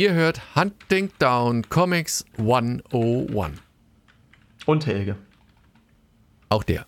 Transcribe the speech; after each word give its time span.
Ihr 0.00 0.14
hört 0.14 0.56
Hunting 0.56 1.10
Down 1.18 1.68
Comics 1.68 2.24
101. 2.38 3.60
Und 4.64 4.86
Helge. 4.86 5.16
Auch 6.48 6.64
der. 6.64 6.86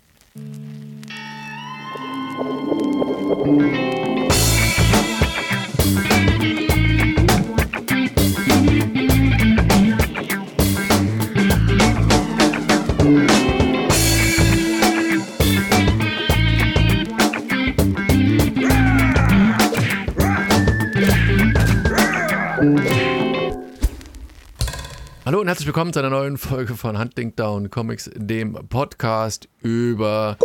Hallo 25.32 25.40
und 25.40 25.46
herzlich 25.46 25.66
willkommen 25.66 25.94
zu 25.94 25.98
einer 25.98 26.10
neuen 26.10 26.36
Folge 26.36 26.76
von 26.76 26.98
Hunting 26.98 27.34
Down 27.34 27.70
Comics, 27.70 28.10
dem 28.14 28.52
Podcast 28.68 29.48
über 29.62 30.36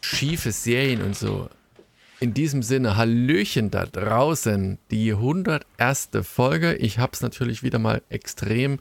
schiefe 0.00 0.52
Serien 0.52 1.02
und 1.02 1.14
so. 1.14 1.50
In 2.18 2.32
diesem 2.32 2.62
Sinne, 2.62 2.96
Hallöchen 2.96 3.70
da 3.70 3.84
draußen, 3.84 4.78
die 4.90 5.12
101. 5.12 6.08
Folge. 6.22 6.76
Ich 6.76 6.98
habe 6.98 7.12
es 7.12 7.20
natürlich 7.20 7.62
wieder 7.62 7.78
mal 7.78 8.00
extrem, 8.08 8.80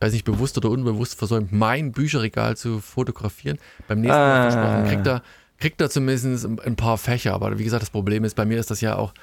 weiß 0.00 0.12
nicht, 0.12 0.24
bewusst 0.24 0.56
oder 0.56 0.70
unbewusst 0.70 1.16
versäumt, 1.16 1.52
mein 1.52 1.92
Bücherregal 1.92 2.56
zu 2.56 2.80
fotografieren. 2.80 3.60
Beim 3.86 4.00
nächsten 4.00 4.18
Mal 4.18 4.82
Ah. 4.82 4.88
kriegt 4.88 5.06
er, 5.06 5.22
kriegt 5.58 5.80
er 5.80 5.88
zumindest 5.88 6.44
ein 6.64 6.74
paar 6.74 6.98
Fächer. 6.98 7.32
Aber 7.32 7.60
wie 7.60 7.64
gesagt, 7.64 7.82
das 7.82 7.90
Problem 7.90 8.24
ist, 8.24 8.34
bei 8.34 8.44
mir 8.44 8.58
ist 8.58 8.72
das 8.72 8.80
ja 8.80 8.96
auch 8.96 9.14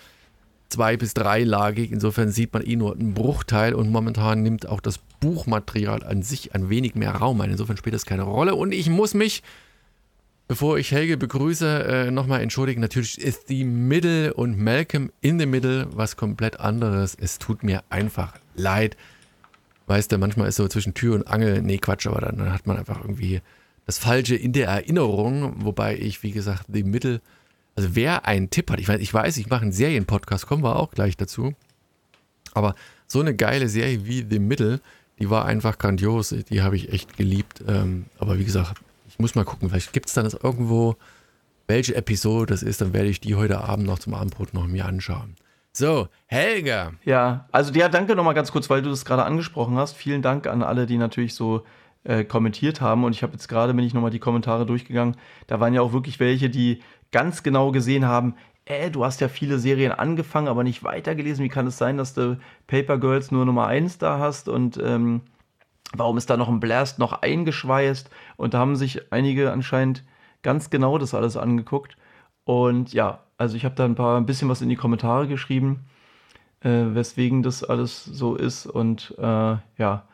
zwei- 0.69 0.97
bis 0.97 1.13
dreilagig. 1.13 1.91
Insofern 1.91 2.29
sieht 2.29 2.53
man 2.53 2.63
eh 2.65 2.75
nur 2.75 2.93
einen 2.95 3.13
Bruchteil 3.13 3.73
und 3.73 3.91
momentan 3.91 4.43
nimmt 4.43 4.67
auch 4.67 4.81
das 4.81 4.99
Buchmaterial 5.19 6.03
an 6.03 6.21
sich 6.23 6.53
ein 6.55 6.69
wenig 6.69 6.95
mehr 6.95 7.11
Raum 7.11 7.41
ein. 7.41 7.51
Insofern 7.51 7.77
spielt 7.77 7.95
das 7.95 8.05
keine 8.05 8.23
Rolle. 8.23 8.55
Und 8.55 8.73
ich 8.73 8.89
muss 8.89 9.13
mich, 9.13 9.43
bevor 10.47 10.77
ich 10.77 10.91
Helge 10.91 11.17
begrüße, 11.17 11.83
äh, 11.85 12.11
nochmal 12.11 12.41
entschuldigen. 12.41 12.81
Natürlich 12.81 13.19
ist 13.19 13.49
die 13.49 13.63
Middle 13.63 14.33
und 14.33 14.57
Malcolm 14.59 15.11
in 15.21 15.39
the 15.39 15.45
Middle 15.45 15.87
was 15.91 16.17
komplett 16.17 16.59
anderes. 16.59 17.15
Es 17.19 17.39
tut 17.39 17.63
mir 17.63 17.83
einfach 17.89 18.33
leid. 18.55 18.97
Weißt 19.87 20.11
du, 20.11 20.17
manchmal 20.17 20.49
ist 20.49 20.55
so 20.55 20.67
zwischen 20.67 20.93
Tür 20.95 21.15
und 21.15 21.27
Angel, 21.27 21.61
nee, 21.61 21.77
Quatsch, 21.77 22.07
aber 22.07 22.21
dann, 22.21 22.51
hat 22.51 22.65
man 22.65 22.77
einfach 22.77 23.01
irgendwie 23.01 23.41
das 23.85 23.99
Falsche 23.99 24.35
in 24.35 24.51
der 24.51 24.67
Erinnerung. 24.67 25.63
Wobei 25.63 25.95
ich, 25.97 26.23
wie 26.23 26.31
gesagt, 26.31 26.65
die 26.67 26.83
Middle 26.83 27.21
also 27.75 27.95
wer 27.95 28.25
einen 28.25 28.49
Tipp 28.49 28.71
hat, 28.71 28.79
ich 28.79 28.87
weiß, 28.87 28.99
ich, 28.99 29.13
weiß, 29.13 29.37
ich 29.37 29.49
mache 29.49 29.63
einen 29.63 29.71
Serienpodcast, 29.71 30.47
kommen 30.47 30.63
wir 30.63 30.77
auch 30.77 30.91
gleich 30.91 31.17
dazu. 31.17 31.53
Aber 32.53 32.75
so 33.07 33.19
eine 33.19 33.35
geile 33.35 33.67
Serie 33.67 34.05
wie 34.05 34.25
The 34.27 34.39
Middle, 34.39 34.79
die 35.19 35.29
war 35.29 35.45
einfach 35.45 35.77
grandios, 35.77 36.29
die 36.29 36.61
habe 36.61 36.75
ich 36.77 36.91
echt 36.91 37.17
geliebt. 37.17 37.63
Ähm, 37.67 38.05
aber 38.17 38.39
wie 38.39 38.45
gesagt, 38.45 38.75
ich 39.09 39.19
muss 39.19 39.35
mal 39.35 39.45
gucken, 39.45 39.69
vielleicht 39.69 39.93
gibt 39.93 40.07
es 40.07 40.13
dann 40.13 40.23
das 40.23 40.33
irgendwo, 40.33 40.95
welche 41.67 41.95
Episode 41.95 42.53
das 42.53 42.63
ist, 42.63 42.81
dann 42.81 42.93
werde 42.93 43.09
ich 43.09 43.19
die 43.19 43.35
heute 43.35 43.61
Abend 43.61 43.87
noch 43.87 43.99
zum 43.99 44.13
Abendbrot 44.13 44.53
noch 44.53 44.67
mir 44.67 44.85
anschauen. 44.85 45.35
So, 45.73 46.07
Helga. 46.27 46.93
Ja, 47.03 47.49
also 47.51 47.73
ja, 47.73 47.89
danke 47.89 48.15
nochmal 48.15 48.33
ganz 48.33 48.51
kurz, 48.51 48.69
weil 48.69 48.81
du 48.81 48.89
das 48.89 49.03
gerade 49.03 49.25
angesprochen 49.25 49.75
hast. 49.77 49.97
Vielen 49.97 50.21
Dank 50.21 50.47
an 50.47 50.63
alle, 50.63 50.85
die 50.85 50.97
natürlich 50.97 51.35
so 51.35 51.65
äh, 52.05 52.23
kommentiert 52.23 52.79
haben. 52.79 53.03
Und 53.03 53.13
ich 53.13 53.23
habe 53.23 53.33
jetzt 53.33 53.49
gerade, 53.49 53.73
bin 53.73 53.83
ich 53.83 53.93
nochmal 53.93 54.11
die 54.11 54.19
Kommentare 54.19 54.65
durchgegangen. 54.65 55.17
Da 55.47 55.59
waren 55.59 55.73
ja 55.73 55.81
auch 55.81 55.91
wirklich 55.91 56.19
welche, 56.21 56.49
die 56.49 56.81
ganz 57.11 57.43
genau 57.43 57.71
gesehen 57.71 58.05
haben, 58.05 58.35
äh, 58.65 58.89
du 58.89 59.05
hast 59.05 59.21
ja 59.21 59.27
viele 59.27 59.59
Serien 59.59 59.91
angefangen, 59.91 60.47
aber 60.47 60.63
nicht 60.63 60.83
weitergelesen. 60.83 61.43
Wie 61.43 61.49
kann 61.49 61.67
es 61.67 61.77
sein, 61.77 61.97
dass 61.97 62.13
du 62.13 62.37
Paper 62.67 62.97
Girls 62.97 63.31
nur 63.31 63.45
Nummer 63.45 63.67
1 63.67 63.99
da 63.99 64.19
hast 64.19 64.49
und 64.49 64.77
ähm, 64.83 65.21
warum 65.93 66.17
ist 66.17 66.29
da 66.29 66.37
noch 66.37 66.49
ein 66.49 66.59
Blast 66.59 66.99
noch 66.99 67.21
eingeschweißt? 67.21 68.09
Und 68.37 68.53
da 68.53 68.59
haben 68.59 68.75
sich 68.75 69.11
einige 69.11 69.51
anscheinend 69.51 70.03
ganz 70.41 70.69
genau 70.69 70.97
das 70.97 71.13
alles 71.13 71.37
angeguckt. 71.37 71.97
Und 72.43 72.93
ja, 72.93 73.23
also 73.37 73.55
ich 73.55 73.65
habe 73.65 73.75
da 73.75 73.85
ein 73.85 73.95
paar 73.95 74.17
ein 74.17 74.25
bisschen 74.25 74.49
was 74.49 74.61
in 74.61 74.69
die 74.69 74.75
Kommentare 74.75 75.27
geschrieben, 75.27 75.85
äh, 76.61 76.69
weswegen 76.69 77.43
das 77.43 77.63
alles 77.63 78.03
so 78.03 78.35
ist. 78.35 78.65
Und 78.65 79.15
äh, 79.17 79.57
ja. 79.77 80.07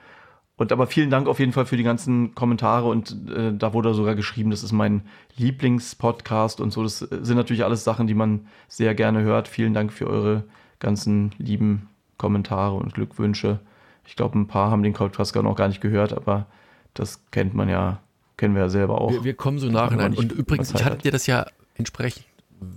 Und 0.61 0.71
aber 0.71 0.85
vielen 0.85 1.09
Dank 1.09 1.27
auf 1.27 1.39
jeden 1.39 1.53
Fall 1.53 1.65
für 1.65 1.75
die 1.75 1.81
ganzen 1.81 2.35
Kommentare 2.35 2.87
und 2.87 3.17
äh, 3.35 3.51
da 3.51 3.73
wurde 3.73 3.95
sogar 3.95 4.13
geschrieben, 4.13 4.51
das 4.51 4.61
ist 4.61 4.71
mein 4.71 5.01
Lieblingspodcast 5.37 6.61
und 6.61 6.69
so. 6.69 6.83
Das 6.83 6.99
sind 6.99 7.35
natürlich 7.35 7.63
alles 7.63 7.83
Sachen, 7.83 8.05
die 8.05 8.13
man 8.13 8.45
sehr 8.67 8.93
gerne 8.93 9.23
hört. 9.23 9.47
Vielen 9.47 9.73
Dank 9.73 9.91
für 9.91 10.05
eure 10.05 10.43
ganzen 10.77 11.31
lieben 11.39 11.89
Kommentare 12.19 12.75
und 12.75 12.93
Glückwünsche. 12.93 13.57
Ich 14.05 14.15
glaube, 14.15 14.37
ein 14.37 14.45
paar 14.45 14.69
haben 14.69 14.83
den 14.83 14.93
Podcast 14.93 15.33
noch 15.33 15.55
gar 15.55 15.67
nicht 15.67 15.81
gehört, 15.81 16.13
aber 16.13 16.45
das 16.93 17.23
kennt 17.31 17.55
man 17.55 17.67
ja, 17.67 17.97
kennen 18.37 18.53
wir 18.53 18.61
ja 18.61 18.69
selber 18.69 19.01
auch. 19.01 19.11
Wir, 19.11 19.23
wir 19.23 19.33
kommen 19.33 19.57
so 19.57 19.67
nachhinein. 19.67 20.13
Und 20.13 20.31
übrigens, 20.31 20.71
ich 20.75 20.85
hatte 20.85 20.99
dir 20.99 21.11
das 21.11 21.25
ja 21.25 21.47
entsprechend 21.73 22.27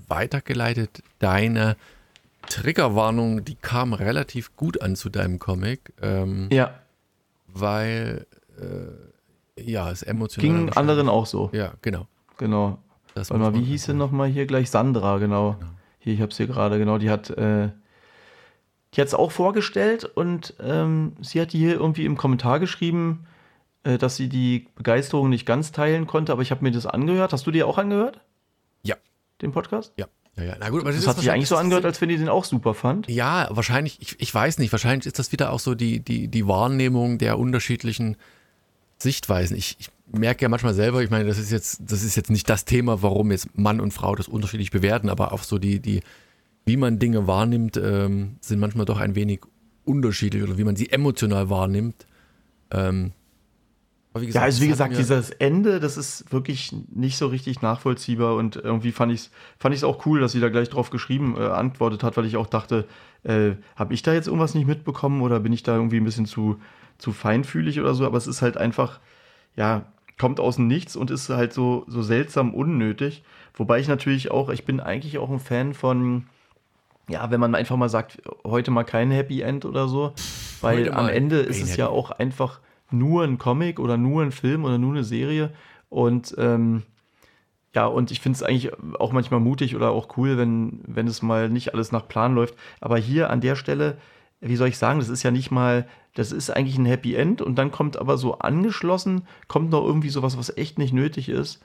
weitergeleitet. 0.08 1.02
Deine 1.18 1.76
Triggerwarnung, 2.48 3.44
die 3.44 3.56
kam 3.56 3.92
relativ 3.92 4.56
gut 4.56 4.80
an 4.80 4.96
zu 4.96 5.10
deinem 5.10 5.38
Comic. 5.38 5.92
Ähm, 6.00 6.48
ja, 6.50 6.72
weil 7.54 8.26
äh, 8.60 9.62
ja, 9.62 9.90
es 9.90 10.02
emotional 10.02 10.42
ging 10.48 10.70
anderen 10.70 11.08
auch 11.08 11.26
so. 11.26 11.50
Ja, 11.52 11.72
genau. 11.82 12.06
Genau. 12.38 12.78
Das 13.14 13.30
Warte 13.30 13.42
mal, 13.42 13.54
wie 13.54 13.64
hieß 13.64 13.84
sie 13.84 13.94
nochmal 13.94 14.28
hier 14.28 14.46
gleich? 14.46 14.70
Sandra, 14.70 15.18
genau. 15.18 15.56
Hier, 16.00 16.14
ich 16.14 16.20
habe 16.20 16.30
es 16.32 16.36
hier 16.36 16.48
gerade, 16.48 16.78
genau. 16.78 16.98
Die 16.98 17.08
hat 17.10 17.30
äh, 17.30 17.70
die 18.94 19.00
hat 19.00 19.08
es 19.08 19.14
auch 19.14 19.30
vorgestellt 19.32 20.04
und 20.04 20.54
ähm, 20.60 21.12
sie 21.20 21.40
hat 21.40 21.50
hier 21.52 21.74
irgendwie 21.74 22.04
im 22.04 22.16
Kommentar 22.16 22.60
geschrieben, 22.60 23.26
äh, 23.84 23.98
dass 23.98 24.16
sie 24.16 24.28
die 24.28 24.66
Begeisterung 24.76 25.28
nicht 25.30 25.46
ganz 25.46 25.72
teilen 25.72 26.06
konnte, 26.06 26.32
aber 26.32 26.42
ich 26.42 26.50
habe 26.50 26.62
mir 26.62 26.70
das 26.70 26.86
angehört. 26.86 27.32
Hast 27.32 27.46
du 27.46 27.50
dir 27.50 27.66
auch 27.66 27.78
angehört, 27.78 28.20
Ja, 28.82 28.96
den 29.42 29.52
Podcast? 29.52 29.92
ja. 29.96 30.06
Ja, 30.36 30.44
ja. 30.44 30.56
Na 30.58 30.68
gut, 30.70 30.80
aber 30.80 30.90
Das, 30.90 31.00
ist 31.00 31.06
hat 31.06 31.18
sich 31.18 31.30
eigentlich 31.30 31.48
so 31.48 31.56
angehört, 31.56 31.84
als 31.84 32.00
wenn 32.00 32.08
die 32.08 32.16
den 32.16 32.28
auch 32.28 32.44
super 32.44 32.74
fand. 32.74 33.08
Ja, 33.08 33.48
wahrscheinlich, 33.50 33.98
ich, 34.00 34.16
ich 34.18 34.34
weiß 34.34 34.58
nicht, 34.58 34.72
wahrscheinlich 34.72 35.06
ist 35.06 35.18
das 35.18 35.32
wieder 35.32 35.52
auch 35.52 35.60
so 35.60 35.74
die, 35.74 36.00
die, 36.00 36.28
die 36.28 36.46
Wahrnehmung 36.46 37.18
der 37.18 37.38
unterschiedlichen 37.38 38.16
Sichtweisen. 38.98 39.56
Ich, 39.56 39.76
ich 39.78 39.90
merke 40.10 40.42
ja 40.42 40.48
manchmal 40.48 40.74
selber, 40.74 41.02
ich 41.02 41.10
meine, 41.10 41.26
das 41.26 41.38
ist 41.38 41.52
jetzt, 41.52 41.82
das 41.86 42.02
ist 42.02 42.16
jetzt 42.16 42.30
nicht 42.30 42.48
das 42.48 42.64
Thema, 42.64 43.02
warum 43.02 43.30
jetzt 43.30 43.56
Mann 43.56 43.80
und 43.80 43.92
Frau 43.92 44.14
das 44.16 44.28
unterschiedlich 44.28 44.70
bewerten, 44.70 45.08
aber 45.08 45.32
auch 45.32 45.42
so 45.42 45.58
die, 45.58 45.80
die, 45.80 46.00
wie 46.64 46.76
man 46.76 46.98
Dinge 46.98 47.26
wahrnimmt, 47.26 47.76
ähm, 47.76 48.36
sind 48.40 48.58
manchmal 48.58 48.86
doch 48.86 48.98
ein 48.98 49.14
wenig 49.14 49.40
unterschiedlich 49.84 50.42
oder 50.42 50.58
wie 50.58 50.64
man 50.64 50.76
sie 50.76 50.90
emotional 50.90 51.50
wahrnimmt. 51.50 52.06
Ähm, 52.70 53.12
wie 54.20 54.30
Ja, 54.30 54.42
also 54.42 54.62
wie 54.62 54.68
gesagt, 54.68 54.96
dieses 54.96 55.30
Ende, 55.30 55.80
das 55.80 55.96
ist 55.96 56.32
wirklich 56.32 56.74
nicht 56.92 57.16
so 57.16 57.26
richtig 57.26 57.62
nachvollziehbar 57.62 58.36
und 58.36 58.56
irgendwie 58.56 58.92
fand 58.92 59.12
ich 59.12 59.20
es 59.20 59.30
fand 59.58 59.74
ich's 59.74 59.84
auch 59.84 60.06
cool, 60.06 60.20
dass 60.20 60.32
sie 60.32 60.40
da 60.40 60.48
gleich 60.48 60.68
drauf 60.68 60.90
geschrieben, 60.90 61.36
äh, 61.36 61.46
antwortet 61.46 62.02
hat, 62.02 62.16
weil 62.16 62.24
ich 62.26 62.36
auch 62.36 62.46
dachte, 62.46 62.86
äh, 63.24 63.52
habe 63.76 63.94
ich 63.94 64.02
da 64.02 64.12
jetzt 64.12 64.26
irgendwas 64.26 64.54
nicht 64.54 64.66
mitbekommen 64.66 65.22
oder 65.22 65.40
bin 65.40 65.52
ich 65.52 65.62
da 65.62 65.74
irgendwie 65.74 65.96
ein 65.96 66.04
bisschen 66.04 66.26
zu, 66.26 66.60
zu 66.98 67.12
feinfühlig 67.12 67.80
oder 67.80 67.94
so, 67.94 68.06
aber 68.06 68.18
es 68.18 68.26
ist 68.26 68.42
halt 68.42 68.56
einfach, 68.56 69.00
ja, 69.56 69.86
kommt 70.18 70.40
aus 70.40 70.56
dem 70.56 70.66
Nichts 70.66 70.96
und 70.96 71.10
ist 71.10 71.28
halt 71.28 71.52
so, 71.52 71.84
so 71.88 72.02
seltsam 72.02 72.54
unnötig. 72.54 73.24
Wobei 73.54 73.80
ich 73.80 73.88
natürlich 73.88 74.30
auch, 74.30 74.48
ich 74.48 74.64
bin 74.64 74.80
eigentlich 74.80 75.18
auch 75.18 75.30
ein 75.30 75.40
Fan 75.40 75.74
von, 75.74 76.26
ja, 77.08 77.30
wenn 77.30 77.40
man 77.40 77.54
einfach 77.54 77.76
mal 77.76 77.88
sagt, 77.88 78.22
heute 78.44 78.70
mal 78.70 78.84
kein 78.84 79.10
Happy 79.10 79.40
End 79.40 79.64
oder 79.64 79.88
so, 79.88 80.12
weil 80.60 80.92
am 80.92 81.08
Ende 81.08 81.40
ist 81.40 81.62
es 81.62 81.76
ja 81.76 81.88
auch 81.88 82.10
einfach 82.10 82.60
nur 82.90 83.24
ein 83.24 83.38
Comic 83.38 83.80
oder 83.80 83.96
nur 83.96 84.22
ein 84.22 84.32
Film 84.32 84.64
oder 84.64 84.78
nur 84.78 84.92
eine 84.92 85.04
Serie 85.04 85.52
und 85.88 86.34
ähm, 86.38 86.82
ja, 87.74 87.86
und 87.86 88.10
ich 88.10 88.20
finde 88.20 88.36
es 88.36 88.42
eigentlich 88.42 88.70
auch 89.00 89.12
manchmal 89.12 89.40
mutig 89.40 89.74
oder 89.74 89.90
auch 89.90 90.16
cool, 90.16 90.38
wenn, 90.38 90.80
wenn 90.86 91.08
es 91.08 91.22
mal 91.22 91.50
nicht 91.50 91.74
alles 91.74 91.90
nach 91.90 92.06
Plan 92.06 92.34
läuft. 92.34 92.54
Aber 92.80 92.98
hier 92.98 93.30
an 93.30 93.40
der 93.40 93.56
Stelle, 93.56 93.98
wie 94.40 94.56
soll 94.56 94.68
ich 94.68 94.78
sagen, 94.78 95.00
das 95.00 95.08
ist 95.08 95.24
ja 95.24 95.32
nicht 95.32 95.50
mal, 95.50 95.88
das 96.14 96.30
ist 96.30 96.50
eigentlich 96.50 96.78
ein 96.78 96.86
Happy 96.86 97.16
End 97.16 97.42
und 97.42 97.56
dann 97.56 97.72
kommt 97.72 97.96
aber 97.96 98.16
so 98.16 98.38
angeschlossen, 98.38 99.26
kommt 99.48 99.70
noch 99.70 99.84
irgendwie 99.84 100.10
sowas, 100.10 100.38
was 100.38 100.56
echt 100.56 100.78
nicht 100.78 100.92
nötig 100.92 101.28
ist. 101.28 101.60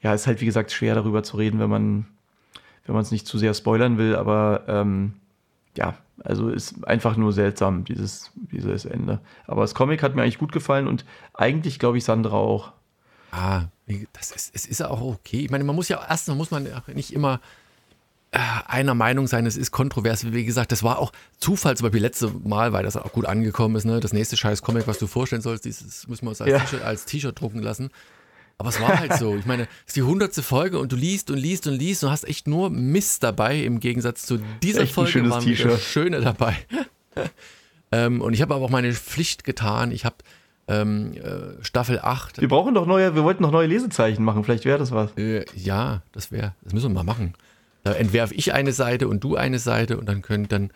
Ja, 0.00 0.14
ist 0.14 0.28
halt 0.28 0.40
wie 0.40 0.46
gesagt 0.46 0.70
schwer 0.70 0.94
darüber 0.94 1.24
zu 1.24 1.36
reden, 1.36 1.58
wenn 1.58 1.70
man, 1.70 2.06
wenn 2.86 2.94
man 2.94 3.02
es 3.02 3.10
nicht 3.10 3.26
zu 3.26 3.36
sehr 3.36 3.54
spoilern 3.54 3.98
will, 3.98 4.14
aber 4.14 4.62
ähm, 4.68 5.14
ja, 5.78 5.96
also 6.24 6.48
ist 6.48 6.86
einfach 6.86 7.16
nur 7.16 7.32
seltsam, 7.32 7.84
dieses, 7.84 8.32
dieses 8.34 8.84
Ende. 8.84 9.20
Aber 9.46 9.62
das 9.62 9.74
Comic 9.74 10.02
hat 10.02 10.14
mir 10.14 10.22
eigentlich 10.22 10.38
gut 10.38 10.52
gefallen 10.52 10.88
und 10.88 11.04
eigentlich 11.34 11.78
glaube 11.78 11.98
ich 11.98 12.04
Sandra 12.04 12.36
auch. 12.36 12.72
Ah, 13.30 13.66
das 14.12 14.32
ist, 14.32 14.50
es 14.54 14.66
ist 14.66 14.82
auch 14.82 15.00
okay. 15.00 15.40
Ich 15.40 15.50
meine, 15.50 15.64
man 15.64 15.76
muss 15.76 15.88
ja 15.88 16.04
erstens 16.08 16.34
muss 16.34 16.50
man 16.50 16.66
nicht 16.94 17.12
immer 17.12 17.40
äh, 18.32 18.38
einer 18.66 18.94
Meinung 18.94 19.26
sein, 19.28 19.46
es 19.46 19.56
ist 19.56 19.70
kontrovers. 19.70 20.32
Wie 20.32 20.44
gesagt, 20.44 20.72
das 20.72 20.82
war 20.82 20.98
auch 20.98 21.12
Zufall, 21.38 21.76
zum 21.76 21.84
Beispiel 21.84 22.02
letzte 22.02 22.28
Mal, 22.28 22.72
weil 22.72 22.82
das 22.82 22.96
auch 22.96 23.12
gut 23.12 23.26
angekommen 23.26 23.76
ist. 23.76 23.84
Ne? 23.84 24.00
Das 24.00 24.12
nächste 24.12 24.36
scheiß 24.36 24.62
Comic, 24.62 24.86
was 24.86 24.98
du 24.98 25.06
vorstellen 25.06 25.42
sollst, 25.42 25.64
dieses 25.64 26.08
müssen 26.08 26.26
wir 26.26 26.30
uns 26.30 26.40
als 26.40 26.72
Ja. 26.72 26.94
T-Shirt 26.94 27.40
drucken 27.40 27.62
lassen. 27.62 27.90
Aber 28.58 28.70
es 28.70 28.80
war 28.80 28.98
halt 28.98 29.14
so. 29.14 29.36
Ich 29.36 29.46
meine, 29.46 29.62
es 29.62 29.88
ist 29.88 29.96
die 29.96 30.02
hundertste 30.02 30.42
Folge 30.42 30.80
und 30.80 30.90
du 30.90 30.96
liest 30.96 31.30
und 31.30 31.38
liest 31.38 31.66
und 31.68 31.74
liest 31.74 32.02
und 32.02 32.10
hast 32.10 32.24
echt 32.24 32.48
nur 32.48 32.70
Mist 32.70 33.22
dabei. 33.22 33.62
Im 33.62 33.78
Gegensatz 33.78 34.26
zu 34.26 34.40
dieser 34.62 34.82
Echt 34.82 34.92
Folge 34.92 35.30
waren 35.30 35.46
wieder 35.46 35.78
schöne 35.78 36.20
dabei. 36.20 36.56
Ähm, 37.90 38.20
und 38.20 38.34
ich 38.34 38.42
habe 38.42 38.54
aber 38.54 38.66
auch 38.66 38.70
meine 38.70 38.92
Pflicht 38.92 39.44
getan. 39.44 39.92
Ich 39.92 40.04
habe 40.04 40.16
ähm, 40.68 41.14
äh, 41.14 41.64
Staffel 41.64 41.98
8. 42.00 42.40
Wir 42.40 42.48
brauchen 42.48 42.74
doch 42.74 42.86
neue, 42.86 43.14
wir 43.14 43.24
wollten 43.24 43.42
noch 43.42 43.50
neue 43.50 43.66
Lesezeichen 43.66 44.22
machen, 44.22 44.44
vielleicht 44.44 44.66
wäre 44.66 44.78
das 44.78 44.92
was. 44.92 45.16
Äh, 45.16 45.44
ja, 45.54 46.02
das 46.12 46.30
wäre, 46.30 46.54
das 46.62 46.74
müssen 46.74 46.90
wir 46.90 46.94
mal 46.94 47.04
machen. 47.04 47.34
Da 47.84 47.92
entwerfe 47.92 48.34
ich 48.34 48.52
eine 48.52 48.72
Seite 48.72 49.08
und 49.08 49.24
du 49.24 49.36
eine 49.36 49.58
Seite 49.58 49.96
und 49.96 50.06
dann 50.06 50.20
können 50.20 50.48
dann 50.48 50.70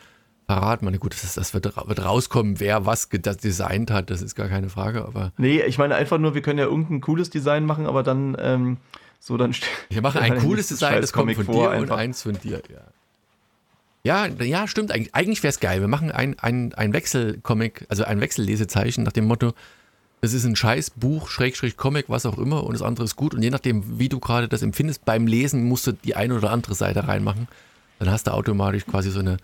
verraten 0.47 0.91
wir. 0.91 0.99
Gut, 0.99 1.15
das, 1.15 1.35
das 1.35 1.55
wird, 1.55 1.65
wird, 1.65 2.05
rauskommen, 2.05 2.61
wer 2.61 2.87
was 2.87 3.09
das 3.11 3.37
designt 3.39 3.91
hat, 3.91 4.11
das 4.11 4.23
ist 4.23 4.35
gar 4.35 4.49
keine 4.49 4.69
Frage. 4.69 5.05
Aber 5.05 5.33
nee, 5.39 5.63
ich 5.63 5.79
meine 5.79 5.95
einfach 5.95 6.19
nur, 6.19 6.35
wir 6.35 6.43
können 6.43 6.59
ja 6.59 6.67
irgendein 6.67 7.01
cooles 7.01 7.31
Design 7.31 7.65
machen, 7.65 7.87
aber 7.87 8.03
dann 8.03 8.37
ähm, 8.41 8.77
so 9.19 9.37
dann. 9.37 9.55
Wir 9.91 10.03
machen 10.03 10.21
ein 10.21 10.39
cooles 10.39 10.69
Design, 10.69 11.01
das 11.01 11.13
kommt 11.13 11.35
von 11.35 11.47
dir 11.47 11.71
einfach. 11.71 11.83
und 11.83 11.91
eins 11.93 12.23
von 12.23 12.39
dir. 12.39 12.63
Ja, 14.05 14.27
ja, 14.27 14.45
ja 14.45 14.67
stimmt. 14.67 14.93
Eigentlich, 14.93 15.15
eigentlich 15.15 15.43
wäre 15.43 15.51
es 15.51 15.61
geil. 15.61 15.81
Wir 15.81 15.89
machen 15.89 16.11
ein, 16.11 16.39
ein, 16.39 16.75
ein 16.75 16.93
Wechselcomic, 16.93 17.87
also 17.89 18.05
ein 18.05 18.21
Wechsellesezeichen 18.21 19.05
nach 19.05 19.13
dem 19.13 19.27
Motto, 19.27 19.55
es 20.25 20.35
ist 20.35 20.45
ein 20.45 20.55
Scheißbuch, 20.55 21.29
Schrägstrich 21.29 21.77
Comic, 21.77 22.05
was 22.09 22.27
auch 22.27 22.39
immer, 22.39 22.63
und 22.63 22.75
das 22.75 22.83
andere 22.83 23.05
ist 23.05 23.17
gut. 23.17 23.35
Und 23.35 23.43
je 23.43 23.51
nachdem, 23.51 23.99
wie 23.99 24.09
du 24.09 24.21
gerade 24.21 24.47
das 24.47 24.63
empfindest, 24.63 25.05
beim 25.05 25.27
Lesen 25.27 25.65
musst 25.65 25.89
du 25.89 25.93
die 25.93 26.15
eine 26.15 26.37
oder 26.37 26.51
andere 26.51 26.77
Seite 26.77 27.09
reinmachen. 27.09 27.49
Dann 27.99 28.09
hast 28.09 28.29
du 28.29 28.31
automatisch 28.33 28.87
quasi 28.87 29.11
so 29.11 29.19
eine, 29.19 29.39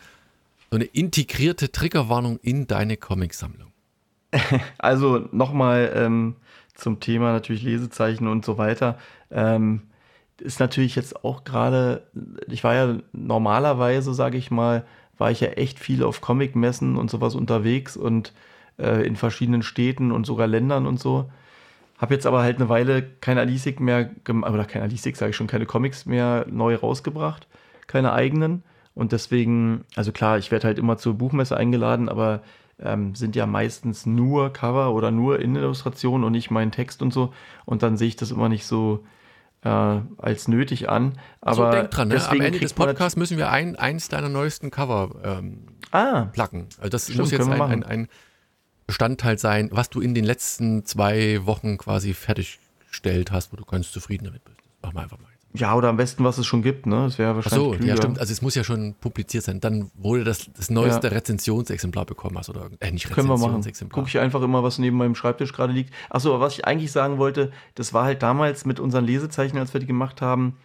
so 0.70 0.76
eine 0.76 0.84
integrierte 0.84 1.72
Triggerwarnung 1.72 2.38
in 2.42 2.66
deine 2.66 2.96
Comicsammlung. 2.96 3.72
Also 4.78 5.26
nochmal 5.32 5.92
ähm, 5.94 6.36
zum 6.74 7.00
Thema 7.00 7.32
natürlich 7.32 7.62
Lesezeichen 7.62 8.28
und 8.28 8.44
so 8.44 8.58
weiter. 8.58 8.98
Ähm, 9.30 9.82
ist 10.38 10.60
natürlich 10.60 10.94
jetzt 10.94 11.24
auch 11.24 11.44
gerade, 11.44 12.06
ich 12.46 12.62
war 12.62 12.74
ja 12.74 12.98
normalerweise, 13.12 14.14
sage 14.14 14.38
ich 14.38 14.50
mal, 14.50 14.84
war 15.16 15.30
ich 15.30 15.40
ja 15.40 15.48
echt 15.48 15.78
viel 15.78 16.04
auf 16.04 16.20
Comicmessen 16.20 16.96
und 16.96 17.10
sowas 17.10 17.34
unterwegs 17.34 17.96
und 17.96 18.32
äh, 18.78 19.04
in 19.04 19.16
verschiedenen 19.16 19.62
Städten 19.62 20.12
und 20.12 20.26
sogar 20.26 20.46
Ländern 20.46 20.86
und 20.86 21.00
so. 21.00 21.30
Habe 21.98 22.14
jetzt 22.14 22.26
aber 22.26 22.42
halt 22.42 22.56
eine 22.56 22.68
Weile 22.68 23.02
keine 23.02 23.40
Alisik 23.40 23.80
mehr, 23.80 24.10
oder 24.28 24.64
keine 24.64 24.84
Alisik, 24.84 25.16
sage 25.16 25.30
ich 25.30 25.36
schon, 25.36 25.48
keine 25.48 25.66
Comics 25.66 26.06
mehr 26.06 26.46
neu 26.48 26.76
rausgebracht, 26.76 27.48
keine 27.88 28.12
eigenen. 28.12 28.62
Und 28.98 29.12
deswegen, 29.12 29.84
also 29.94 30.10
klar, 30.10 30.38
ich 30.38 30.50
werde 30.50 30.66
halt 30.66 30.76
immer 30.76 30.98
zur 30.98 31.14
Buchmesse 31.14 31.56
eingeladen, 31.56 32.08
aber 32.08 32.42
ähm, 32.80 33.14
sind 33.14 33.36
ja 33.36 33.46
meistens 33.46 34.06
nur 34.06 34.52
Cover 34.52 34.92
oder 34.92 35.12
nur 35.12 35.38
Innenillustrationen 35.38 36.24
und 36.24 36.32
nicht 36.32 36.50
mein 36.50 36.72
Text 36.72 37.00
und 37.00 37.12
so. 37.12 37.32
Und 37.64 37.84
dann 37.84 37.96
sehe 37.96 38.08
ich 38.08 38.16
das 38.16 38.32
immer 38.32 38.48
nicht 38.48 38.66
so 38.66 39.04
äh, 39.62 39.68
als 39.68 40.48
nötig 40.48 40.88
an. 40.88 41.12
Aber 41.40 41.70
so, 41.70 41.70
denk 41.70 41.92
dran, 41.92 42.08
ne? 42.08 42.28
am 42.28 42.40
Ende 42.40 42.58
des 42.58 42.74
Podcasts 42.74 43.16
müssen 43.16 43.38
wir 43.38 43.52
ein, 43.52 43.76
eins 43.76 44.08
deiner 44.08 44.28
neuesten 44.28 44.72
Cover 44.72 45.14
ähm, 45.22 45.66
ah, 45.92 46.24
placken. 46.32 46.66
Also 46.78 46.88
das 46.88 47.04
Stimmt, 47.04 47.18
muss 47.20 47.30
jetzt 47.30 47.48
ein, 47.48 47.62
ein, 47.62 47.84
ein, 47.84 48.08
Bestandteil 48.88 49.38
sein, 49.38 49.68
was 49.70 49.90
du 49.90 50.00
in 50.00 50.12
den 50.12 50.24
letzten 50.24 50.84
zwei 50.84 51.46
Wochen 51.46 51.78
quasi 51.78 52.14
fertiggestellt 52.14 53.30
hast, 53.30 53.52
wo 53.52 53.56
du 53.56 53.64
ganz 53.64 53.92
zufrieden 53.92 54.24
damit 54.24 54.42
bist. 54.42 54.56
Mach 54.82 54.92
mal 54.92 55.02
einfach 55.02 55.18
mal. 55.18 55.28
Ja, 55.58 55.74
oder 55.74 55.88
am 55.88 55.96
besten, 55.96 56.24
was 56.24 56.38
es 56.38 56.46
schon 56.46 56.62
gibt, 56.62 56.86
ne? 56.86 57.04
Das 57.04 57.18
wäre 57.18 57.34
wahrscheinlich. 57.34 57.78
Ach 57.78 57.82
so, 57.82 57.86
ja, 57.86 57.96
stimmt. 57.96 58.18
Also 58.18 58.32
es 58.32 58.42
muss 58.42 58.54
ja 58.54 58.64
schon 58.64 58.94
publiziert 59.00 59.44
sein. 59.44 59.60
Dann 59.60 59.90
wurde 59.94 60.24
das, 60.24 60.50
das 60.56 60.70
neueste 60.70 61.08
ja. 61.08 61.12
Rezensionsexemplar 61.12 62.04
bekommen 62.04 62.38
hast 62.38 62.48
oder 62.48 62.70
äh, 62.80 62.90
nicht 62.90 63.10
Können 63.10 63.28
wir 63.28 63.36
machen. 63.36 63.62
Gucke 63.90 64.08
ich 64.08 64.18
einfach 64.18 64.42
immer, 64.42 64.62
was 64.62 64.78
neben 64.78 64.96
meinem 64.96 65.14
Schreibtisch 65.14 65.52
gerade 65.52 65.72
liegt. 65.72 65.92
Achso, 66.10 66.30
aber 66.34 66.44
was 66.44 66.54
ich 66.54 66.64
eigentlich 66.64 66.92
sagen 66.92 67.18
wollte, 67.18 67.50
das 67.74 67.92
war 67.92 68.04
halt 68.04 68.22
damals 68.22 68.64
mit 68.64 68.78
unseren 68.78 69.04
Lesezeichen, 69.04 69.58
als 69.58 69.72
wir 69.72 69.80
die 69.80 69.86
gemacht 69.86 70.22
haben, 70.22 70.56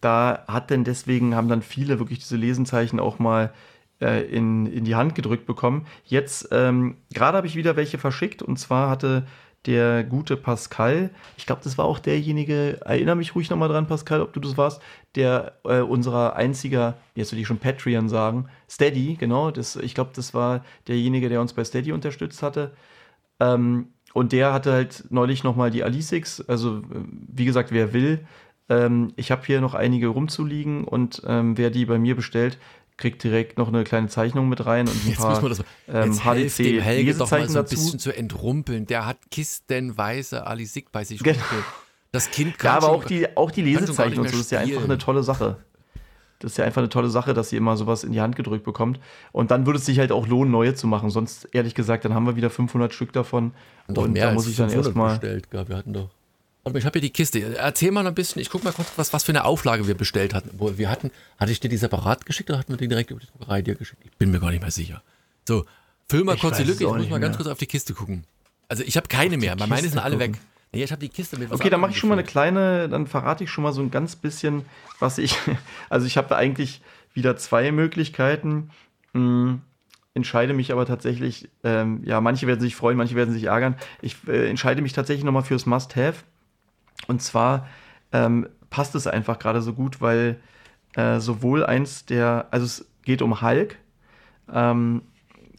da 0.00 0.44
hat 0.46 0.70
denn 0.70 0.84
deswegen, 0.84 1.34
haben 1.34 1.48
dann 1.48 1.62
viele 1.62 1.98
wirklich 1.98 2.20
diese 2.20 2.36
Lesenzeichen 2.36 3.00
auch 3.00 3.18
mal 3.18 3.52
äh, 4.00 4.24
in, 4.26 4.66
in 4.66 4.84
die 4.84 4.94
Hand 4.94 5.14
gedrückt 5.14 5.46
bekommen. 5.46 5.86
Jetzt, 6.04 6.48
ähm, 6.52 6.96
gerade 7.12 7.38
habe 7.38 7.46
ich 7.46 7.56
wieder 7.56 7.76
welche 7.76 7.98
verschickt 7.98 8.42
und 8.42 8.58
zwar 8.58 8.90
hatte 8.90 9.26
der 9.66 10.04
gute 10.04 10.36
Pascal, 10.36 11.10
ich 11.36 11.46
glaube, 11.46 11.62
das 11.64 11.76
war 11.76 11.84
auch 11.84 11.98
derjenige, 11.98 12.80
erinnere 12.84 13.16
mich 13.16 13.34
ruhig 13.34 13.50
nochmal 13.50 13.68
dran, 13.68 13.86
Pascal, 13.86 14.22
ob 14.22 14.32
du 14.32 14.40
das 14.40 14.56
warst, 14.56 14.80
der 15.14 15.54
äh, 15.64 15.80
unserer 15.80 16.36
einziger, 16.36 16.94
jetzt 17.14 17.32
würde 17.32 17.40
ich 17.40 17.46
schon 17.46 17.58
Patreon 17.58 18.08
sagen, 18.08 18.48
Steady, 18.70 19.16
genau, 19.16 19.50
das, 19.50 19.76
ich 19.76 19.94
glaube, 19.94 20.10
das 20.14 20.34
war 20.34 20.64
derjenige, 20.88 21.28
der 21.28 21.40
uns 21.40 21.52
bei 21.52 21.64
Steady 21.64 21.92
unterstützt 21.92 22.42
hatte. 22.42 22.72
Ähm, 23.40 23.88
und 24.14 24.32
der 24.32 24.52
hatte 24.52 24.72
halt 24.72 25.04
neulich 25.10 25.44
nochmal 25.44 25.70
die 25.70 25.84
Alisix, 25.84 26.40
also 26.40 26.82
wie 26.88 27.44
gesagt, 27.44 27.72
wer 27.72 27.92
will, 27.92 28.26
ähm, 28.68 29.12
ich 29.16 29.30
habe 29.30 29.42
hier 29.44 29.60
noch 29.60 29.74
einige 29.74 30.08
rumzuliegen 30.08 30.84
und 30.84 31.22
ähm, 31.26 31.56
wer 31.58 31.70
die 31.70 31.86
bei 31.86 31.98
mir 31.98 32.16
bestellt, 32.16 32.58
kriegt 32.96 33.22
direkt 33.22 33.58
noch 33.58 33.68
eine 33.68 33.84
kleine 33.84 34.08
Zeichnung 34.08 34.48
mit 34.48 34.64
rein 34.64 34.88
und 34.88 35.04
ein 35.04 35.08
jetzt 35.08 35.18
paar 35.18 35.48
das, 35.48 35.62
ähm, 35.88 36.18
HDC 36.18 36.56
dem 36.56 36.80
Helge 36.80 37.14
doch 37.14 37.30
mal 37.30 37.42
so 37.48 37.58
ein 37.58 37.64
dazu. 37.64 37.76
bisschen 37.76 37.98
zu 37.98 38.16
entrumpeln. 38.16 38.86
Der 38.86 39.06
hat 39.06 39.18
kistenweise 39.30 40.46
Ali 40.46 40.66
Sick 40.66 40.92
bei 40.92 41.04
sich. 41.04 41.22
Genau. 41.22 41.38
Das 42.12 42.30
Kind 42.30 42.58
kann 42.58 42.70
Ja, 42.70 42.76
aber 42.78 42.86
schon, 42.86 42.96
auch 42.96 43.04
die, 43.04 43.36
auch 43.36 43.50
die 43.50 43.62
Lesezeichen 43.62 44.18
und 44.18 44.28
so, 44.28 44.36
das 44.36 44.46
ist 44.46 44.52
ja 44.52 44.60
einfach 44.60 44.84
eine 44.84 44.98
tolle 44.98 45.22
Sache. 45.22 45.58
Das 46.38 46.52
ist 46.52 46.58
ja 46.58 46.64
einfach 46.64 46.80
eine 46.80 46.88
tolle 46.88 47.08
Sache, 47.08 47.34
dass 47.34 47.48
sie 47.50 47.56
immer 47.56 47.76
sowas 47.76 48.04
in 48.04 48.12
die 48.12 48.20
Hand 48.20 48.36
gedrückt 48.36 48.64
bekommt. 48.64 49.00
Und 49.32 49.50
dann 49.50 49.66
würde 49.66 49.78
es 49.78 49.86
sich 49.86 49.98
halt 49.98 50.12
auch 50.12 50.26
lohnen, 50.26 50.50
neue 50.50 50.74
zu 50.74 50.86
machen. 50.86 51.10
Sonst, 51.10 51.48
ehrlich 51.52 51.74
gesagt, 51.74 52.04
dann 52.04 52.14
haben 52.14 52.26
wir 52.26 52.36
wieder 52.36 52.50
500 52.50 52.92
Stück 52.92 53.12
davon. 53.12 53.52
Und, 53.86 53.98
und 53.98 54.12
mehr 54.12 54.28
da 54.28 54.34
muss 54.34 54.46
ich 54.46 54.56
dann 54.56 54.70
erstmal. 54.70 55.18
bestellt. 55.18 55.48
Wir 55.50 55.76
hatten 55.76 55.94
doch 55.94 56.10
ich 56.74 56.84
habe 56.84 56.98
hier 56.98 57.02
die 57.02 57.10
Kiste. 57.10 57.56
Erzähl 57.56 57.92
mal 57.92 58.06
ein 58.06 58.14
bisschen, 58.14 58.42
ich 58.42 58.50
guck 58.50 58.64
mal 58.64 58.72
kurz, 58.72 58.88
was, 58.96 59.12
was 59.12 59.24
für 59.24 59.32
eine 59.32 59.44
Auflage 59.44 59.86
wir 59.86 59.94
bestellt 59.94 60.34
hatten. 60.34 60.50
Wir 60.76 60.90
hatten, 60.90 61.12
hatte 61.38 61.52
ich 61.52 61.60
dir 61.60 61.68
die 61.68 61.76
separat 61.76 62.26
geschickt 62.26 62.50
oder 62.50 62.58
hatten 62.58 62.72
wir 62.72 62.76
die 62.76 62.88
direkt 62.88 63.10
über 63.10 63.20
die 63.20 63.26
Druckerei 63.26 63.62
dir 63.62 63.76
geschickt? 63.76 64.02
Ich 64.04 64.10
bin 64.18 64.30
mir 64.30 64.40
gar 64.40 64.50
nicht 64.50 64.62
mehr 64.62 64.70
sicher. 64.70 65.02
So, 65.46 65.64
füll 66.08 66.24
mal 66.24 66.34
ich 66.34 66.40
kurz 66.40 66.56
die 66.56 66.64
Lücke, 66.64 66.84
ich 66.84 66.90
muss 66.90 67.08
mal 67.08 67.20
ganz 67.20 67.36
kurz 67.36 67.48
auf 67.48 67.58
die 67.58 67.66
Kiste 67.66 67.94
gucken. 67.94 68.24
Also 68.68 68.82
ich 68.82 68.96
habe 68.96 69.06
keine 69.06 69.36
mehr, 69.36 69.54
meine 69.56 69.88
sind 69.88 69.98
alle 69.98 70.16
gucken. 70.16 70.34
weg. 70.34 70.40
Nee, 70.72 70.82
ich 70.82 70.90
habe 70.90 71.00
die 71.00 71.08
Kiste 71.08 71.38
mit. 71.38 71.52
Okay, 71.52 71.70
dann 71.70 71.80
mache 71.80 71.92
ich 71.92 71.98
schon 71.98 72.08
mal 72.08 72.16
eine 72.16 72.24
kleine, 72.24 72.88
dann 72.88 73.06
verrate 73.06 73.44
ich 73.44 73.50
schon 73.50 73.62
mal 73.62 73.72
so 73.72 73.80
ein 73.80 73.90
ganz 73.90 74.16
bisschen, 74.16 74.64
was 74.98 75.18
ich. 75.18 75.38
Also 75.88 76.06
ich 76.06 76.16
habe 76.16 76.36
eigentlich 76.36 76.80
wieder 77.14 77.36
zwei 77.36 77.70
Möglichkeiten. 77.70 78.70
Hm, 79.14 79.62
entscheide 80.14 80.52
mich 80.52 80.72
aber 80.72 80.84
tatsächlich, 80.84 81.48
ähm, 81.62 82.02
ja, 82.04 82.20
manche 82.20 82.46
werden 82.46 82.60
sich 82.60 82.74
freuen, 82.74 82.96
manche 82.96 83.14
werden 83.14 83.32
sich 83.32 83.44
ärgern. 83.44 83.76
Ich 84.02 84.16
äh, 84.26 84.48
entscheide 84.50 84.82
mich 84.82 84.92
tatsächlich 84.92 85.24
nochmal 85.24 85.44
fürs 85.44 85.66
Must-Have. 85.66 86.24
Und 87.06 87.22
zwar 87.22 87.66
ähm, 88.12 88.48
passt 88.70 88.94
es 88.94 89.06
einfach 89.06 89.38
gerade 89.38 89.62
so 89.62 89.72
gut, 89.72 90.00
weil 90.00 90.40
äh, 90.94 91.20
sowohl 91.20 91.64
eins 91.64 92.06
der, 92.06 92.46
also 92.50 92.64
es 92.66 92.86
geht 93.02 93.22
um 93.22 93.40
Hulk. 93.42 93.78
Ähm, 94.52 95.02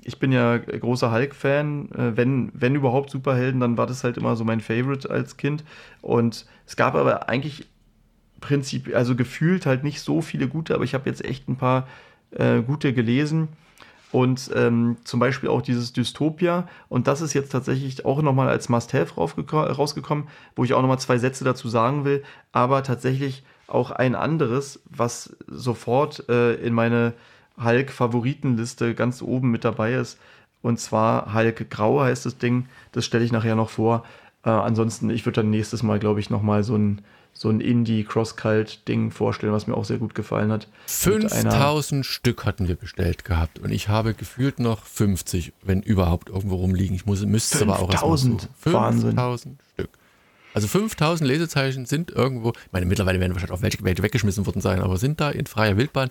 ich 0.03 0.19
bin 0.19 0.31
ja 0.31 0.57
großer 0.57 1.11
Hulk-Fan. 1.11 1.91
Äh, 1.91 2.17
wenn, 2.17 2.51
wenn 2.53 2.75
überhaupt 2.75 3.09
Superhelden, 3.09 3.59
dann 3.59 3.77
war 3.77 3.87
das 3.87 4.03
halt 4.03 4.17
immer 4.17 4.35
so 4.35 4.43
mein 4.43 4.61
Favorite 4.61 5.09
als 5.09 5.37
Kind. 5.37 5.63
Und 6.01 6.45
es 6.65 6.75
gab 6.75 6.95
aber 6.95 7.29
eigentlich 7.29 7.67
Prinzip, 8.39 8.95
also 8.95 9.15
gefühlt 9.15 9.65
halt 9.65 9.83
nicht 9.83 10.01
so 10.01 10.21
viele 10.21 10.47
gute, 10.47 10.75
aber 10.75 10.83
ich 10.83 10.93
habe 10.93 11.09
jetzt 11.09 11.25
echt 11.25 11.49
ein 11.49 11.55
paar 11.55 11.87
äh, 12.31 12.61
gute 12.61 12.93
gelesen. 12.93 13.49
Und 14.11 14.51
ähm, 14.55 14.97
zum 15.03 15.19
Beispiel 15.19 15.49
auch 15.49 15.61
dieses 15.61 15.91
Dystopia. 15.91 16.67
Und 16.87 17.07
das 17.07 17.21
ist 17.21 17.33
jetzt 17.33 17.51
tatsächlich 17.51 18.05
auch 18.05 18.21
nochmal 18.21 18.47
als 18.47 18.69
Must-Have 18.69 19.15
rausgekommen, 19.15 20.27
wo 20.55 20.63
ich 20.63 20.73
auch 20.73 20.81
nochmal 20.81 20.99
zwei 20.99 21.17
Sätze 21.17 21.43
dazu 21.43 21.67
sagen 21.67 22.05
will. 22.05 22.23
Aber 22.53 22.83
tatsächlich 22.83 23.43
auch 23.67 23.91
ein 23.91 24.15
anderes, 24.15 24.79
was 24.85 25.35
sofort 25.47 26.27
äh, 26.29 26.53
in 26.55 26.73
meine 26.73 27.13
Hulk-Favoritenliste 27.61 28.95
ganz 28.95 29.21
oben 29.21 29.51
mit 29.51 29.65
dabei 29.65 29.93
ist. 29.93 30.17
Und 30.61 30.79
zwar 30.79 31.33
Hulk 31.33 31.69
Grau 31.69 32.01
heißt 32.01 32.25
das 32.25 32.37
Ding. 32.37 32.67
Das 32.93 33.05
stelle 33.05 33.25
ich 33.25 33.31
nachher 33.31 33.55
noch 33.55 33.69
vor. 33.69 34.05
Äh, 34.43 34.49
ansonsten, 34.49 35.09
ich 35.09 35.25
würde 35.25 35.41
dann 35.41 35.49
nächstes 35.49 35.83
Mal, 35.83 35.99
glaube 35.99 36.19
ich, 36.19 36.29
nochmal 36.29 36.63
so 36.63 36.77
ein 36.77 37.01
so 37.39 37.49
ein 37.49 37.61
Indie-Cross-Cult-Ding 37.61 39.11
vorstellen, 39.11 39.53
was 39.53 39.67
mir 39.67 39.75
auch 39.75 39.85
sehr 39.85 39.97
gut 39.97 40.15
gefallen 40.15 40.51
hat. 40.51 40.67
5000 40.87 42.05
Stück 42.05 42.45
hatten 42.45 42.67
wir 42.67 42.75
bestellt 42.75 43.25
gehabt 43.25 43.59
und 43.59 43.71
ich 43.71 43.89
habe 43.89 44.13
gefühlt 44.13 44.59
noch 44.59 44.83
50, 44.83 45.53
wenn 45.63 45.81
überhaupt, 45.81 46.29
irgendwo 46.29 46.55
rumliegen. 46.55 46.95
Ich 46.95 47.05
muss, 47.05 47.23
müsste 47.25 47.57
es 47.57 47.61
aber 47.61 47.79
auch 47.79 47.91
erstmal 47.91 48.17
suchen. 48.17 48.49
5000 48.59 49.59
Stück. 49.73 49.89
Also 50.53 50.67
5000 50.67 51.27
Lesezeichen 51.27 51.85
sind 51.85 52.11
irgendwo, 52.11 52.49
ich 52.49 52.71
meine, 52.71 52.87
mittlerweile 52.87 53.19
werden 53.19 53.33
wahrscheinlich 53.33 53.57
auch 53.57 53.61
welche 53.61 54.03
weggeschmissen 54.03 54.45
worden 54.45 54.61
sein, 54.61 54.81
aber 54.81 54.97
sind 54.97 55.21
da 55.21 55.29
in 55.29 55.45
freier 55.45 55.77
Wildbahn. 55.77 56.09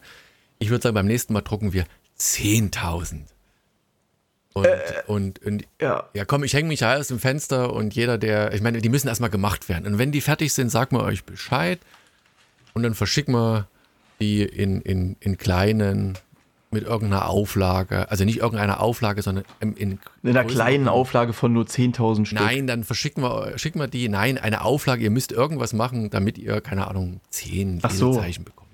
Ich 0.59 0.71
würde 0.71 0.83
sagen, 0.83 0.95
beim 0.95 1.06
nächsten 1.06 1.33
Mal 1.33 1.40
drucken 1.40 1.73
wir 1.73 1.85
10.000. 2.18 3.23
Und, 4.57 4.65
äh, 4.65 5.03
und, 5.07 5.45
und 5.45 5.65
ja. 5.83 6.05
ja, 6.15 6.25
komm, 6.25 6.43
ich 6.43 6.55
hänge 6.55 6.69
mich 6.69 6.81
ja 6.81 6.97
aus 6.97 7.09
dem 7.09 7.19
Fenster 7.19 7.75
und 7.75 7.95
jeder, 7.95 8.17
der, 8.17 8.55
ich 8.55 8.63
meine, 8.63 8.81
die 8.81 8.89
müssen 8.89 9.07
erstmal 9.07 9.29
gemacht 9.29 9.69
werden. 9.69 9.87
Und 9.87 9.99
wenn 9.99 10.13
die 10.13 10.23
fertig 10.23 10.55
sind, 10.55 10.71
sagt 10.71 10.93
man 10.93 11.03
euch 11.03 11.25
Bescheid 11.25 11.79
und 12.73 12.83
dann 12.83 12.95
verschicken 12.95 13.35
wir 13.35 13.69
die 14.19 14.43
in, 14.43 14.81
in, 14.81 15.17
in 15.21 15.37
kleinen, 15.37 16.17
mit 16.71 16.85
irgendeiner 16.85 17.29
Auflage, 17.29 18.11
also 18.11 18.25
nicht 18.25 18.39
irgendeiner 18.39 18.81
Auflage, 18.81 19.21
sondern 19.21 19.45
in, 19.61 19.75
in, 19.75 19.99
in 20.23 20.31
einer 20.31 20.45
kleinen 20.45 20.89
Auflage 20.89 21.35
von 21.35 21.53
nur 21.53 21.65
10.000 21.65 22.25
Stück. 22.25 22.41
Nein, 22.41 22.67
dann 22.67 22.83
verschicken 22.83 23.23
wir, 23.23 23.59
schicken 23.59 23.79
wir 23.79 23.89
die, 23.89 24.09
nein, 24.09 24.39
eine 24.39 24.65
Auflage, 24.65 25.05
ihr 25.05 25.11
müsst 25.11 25.33
irgendwas 25.33 25.75
machen, 25.75 26.09
damit 26.09 26.39
ihr, 26.39 26.63
keine 26.63 26.89
Ahnung, 26.89 27.21
10 27.29 27.81
Ach 27.83 27.91
so. 27.91 28.15
Zeichen 28.15 28.45
bekommt. 28.45 28.71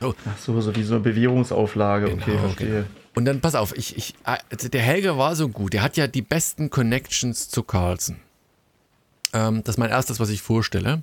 So. 0.00 0.14
Ach 0.30 0.38
so, 0.38 0.60
so 0.60 0.76
wie 0.76 0.84
so 0.84 0.94
eine 0.94 1.02
Bewährungsauflage, 1.02 2.06
genau, 2.10 2.22
okay, 2.22 2.38
verstehe. 2.38 2.68
Genau. 2.68 2.86
Und 3.14 3.24
dann, 3.26 3.40
pass 3.40 3.54
auf, 3.54 3.76
ich, 3.76 3.96
ich, 3.96 4.14
also 4.24 4.68
der 4.68 4.82
Helge 4.82 5.16
war 5.16 5.36
so 5.36 5.48
gut, 5.48 5.72
der 5.72 5.82
hat 5.82 5.96
ja 5.96 6.06
die 6.06 6.22
besten 6.22 6.70
Connections 6.70 7.48
zu 7.48 7.62
Carlson. 7.62 8.16
Ähm, 9.32 9.62
das 9.64 9.74
ist 9.74 9.78
mein 9.78 9.90
erstes, 9.90 10.18
was 10.20 10.30
ich 10.30 10.42
vorstelle. 10.42 11.02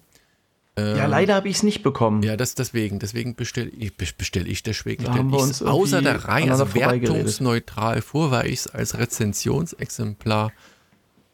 Ähm, 0.75 0.98
ja, 0.98 1.06
leider 1.06 1.36
habe 1.36 1.50
ich 1.50 1.58
es 1.58 1.63
nicht 1.63 1.84
bekommen. 1.84 2.24
Ja, 2.24 2.38
das 2.38 2.56
deswegen, 2.56 3.00
deswegen 3.00 3.36
bestelle 3.36 3.70
ich, 3.70 3.96
bestell 3.96 4.48
ich 4.48 4.63
deswegen. 4.63 5.03
Da 5.03 5.13
haben 5.13 5.32
wir 5.32 5.39
uns 5.39 5.62
außer 5.62 6.01
der 6.01 6.25
Reihe, 6.25 6.51
also 6.51 6.74
wertungsneutral 6.74 8.01
vor, 8.01 8.32
weil 8.32 8.48
ich 8.48 8.60
es 8.60 8.68
als 8.68 8.98
Rezensionsexemplar 8.98 10.51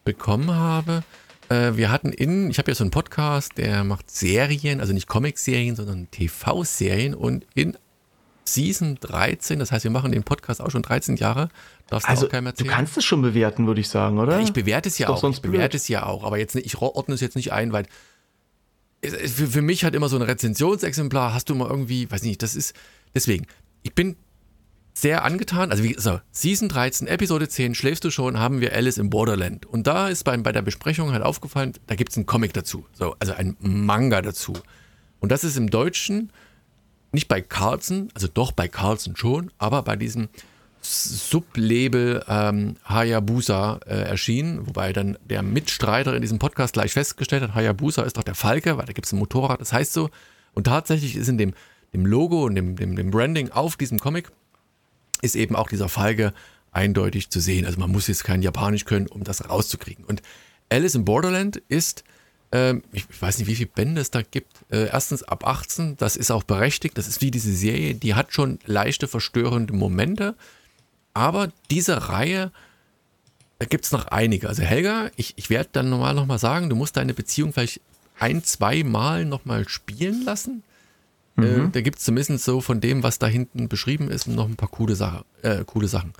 bekommen 0.04 0.54
habe. 0.54 1.04
Äh, 1.50 1.74
wir 1.76 1.92
hatten 1.92 2.12
in, 2.12 2.50
ich 2.50 2.58
habe 2.58 2.72
ja 2.72 2.76
so 2.76 2.84
einen 2.84 2.92
Podcast, 2.92 3.58
der 3.58 3.84
macht 3.84 4.10
Serien, 4.10 4.80
also 4.80 4.94
nicht 4.94 5.08
Comic-Serien, 5.08 5.76
sondern 5.76 6.10
TV-Serien 6.10 7.14
und 7.14 7.46
in 7.54 7.78
Season 8.54 8.98
13, 9.00 9.60
das 9.60 9.72
heißt, 9.72 9.84
wir 9.84 9.92
machen 9.92 10.12
den 10.12 10.24
Podcast 10.24 10.62
auch 10.62 10.72
schon 10.72 10.82
13 10.82 11.18
Jahre. 11.18 11.50
Darfst 11.88 12.08
also, 12.08 12.22
du 12.22 12.28
auch 12.28 12.32
keinem 12.32 12.48
erzählen? 12.48 12.70
Du 12.70 12.74
kannst 12.74 12.98
es 12.98 13.06
schon 13.06 13.22
bewerten, 13.22 13.68
würde 13.68 13.82
ich 13.82 13.90
sagen, 13.90 14.20
oder? 14.20 14.38
Ja, 14.38 14.44
ich 14.44 14.54
bewerte 14.54 14.90
es 14.90 14.98
ja 14.98 15.10
auch. 15.10 15.24
Ich 15.30 15.42
bewerte 15.42 15.78
es 15.78 15.88
ja 15.88 16.06
auch, 16.06 16.24
aber 16.24 16.38
jetzt 16.38 16.56
ich 16.56 16.78
ordne 16.78 17.16
es 17.16 17.22
jetzt 17.22 17.36
nicht 17.36 17.52
ein, 17.52 17.74
weil 17.74 17.86
für, 19.04 19.48
für 19.48 19.62
mich 19.62 19.84
hat 19.84 19.96
immer 19.96 20.10
so 20.10 20.16
ein 20.16 20.22
Rezensionsexemplar, 20.22 21.34
hast 21.34 21.50
du 21.50 21.56
mal 21.56 21.70
irgendwie, 21.70 22.10
weiß 22.10 22.24
nicht, 22.24 22.42
das 22.42 22.56
ist, 22.56 22.74
deswegen, 23.14 23.46
ich 23.84 23.94
bin 23.94 24.16
sehr 24.94 25.24
angetan, 25.24 25.70
also 25.70 25.84
wie 25.84 25.96
so, 25.98 26.20
Season 26.32 26.70
13, 26.70 27.08
Episode 27.08 27.48
10, 27.48 27.76
schläfst 27.76 28.04
du 28.04 28.10
schon, 28.10 28.40
haben 28.40 28.62
wir 28.62 28.74
Alice 28.74 28.98
im 28.98 29.12
Borderland. 29.12 29.68
Und 29.68 29.86
da 29.86 30.10
ist 30.10 30.24
bei, 30.24 30.36
bei 30.38 30.52
der 30.52 30.64
Besprechung 30.64 31.12
halt 31.12 31.22
aufgefallen, 31.22 31.74
da 31.86 31.94
gibt 31.96 32.12
es 32.12 32.18
einen 32.18 32.26
Comic 32.26 32.54
dazu, 32.54 32.86
so, 32.94 33.16
also 33.20 33.34
ein 33.34 33.56
Manga 33.60 34.22
dazu. 34.24 34.54
Und 35.20 35.32
das 35.32 35.44
ist 35.44 35.58
im 35.58 35.70
Deutschen 35.70 36.32
nicht 37.18 37.28
bei 37.28 37.42
Carlson, 37.42 38.10
also 38.14 38.28
doch 38.32 38.52
bei 38.52 38.68
Carlson 38.68 39.16
schon, 39.16 39.52
aber 39.58 39.82
bei 39.82 39.96
diesem 39.96 40.30
Sublabel 40.82 42.24
ähm, 42.28 42.76
Hayabusa 42.86 43.80
äh, 43.88 44.04
erschienen, 44.04 44.68
wobei 44.68 44.94
dann 44.94 45.18
der 45.26 45.42
Mitstreiter 45.42 46.16
in 46.16 46.22
diesem 46.22 46.38
Podcast 46.38 46.74
gleich 46.74 46.94
festgestellt 46.94 47.42
hat, 47.42 47.56
Hayabusa 47.56 48.04
ist 48.04 48.18
doch 48.18 48.24
der 48.24 48.36
Falke, 48.36 48.78
weil 48.78 48.86
da 48.86 48.94
gibt 48.94 49.08
es 49.08 49.14
ein 49.14 49.20
Motorrad, 49.20 49.60
das 49.60 49.74
heißt 49.74 49.94
so. 49.94 50.12
Und 50.54 50.66
tatsächlich 50.66 51.16
ist 51.16 51.28
in 51.28 51.40
dem, 51.40 51.56
dem 51.94 52.06
Logo 52.06 52.46
und 52.46 52.54
dem, 52.54 52.76
dem, 52.76 52.96
dem 52.96 53.10
Branding 53.10 53.50
auf 53.50 53.78
diesem 53.78 53.98
Comic 53.98 54.30
ist 55.24 55.36
eben 55.36 55.56
auch 55.56 55.70
dieser 55.70 55.90
Falke 55.90 56.34
eindeutig 56.72 57.32
zu 57.32 57.40
sehen. 57.40 57.66
Also 57.66 57.80
man 57.80 57.92
muss 57.92 58.08
jetzt 58.08 58.24
kein 58.24 58.44
Japanisch 58.44 58.86
können, 58.86 59.08
um 59.08 59.24
das 59.24 59.50
rauszukriegen. 59.50 60.06
Und 60.06 60.22
Alice 60.70 60.94
in 60.94 61.04
Borderland 61.04 61.58
ist 61.68 62.04
ähm, 62.52 62.84
ich, 62.92 63.06
ich, 63.10 63.22
weiß 63.22 63.38
nicht, 63.40 63.48
wie 63.48 63.56
viele 63.56 63.70
Bände 63.70 64.02
es 64.02 64.12
da 64.12 64.22
gibt. 64.22 64.52
Äh, 64.70 64.88
erstens 64.88 65.24
ab 65.24 65.46
18, 65.46 65.98
das 65.98 66.16
ist 66.16 66.32
auch 66.32 66.44
berechtigt. 66.44 66.98
Das 66.98 67.08
ist 67.08 67.22
wie 67.22 67.32
diese 67.32 67.54
Serie, 67.54 67.96
die 67.96 68.16
hat 68.16 68.34
schon 68.34 68.60
leichte 68.66 69.08
verstörende 69.08 69.74
Momente. 69.74 70.36
Aber 71.14 71.52
diese 71.72 72.10
Reihe, 72.10 72.52
da 73.60 73.66
gibt 73.66 73.86
es 73.86 73.92
noch 73.92 74.08
einige. 74.08 74.48
Also 74.48 74.64
Helga, 74.64 75.10
ich, 75.16 75.34
ich 75.36 75.50
werde 75.50 75.70
dann 75.72 75.90
normal 75.90 76.14
nochmal 76.14 76.40
sagen, 76.40 76.70
du 76.70 76.76
musst 76.76 76.96
deine 76.96 77.14
Beziehung 77.14 77.54
vielleicht 77.54 77.82
ein, 78.20 78.44
zwei 78.44 78.84
Mal 78.84 79.26
nochmal 79.26 79.68
spielen 79.68 80.24
lassen. 80.24 80.64
Äh, 81.38 81.42
mhm. 81.42 81.66
Äh, 81.66 81.70
da 81.72 81.82
gibt 81.82 82.00
es 82.00 82.06
zumindest 82.06 82.46
so 82.46 82.62
von 82.62 82.80
dem, 82.80 83.04
was 83.04 83.20
da 83.20 83.28
hinten 83.28 83.68
beschrieben 83.68 84.10
ist, 84.10 84.28
noch 84.28 84.48
ein 84.48 84.56
paar 84.56 84.70
coole, 84.70 84.96
Sache, 84.96 85.26
äh, 85.42 85.64
coole 85.66 85.88
Sachen. 85.88 86.14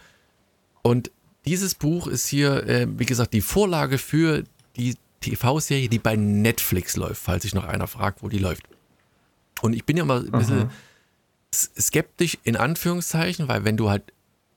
Und 0.82 1.12
dieses 1.46 1.76
Buch 1.76 2.08
ist 2.08 2.28
hier, 2.28 2.68
äh, 2.68 2.88
wie 2.90 3.06
gesagt, 3.06 3.34
die 3.34 3.42
Vorlage 3.42 3.98
für 3.98 4.44
die 4.76 4.96
TV-Serie, 5.22 5.90
die 5.90 6.00
bei 6.00 6.16
Netflix 6.16 6.96
läuft, 6.96 7.22
falls 7.22 7.44
sich 7.44 7.56
noch 7.56 7.66
einer 7.66 7.88
fragt, 7.88 8.24
wo 8.24 8.30
die 8.30 8.40
läuft. 8.40 8.64
Und 9.62 9.74
ich 9.74 9.86
bin 9.86 9.98
ja 9.98 10.06
mal 10.06 10.26
ein 10.26 10.32
bisschen 10.32 10.64
Aha. 10.64 10.72
skeptisch 11.54 12.38
in 12.44 12.56
Anführungszeichen, 12.56 13.48
weil 13.48 13.66
wenn 13.66 13.78
du 13.78 13.90
halt, 13.90 14.04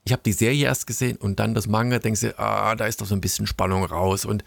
ich 0.05 0.13
habe 0.13 0.23
die 0.25 0.33
Serie 0.33 0.67
erst 0.67 0.87
gesehen 0.87 1.17
und 1.17 1.41
dann 1.41 1.55
das 1.55 1.67
Manga, 1.67 1.99
denkst 1.99 2.21
du, 2.21 2.39
ah, 2.39 2.75
da 2.75 2.87
ist 2.87 3.01
doch 3.01 3.07
so 3.07 3.15
ein 3.15 3.21
bisschen 3.21 3.47
Spannung 3.47 3.85
raus. 3.85 4.25
Und 4.25 4.45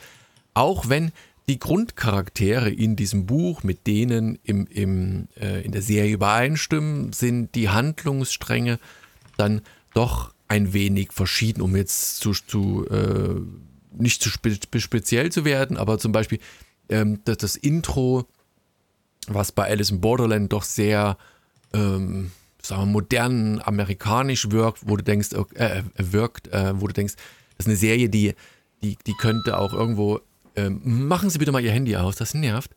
auch 0.54 0.90
wenn 0.90 1.12
die 1.48 1.60
Grundcharaktere 1.60 2.70
in 2.70 2.96
diesem 2.96 3.26
Buch 3.26 3.64
mit 3.64 3.86
denen 3.86 4.40
im, 4.44 4.66
im, 4.68 5.28
äh, 5.40 5.62
in 5.62 5.72
der 5.72 5.82
Serie 5.82 6.14
übereinstimmen, 6.14 7.12
sind 7.12 7.56
die 7.56 7.70
Handlungsstränge 7.70 8.80
dann 9.38 9.62
doch 9.94 10.34
ein 10.48 10.74
wenig 10.74 11.12
verschieden, 11.12 11.62
um 11.62 11.76
jetzt 11.76 12.20
zu, 12.20 12.32
zu 12.32 12.88
äh, 12.90 13.42
nicht 13.98 14.22
zu 14.22 14.30
spe 14.30 14.58
speziell 14.80 15.32
zu 15.32 15.46
werden, 15.46 15.78
aber 15.78 16.00
zum 16.00 16.12
Beispiel 16.12 16.40
ähm, 16.90 17.20
das, 17.26 17.38
das, 17.38 17.56
Intro, 17.56 18.28
was 19.28 19.52
bei 19.52 19.70
Alice 19.70 19.92
in 19.92 20.02
Borderland 20.02 20.52
doch 20.52 20.64
sehr 20.64 21.18
ähm, 21.74 22.32
sagen 22.66 22.84
wir, 22.84 22.86
modern, 22.88 23.62
amerikanisch 23.64 24.50
wirkt, 24.52 24.88
wo 24.88 24.96
du 24.96 25.04
denkst, 25.04 25.30
äh, 25.34 25.80
äh, 25.80 25.84
wirkt, 25.98 26.48
äh, 26.48 26.80
wo 26.80 26.88
du 26.88 26.94
denkst, 26.94 27.16
das 27.58 27.66
ist 27.66 27.68
eine 27.68 27.78
Serie, 27.78 28.10
die, 28.10 28.34
die, 28.82 28.98
die 29.06 29.14
könnte 29.14 29.58
auch 29.58 29.74
irgendwo, 29.74 30.22
ähm, 30.56 31.08
machen 31.08 31.30
Sie 31.30 31.40
bitte 31.40 31.52
mal 31.52 31.64
Ihr 31.64 31.72
Handy 31.72 31.96
aus, 31.96 32.16
das 32.16 32.34
nervt. 32.34 32.72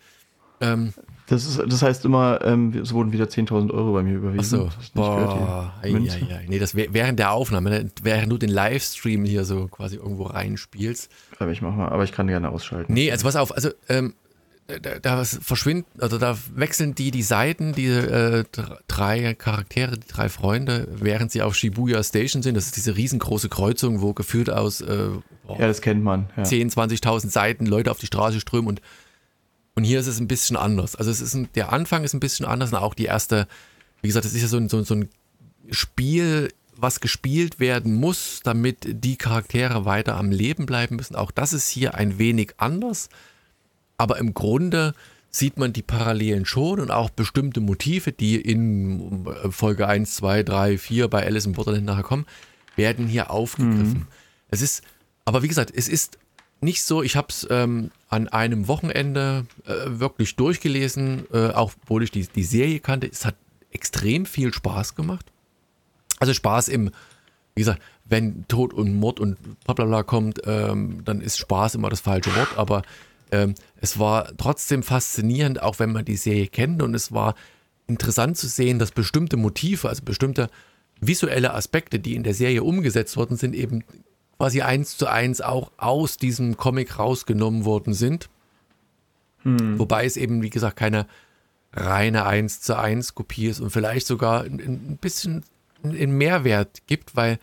Ähm, 0.61 0.93
das, 1.29 1.47
ist, 1.47 1.61
das 1.67 1.83
heißt 1.83 2.05
immer, 2.05 2.41
ähm, 2.45 2.73
es 2.75 2.93
wurden 2.93 3.13
wieder 3.13 3.27
10.000 3.27 3.73
Euro 3.73 3.93
bei 3.93 4.03
mir 4.03 4.15
überwiesen. 4.15 4.69
Ach 4.69 4.73
so, 4.81 4.91
boah, 4.95 5.75
ei, 5.83 5.89
ei, 5.89 6.35
ei. 6.35 6.47
nee, 6.49 6.59
das 6.59 6.75
während 6.75 7.19
der 7.19 7.33
Aufnahme, 7.33 7.71
ne? 7.71 7.91
während 8.03 8.31
du 8.31 8.39
den 8.39 8.51
Livestream 8.51 9.25
hier 9.25 9.45
so 9.45 9.67
quasi 9.69 9.97
irgendwo 9.97 10.25
reinspielst. 10.25 11.11
Aber 11.39 11.51
ich 11.51 11.63
mach 11.63 11.75
mal, 11.75 11.89
aber 11.89 12.05
ich 12.05 12.13
kann 12.13 12.27
gerne 12.29 12.49
ausschalten. 12.49 12.93
Nee, 12.93 13.11
also 13.11 13.25
pass 13.25 13.37
auf, 13.37 13.53
also 13.55 13.71
ähm, 13.89 14.15
da, 14.83 14.99
da 14.99 15.25
verschwinden, 15.25 15.87
also 16.01 16.19
da 16.19 16.37
wechseln 16.55 16.95
die 16.95 17.11
die 17.11 17.23
Seiten, 17.23 17.73
die 17.73 17.87
äh, 17.87 18.45
drei 18.89 19.35
Charaktere, 19.35 19.99
die 19.99 20.09
drei 20.09 20.29
Freunde, 20.29 20.89
während 20.91 21.31
sie 21.31 21.43
auf 21.43 21.55
Shibuya 21.55 22.03
Station 22.03 22.43
sind. 22.43 22.57
Das 22.57 22.67
ist 22.67 22.77
diese 22.77 22.97
riesengroße 22.97 23.49
Kreuzung, 23.49 24.01
wo 24.01 24.13
gefühlt 24.13 24.51
aus 24.51 24.81
äh, 24.81 25.09
ja, 25.49 25.67
das 25.67 25.81
kennt 25.81 26.03
man. 26.03 26.29
Ja. 26.37 26.43
10, 26.43 26.71
20.000 26.71 27.31
Seiten 27.31 27.67
Leute 27.67 27.91
auf 27.91 27.99
die 27.99 28.07
Straße 28.07 28.41
strömen 28.41 28.69
und 28.69 28.81
und 29.77 29.85
hier 29.85 30.01
ist 30.01 30.07
es 30.07 30.19
ein 30.19 30.27
bisschen 30.27 30.57
anders. 30.57 30.97
Also 30.97 31.11
es 31.11 31.21
ist 31.21 31.35
ein, 31.35 31.49
der 31.55 31.73
Anfang 31.73 32.03
ist 32.03 32.15
ein 32.15 32.21
bisschen 32.21 32.47
anders 32.47 32.73
und 32.73 32.79
auch 32.79 32.95
die 32.95 33.05
erste, 33.05 33.47
wie 34.01 34.09
gesagt, 34.09 34.25
es 34.25 34.35
ist 34.35 34.43
ja 34.43 34.49
so 34.49 34.57
ein, 34.57 34.69
so, 34.69 34.83
so 34.83 34.95
ein 34.95 35.11
Spiel, 35.71 36.49
was 36.75 37.01
gespielt 37.01 37.61
werden 37.61 37.95
muss, 37.95 38.41
damit 38.43 38.79
die 38.85 39.17
Charaktere 39.17 39.85
weiter 39.85 40.17
am 40.17 40.31
Leben 40.31 40.67
bleiben 40.67 40.97
müssen. 40.97 41.15
Auch 41.15 41.31
das 41.31 41.53
ist 41.53 41.69
hier 41.69 41.95
ein 41.95 42.19
wenig 42.19 42.55
anders. 42.57 43.11
Aber 43.99 44.19
im 44.19 44.33
Grunde 44.35 44.95
sieht 45.31 45.59
man 45.59 45.75
die 45.75 45.83
Parallelen 45.83 46.47
schon 46.47 46.81
und 46.81 46.91
auch 46.91 47.11
bestimmte 47.11 47.61
Motive, 47.61 48.13
die 48.13 48.41
in 48.41 49.27
Folge 49.51 49.87
1, 49.87 50.17
2, 50.17 50.43
3, 50.43 50.79
4 50.79 51.09
bei 51.09 51.25
Alice 51.27 51.45
in 51.45 51.53
Borderland 51.53 51.85
nachher 51.85 52.03
kommen, 52.03 52.27
werden 52.77 53.07
hier 53.07 53.31
aufgegriffen. 53.31 54.01
Mhm. 54.01 54.07
Es 54.49 54.63
ist, 54.63 54.83
aber 55.27 55.43
wie 55.43 55.49
gesagt, 55.49 55.73
es 55.75 55.89
ist 55.89 56.19
nicht 56.67 56.83
so, 56.83 57.03
ich 57.03 57.17
habe 57.17 57.29
es 57.31 57.47
ähm, 57.49 57.93
an 58.09 58.27
einem 58.29 58.67
Wochenende 58.67 59.47
äh, 59.67 59.73
wirklich 59.87 60.35
durchgelesen, 60.35 61.25
äh, 61.33 61.51
auch 61.53 61.73
obwohl 61.83 62.03
ich 62.03 62.11
die, 62.11 62.27
die 62.27 62.43
Serie 62.43 62.81
kannte. 62.81 63.07
Es 63.07 63.25
hat 63.25 63.37
extrem 63.71 64.27
viel 64.27 64.53
Spaß 64.53 64.97
gemacht. 64.97 65.27
Also 66.19 66.35
Spaß 66.35 66.69
im, 66.69 66.91
wie 67.55 67.61
gesagt, 67.61 67.81
wenn 68.05 68.47
Tod 68.49 68.75
und 68.75 68.97
Mord 68.97 69.21
und 69.21 69.39
bla 69.65 69.75
bla 69.75 69.85
bla 69.85 70.03
kommt, 70.03 70.43
ähm, 70.45 71.03
dann 71.05 71.21
ist 71.21 71.39
Spaß 71.39 71.77
immer 71.77 71.89
das 71.89 72.01
falsche 72.01 72.35
Wort, 72.35 72.59
aber 72.59 72.83
ähm, 73.31 73.55
es 73.81 73.99
war 73.99 74.37
trotzdem 74.37 74.83
faszinierend, 74.83 75.63
auch 75.63 75.79
wenn 75.79 75.93
man 75.93 76.05
die 76.05 76.17
Serie 76.17 76.49
kennt 76.49 76.83
und 76.83 76.95
es 76.95 77.13
war 77.13 77.35
interessant 77.87 78.37
zu 78.37 78.49
sehen, 78.49 78.81
dass 78.81 78.91
bestimmte 78.91 79.37
Motive, 79.37 79.89
also 79.89 80.03
bestimmte 80.03 80.51
visuelle 81.01 81.55
Aspekte, 81.55 82.01
die 82.01 82.17
in 82.17 82.25
der 82.25 82.35
Serie 82.35 82.65
umgesetzt 82.65 83.17
worden 83.17 83.37
sind, 83.37 83.55
eben 83.55 83.85
quasi 84.39 84.63
eins 84.63 84.97
zu 84.97 85.07
eins 85.07 85.41
auch 85.41 85.73
aus 85.77 86.17
diesem 86.17 86.57
Comic 86.57 86.99
rausgenommen 86.99 87.65
worden 87.65 87.95
sind. 87.95 88.29
Hm. 89.43 89.79
Wobei 89.79 90.05
es 90.05 90.17
eben, 90.17 90.43
wie 90.43 90.51
gesagt, 90.51 90.77
keine 90.77 91.07
reine 91.73 92.27
eins 92.27 92.61
zu 92.61 92.79
eins 92.79 93.15
Kopie 93.15 93.47
ist 93.47 93.61
und 93.61 93.71
vielleicht 93.71 94.07
sogar 94.07 94.45
ein, 94.45 94.61
ein 94.61 94.99
bisschen 95.01 95.45
einen 95.83 96.17
Mehrwert 96.17 96.83
gibt, 96.87 97.17
weil 97.17 97.39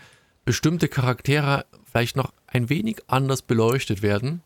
bestimmte 0.46 0.88
Charaktere 0.88 1.66
vielleicht 1.90 2.16
noch 2.16 2.34
ein 2.48 2.70
wenig 2.70 2.98
anders 3.08 3.42
beleuchtet 3.42 4.02
werden. 4.02 4.42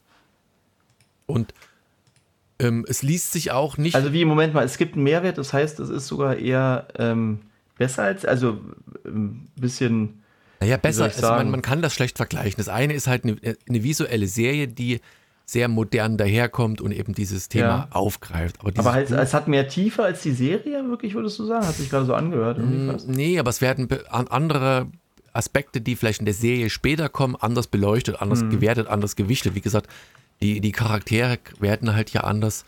Und 1.25 1.53
ähm, 2.59 2.85
es 2.87 3.01
liest 3.01 3.31
sich 3.31 3.51
auch 3.51 3.77
nicht. 3.77 3.95
Also 3.95 4.13
wie 4.13 4.21
im 4.21 4.27
Moment 4.27 4.53
mal, 4.53 4.65
es 4.65 4.77
gibt 4.77 4.95
einen 4.95 5.03
Mehrwert, 5.03 5.37
das 5.37 5.53
heißt, 5.53 5.79
es 5.79 5.89
ist 5.89 6.07
sogar 6.07 6.37
eher 6.37 6.87
ähm, 6.97 7.39
besser 7.77 8.03
als, 8.03 8.25
also 8.25 8.59
ein 9.05 9.47
bisschen 9.55 10.23
naja, 10.59 10.77
besser, 10.77 11.05
also 11.05 11.21
man, 11.27 11.51
man, 11.51 11.61
kann 11.61 11.81
das 11.81 11.93
schlecht 11.93 12.17
vergleichen. 12.17 12.55
Das 12.57 12.69
eine 12.69 12.93
ist 12.93 13.07
halt 13.07 13.23
eine, 13.23 13.37
eine, 13.67 13.83
visuelle 13.83 14.27
Serie, 14.27 14.67
die 14.67 15.01
sehr 15.45 15.67
modern 15.67 16.17
daherkommt 16.17 16.81
und 16.81 16.91
eben 16.91 17.13
dieses 17.13 17.47
Thema 17.47 17.65
ja. 17.65 17.87
aufgreift. 17.91 18.59
Aber, 18.59 18.71
aber 18.77 18.93
halt, 18.93 19.11
es 19.11 19.33
hat 19.33 19.47
mehr 19.47 19.67
Tiefe 19.67 20.03
als 20.03 20.21
die 20.21 20.31
Serie, 20.31 20.87
wirklich, 20.89 21.13
würdest 21.13 21.39
du 21.39 21.45
sagen? 21.45 21.65
Hat 21.65 21.75
sich 21.75 21.89
gerade 21.89 22.05
so 22.05 22.13
angehört. 22.13 22.57
Mm, 22.57 22.91
nee, 23.07 23.39
aber 23.39 23.49
es 23.49 23.61
werden 23.61 23.87
andere 24.09 24.87
Aspekte, 25.37 25.79
die 25.79 25.95
vielleicht 25.95 26.19
in 26.19 26.25
der 26.25 26.33
Serie 26.33 26.69
später 26.69 27.07
kommen, 27.07 27.35
anders 27.35 27.67
beleuchtet, 27.67 28.21
anders 28.21 28.43
mhm. 28.43 28.49
gewertet, 28.49 28.87
anders 28.87 29.15
gewichtet. 29.15 29.55
Wie 29.55 29.61
gesagt, 29.61 29.87
die, 30.41 30.59
die 30.59 30.71
Charaktere 30.71 31.39
werden 31.59 31.95
halt 31.95 32.09
ja 32.11 32.21
anders, 32.21 32.65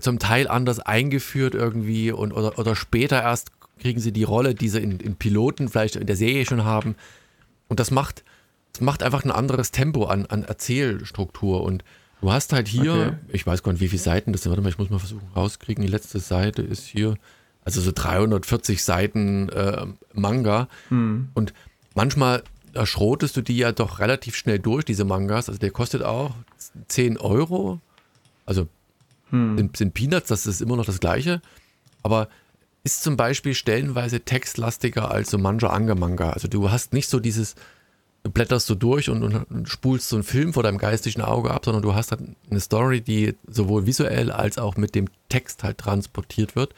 zum 0.00 0.18
Teil 0.18 0.48
anders 0.48 0.80
eingeführt 0.80 1.54
irgendwie 1.54 2.10
und 2.10 2.32
oder, 2.32 2.58
oder 2.58 2.74
später 2.74 3.20
erst 3.20 3.57
kriegen 3.78 4.00
sie 4.00 4.12
die 4.12 4.24
Rolle, 4.24 4.54
die 4.54 4.68
sie 4.68 4.80
in, 4.80 5.00
in 5.00 5.16
Piloten 5.16 5.68
vielleicht 5.68 5.96
in 5.96 6.06
der 6.06 6.16
Serie 6.16 6.44
schon 6.44 6.64
haben. 6.64 6.96
Und 7.68 7.80
das 7.80 7.90
macht, 7.90 8.24
das 8.72 8.80
macht 8.80 9.02
einfach 9.02 9.24
ein 9.24 9.30
anderes 9.30 9.70
Tempo 9.70 10.04
an, 10.04 10.26
an 10.26 10.44
Erzählstruktur. 10.44 11.62
Und 11.62 11.84
du 12.20 12.32
hast 12.32 12.52
halt 12.52 12.68
hier, 12.68 12.92
okay. 12.92 13.16
ich 13.32 13.46
weiß 13.46 13.62
gar 13.62 13.72
nicht, 13.72 13.80
wie 13.80 13.88
viele 13.88 14.02
Seiten 14.02 14.32
das 14.32 14.42
sind. 14.42 14.50
Warte 14.50 14.62
mal, 14.62 14.70
ich 14.70 14.78
muss 14.78 14.90
mal 14.90 14.98
versuchen 14.98 15.28
rauskriegen. 15.34 15.82
Die 15.82 15.90
letzte 15.90 16.18
Seite 16.18 16.62
ist 16.62 16.86
hier, 16.86 17.16
also 17.64 17.80
so 17.80 17.92
340 17.94 18.82
Seiten 18.82 19.48
äh, 19.50 19.86
Manga. 20.14 20.68
Hm. 20.88 21.28
Und 21.34 21.52
manchmal 21.94 22.42
schrotest 22.84 23.36
du 23.36 23.42
die 23.42 23.56
ja 23.56 23.72
doch 23.72 23.98
relativ 23.98 24.36
schnell 24.36 24.58
durch, 24.58 24.84
diese 24.84 25.04
Mangas. 25.04 25.48
Also 25.48 25.58
der 25.58 25.70
kostet 25.70 26.02
auch 26.02 26.34
10 26.88 27.18
Euro. 27.18 27.80
Also 28.46 28.68
hm. 29.30 29.58
sind, 29.58 29.76
sind 29.76 29.94
Peanuts, 29.94 30.28
das 30.28 30.46
ist 30.46 30.60
immer 30.60 30.76
noch 30.76 30.86
das 30.86 31.00
Gleiche. 31.00 31.42
Aber 32.02 32.28
ist 32.84 33.02
zum 33.02 33.16
Beispiel 33.16 33.54
stellenweise 33.54 34.20
textlastiger 34.20 35.10
als 35.10 35.30
so 35.30 35.38
mancher 35.38 35.72
Ange-Manga. 35.72 36.30
Also 36.30 36.48
du 36.48 36.70
hast 36.70 36.92
nicht 36.92 37.08
so 37.08 37.20
dieses, 37.20 37.54
du 38.22 38.30
blätterst 38.30 38.66
so 38.66 38.74
durch 38.74 39.10
und, 39.10 39.22
und, 39.22 39.68
spulst 39.68 40.08
so 40.08 40.16
einen 40.16 40.22
Film 40.22 40.52
vor 40.52 40.62
deinem 40.62 40.78
geistigen 40.78 41.22
Auge 41.22 41.50
ab, 41.50 41.64
sondern 41.64 41.82
du 41.82 41.94
hast 41.94 42.12
halt 42.12 42.22
eine 42.50 42.60
Story, 42.60 43.00
die 43.00 43.34
sowohl 43.46 43.86
visuell 43.86 44.30
als 44.30 44.58
auch 44.58 44.76
mit 44.76 44.94
dem 44.94 45.08
Text 45.28 45.64
halt 45.64 45.78
transportiert 45.78 46.56
wird. 46.56 46.74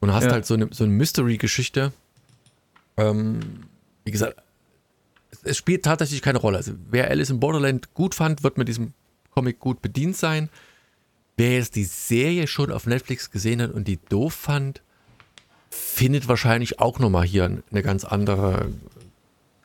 Und 0.00 0.12
hast 0.12 0.24
ja. 0.24 0.32
halt 0.32 0.44
so 0.44 0.54
eine, 0.54 0.68
so 0.70 0.84
eine 0.84 0.92
Mystery-Geschichte. 0.92 1.92
Ähm, 2.96 3.40
wie 4.04 4.10
gesagt, 4.10 4.36
es 5.42 5.56
spielt 5.56 5.84
tatsächlich 5.84 6.22
keine 6.22 6.38
Rolle. 6.38 6.58
Also 6.58 6.72
wer 6.90 7.10
Alice 7.10 7.30
in 7.30 7.40
Borderland 7.40 7.94
gut 7.94 8.14
fand, 8.14 8.42
wird 8.42 8.58
mit 8.58 8.68
diesem 8.68 8.92
Comic 9.30 9.58
gut 9.58 9.82
bedient 9.82 10.16
sein. 10.16 10.48
Wer 11.36 11.54
jetzt 11.54 11.74
die 11.74 11.84
Serie 11.84 12.46
schon 12.46 12.70
auf 12.70 12.86
Netflix 12.86 13.30
gesehen 13.30 13.60
hat 13.60 13.72
und 13.72 13.88
die 13.88 13.98
doof 14.08 14.34
fand, 14.34 14.82
findet 15.74 16.28
wahrscheinlich 16.28 16.78
auch 16.78 16.98
nochmal 16.98 17.26
hier 17.26 17.44
eine 17.70 17.82
ganz 17.82 18.04
andere 18.04 18.68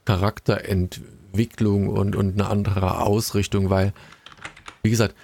Charakterentwicklung 0.06 1.88
und, 1.88 2.16
und 2.16 2.34
eine 2.34 2.50
andere 2.50 3.02
Ausrichtung, 3.02 3.70
weil, 3.70 3.94
wie 4.82 4.90
gesagt, 4.90 5.16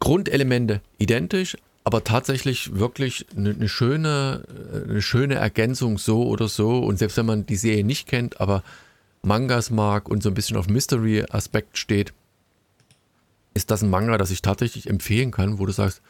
Grundelemente 0.00 0.80
identisch, 0.98 1.56
aber 1.84 2.04
tatsächlich 2.04 2.76
wirklich 2.76 3.26
eine, 3.36 3.50
eine, 3.50 3.68
schöne, 3.68 4.44
eine 4.88 5.02
schöne 5.02 5.36
Ergänzung 5.36 5.98
so 5.98 6.26
oder 6.26 6.48
so. 6.48 6.78
Und 6.80 6.98
selbst 6.98 7.16
wenn 7.16 7.26
man 7.26 7.46
die 7.46 7.56
Serie 7.56 7.84
nicht 7.84 8.08
kennt, 8.08 8.40
aber 8.40 8.62
Mangas 9.22 9.70
mag 9.70 10.08
und 10.08 10.22
so 10.22 10.30
ein 10.30 10.34
bisschen 10.34 10.56
auf 10.56 10.68
Mystery-Aspekt 10.68 11.78
steht, 11.78 12.12
ist 13.54 13.70
das 13.70 13.82
ein 13.82 13.90
Manga, 13.90 14.18
das 14.18 14.30
ich 14.30 14.42
tatsächlich 14.42 14.90
empfehlen 14.90 15.30
kann, 15.30 15.58
wo 15.58 15.66
du 15.66 15.72
sagst, 15.72 16.02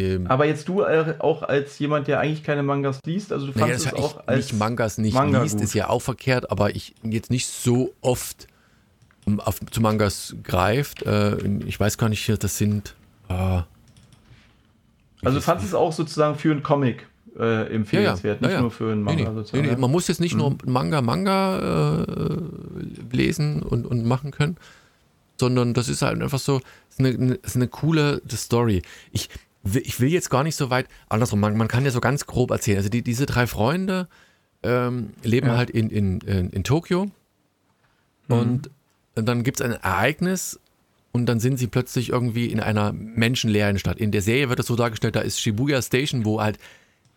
ähm, 0.00 0.26
aber 0.26 0.46
jetzt 0.46 0.68
du 0.68 0.82
äh, 0.82 1.14
auch 1.18 1.42
als 1.42 1.78
jemand, 1.78 2.08
der 2.08 2.20
eigentlich 2.20 2.42
keine 2.42 2.62
Mangas 2.62 3.00
liest, 3.04 3.32
also 3.32 3.46
du 3.46 3.52
fandest 3.52 3.86
naja, 3.86 3.98
es 3.98 4.04
auch 4.04 4.26
als 4.26 4.52
nicht 4.52 4.58
Mangas 4.58 4.98
nicht 4.98 5.14
Manga 5.14 5.42
liest, 5.42 5.56
gut. 5.56 5.64
ist 5.64 5.74
ja 5.74 5.88
auch 5.88 6.02
verkehrt, 6.02 6.50
aber 6.50 6.74
ich 6.74 6.94
jetzt 7.02 7.30
nicht 7.30 7.46
so 7.46 7.94
oft 8.00 8.46
auf, 9.36 9.60
zu 9.70 9.80
Mangas 9.80 10.36
greift. 10.42 11.02
Äh, 11.02 11.36
ich 11.66 11.78
weiß 11.78 11.98
gar 11.98 12.08
nicht, 12.08 12.42
das 12.42 12.58
sind. 12.58 12.94
Äh, 13.28 13.62
also 15.22 15.40
fandest 15.40 15.68
es 15.68 15.74
auch 15.74 15.92
sozusagen 15.92 16.38
für 16.38 16.50
einen 16.50 16.62
Comic 16.62 17.06
äh, 17.38 17.74
empfehlenswert, 17.74 18.40
ja, 18.40 18.48
ja. 18.48 18.54
nicht 18.54 18.62
nur 18.62 18.70
für 18.70 18.92
einen 18.92 19.02
Manga 19.02 19.28
nee, 19.30 19.34
sozusagen. 19.34 19.64
Nee, 19.64 19.72
nee. 19.72 19.80
Man 19.80 19.90
muss 19.90 20.08
jetzt 20.08 20.20
nicht 20.20 20.34
mhm. 20.34 20.40
nur 20.40 20.56
Manga, 20.64 21.02
Manga 21.02 22.04
äh, 22.04 23.16
lesen 23.16 23.62
und, 23.62 23.86
und 23.86 24.04
machen 24.04 24.30
können, 24.30 24.56
sondern 25.38 25.74
das 25.74 25.88
ist 25.88 26.02
halt 26.02 26.20
einfach 26.22 26.38
so, 26.38 26.60
ist 26.90 27.00
eine, 27.00 27.34
ist 27.34 27.56
eine 27.56 27.68
coole 27.68 28.22
Story. 28.30 28.82
Ich, 29.12 29.28
ich 29.74 30.00
will 30.00 30.08
jetzt 30.08 30.30
gar 30.30 30.44
nicht 30.44 30.56
so 30.56 30.70
weit, 30.70 30.86
andersrum, 31.08 31.40
man, 31.40 31.56
man 31.56 31.68
kann 31.68 31.84
ja 31.84 31.90
so 31.90 32.00
ganz 32.00 32.26
grob 32.26 32.50
erzählen. 32.50 32.78
Also 32.78 32.88
die, 32.88 33.02
diese 33.02 33.26
drei 33.26 33.46
Freunde 33.46 34.08
ähm, 34.62 35.10
leben 35.22 35.48
ja. 35.48 35.56
halt 35.56 35.70
in, 35.70 35.90
in, 35.90 36.20
in, 36.20 36.50
in 36.50 36.64
Tokio 36.64 37.06
mhm. 38.28 38.36
und 38.36 38.70
dann 39.14 39.42
gibt 39.42 39.60
es 39.60 39.66
ein 39.66 39.72
Ereignis 39.72 40.60
und 41.12 41.26
dann 41.26 41.40
sind 41.40 41.58
sie 41.58 41.66
plötzlich 41.66 42.10
irgendwie 42.10 42.46
in 42.46 42.60
einer 42.60 42.92
menschenleeren 42.92 43.78
Stadt. 43.78 43.98
In 43.98 44.12
der 44.12 44.22
Serie 44.22 44.48
wird 44.48 44.58
das 44.58 44.66
so 44.66 44.76
dargestellt, 44.76 45.16
da 45.16 45.20
ist 45.20 45.40
Shibuya 45.40 45.82
Station, 45.82 46.24
wo 46.24 46.40
halt, 46.40 46.58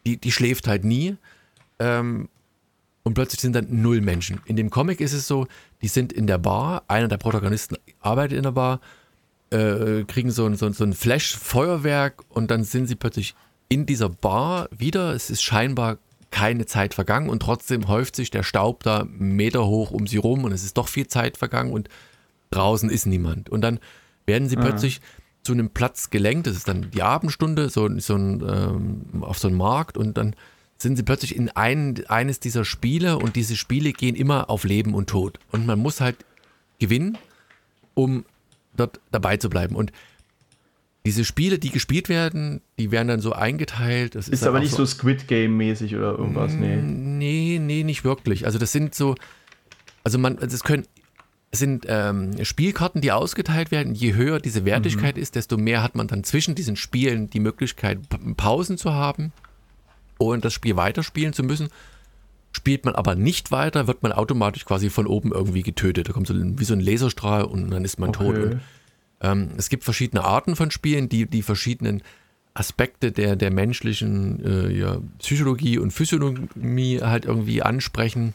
die, 0.06 0.18
die 0.18 0.32
schläft 0.32 0.68
halt 0.68 0.84
nie. 0.84 1.18
Ähm, 1.80 2.30
und 3.04 3.16
plötzlich 3.16 3.42
sind 3.42 3.56
dann 3.56 3.68
null 3.70 4.02
Menschen. 4.02 4.40
In 4.46 4.56
dem 4.56 4.70
Comic 4.70 5.02
ist 5.02 5.14
es 5.14 5.28
so, 5.28 5.48
die 5.82 5.88
sind 5.88 6.14
in 6.14 6.28
der 6.28 6.38
Bar, 6.38 6.84
einer 6.88 7.08
der 7.08 7.18
Protagonisten 7.18 7.76
arbeitet 8.00 8.38
in 8.38 8.44
der 8.44 8.52
Bar 8.52 8.80
äh, 9.52 10.04
kriegen 10.06 10.32
so 10.32 10.46
ein, 10.46 10.56
so, 10.56 10.72
so 10.72 10.84
ein 10.84 10.94
Flash-Feuerwerk 10.94 12.24
und 12.30 12.52
dann 12.52 12.64
sind 12.64 12.88
sie 12.88 12.96
plötzlich 12.96 13.36
in 13.70 13.86
dieser 13.86 14.10
Bar 14.10 14.70
wieder. 14.76 15.14
Es 15.14 15.30
ist 15.30 15.44
scheinbar 15.44 15.98
keine 16.32 16.66
Zeit 16.66 16.94
vergangen 16.94 17.30
und 17.30 17.42
trotzdem 17.42 17.88
häuft 17.88 18.16
sich 18.16 18.32
der 18.32 18.44
Staub 18.44 18.84
da 18.84 19.06
Meter 19.10 19.66
hoch 19.68 19.92
um 19.92 20.08
sie 20.08 20.18
rum 20.18 20.46
und 20.46 20.54
es 20.54 20.64
ist 20.64 20.78
doch 20.78 20.88
viel 20.88 21.08
Zeit 21.08 21.38
vergangen 21.38 21.74
und 21.74 21.90
draußen 22.52 22.90
ist 22.90 23.06
niemand. 23.06 23.50
Und 23.50 23.62
dann 23.62 23.80
werden 24.26 24.48
sie 24.48 24.58
ah. 24.58 24.62
plötzlich 24.62 25.02
zu 25.44 25.54
einem 25.54 25.70
Platz 25.70 26.10
gelenkt, 26.10 26.48
das 26.48 26.56
ist 26.56 26.68
dann 26.68 26.92
die 26.92 27.02
Abendstunde, 27.02 27.70
so, 27.70 27.90
so 28.00 28.16
ein, 28.16 28.44
ähm, 28.48 29.24
auf 29.24 29.40
so 29.40 29.48
einen 29.48 29.58
Markt 29.58 29.98
und 29.98 30.18
dann 30.18 30.36
sind 30.78 30.96
sie 30.96 31.04
plötzlich 31.04 31.36
in 31.36 31.50
ein, 31.50 32.04
eines 32.08 32.40
dieser 32.40 32.66
Spiele 32.66 33.18
und 33.18 33.36
diese 33.36 33.56
Spiele 33.56 33.92
gehen 33.92 34.16
immer 34.16 34.50
auf 34.50 34.64
Leben 34.64 34.94
und 34.94 35.10
Tod. 35.10 35.40
Und 35.52 35.66
man 35.66 35.80
muss 35.80 36.02
halt 36.02 36.18
gewinnen, 36.80 37.18
um 37.94 38.26
dort 38.76 39.00
dabei 39.12 39.38
zu 39.38 39.50
bleiben. 39.50 39.76
Und 39.76 39.92
diese 41.06 41.26
Spiele, 41.26 41.58
die 41.58 41.72
gespielt 41.72 42.10
werden, 42.10 42.62
die 42.78 42.92
werden 42.92 43.08
dann 43.08 43.22
so 43.22 43.34
eingeteilt. 43.34 44.16
Das 44.16 44.28
ist, 44.28 44.42
ist 44.42 44.48
aber 44.48 44.60
nicht 44.60 44.72
so, 44.72 44.78
so 44.78 44.86
Squid 44.86 45.28
Game-mäßig 45.28 45.96
oder 45.96 46.12
irgendwas, 46.12 46.54
nee. 46.54 46.76
Nee, 46.76 47.60
nee, 47.60 47.84
nicht 47.84 48.04
wirklich. 48.04 48.46
Also 48.46 48.60
das 48.60 48.72
sind 48.72 48.94
so, 48.94 49.16
also 50.04 50.20
man, 50.20 50.38
das 50.38 50.64
können, 50.64 50.86
es 51.50 51.60
sind 51.60 51.86
ähm, 51.90 52.44
Spielkarten, 52.46 53.02
die 53.02 53.12
ausgeteilt 53.12 53.72
werden. 53.72 53.96
Je 53.96 54.14
höher 54.14 54.40
diese 54.40 54.64
Wertigkeit 54.64 55.16
mhm. 55.18 55.22
ist, 55.24 55.36
desto 55.36 55.58
mehr 55.58 55.82
hat 55.82 55.96
man 55.96 56.08
dann 56.08 56.24
zwischen 56.24 56.54
diesen 56.54 56.76
Spielen 56.76 57.30
die 57.30 57.40
Möglichkeit, 57.40 58.00
Pausen 58.38 58.78
zu 58.78 58.94
haben 58.94 59.34
und 60.18 60.46
das 60.46 60.54
Spiel 60.54 60.76
weiterspielen 60.76 61.34
zu 61.34 61.44
müssen. 61.44 61.70
Spielt 62.52 62.86
man 62.86 62.96
aber 62.96 63.16
nicht 63.16 63.52
weiter, 63.52 63.88
wird 63.88 64.04
man 64.04 64.12
automatisch 64.12 64.66
quasi 64.66 64.90
von 64.90 65.08
oben 65.08 65.32
irgendwie 65.32 65.64
getötet. 65.64 66.10
Da 66.10 66.14
kommt 66.14 66.28
so 66.28 66.34
wie 66.36 66.66
so 66.66 66.74
ein 66.74 66.82
Laserstrahl 66.82 67.46
und 67.46 67.72
dann 67.72 67.86
ist 67.86 68.00
man 68.00 68.10
okay. 68.10 68.26
tot. 68.26 68.36
Und, 68.36 68.62
ähm, 69.22 69.50
es 69.58 69.70
gibt 69.70 69.84
verschiedene 69.84 70.24
Arten 70.24 70.56
von 70.56 70.72
Spielen, 70.72 71.08
die 71.08 71.28
die 71.28 71.44
verschiedenen 71.44 72.04
Aspekte 72.54 73.12
der, 73.12 73.36
der 73.36 73.52
menschlichen 73.52 74.44
äh, 74.44 74.72
ja, 74.72 74.98
Psychologie 75.20 75.78
und 75.78 75.92
Physiognomie 75.92 77.00
halt 77.02 77.26
irgendwie 77.26 77.62
ansprechen. 77.62 78.34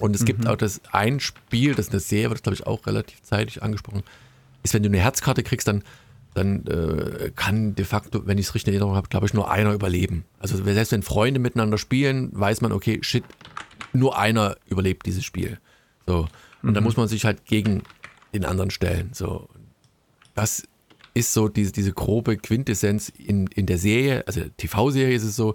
Und 0.00 0.16
es 0.16 0.22
mhm. 0.22 0.26
gibt 0.26 0.46
auch 0.48 0.56
das 0.56 0.80
ein 0.90 1.20
Spiel, 1.20 1.74
das 1.74 1.86
ist 1.86 1.92
eine 1.92 2.00
Serie, 2.00 2.30
wird 2.30 2.42
glaube 2.42 2.54
ich 2.54 2.66
auch 2.66 2.86
relativ 2.86 3.22
zeitig 3.22 3.62
angesprochen, 3.62 4.02
ist, 4.62 4.74
wenn 4.74 4.82
du 4.82 4.88
eine 4.88 4.98
Herzkarte 4.98 5.42
kriegst, 5.42 5.68
dann 5.68 5.82
dann 6.34 6.66
äh, 6.66 7.30
kann 7.34 7.74
de 7.74 7.84
facto, 7.84 8.26
wenn 8.26 8.38
ich 8.38 8.46
es 8.46 8.54
richtig 8.54 8.72
in 8.72 8.74
Erinnerung 8.74 8.96
habe, 8.96 9.08
glaube 9.08 9.26
ich, 9.26 9.34
nur 9.34 9.50
einer 9.50 9.72
überleben. 9.72 10.24
Also 10.38 10.56
selbst 10.62 10.92
wenn 10.92 11.02
Freunde 11.02 11.40
miteinander 11.40 11.78
spielen, 11.78 12.30
weiß 12.32 12.60
man, 12.60 12.72
okay, 12.72 12.98
shit, 13.02 13.24
nur 13.92 14.18
einer 14.18 14.56
überlebt 14.66 15.06
dieses 15.06 15.24
Spiel. 15.24 15.58
So. 16.06 16.28
Und 16.62 16.70
mhm. 16.70 16.74
dann 16.74 16.84
muss 16.84 16.96
man 16.96 17.08
sich 17.08 17.24
halt 17.24 17.44
gegen 17.44 17.82
den 18.32 18.44
anderen 18.44 18.70
stellen. 18.70 19.10
So. 19.12 19.48
Das 20.34 20.66
ist 21.14 21.32
so 21.32 21.48
diese, 21.48 21.72
diese 21.72 21.92
grobe 21.92 22.36
Quintessenz 22.36 23.10
in, 23.10 23.46
in 23.48 23.66
der 23.66 23.78
Serie, 23.78 24.24
also 24.26 24.40
TV-Serie 24.56 25.14
ist 25.14 25.24
es 25.24 25.36
so, 25.36 25.54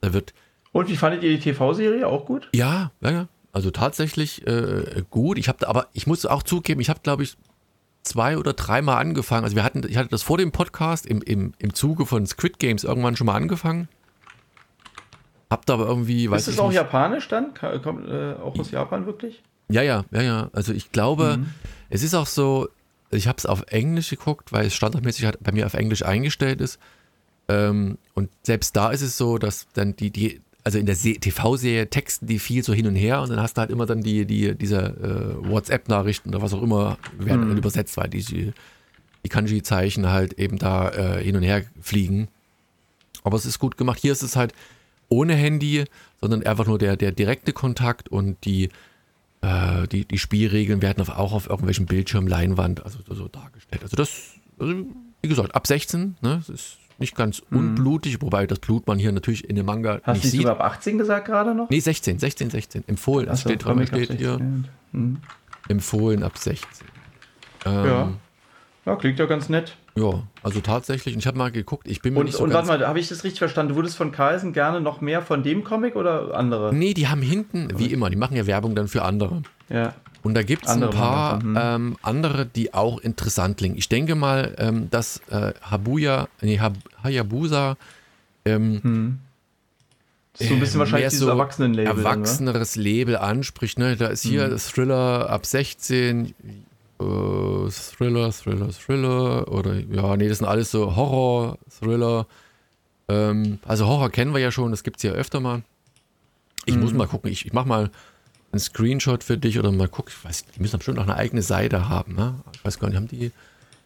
da 0.00 0.12
wird. 0.12 0.32
Und 0.72 0.88
wie 0.88 0.96
fandet 0.96 1.22
ihr 1.22 1.30
die 1.30 1.40
TV-Serie? 1.40 2.06
Auch 2.06 2.24
gut? 2.26 2.48
Ja, 2.54 2.92
ja, 3.00 3.10
ja. 3.10 3.28
Also 3.52 3.70
tatsächlich 3.70 4.46
äh, 4.46 5.02
gut. 5.10 5.38
Ich 5.38 5.48
habe 5.48 5.66
aber, 5.66 5.88
ich 5.94 6.06
muss 6.06 6.26
auch 6.26 6.42
zugeben, 6.42 6.80
ich 6.80 6.90
habe, 6.90 7.00
glaube 7.02 7.22
ich, 7.22 7.36
zwei 8.06 8.38
oder 8.38 8.52
dreimal 8.52 8.98
angefangen. 8.98 9.44
Also 9.44 9.56
wir 9.56 9.64
hatten, 9.64 9.82
ich 9.88 9.96
hatte 9.96 10.08
das 10.08 10.22
vor 10.22 10.38
dem 10.38 10.52
Podcast 10.52 11.06
im, 11.06 11.22
im, 11.22 11.52
im 11.58 11.74
Zuge 11.74 12.06
von 12.06 12.26
Squid 12.26 12.58
Games 12.58 12.84
irgendwann 12.84 13.16
schon 13.16 13.26
mal 13.26 13.34
angefangen. 13.34 13.88
Hab 15.50 15.66
da 15.66 15.74
aber 15.74 15.86
irgendwie, 15.86 16.30
weiß 16.30 16.48
Ist 16.48 16.54
es 16.54 16.60
auch 16.60 16.68
nicht. 16.68 16.76
japanisch 16.76 17.28
dann? 17.28 17.54
Kommt 17.54 18.08
äh, 18.08 18.34
auch 18.34 18.58
aus 18.58 18.70
Japan 18.70 19.06
wirklich? 19.06 19.42
Ja, 19.68 19.82
ja, 19.82 20.04
ja, 20.10 20.22
ja. 20.22 20.50
Also 20.52 20.72
ich 20.72 20.92
glaube, 20.92 21.38
mhm. 21.38 21.50
es 21.88 22.02
ist 22.02 22.14
auch 22.14 22.26
so, 22.26 22.68
ich 23.10 23.28
habe 23.28 23.38
es 23.38 23.46
auf 23.46 23.64
Englisch 23.68 24.10
geguckt, 24.10 24.52
weil 24.52 24.66
es 24.66 24.74
standardmäßig 24.74 25.24
halt 25.24 25.38
bei 25.42 25.52
mir 25.52 25.66
auf 25.66 25.74
Englisch 25.74 26.04
eingestellt 26.04 26.60
ist. 26.60 26.80
Ähm, 27.48 27.98
und 28.14 28.30
selbst 28.42 28.76
da 28.76 28.90
ist 28.90 29.02
es 29.02 29.16
so, 29.16 29.38
dass 29.38 29.68
dann 29.72 29.94
die, 29.94 30.10
die 30.10 30.40
also 30.66 30.80
in 30.80 30.86
der 30.86 30.96
TV-Serie 30.96 31.88
texten 31.90 32.26
die 32.26 32.40
viel 32.40 32.64
so 32.64 32.74
hin 32.74 32.88
und 32.88 32.96
her 32.96 33.22
und 33.22 33.30
dann 33.30 33.40
hast 33.40 33.56
du 33.56 33.60
halt 33.60 33.70
immer 33.70 33.86
dann 33.86 34.02
die, 34.02 34.26
die, 34.26 34.52
diese 34.56 34.78
äh, 34.78 35.48
WhatsApp-Nachrichten 35.48 36.30
oder 36.30 36.42
was 36.42 36.52
auch 36.52 36.60
immer 36.60 36.98
werden 37.20 37.52
mhm. 37.52 37.58
übersetzt, 37.58 37.96
weil 37.96 38.08
die, 38.08 38.52
die 39.24 39.28
Kanji-Zeichen 39.28 40.08
halt 40.08 40.32
eben 40.40 40.58
da 40.58 40.90
äh, 40.90 41.22
hin 41.22 41.36
und 41.36 41.44
her 41.44 41.62
fliegen. 41.80 42.26
Aber 43.22 43.36
es 43.36 43.46
ist 43.46 43.60
gut 43.60 43.76
gemacht. 43.76 44.00
Hier 44.00 44.10
ist 44.10 44.24
es 44.24 44.34
halt 44.34 44.54
ohne 45.08 45.34
Handy, 45.34 45.84
sondern 46.20 46.42
einfach 46.42 46.66
nur 46.66 46.78
der, 46.78 46.96
der 46.96 47.12
direkte 47.12 47.52
Kontakt 47.52 48.08
und 48.08 48.44
die, 48.44 48.70
äh, 49.42 49.86
die, 49.86 50.04
die 50.04 50.18
Spielregeln 50.18 50.82
werden 50.82 51.00
auf, 51.00 51.10
auch 51.10 51.32
auf 51.32 51.48
irgendwelchen 51.48 51.86
Bildschirmen, 51.86 52.26
Leinwand, 52.26 52.84
also 52.84 52.98
so 53.08 53.28
dargestellt. 53.28 53.84
Also 53.84 53.96
das, 53.96 54.32
also 54.58 54.84
wie 55.22 55.28
gesagt, 55.28 55.54
ab 55.54 55.64
16, 55.64 56.16
ne, 56.22 56.42
das 56.44 56.48
ist 56.48 56.78
nicht 56.98 57.14
ganz 57.16 57.42
unblutig, 57.50 58.20
wobei 58.22 58.46
das 58.46 58.58
Blut 58.58 58.86
man 58.86 58.98
hier 58.98 59.12
natürlich 59.12 59.48
in 59.48 59.56
dem 59.56 59.66
Manga 59.66 60.00
Hast 60.02 60.14
nicht 60.14 60.24
du 60.24 60.28
sieht. 60.28 60.40
sogar 60.42 60.60
ab 60.60 60.72
18 60.72 60.98
gesagt 60.98 61.26
gerade 61.26 61.54
noch? 61.54 61.68
Nee, 61.70 61.80
16, 61.80 62.18
16, 62.18 62.50
16. 62.50 62.84
Empfohlen. 62.86 63.28
Achso, 63.28 63.48
steht, 63.48 63.64
dran, 63.64 63.86
steht 63.86 64.08
hier 64.12 64.30
16. 64.30 64.68
Hm. 64.92 65.16
empfohlen 65.68 66.22
ab 66.22 66.38
16. 66.38 66.86
Ähm, 67.66 67.72
Ja. 67.84 68.08
Ja, 68.86 68.94
klingt 68.94 69.18
ja 69.18 69.26
ganz 69.26 69.48
nett. 69.48 69.76
ja, 69.96 70.22
also 70.44 70.60
tatsächlich. 70.60 71.14
Und 71.14 71.18
ich 71.18 71.26
habe 71.26 71.36
mal 71.36 71.50
geguckt, 71.50 71.88
ich 71.88 72.02
bin 72.02 72.14
mir 72.14 72.20
Und, 72.20 72.26
nicht 72.26 72.36
so 72.36 72.44
und 72.44 72.52
warte 72.52 72.68
mal, 72.68 72.86
habe 72.86 73.00
ich 73.00 73.08
das 73.08 73.24
richtig 73.24 73.40
verstanden? 73.40 73.70
Du 73.70 73.76
würdest 73.76 73.96
von 73.96 74.12
Carlsen 74.12 74.52
gerne 74.52 74.80
noch 74.80 75.00
mehr 75.00 75.22
von 75.22 75.42
dem 75.42 75.64
Comic 75.64 75.96
oder 75.96 76.36
andere? 76.36 76.72
Nee, 76.72 76.94
die 76.94 77.08
haben 77.08 77.20
hinten, 77.20 77.68
wie 77.78 77.86
immer, 77.92 78.10
die 78.10 78.16
machen 78.16 78.36
ja 78.36 78.46
Werbung 78.46 78.76
dann 78.76 78.86
für 78.86 79.02
andere. 79.02 79.42
Ja. 79.68 79.92
Und 80.26 80.34
da 80.34 80.42
gibt 80.42 80.64
es 80.66 80.70
ein 80.70 80.90
paar 80.90 81.42
Manga, 81.42 81.74
ähm, 81.76 81.96
andere, 82.02 82.46
die 82.46 82.74
auch 82.74 82.98
interessant 82.98 83.56
klingen. 83.58 83.76
Ich 83.78 83.88
denke 83.88 84.14
mal, 84.14 84.54
ähm, 84.58 84.90
dass 84.90 85.20
äh, 85.30 85.52
Habuya, 85.62 86.28
nee, 86.42 86.58
Hab, 86.58 86.74
Hayabusa 87.02 87.76
ähm, 88.44 89.18
So 90.38 90.52
ein 90.54 90.60
bisschen 90.60 90.76
äh, 90.76 90.78
wahrscheinlich 90.80 91.08
dieses 91.10 91.24
so 91.24 91.30
Erwachsenenlabel. 91.30 91.94
ne? 91.94 92.08
erwachseneres 92.08 92.76
Label 92.76 93.16
anspricht. 93.16 93.78
Ne? 93.78 93.96
Da 93.96 94.08
ist 94.08 94.22
hier 94.22 94.48
Mhm. 94.48 94.58
Thriller 94.58 95.30
ab 95.30 95.46
16, 95.46 96.26
äh, 96.26 96.30
Thriller, 97.70 98.32
Thriller, 98.32 98.68
Thriller 98.70 99.50
oder 99.52 99.74
ja, 99.74 100.16
nee, 100.16 100.28
das 100.28 100.38
sind 100.38 100.46
alles 100.46 100.70
so 100.70 100.94
Horror, 100.96 101.58
Thriller. 101.80 102.26
Ähm, 103.08 103.58
also 103.66 103.86
Horror 103.86 104.10
kennen 104.10 104.32
wir 104.34 104.40
ja 104.40 104.50
schon, 104.50 104.70
das 104.72 104.82
gibt 104.82 104.96
es 104.98 105.02
ja 105.04 105.12
öfter 105.12 105.40
mal. 105.40 105.62
Ich 106.64 106.76
muss 106.76 106.90
Mhm. 106.92 106.98
mal 106.98 107.06
gucken, 107.06 107.30
ich, 107.30 107.46
ich 107.46 107.52
mach 107.52 107.64
mal 107.64 107.90
einen 108.52 108.60
Screenshot 108.60 109.24
für 109.24 109.36
dich 109.38 109.58
oder 109.58 109.70
mal 109.72 109.88
gucken. 109.88 110.12
Ich 110.16 110.24
weiß, 110.24 110.44
die 110.56 110.60
müssen 110.60 110.78
bestimmt 110.78 110.98
auch 110.98 111.04
eine 111.04 111.16
eigene 111.16 111.42
Seite 111.42 111.88
haben. 111.88 112.14
Ne? 112.14 112.34
Ich 112.54 112.64
weiß 112.64 112.78
gar 112.78 112.88
nicht, 112.88 112.96
haben 112.96 113.08
die 113.08 113.32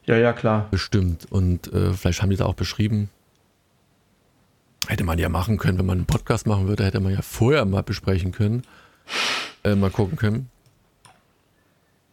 Ja, 0.04 0.16
ja, 0.16 0.32
klar. 0.32 0.68
bestimmt 0.70 1.26
und 1.30 1.72
äh, 1.72 1.92
vielleicht 1.92 2.22
haben 2.22 2.30
die 2.30 2.36
da 2.36 2.46
auch 2.46 2.54
beschrieben. 2.54 3.10
Hätte 4.88 5.04
man 5.04 5.18
ja 5.18 5.28
machen 5.28 5.58
können, 5.58 5.78
wenn 5.78 5.86
man 5.86 5.98
einen 5.98 6.06
Podcast 6.06 6.46
machen 6.46 6.66
würde, 6.66 6.84
hätte 6.84 7.00
man 7.00 7.12
ja 7.12 7.22
vorher 7.22 7.64
mal 7.64 7.82
besprechen 7.82 8.32
können. 8.32 8.62
Äh, 9.62 9.74
mal 9.74 9.90
gucken 9.90 10.16
können. 10.16 10.48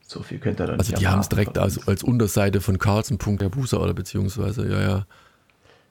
So 0.05 0.21
viel 0.23 0.39
könnt 0.39 0.59
ihr 0.59 0.67
dann 0.67 0.79
Also 0.79 0.95
die 0.95 1.07
haben 1.07 1.19
es 1.19 1.29
direkt 1.29 1.57
als, 1.57 1.87
als 1.87 2.03
Unterseite 2.03 2.61
von 2.61 2.79
Carlsen.Hayabusa 2.79 3.77
oder 3.77 3.93
beziehungsweise, 3.93 4.67
ja, 4.69 4.81
ja. 4.81 5.05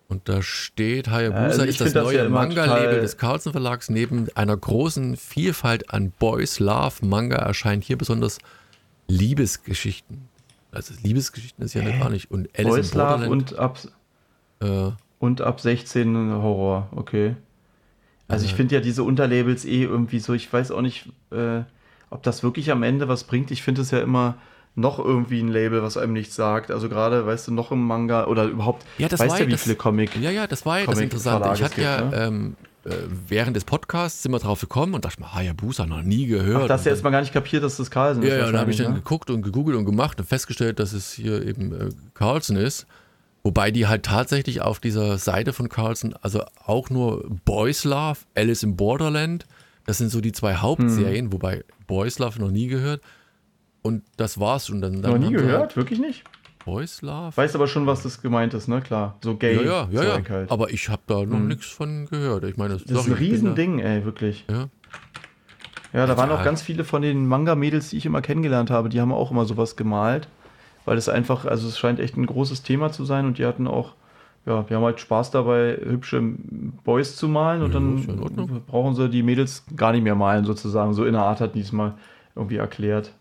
Und 0.09 0.29
da 0.29 0.41
steht, 0.41 1.09
Hayabusa 1.11 1.43
Also 1.45 1.63
ich 1.65 1.71
ist 1.71 1.81
das 1.81 1.95
neue 1.95 2.19
ja 2.19 2.29
Manga-Label 2.29 3.01
des 3.01 3.17
Carlsen 3.17 3.51
Verlags. 3.53 3.91
Neben 3.91 4.29
einer 4.37 4.57
großen 4.57 5.17
Vielfalt 5.17 5.93
an 5.93 6.13
Boys 6.17 6.61
Love 6.61 7.05
Manga 7.05 7.37
erscheinen 7.37 7.83
hier 7.83 7.99
besonders 7.99 8.39
Liebesgeschichten. 9.09 10.29
Also 10.71 10.95
Liebesgeschichten 11.03 11.65
ist 11.65 11.75
ja 11.75 11.83
Hä? 11.83 11.99
gar 11.99 12.11
nicht. 12.11 12.31
Und 12.31 12.49
Alice 12.57 12.69
Boys 12.75 12.95
Love 12.95 13.29
und 13.29 13.59
ab, 13.59 13.79
äh, 14.61 14.91
und 15.19 15.41
ab 15.41 15.61
16 15.61 16.15
Horror, 16.35 16.89
okay. 16.95 17.35
Also 18.29 18.45
ich 18.45 18.53
Äh. 18.53 18.57
finde 18.57 18.75
ja 18.77 18.81
diese 18.81 19.03
Unterlabels 19.03 19.65
eh 19.65 19.83
irgendwie 19.85 20.19
so, 20.19 20.35
ich 20.35 20.53
weiß 20.53 20.71
auch 20.71 20.83
nicht, 20.83 21.09
äh, 21.31 21.63
ob 22.11 22.23
das 22.23 22.43
wirklich 22.43 22.71
am 22.71 22.83
Ende 22.83 23.09
was 23.09 23.25
bringt. 23.25 23.51
Ich 23.51 23.63
finde 23.63 23.83
es 23.83 23.91
ja 23.91 24.01
immer 24.01 24.37
noch 24.77 24.99
irgendwie 24.99 25.41
ein 25.41 25.49
Label, 25.49 25.83
was 25.83 25.97
einem 25.97 26.13
nichts 26.13 26.37
sagt. 26.37 26.71
Also 26.71 26.89
gerade, 26.89 27.27
weißt 27.27 27.49
du, 27.49 27.53
noch 27.53 27.73
im 27.73 27.85
Manga 27.87 28.27
oder 28.27 28.45
überhaupt, 28.45 28.85
Ja, 28.99 29.09
das 29.09 29.21
weißt 29.21 29.31
war 29.31 29.39
ja, 29.39 29.43
ja 29.45 29.49
wie 29.49 29.53
das- 29.53 29.63
viele 29.63 29.75
Comic. 29.77 30.15
Ja, 30.21 30.31
ja, 30.31 30.47
das 30.47 30.65
war 30.67 30.79
ja 30.81 30.87
das 30.87 31.01
Interessante. 31.01 31.51
Ich 31.55 31.63
hatte 31.63 31.81
ja 31.83 31.97
gibt, 32.03 32.11
ne? 32.13 32.17
ähm, 32.25 32.57
äh, 32.85 32.91
während 33.29 33.57
des 33.57 33.65
Podcasts 33.65 34.23
sind 34.23 34.33
wir 34.33 34.39
drauf 34.39 34.61
gekommen 34.61 34.95
und 34.95 35.05
dachte 35.05 35.21
mir, 35.21 35.35
Hayabusa 35.35 35.87
noch 35.87 36.03
nie 36.03 36.27
gehört. 36.27 36.63
Ach, 36.65 36.69
das 36.69 36.79
hast 36.81 36.87
du 36.87 36.91
jetzt 36.91 37.03
mal 37.05 37.11
gar 37.11 37.21
nicht 37.23 37.33
kapiert, 37.33 37.65
dass 37.65 37.79
das 37.79 37.91
Carlsen 37.91 38.23
Ja, 38.23 38.29
ist. 38.29 38.39
ja, 38.47 38.53
da 38.53 38.59
habe 38.61 38.71
ich 38.71 38.77
dann 38.77 38.93
ne? 38.93 38.99
geguckt 38.99 39.31
und 39.31 39.43
gegoogelt 39.43 39.77
und 39.77 39.87
gemacht 39.87 40.21
und 40.21 40.27
festgestellt, 40.29 40.79
dass 40.79 40.93
es 40.93 41.11
hier 41.13 41.45
eben 41.45 41.73
äh, 41.73 41.89
Carlson 42.15 42.57
ist. 42.57 42.87
Wobei 43.43 43.71
die 43.71 43.87
halt 43.87 44.03
tatsächlich 44.05 44.61
auf 44.61 44.79
dieser 44.81 45.19
Seite 45.19 45.53
von 45.53 45.69
Carlson, 45.69 46.15
also 46.21 46.43
auch 46.65 46.91
nur 46.91 47.25
Boys 47.45 47.85
Love, 47.85 48.19
Alice 48.35 48.63
in 48.65 48.77
Borderland, 48.77 49.47
das 49.87 49.99
sind 49.99 50.11
so 50.11 50.21
die 50.21 50.33
zwei 50.33 50.55
Hm. 50.55 50.63
Hauptserien, 50.63 51.33
wobei 51.33 51.65
Boys 51.87 52.19
Love 52.19 52.41
noch 52.41 52.51
nie 52.51 52.67
gehört. 52.67 53.01
Und 53.87 54.03
das 54.17 54.39
war's 54.41 54.67
schon. 54.67 54.81
Dann, 54.81 55.03
dann 55.03 55.21
Noch 55.21 55.29
nie 55.29 55.35
gehört? 55.35 55.61
Halt 55.61 55.77
Wirklich 55.77 55.99
nicht? 56.01 56.25
Boys 56.65 57.01
Love? 57.03 57.37
Weißt 57.37 57.55
aber 57.55 57.69
schon, 57.69 57.87
was 57.87 58.03
das 58.03 58.21
gemeint 58.23 58.53
ist, 58.55 58.67
ne? 58.67 58.81
Klar. 58.81 59.17
So 59.23 59.37
gay. 59.37 59.55
ja, 59.55 59.63
ja, 59.63 59.87
ja, 59.91 60.03
ja. 60.19 60.23
Halt. 60.29 60.51
Aber 60.51 60.71
ich 60.71 60.89
habe 60.89 61.03
da 61.07 61.15
noch 61.25 61.39
Hm. 61.39 61.49
nichts 61.49 61.67
von 61.67 62.07
gehört. 62.07 62.43
Ich 62.45 62.57
meine, 62.57 62.75
Das 62.75 62.83
ist 62.83 62.91
ein 62.91 62.97
sorry, 62.97 63.09
bin 63.11 63.17
da- 63.19 63.21
Riesending, 63.25 63.79
ey, 63.79 64.05
wirklich. 64.05 64.45
Ja. 64.51 64.69
Ja, 65.93 66.07
da 66.07 66.17
waren 66.17 66.29
Ja. 66.31 66.37
auch 66.37 66.45
ganz 66.45 66.63
viele 66.63 66.85
von 66.85 67.03
den 67.03 67.27
Manga-Mädels, 67.27 67.91
die 67.91 67.97
ich 67.99 68.07
immer 68.07 68.21
kennengelernt 68.21 68.71
habe, 68.71 68.89
die 68.89 69.01
haben 69.01 69.13
auch 69.13 69.31
immer 69.31 69.45
sowas 69.45 69.77
gemalt. 69.77 70.29
Weil 70.85 70.99
es 70.99 71.09
einfach, 71.09 71.45
also 71.47 71.67
es 71.69 71.79
scheint 71.79 71.99
echt 72.01 72.17
ein 72.17 72.27
großes 72.27 72.63
Thema 72.63 72.93
zu 72.93 73.05
sein 73.05 73.27
und 73.27 73.39
die 73.39 73.47
hatten 73.47 73.67
auch, 73.67 73.95
ja, 74.45 74.63
die 74.69 74.75
haben 74.75 74.85
halt 74.85 75.01
Spaß 75.01 75.31
dabei, 75.33 75.79
hübsche 75.83 76.21
Boys 76.85 77.17
zu 77.17 77.29
malen 77.29 77.63
und 77.63 77.73
Ja, 77.75 77.81
ist 78.01 78.09
dann 78.37 78.63
brauchen 78.67 78.95
sie 78.95 79.09
die 79.09 79.23
Mädels 79.25 79.65
gar 79.77 79.91
nicht 79.93 80.03
mehr 80.05 80.15
malen, 80.15 80.45
sozusagen. 80.45 80.93
So 80.95 81.05
in 81.05 81.13
der 81.15 81.23
Art 81.23 81.41
hat 81.41 81.55
die 81.57 81.61
es 81.61 81.73
mal 81.73 81.95
irgendwie 82.37 82.57
erklärt. 82.57 83.13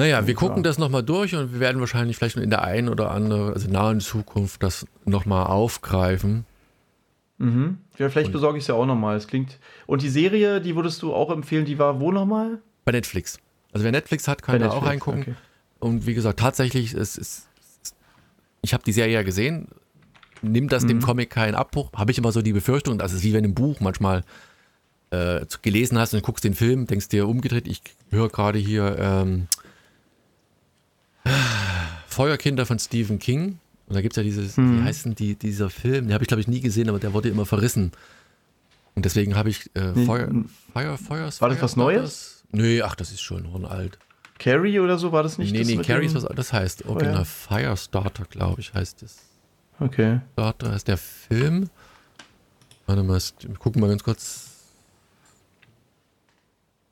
Naja, 0.00 0.26
wir 0.26 0.34
gucken 0.34 0.62
das 0.62 0.78
nochmal 0.78 1.02
durch 1.02 1.34
und 1.34 1.52
wir 1.52 1.60
werden 1.60 1.78
wahrscheinlich 1.78 2.16
vielleicht 2.16 2.36
in 2.36 2.48
der 2.48 2.62
einen 2.64 2.88
oder 2.88 3.10
anderen, 3.10 3.52
also 3.52 3.70
nahen 3.70 4.00
Zukunft, 4.00 4.62
das 4.62 4.86
nochmal 5.04 5.44
aufgreifen. 5.46 6.46
Mhm. 7.36 7.76
Ja, 7.98 8.08
vielleicht 8.08 8.28
Und- 8.28 8.32
besorge 8.32 8.56
ich 8.56 8.64
es 8.64 8.68
ja 8.68 8.74
auch 8.76 8.86
nochmal. 8.86 9.16
Es 9.18 9.26
klingt. 9.26 9.58
Und 9.86 10.00
die 10.00 10.08
Serie, 10.08 10.60
die 10.62 10.74
würdest 10.74 11.02
du 11.02 11.12
auch 11.12 11.30
empfehlen, 11.30 11.66
die 11.66 11.78
war 11.78 12.00
wo 12.00 12.12
nochmal? 12.12 12.60
Bei 12.86 12.92
Netflix. 12.92 13.38
Also 13.72 13.84
wer 13.84 13.92
Netflix 13.92 14.26
hat, 14.26 14.42
kann 14.42 14.54
Bei 14.54 14.58
da 14.58 14.70
auch 14.70 14.82
Netflix, 14.82 14.90
reingucken. 15.06 15.20
okay. 15.20 15.34
Und 15.80 16.06
wie 16.06 16.14
gesagt, 16.14 16.38
tatsächlich, 16.40 16.94
es 16.94 17.18
ist, 17.18 17.46
ich 18.62 18.72
habe 18.72 18.82
die 18.84 18.92
Serie 18.92 19.14
ja 19.14 19.22
gesehen. 19.22 19.68
Nimmt 20.40 20.72
das 20.72 20.86
dem 20.86 20.96
Mhm. 20.96 21.02
Comic 21.02 21.28
keinen 21.28 21.54
Abbruch? 21.54 21.90
Habe 21.94 22.10
ich 22.10 22.16
immer 22.16 22.32
so 22.32 22.40
die 22.40 22.54
Befürchtung, 22.54 22.96
das 22.96 23.12
ist 23.12 23.22
wie 23.22 23.34
wenn 23.34 23.42
du 23.44 23.50
ein 23.50 23.54
Buch 23.54 23.80
manchmal 23.80 24.24
äh, 25.10 25.44
gelesen 25.62 25.98
hast 25.98 26.14
und 26.14 26.22
guckst 26.22 26.44
den 26.44 26.54
Film, 26.54 26.86
denkst 26.86 27.08
dir 27.08 27.28
umgedreht, 27.28 27.66
ich 27.66 27.82
höre 28.10 28.28
gerade 28.30 28.58
hier 28.58 28.96
ähm, 28.98 29.48
Feuerkinder 32.10 32.66
von 32.66 32.78
Stephen 32.78 33.18
King. 33.18 33.58
Und 33.86 33.94
da 33.96 34.02
gibt 34.02 34.12
es 34.12 34.16
ja 34.16 34.22
dieses, 34.22 34.56
wie 34.56 34.60
Mhm. 34.62 34.84
heißt 34.84 35.04
denn 35.06 35.14
die, 35.14 35.34
dieser 35.34 35.70
Film? 35.70 36.06
Den 36.06 36.14
habe 36.14 36.22
ich, 36.24 36.28
glaube 36.28 36.40
ich, 36.40 36.48
nie 36.48 36.60
gesehen, 36.60 36.88
aber 36.88 36.98
der 36.98 37.12
wurde 37.12 37.28
immer 37.28 37.46
verrissen. 37.46 37.92
Und 38.94 39.04
deswegen 39.04 39.36
habe 39.36 39.48
ich 39.50 39.70
äh, 39.74 39.92
Nee, 39.94 40.04
Feuer, 40.06 40.28
Feuer, 40.72 40.98
Feuer, 40.98 41.30
War 41.38 41.48
das 41.48 41.62
was 41.62 41.76
Neues? 41.76 42.44
Nee, 42.52 42.82
ach, 42.82 42.94
das 42.96 43.12
ist 43.12 43.20
schon 43.20 43.50
hornalt. 43.52 43.98
Carrie 44.38 44.80
oder 44.80 44.98
so 44.98 45.12
war 45.12 45.22
das 45.22 45.38
nicht? 45.38 45.52
nee, 45.52 45.58
das 45.60 45.68
nee, 45.68 45.76
Carrie 45.78 46.06
ist 46.06 46.14
was, 46.14 46.24
das 46.34 46.52
heißt 46.52 46.86
original 46.86 47.24
Firestarter, 47.24 48.24
glaube 48.24 48.60
ich, 48.60 48.72
heißt 48.74 49.02
es. 49.02 49.18
Okay. 49.78 50.20
Starter 50.32 50.74
ist 50.74 50.88
der 50.88 50.96
Film. 50.96 51.68
Warte 52.86 53.02
mal, 53.02 53.20
wir 53.40 53.54
gucken 53.56 53.80
mal 53.80 53.88
ganz 53.88 54.02
kurz. 54.02 54.49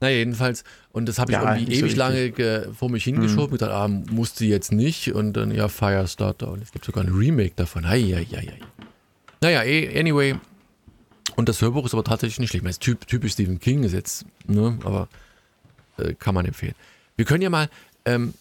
Na 0.01 0.11
jedenfalls, 0.11 0.63
und 0.93 1.09
das 1.09 1.19
habe 1.19 1.33
ich 1.33 1.39
Ja, 1.39 1.43
irgendwie 1.43 1.71
nicht 1.71 1.81
so 1.81 1.87
ewig 1.87 1.97
lange 1.97 2.31
ge, 2.31 2.69
vor 2.73 2.89
mich 2.89 3.03
hingeschoben. 3.03 3.55
Ich 3.55 3.61
dachte, 3.61 3.75
ah, 3.75 3.89
musste 3.89 4.45
jetzt 4.45 4.71
nicht. 4.71 5.13
Und 5.13 5.33
dann, 5.33 5.51
ja, 5.51 5.69
Firestarter. 5.69 6.53
Und 6.53 6.63
es 6.63 6.71
gibt 6.71 6.85
sogar 6.85 7.03
ein 7.03 7.13
Remake 7.13 7.55
davon. 7.57 7.85
Ei, 7.85 8.15
ei, 8.15 8.27
ei, 8.33 8.39
ei. 8.39 8.59
Naja, 9.41 9.65
eh, 9.65 9.99
anyway. 9.99 10.37
Und 11.35 11.49
das 11.49 11.61
Hörbuch 11.63 11.85
ist 11.85 11.95
aber 11.95 12.05
tatsächlich 12.05 12.39
nicht 12.39 12.51
schlecht. 12.51 12.63
Ich 12.63 12.65
meine, 12.65 12.77
typ, 12.77 13.07
typisch 13.07 13.33
Stephen 13.33 13.59
King 13.59 13.83
ist 13.83 13.93
jetzt, 13.93 14.25
ne, 14.47 14.79
aber 14.85 15.09
äh, 15.97 16.15
kann 16.15 16.35
man 16.35 16.47
empfehlen. 16.47 16.75
Wir 17.17 17.25
können 17.25 17.43
ja 17.43 17.51
mal, 17.51 17.69
ähm, 18.05 18.35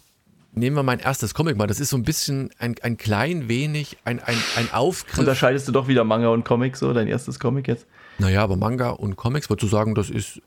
nehmen 0.53 0.75
wir 0.75 0.83
mein 0.83 0.99
erstes 0.99 1.33
Comic 1.33 1.57
mal. 1.57 1.67
Das 1.67 1.79
ist 1.79 1.89
so 1.89 1.97
ein 1.97 2.03
bisschen, 2.03 2.51
ein, 2.59 2.75
ein 2.81 2.97
klein 2.97 3.47
wenig, 3.47 3.97
ein, 4.03 4.19
ein, 4.19 4.37
ein 4.55 4.71
Aufgriff. 4.73 5.19
Unterscheidest 5.19 5.67
du 5.67 5.71
doch 5.71 5.87
wieder 5.87 6.03
Manga 6.03 6.29
und 6.29 6.45
Comic, 6.45 6.77
so 6.77 6.93
dein 6.93 7.07
erstes 7.07 7.39
Comic 7.39 7.67
jetzt? 7.67 7.85
Naja, 8.19 8.43
aber 8.43 8.55
Manga 8.55 8.89
und 8.89 9.15
Comics, 9.15 9.49
würdest 9.49 9.63
du 9.63 9.67
sagen, 9.75 9.93
das 9.93 10.09
ist 10.09 10.41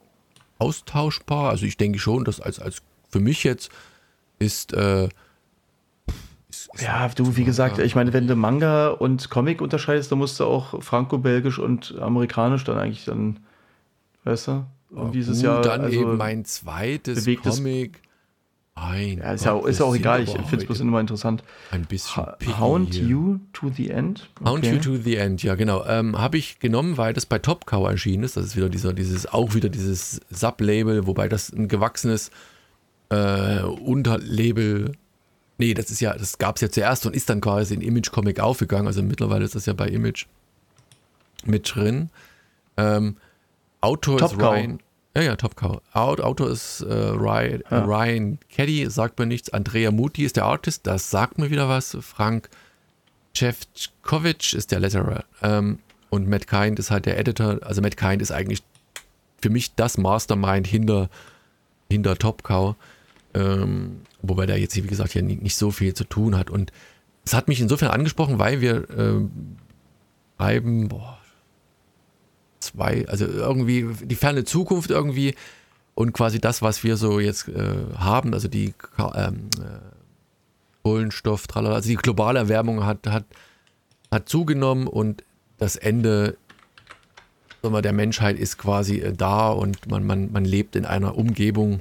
austauschbar? 0.61 1.51
Also 1.51 1.67
ich 1.67 1.77
denke 1.77 1.99
schon, 1.99 2.25
dass 2.25 2.41
als, 2.41 2.61
als 2.61 2.83
für 3.09 3.21
mich 3.21 3.45
jetzt 3.45 3.71
ist, 4.39 4.73
äh, 4.73 5.09
Ja, 6.79 7.09
du, 7.09 7.37
wie 7.37 7.45
gesagt, 7.45 7.79
ich 7.79 7.95
meine, 7.95 8.13
wenn 8.13 8.27
du 8.27 8.37
Manga 8.37 8.89
und 8.89 9.31
Comic 9.31 9.61
unterscheidest, 9.61 10.11
dann 10.11 10.19
musst 10.19 10.41
du 10.41 10.45
auch 10.45 10.83
franco-belgisch 10.83 11.59
und 11.59 11.97
amerikanisch 11.99 12.65
dann 12.65 12.79
eigentlich 12.79 13.05
dann, 13.05 13.41
weißt 14.25 14.49
du? 14.49 14.67
Und 14.91 15.13
dieses 15.13 15.41
Jahr, 15.41 15.63
dann 15.63 15.83
also, 15.83 16.01
eben 16.01 16.17
mein 16.17 16.45
zweites 16.45 17.25
Comic. 17.43 18.03
Mein 18.81 19.19
ja, 19.19 19.33
ist 19.33 19.45
ja, 19.45 19.53
Gott, 19.53 19.69
ist 19.69 19.81
auch 19.83 19.95
egal, 19.95 20.23
ich 20.23 20.31
finde 20.31 20.57
es 20.57 20.65
bloß 20.65 20.81
immer 20.81 21.01
interessant. 21.01 21.45
ein 21.71 21.85
bisschen 21.85 22.25
Hound 22.59 22.95
hier. 22.95 23.05
You 23.05 23.39
to 23.53 23.71
the 23.71 23.91
End? 23.91 24.31
Hound 24.43 24.65
Okay. 24.65 24.75
You 24.75 24.81
to 24.81 24.97
the 24.97 25.17
End, 25.17 25.43
ja 25.43 25.55
genau. 25.55 25.85
Ähm, 25.87 26.19
Habe 26.19 26.39
ich 26.39 26.61
genommen, 26.61 26.97
weil 26.97 27.13
das 27.13 27.27
bei 27.27 27.39
Top 27.39 27.67
Cow 27.67 27.87
erschienen 27.89 28.25
ist. 28.25 28.37
Das 28.37 28.47
ist 28.47 28.57
wieder 28.57 28.71
dieser, 28.71 28.93
dieses, 28.93 29.27
auch 29.27 29.55
wieder 29.55 29.69
dieses 29.69 30.21
Sublabel, 30.31 31.07
wobei 31.07 31.29
das 31.29 31.53
ein 31.53 31.69
gewachsenes 31.69 32.31
äh, 33.11 33.63
Unterlabel. 33.63 34.93
Nee, 35.59 35.75
das 35.75 35.91
ist 35.91 36.01
ja, 36.01 36.15
das 36.15 36.39
gab 36.39 36.57
es 36.57 36.63
ja 36.63 36.71
zuerst 36.71 37.05
und 37.05 37.15
ist 37.15 37.29
dann 37.29 37.43
quasi 37.43 37.75
in 37.75 37.83
Image 37.83 38.11
Comic 38.11 38.41
aufgegangen. 38.41 38.87
Also 38.87 39.03
mittlerweile 39.03 39.45
ist 39.45 39.55
das 39.55 39.67
ja 39.67 39.75
bei 39.75 39.89
Image 39.89 40.27
mit 41.45 41.75
drin. 41.75 42.09
Ähm, 42.79 43.17
Autor 43.83 44.19
Top 44.19 44.33
ist 44.33 44.39
Cow. 44.39 44.79
Ja, 45.17 45.23
ja, 45.23 45.37
Top 45.37 45.57
Cow. 45.57 45.81
Aut- 45.93 46.21
Autor 46.21 46.51
ist 46.51 46.83
äh, 46.83 46.93
Ryan, 46.95 47.63
Ja. 47.71 47.85
Ryan 47.85 48.39
Caddy, 48.49 48.89
sagt 48.91 49.19
mir 49.19 49.27
nichts. 49.27 49.51
Andrea 49.51 49.91
Muti 49.91 50.25
ist 50.25 50.37
der 50.37 50.45
Artist, 50.45 50.87
das 50.87 51.11
sagt 51.11 51.39
mir 51.39 51.51
wieder 51.51 51.69
was. 51.69 51.97
Frank 52.01 52.49
Jeffkovic 53.35 54.53
ist 54.55 54.71
der 54.73 54.81
Letterer 54.81 55.25
ähm, 55.43 55.79
und 56.11 56.29
Matt 56.29 56.47
Kind 56.47 56.79
ist 56.79 56.91
halt 56.91 57.07
der 57.07 57.19
Editor. 57.19 57.59
Also 57.63 57.81
Matt 57.83 57.97
Kind 57.97 58.23
ist 58.23 58.31
eigentlich 58.33 58.63
für 59.41 59.51
mich 59.51 59.75
das 59.75 59.99
Mastermind 59.99 60.67
hinter, 60.67 61.09
hinter 61.91 62.17
Top 62.17 62.43
Cow. 62.45 62.75
Ähm, 63.35 64.01
wobei 64.23 64.47
der 64.47 64.59
jetzt, 64.59 64.77
wie 64.77 64.83
gesagt, 64.83 65.13
hier 65.13 65.23
nicht, 65.23 65.43
nicht, 65.43 65.57
so 65.57 65.71
viel 65.71 65.95
zu 65.95 66.05
tun 66.05 66.37
hat. 66.37 66.51
Und 66.51 66.73
es 67.25 67.33
hat 67.35 67.47
mich 67.49 67.61
insofern 67.61 67.91
angesprochen, 67.91 68.39
weil 68.39 68.61
wir 68.61 68.91
äh, 68.91 69.21
schreiben, 70.37 70.89
boah, 70.89 71.19
zwei, 72.61 73.07
also 73.09 73.27
irgendwie 73.27 73.89
die 74.05 74.15
ferne 74.15 74.45
Zukunft 74.45 74.91
irgendwie 74.91 75.35
und 75.95 76.13
quasi 76.13 76.41
das, 76.41 76.63
was 76.63 76.85
wir 76.85 76.97
so 76.97 77.21
jetzt 77.21 77.49
äh, 77.49 77.75
haben, 77.97 78.33
also 78.33 78.49
die 78.49 78.75
ähm, 79.15 79.51
äh, 79.59 79.81
Kohlenstoff, 80.83 81.47
tralala, 81.47 81.75
also 81.75 81.89
die 81.89 81.97
globale 81.97 82.39
Erwärmung 82.39 82.85
hat, 82.85 83.07
hat, 83.07 83.25
hat 84.11 84.29
zugenommen 84.29 84.87
und 84.87 85.25
das 85.59 85.77
Ende 85.77 86.37
der 87.63 87.93
Menschheit 87.93 88.39
ist 88.39 88.57
quasi 88.57 89.01
äh, 89.01 89.13
da 89.13 89.51
und 89.51 89.91
man, 89.91 90.07
man, 90.07 90.33
man 90.33 90.45
lebt 90.45 90.77
in 90.77 90.87
einer 90.87 91.17
Umgebung, 91.17 91.81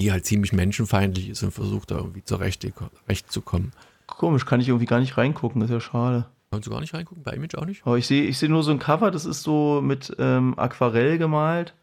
die 0.00 0.10
halt 0.10 0.26
ziemlich 0.26 0.52
menschenfeindlich 0.52 1.28
ist 1.28 1.42
und 1.42 1.52
versucht 1.52 1.92
da 1.92 1.98
irgendwie 1.98 2.24
zurechtzukommen. 2.24 3.72
Komisch, 4.06 4.44
kann 4.44 4.60
ich 4.60 4.68
irgendwie 4.68 4.86
gar 4.86 5.00
nicht 5.00 5.16
reingucken, 5.16 5.62
ist 5.62 5.70
ja 5.70 5.80
schade. 5.80 6.26
Kannst 6.54 6.66
du 6.66 6.70
gar 6.70 6.80
nicht 6.80 6.94
reingucken? 6.94 7.22
Bei 7.22 7.32
Image 7.32 7.54
auch 7.56 7.66
nicht? 7.66 7.82
Aber 7.84 7.98
ich 7.98 8.06
sehe 8.06 8.24
ich 8.24 8.38
seh 8.38 8.48
nur 8.48 8.62
so 8.62 8.70
ein 8.70 8.78
Cover, 8.78 9.10
das 9.10 9.24
ist 9.24 9.42
so 9.42 9.80
mit 9.82 10.14
ähm, 10.18 10.58
Aquarell 10.58 11.18
gemalt. 11.18 11.74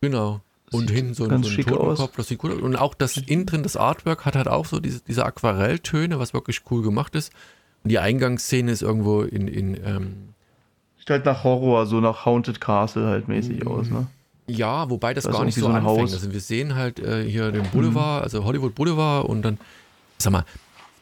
Genau. 0.00 0.40
Und 0.72 0.88
sieht 0.88 0.96
hinten 0.96 1.14
so, 1.14 1.24
ein, 1.24 1.42
so 1.42 1.50
ein 1.50 1.56
Totenkopf, 1.56 2.16
das 2.16 2.28
sieht 2.28 2.38
gut 2.38 2.52
aus. 2.52 2.60
Und 2.60 2.76
auch 2.76 2.94
das 2.94 3.16
innen 3.16 3.46
drin, 3.46 3.62
das 3.62 3.76
Artwork 3.76 4.24
hat 4.24 4.34
halt 4.34 4.48
auch 4.48 4.66
so 4.66 4.80
diese, 4.80 5.00
diese 5.00 5.24
Aquarelltöne, 5.24 6.18
was 6.18 6.34
wirklich 6.34 6.62
cool 6.70 6.82
gemacht 6.82 7.14
ist. 7.14 7.32
Und 7.84 7.90
die 7.90 7.98
Eingangsszene 7.98 8.72
ist 8.72 8.82
irgendwo 8.82 9.22
in, 9.22 9.46
in 9.46 9.74
ähm, 9.84 10.28
Sieht 10.98 11.10
halt 11.10 11.26
nach 11.26 11.44
Horror, 11.44 11.86
so 11.86 12.00
nach 12.00 12.24
Haunted 12.24 12.60
Castle 12.60 13.06
halt 13.06 13.28
mäßig 13.28 13.62
mhm. 13.62 13.68
aus, 13.68 13.90
ne? 13.90 14.06
Ja, 14.46 14.90
wobei 14.90 15.14
das, 15.14 15.24
das 15.24 15.34
gar 15.34 15.44
nicht 15.44 15.54
so, 15.54 15.62
so 15.62 15.66
anfängt. 15.68 15.86
Haus. 15.86 16.12
Also 16.12 16.32
wir 16.32 16.40
sehen 16.40 16.74
halt 16.74 16.98
äh, 16.98 17.22
hier 17.22 17.50
den 17.52 17.64
Boulevard, 17.70 18.20
mhm. 18.20 18.24
also 18.24 18.44
Hollywood 18.44 18.74
Boulevard 18.74 19.26
und 19.26 19.42
dann, 19.42 19.58
sag 20.18 20.32
mal, 20.32 20.44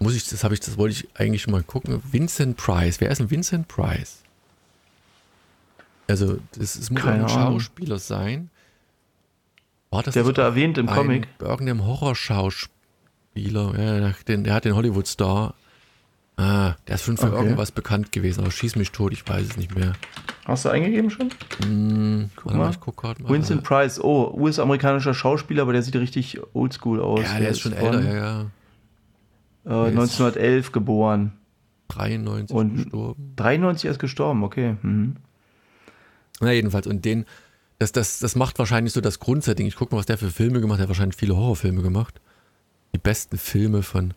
muss 0.03 0.15
ich, 0.15 0.29
das 0.29 0.45
habe 0.45 0.55
ich, 0.55 0.61
das 0.61 0.77
wollte 0.77 0.95
ich 0.95 1.09
eigentlich 1.15 1.43
schon 1.43 1.53
mal 1.53 1.63
gucken. 1.63 2.03
Vincent 2.11 2.57
Price. 2.57 3.01
Wer 3.01 3.11
ist 3.11 3.21
ein 3.21 3.31
Vincent 3.31 3.69
Price? 3.69 4.23
Also, 6.09 6.39
das, 6.59 6.79
das 6.79 6.91
muss 6.91 7.03
Keine 7.03 7.25
ein 7.25 7.29
Schauspieler 7.29 7.99
sein. 7.99 8.51
War 9.91 10.03
das 10.03 10.15
der 10.15 10.25
wird 10.25 10.39
da 10.39 10.45
erwähnt 10.45 10.79
im 10.79 10.87
Comic. 10.87 11.29
Irgendeinem 11.39 11.85
Horrorschauspieler. 11.85 13.79
Ja, 13.79 14.15
den, 14.27 14.45
der 14.45 14.55
hat 14.55 14.65
den 14.65 14.75
Hollywood-Star. 14.75 15.55
Ah, 16.37 16.77
der 16.89 16.95
ist 16.95 17.05
schon 17.05 17.19
für 17.19 17.27
okay. 17.27 17.43
irgendwas 17.43 17.73
bekannt 17.73 18.11
gewesen, 18.11 18.41
aber 18.41 18.51
schieß 18.51 18.77
mich 18.77 18.91
tot, 18.91 19.13
ich 19.13 19.29
weiß 19.29 19.49
es 19.49 19.57
nicht 19.59 19.75
mehr. 19.77 19.93
Hast 20.47 20.65
du 20.65 20.71
eingegeben 20.71 21.11
schon? 21.11 21.29
Mm, 21.69 22.31
guck 22.35 22.55
mal. 22.55 22.71
Ich 22.71 22.81
guck 22.81 22.97
grad 22.97 23.21
mal. 23.21 23.29
Vincent 23.29 23.63
Price, 23.63 24.01
oh, 24.01 24.33
US-amerikanischer 24.35 25.13
Schauspieler, 25.13 25.63
aber 25.63 25.75
der 25.75 25.83
sieht 25.83 25.95
richtig 25.95 26.41
oldschool 26.55 27.01
aus. 27.01 27.21
Ja, 27.21 27.33
der, 27.33 27.41
der 27.41 27.51
ist 27.51 27.61
schon 27.61 27.75
älter, 27.75 28.03
ja, 28.03 28.15
ja. 28.15 28.47
Äh, 29.65 29.71
1911 29.71 30.73
geboren. 30.73 31.33
93 31.89 32.57
und 32.57 32.77
gestorben. 32.77 33.33
93 33.37 33.91
ist 33.91 33.99
gestorben, 33.99 34.45
okay. 34.45 34.77
Mhm. 34.83 35.17
Na, 36.41 36.53
jedenfalls, 36.53 36.87
und 36.87 37.05
den, 37.05 37.27
das, 37.79 37.93
das, 37.93 38.19
das 38.19 38.35
macht 38.35 38.59
wahrscheinlich 38.59 38.93
so 38.93 39.01
das 39.01 39.21
Grundsetting. 39.21 39.67
Ich 39.67 39.77
gucke 39.77 39.95
mal, 39.95 39.99
was 39.99 40.07
der 40.07 40.19
für 40.19 40.31
Filme 40.31 40.61
gemacht 40.61 40.79
hat. 40.79 40.81
Er 40.81 40.83
hat 40.85 40.89
wahrscheinlich 40.91 41.17
viele 41.17 41.37
Horrorfilme 41.37 41.83
gemacht. 41.83 42.21
Die 42.95 42.99
besten 42.99 43.39
Filme 43.39 43.83
von 43.83 44.15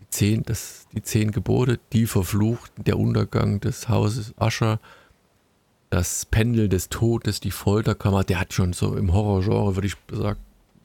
die 0.00 0.08
zehn, 0.10 0.42
das, 0.42 0.86
die 0.92 1.02
zehn 1.02 1.30
Gebote, 1.30 1.78
die 1.92 2.06
verflucht, 2.06 2.72
der 2.76 2.98
Untergang 2.98 3.60
des 3.60 3.88
Hauses 3.88 4.34
Ascher, 4.38 4.80
das 5.90 6.26
Pendel 6.26 6.68
des 6.68 6.88
Todes, 6.88 7.40
die 7.40 7.50
Folterkammer. 7.50 8.24
Der 8.24 8.40
hat 8.40 8.52
schon 8.52 8.72
so 8.72 8.96
im 8.96 9.12
Horrorgenre, 9.12 9.76
würde 9.76 9.86
ich 9.86 9.96
sagen, 10.10 10.40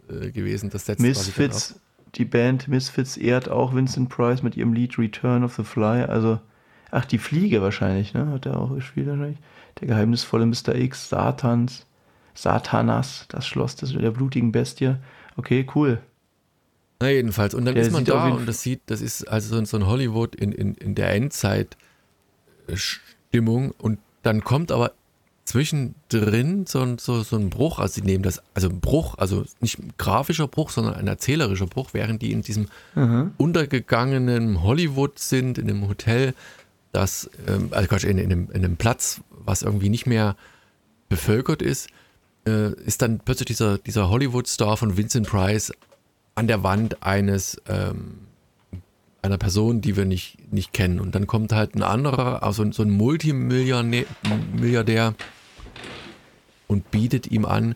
äh, 0.10 0.32
gewesen. 0.32 0.70
Das 0.70 0.86
setzt 0.86 1.02
Misfits 1.02 1.76
die 2.16 2.26
Band 2.26 2.68
Misfits 2.68 3.16
ehrt 3.18 3.50
auch 3.50 3.74
Vincent 3.74 4.10
Price 4.10 4.44
mit 4.44 4.56
ihrem 4.56 4.74
Lied 4.74 5.00
Return 5.00 5.44
of 5.44 5.56
the 5.56 5.64
Fly. 5.64 6.04
Also, 6.04 6.40
ach, 6.92 7.06
die 7.06 7.18
Fliege 7.18 7.60
wahrscheinlich, 7.62 8.14
ne? 8.14 8.28
Hat 8.28 8.46
er 8.46 8.60
auch 8.60 8.76
gespielt 8.76 9.08
wahrscheinlich. 9.08 9.40
Der 9.80 9.88
geheimnisvolle 9.88 10.46
Mr. 10.46 10.76
X, 10.76 11.10
Satans, 11.10 11.88
Satanas, 12.36 13.26
das 13.30 13.48
Schloss 13.48 13.76
des, 13.76 13.94
der 13.94 14.12
blutigen 14.12 14.52
Bestie. 14.52 14.98
Okay, 15.36 15.66
cool. 15.76 16.00
Na, 17.02 17.10
jedenfalls. 17.10 17.56
Und 17.56 17.66
dann 17.66 17.76
der 17.76 17.84
ist 17.84 17.92
man 17.92 18.06
da 18.06 18.30
und 18.30 18.48
das 18.48 18.62
sieht, 18.62 18.80
das 18.86 19.02
ist 19.02 19.28
also 19.28 19.66
so 19.66 19.78
ein 19.78 19.88
Hollywood 19.88 20.36
in, 20.36 20.52
in, 20.52 20.76
in 20.76 20.94
der 20.96 21.12
Endzeit-Stimmung. 21.14 23.72
Und 23.72 23.98
dann 24.22 24.44
kommt 24.44 24.72
aber 24.72 24.94
zwischendrin 25.46 26.66
so, 26.66 26.98
so, 26.98 27.22
so 27.24 27.36
ein 27.36 27.50
Bruch, 27.50 27.80
also 27.80 27.96
sie 27.96 28.02
nehmen 28.02 28.24
das, 28.24 28.42
also 28.54 28.70
ein 28.70 28.80
Bruch, 28.80 29.16
also 29.18 29.44
nicht 29.60 29.80
ein 29.80 29.94
grafischer 29.98 30.48
Bruch, 30.48 30.70
sondern 30.70 30.96
ein 30.96 31.08
erzählerischer 31.08 31.68
Bruch, 31.68 31.90
während 31.94 32.22
die 32.22 32.32
in 32.32 32.42
diesem 32.42 32.68
mhm. 32.96 33.32
untergegangenen 33.38 34.64
Hollywood 34.64 35.20
sind, 35.20 35.58
in 35.58 35.70
einem 35.70 35.88
Hotel, 35.88 36.34
das, 36.92 37.30
ähm, 37.48 37.70
also 37.72 37.88
Quatsch, 37.88 38.06
in, 38.06 38.18
in, 38.18 38.32
einem, 38.32 38.52
in 38.52 38.64
einem 38.64 38.78
Platz, 38.78 39.22
was 39.32 39.64
irgendwie 39.64 39.90
nicht 39.90 40.06
mehr 40.06 40.36
bevölkert 41.10 41.62
ist, 41.62 41.90
äh, 42.48 42.74
ist 42.84 43.02
dann 43.02 43.20
plötzlich 43.20 43.48
dieser, 43.48 43.78
dieser 43.78 44.10
Hollywood-Star 44.10 44.78
von 44.78 44.96
Vincent 44.98 45.28
Price 45.28 45.74
an 46.36 46.48
der 46.48 46.64
Wand 46.64 47.04
eines 47.04 47.62
ähm, 47.68 48.23
einer 49.24 49.38
Person, 49.38 49.82
die 49.82 49.96
wir 49.96 50.06
nicht, 50.06 50.38
nicht 50.52 50.74
kennen. 50.74 51.00
Und 51.00 51.16
dann 51.16 51.26
kommt 51.26 51.54
halt 51.54 51.76
ein 51.76 51.82
anderer, 51.82 52.44
also 52.44 52.70
so 52.72 52.84
ein 52.84 52.92
Multimilliardär 52.92 55.16
und 56.68 56.92
bietet 56.92 57.28
ihm 57.28 57.46
an, 57.46 57.76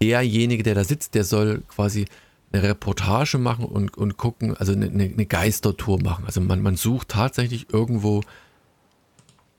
derjenige, 0.00 0.62
der 0.62 0.74
da 0.74 0.84
sitzt, 0.84 1.14
der 1.14 1.24
soll 1.24 1.62
quasi 1.68 2.06
eine 2.52 2.62
Reportage 2.62 3.38
machen 3.38 3.64
und, 3.64 3.96
und 3.96 4.16
gucken, 4.16 4.56
also 4.56 4.72
eine, 4.72 4.86
eine 4.86 5.26
Geistertour 5.26 6.02
machen. 6.02 6.24
Also 6.26 6.40
man, 6.40 6.62
man 6.62 6.76
sucht 6.76 7.08
tatsächlich 7.08 7.72
irgendwo 7.72 8.22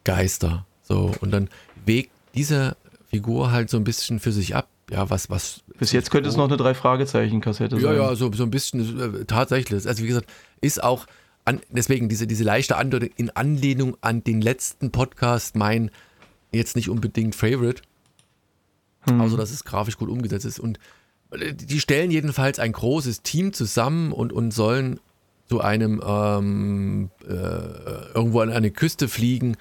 Geister. 0.03 0.65
So, 0.83 1.11
und 1.21 1.31
dann 1.31 1.49
wägt 1.85 2.11
diese 2.35 2.75
Figur 3.09 3.51
halt 3.51 3.69
so 3.69 3.77
ein 3.77 3.83
bisschen 3.83 4.19
für 4.19 4.31
sich 4.31 4.55
ab, 4.55 4.67
ja, 4.89 5.09
was, 5.09 5.29
was. 5.29 5.61
Bis 5.77 5.91
jetzt 5.91 6.11
könnte 6.11 6.29
es 6.29 6.35
noch 6.35 6.47
eine 6.47 6.57
Drei-Fragezeichen-Kassette 6.57 7.79
sein. 7.79 7.95
Ja, 7.95 8.09
ja, 8.09 8.15
so, 8.15 8.31
so 8.33 8.43
ein 8.43 8.51
bisschen, 8.51 9.21
äh, 9.21 9.25
tatsächlich. 9.25 9.87
Also, 9.87 10.03
wie 10.03 10.07
gesagt, 10.07 10.29
ist 10.61 10.83
auch, 10.83 11.07
an, 11.45 11.59
deswegen 11.69 12.07
diese, 12.07 12.27
diese 12.27 12.43
leichte 12.43 12.77
Andeutung 12.77 13.09
in 13.15 13.29
Anlehnung 13.31 13.97
an 14.01 14.23
den 14.23 14.41
letzten 14.41 14.91
Podcast, 14.91 15.55
mein 15.55 15.91
jetzt 16.51 16.75
nicht 16.75 16.89
unbedingt 16.89 17.35
Favorite. 17.35 17.81
Hm. 19.01 19.21
Also, 19.21 19.37
dass 19.37 19.51
es 19.51 19.63
grafisch 19.63 19.97
gut 19.97 20.09
umgesetzt 20.09 20.45
ist. 20.45 20.59
Und 20.59 20.79
die 21.33 21.79
stellen 21.79 22.11
jedenfalls 22.11 22.59
ein 22.59 22.73
großes 22.73 23.21
Team 23.21 23.53
zusammen 23.53 24.11
und, 24.11 24.33
und 24.33 24.51
sollen 24.51 24.99
zu 25.47 25.61
einem 25.61 26.01
ähm, 26.05 27.09
äh, 27.27 27.33
irgendwo 28.13 28.41
an 28.41 28.51
eine 28.51 28.71
Küste 28.71 29.07
fliegen 29.07 29.57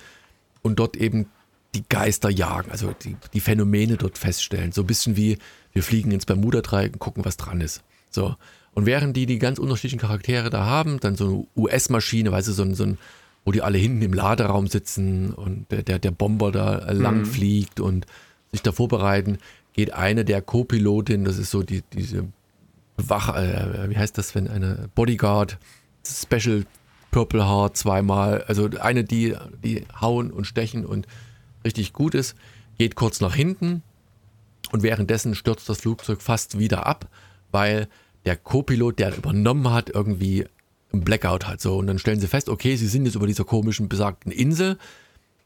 und 0.62 0.78
dort 0.78 0.96
eben 0.96 1.26
die 1.74 1.84
Geister 1.88 2.30
jagen, 2.30 2.70
also 2.72 2.92
die, 2.92 3.16
die 3.32 3.40
Phänomene 3.40 3.96
dort 3.96 4.18
feststellen. 4.18 4.72
So 4.72 4.82
ein 4.82 4.86
bisschen 4.86 5.16
wie 5.16 5.38
wir 5.72 5.82
fliegen 5.82 6.10
ins 6.10 6.26
Bermuda-Dreieck 6.26 6.94
und 6.94 6.98
gucken, 6.98 7.24
was 7.24 7.36
dran 7.36 7.60
ist. 7.60 7.82
So. 8.10 8.36
Und 8.74 8.86
während 8.86 9.16
die 9.16 9.26
die 9.26 9.38
ganz 9.38 9.58
unterschiedlichen 9.58 10.00
Charaktere 10.00 10.50
da 10.50 10.64
haben, 10.64 11.00
dann 11.00 11.16
so 11.16 11.26
eine 11.26 11.46
US-Maschine, 11.56 12.32
weißt 12.32 12.48
du, 12.48 12.52
so 12.52 12.62
ein, 12.62 12.74
so 12.74 12.84
ein, 12.84 12.98
wo 13.44 13.52
die 13.52 13.62
alle 13.62 13.78
hinten 13.78 14.02
im 14.02 14.12
Laderaum 14.12 14.68
sitzen 14.68 15.32
und 15.32 15.70
der, 15.70 15.82
der, 15.82 15.98
der 15.98 16.10
Bomber 16.12 16.52
da 16.52 16.92
mhm. 16.92 17.00
lang 17.00 17.24
fliegt 17.24 17.80
und 17.80 18.06
sich 18.52 18.62
da 18.62 18.72
vorbereiten, 18.72 19.38
geht 19.72 19.92
eine 19.92 20.24
der 20.24 20.42
Co-Pilotin, 20.42 21.24
das 21.24 21.38
ist 21.38 21.50
so 21.50 21.62
die, 21.62 21.82
diese 21.92 22.28
Wache, 22.96 23.32
äh, 23.32 23.90
wie 23.90 23.96
heißt 23.96 24.16
das, 24.18 24.34
wenn 24.34 24.48
eine 24.48 24.88
Bodyguard, 24.94 25.58
Special 26.06 26.64
Purple 27.10 27.44
Heart 27.44 27.76
zweimal, 27.76 28.42
also 28.44 28.68
eine, 28.80 29.04
die, 29.04 29.34
die 29.64 29.84
hauen 30.00 30.30
und 30.30 30.46
stechen 30.46 30.86
und 30.86 31.06
richtig 31.64 31.92
gut 31.92 32.14
ist, 32.14 32.36
geht 32.78 32.94
kurz 32.94 33.20
nach 33.20 33.34
hinten 33.34 33.82
und 34.72 34.82
währenddessen 34.82 35.34
stürzt 35.34 35.68
das 35.68 35.80
Flugzeug 35.80 36.22
fast 36.22 36.58
wieder 36.58 36.86
ab, 36.86 37.08
weil 37.50 37.88
der 38.24 38.36
Co-Pilot, 38.36 38.98
der 38.98 39.16
übernommen 39.16 39.70
hat, 39.70 39.90
irgendwie 39.90 40.46
ein 40.92 41.02
Blackout 41.02 41.46
hat. 41.46 41.60
So, 41.60 41.76
und 41.76 41.86
dann 41.86 41.98
stellen 41.98 42.20
sie 42.20 42.26
fest, 42.26 42.48
okay, 42.48 42.76
sie 42.76 42.86
sind 42.86 43.06
jetzt 43.06 43.14
über 43.14 43.26
dieser 43.26 43.44
komischen 43.44 43.88
besagten 43.88 44.32
Insel. 44.32 44.78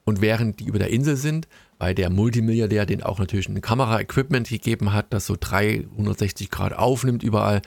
Und 0.05 0.21
während 0.21 0.61
die 0.61 0.65
über 0.65 0.79
der 0.79 0.91
Insel 0.91 1.17
sind, 1.17 1.49
weil 1.79 1.95
der 1.95 2.11
Multimilliardär 2.11 2.85
den 2.87 3.03
auch 3.03 3.19
natürlich 3.19 3.49
ein 3.49 3.61
Kamera-Equipment 3.61 4.49
gegeben 4.49 4.93
hat, 4.93 5.07
das 5.11 5.27
so 5.27 5.37
360 5.39 6.51
Grad 6.51 6.75
aufnimmt 6.75 7.23
überall, 7.23 7.63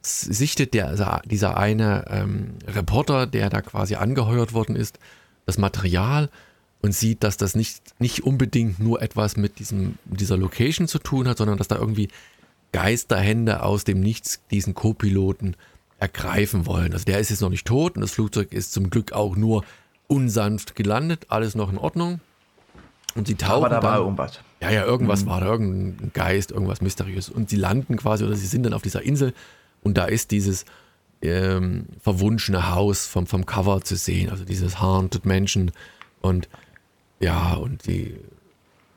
sichtet 0.00 0.74
der, 0.74 1.22
dieser 1.26 1.56
eine 1.56 2.04
ähm, 2.08 2.54
Reporter, 2.66 3.26
der 3.26 3.50
da 3.50 3.60
quasi 3.60 3.94
angeheuert 3.94 4.52
worden 4.52 4.74
ist, 4.74 4.98
das 5.46 5.58
Material 5.58 6.28
und 6.80 6.92
sieht, 6.92 7.22
dass 7.22 7.36
das 7.36 7.54
nicht, 7.54 7.80
nicht 8.00 8.24
unbedingt 8.24 8.80
nur 8.80 9.00
etwas 9.00 9.36
mit 9.36 9.58
diesem, 9.60 9.98
dieser 10.04 10.36
Location 10.36 10.88
zu 10.88 10.98
tun 10.98 11.28
hat, 11.28 11.38
sondern 11.38 11.56
dass 11.56 11.68
da 11.68 11.76
irgendwie 11.76 12.08
Geisterhände 12.72 13.62
aus 13.62 13.84
dem 13.84 14.00
Nichts 14.00 14.40
diesen 14.50 14.74
Co-Piloten 14.74 15.56
ergreifen 15.98 16.66
wollen. 16.66 16.92
Also 16.92 17.04
der 17.04 17.20
ist 17.20 17.30
jetzt 17.30 17.40
noch 17.42 17.50
nicht 17.50 17.66
tot 17.66 17.94
und 17.94 18.00
das 18.00 18.12
Flugzeug 18.12 18.52
ist 18.52 18.72
zum 18.72 18.90
Glück 18.90 19.12
auch 19.12 19.36
nur 19.36 19.64
unsanft 20.08 20.74
gelandet, 20.74 21.26
alles 21.28 21.54
noch 21.54 21.70
in 21.70 21.78
Ordnung. 21.78 22.20
Und 23.14 23.26
sie 23.28 23.34
tauchen 23.34 23.66
Aber 23.66 23.68
da 23.68 23.82
war 23.82 23.98
irgendwas. 23.98 24.40
ja, 24.60 24.70
ja, 24.70 24.84
irgendwas 24.84 25.26
war 25.26 25.40
da, 25.40 25.46
irgendein 25.46 26.12
Geist, 26.14 26.50
irgendwas 26.50 26.80
Mysteriös. 26.80 27.28
Und 27.28 27.50
sie 27.50 27.56
landen 27.56 27.96
quasi, 27.96 28.24
oder 28.24 28.34
sie 28.34 28.46
sind 28.46 28.62
dann 28.64 28.72
auf 28.72 28.82
dieser 28.82 29.02
Insel 29.02 29.34
und 29.82 29.98
da 29.98 30.06
ist 30.06 30.30
dieses 30.30 30.64
ähm, 31.20 31.86
verwunschene 32.00 32.70
Haus 32.74 33.06
vom, 33.06 33.26
vom 33.26 33.46
Cover 33.46 33.82
zu 33.82 33.96
sehen, 33.96 34.30
also 34.30 34.44
dieses 34.44 34.80
Haunted 34.80 35.26
Mansion. 35.26 35.72
Und 36.20 36.48
ja, 37.20 37.54
und 37.54 37.86
die 37.86 38.16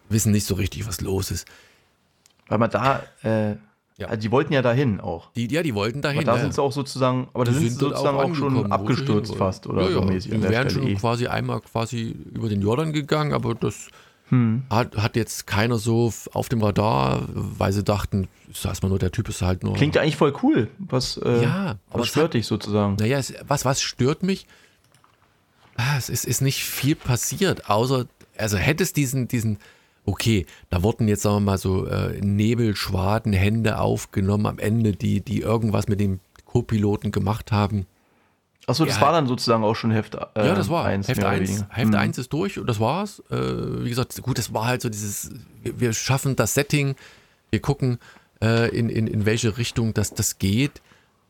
wissen 0.10 0.32
nicht 0.32 0.48
so 0.48 0.56
richtig, 0.56 0.88
was 0.88 1.02
los 1.02 1.30
ist. 1.30 1.46
Weil 2.48 2.58
man 2.58 2.70
da, 2.70 3.04
äh, 3.22 3.56
Ja. 3.98 4.08
also 4.08 4.20
die 4.20 4.32
wollten 4.32 4.52
ja 4.52 4.62
dahin 4.62 5.00
auch. 5.00 5.32
Die, 5.32 5.48
ja, 5.50 5.64
die 5.64 5.74
wollten 5.74 6.02
dahin. 6.02 6.20
Aber 6.20 6.26
da 6.26 6.36
ja. 6.36 6.42
sind 6.42 6.54
sie 6.54 6.62
auch 6.62 6.72
sozusagen, 6.74 7.30
aber 7.34 7.46
da 7.46 7.52
Die 7.52 7.60
sind 7.60 7.70
sie 7.70 7.76
sozusagen 7.80 8.18
auch, 8.18 8.36
schon 8.36 8.56
wo 8.56 8.64
sie 8.66 8.72
abgestürzt 8.72 9.36
fast 9.36 9.68
oder 9.68 9.84
ja, 9.84 9.92
so 9.92 10.00
ja. 10.02 10.06
mäßig. 10.06 10.32
Die 10.32 10.42
wären 10.44 10.70
schon 10.70 10.86
eh. 10.88 10.96
quasi 10.96 11.28
einmal 11.28 11.62
quasi 11.62 12.14
über 12.34 12.50
den 12.50 12.62
Jordan 12.62 12.92
gegangen, 12.94 13.32
aber 13.34 13.56
das 13.56 13.88
Hm. 14.30 14.64
hat, 14.72 14.98
hat 14.98 15.16
jetzt 15.16 15.46
keiner 15.46 15.78
so 15.78 16.12
auf 16.34 16.50
dem 16.50 16.64
Radar, 16.64 17.22
weil 17.30 17.72
sie 17.72 17.84
dachten, 17.84 18.28
ist 18.52 18.66
erstmal 18.66 18.90
nur 18.90 18.98
der 18.98 19.12
Typ 19.12 19.30
ist 19.30 19.44
halt 19.44 19.64
nur. 19.64 19.76
Klingt 19.76 19.96
eigentlich 19.98 20.16
voll 20.18 20.34
cool. 20.42 20.68
Was, 20.80 21.18
äh, 21.18 21.44
Ja, 21.44 21.78
aber 21.92 22.00
was 22.00 22.08
es 22.08 22.10
stört 22.10 22.24
hat- 22.26 22.34
dich 22.34 22.48
sozusagen? 22.48 22.96
Naja, 23.00 23.20
es, 23.20 23.34
was, 23.48 23.66
was 23.66 23.82
stört 23.84 24.24
mich? 24.24 24.48
Ah, 25.78 25.96
Es 25.98 26.10
ist, 26.10 26.26
ist 26.26 26.42
nicht 26.42 26.64
viel 26.64 26.96
passiert, 26.96 27.70
außer, 27.70 28.08
also 28.38 28.58
hätte 28.58 28.82
es 28.82 28.94
diesen, 28.94 29.28
diesen, 29.28 29.60
okay, 30.06 30.46
da 30.70 30.84
wurden 30.84 31.08
jetzt, 31.08 31.24
sagen 31.24 31.38
wir 31.38 31.52
mal, 31.52 31.58
so 31.58 31.86
äh, 31.88 32.20
Nebelschwaden, 32.22 33.34
Hände 33.34 33.80
aufgenommen 33.80 34.46
am 34.46 34.60
Ende, 34.60 34.94
die, 34.94 35.22
die 35.22 35.42
irgendwas 35.42 35.88
mit 35.88 36.00
dem 36.00 36.20
Co-Piloten 36.46 37.12
gemacht 37.12 37.52
haben. 37.52 37.86
Achso, 38.68 38.86
das 38.86 38.96
Ja. 38.96 39.02
war 39.02 39.12
dann 39.12 39.28
sozusagen 39.28 39.64
auch 39.64 39.76
schon 39.76 39.92
Heft 39.92 40.16
äh, 40.16 40.20
Ja, 40.38 40.56
das 40.56 40.70
war 40.70 40.86
eins, 40.86 41.08
Heft 41.08 41.18
mehr 41.18 41.28
oder 41.28 41.36
1. 41.40 41.50
weniger. 41.50 41.68
Heft 41.70 41.88
Hm. 41.94 41.96
1 42.00 42.18
ist 42.18 42.34
durch 42.34 42.58
und 42.60 42.68
das 42.68 42.80
war's. 42.80 43.22
Äh, 43.30 43.36
wie 43.84 43.90
gesagt, 43.90 44.20
gut, 44.24 44.38
das 44.38 44.54
war 44.54 44.66
halt 44.66 44.82
so 44.82 44.90
dieses, 44.90 45.32
wir, 45.64 45.80
wir 45.80 45.94
schaffen 45.94 46.36
das 46.36 46.54
Setting, 46.56 46.96
wir 47.52 47.60
gucken, 47.62 48.00
äh, 48.42 48.70
in, 48.76 48.90
in, 48.90 49.06
in 49.08 49.26
welche 49.26 49.58
Richtung 49.58 49.94
das, 49.94 50.14
das 50.14 50.40
geht. 50.40 50.82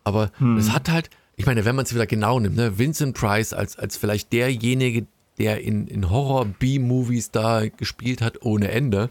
Aber 0.05 0.31
Hm. 0.37 0.57
es 0.57 0.71
hat 0.71 0.89
halt, 0.89 1.09
ich 1.35 1.45
meine, 1.45 1.65
wenn 1.65 1.75
man 1.75 1.83
es 1.85 1.93
wieder 1.93 2.05
genau 2.07 2.39
nimmt, 2.39 2.55
ne, 2.55 2.77
Vincent 2.77 3.17
Price 3.17 3.51
als, 3.51 3.77
als 3.77 3.97
vielleicht 3.97 4.31
derjenige, 4.31 5.05
der 5.39 5.61
in, 5.61 5.87
in 5.87 6.09
Horror-B-Movies 6.09 7.31
da 7.31 7.67
gespielt 7.67 8.21
hat 8.21 8.41
ohne 8.43 8.69
Ende, 8.71 9.09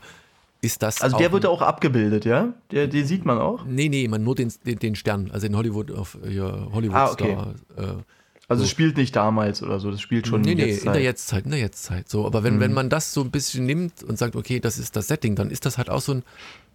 ist 0.62 0.82
das. 0.82 1.02
Also 1.02 1.18
der 1.18 1.30
wird 1.32 1.44
auch 1.46 1.60
abgebildet, 1.60 2.24
ja? 2.24 2.54
Der, 2.70 2.86
den 2.86 3.06
sieht 3.06 3.24
man 3.26 3.38
auch. 3.38 3.64
Nee, 3.66 3.88
nee, 3.90 4.08
man 4.08 4.22
nur 4.24 4.34
den, 4.34 4.52
den, 4.64 4.78
den 4.78 4.94
Stern, 4.96 5.30
also 5.30 5.46
in 5.46 5.56
Hollywood 5.56 5.90
auf 5.90 6.16
ja, 6.26 6.68
Hollywood 6.72 6.96
Ah, 6.96 7.10
okay. 7.10 7.32
Star. 7.32 7.54
Äh, 7.76 8.02
Also 8.48 8.60
So. 8.60 8.64
es 8.64 8.70
spielt 8.70 8.96
nicht 8.96 9.14
damals 9.14 9.62
oder 9.62 9.78
so, 9.80 9.90
das 9.90 10.00
spielt 10.00 10.26
schon 10.26 10.40
nee, 10.40 10.54
nee, 10.54 10.66
jetzt 10.66 10.84
in 10.86 10.92
der 10.92 11.02
Jetztzeit, 11.02 11.44
in 11.44 11.50
der 11.50 11.60
Jetztzeit. 11.60 12.08
So, 12.08 12.24
aber 12.26 12.42
wenn, 12.44 12.60
wenn 12.60 12.72
man 12.72 12.88
das 12.88 13.12
so 13.12 13.20
ein 13.22 13.30
bisschen 13.30 13.66
nimmt 13.66 14.02
und 14.02 14.18
sagt, 14.18 14.36
okay, 14.36 14.58
das 14.60 14.78
ist 14.78 14.96
das 14.96 15.08
Setting, 15.08 15.34
dann 15.36 15.50
ist 15.50 15.66
das 15.66 15.76
halt 15.76 15.90
auch 15.90 16.00
so 16.00 16.12
ein, 16.14 16.22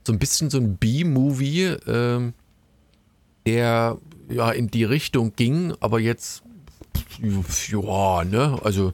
so 0.06 0.14
ein 0.14 0.20
bisschen 0.20 0.50
so 0.52 0.60
ein 0.60 0.78
B-Movie, 0.78 1.76
ähm, 1.88 2.34
der 3.48 3.98
ja 4.30 4.52
in 4.52 4.68
die 4.68 4.84
Richtung 4.84 5.34
ging, 5.36 5.74
aber 5.80 6.00
jetzt, 6.00 6.44
ja, 7.68 8.24
ne, 8.24 8.60
also 8.64 8.94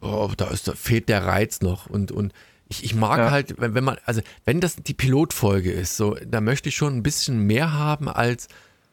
oh, 0.00 0.30
da, 0.36 0.46
ist, 0.48 0.68
da 0.68 0.72
fehlt 0.72 1.08
der 1.08 1.24
Reiz 1.26 1.60
noch 1.60 1.86
und, 1.86 2.12
und 2.12 2.32
ich, 2.68 2.84
ich 2.84 2.94
mag 2.94 3.18
Ja. 3.18 3.30
halt, 3.30 3.60
wenn, 3.60 3.74
wenn 3.74 3.84
man, 3.84 3.96
also 4.04 4.20
wenn 4.44 4.60
das 4.60 4.76
die 4.76 4.94
Pilotfolge 4.94 5.70
ist, 5.72 5.96
so, 5.96 6.16
da 6.26 6.40
möchte 6.40 6.68
ich 6.68 6.76
schon 6.76 6.96
ein 6.96 7.02
bisschen 7.02 7.38
mehr 7.40 7.72
haben 7.72 8.08
als, 8.08 8.48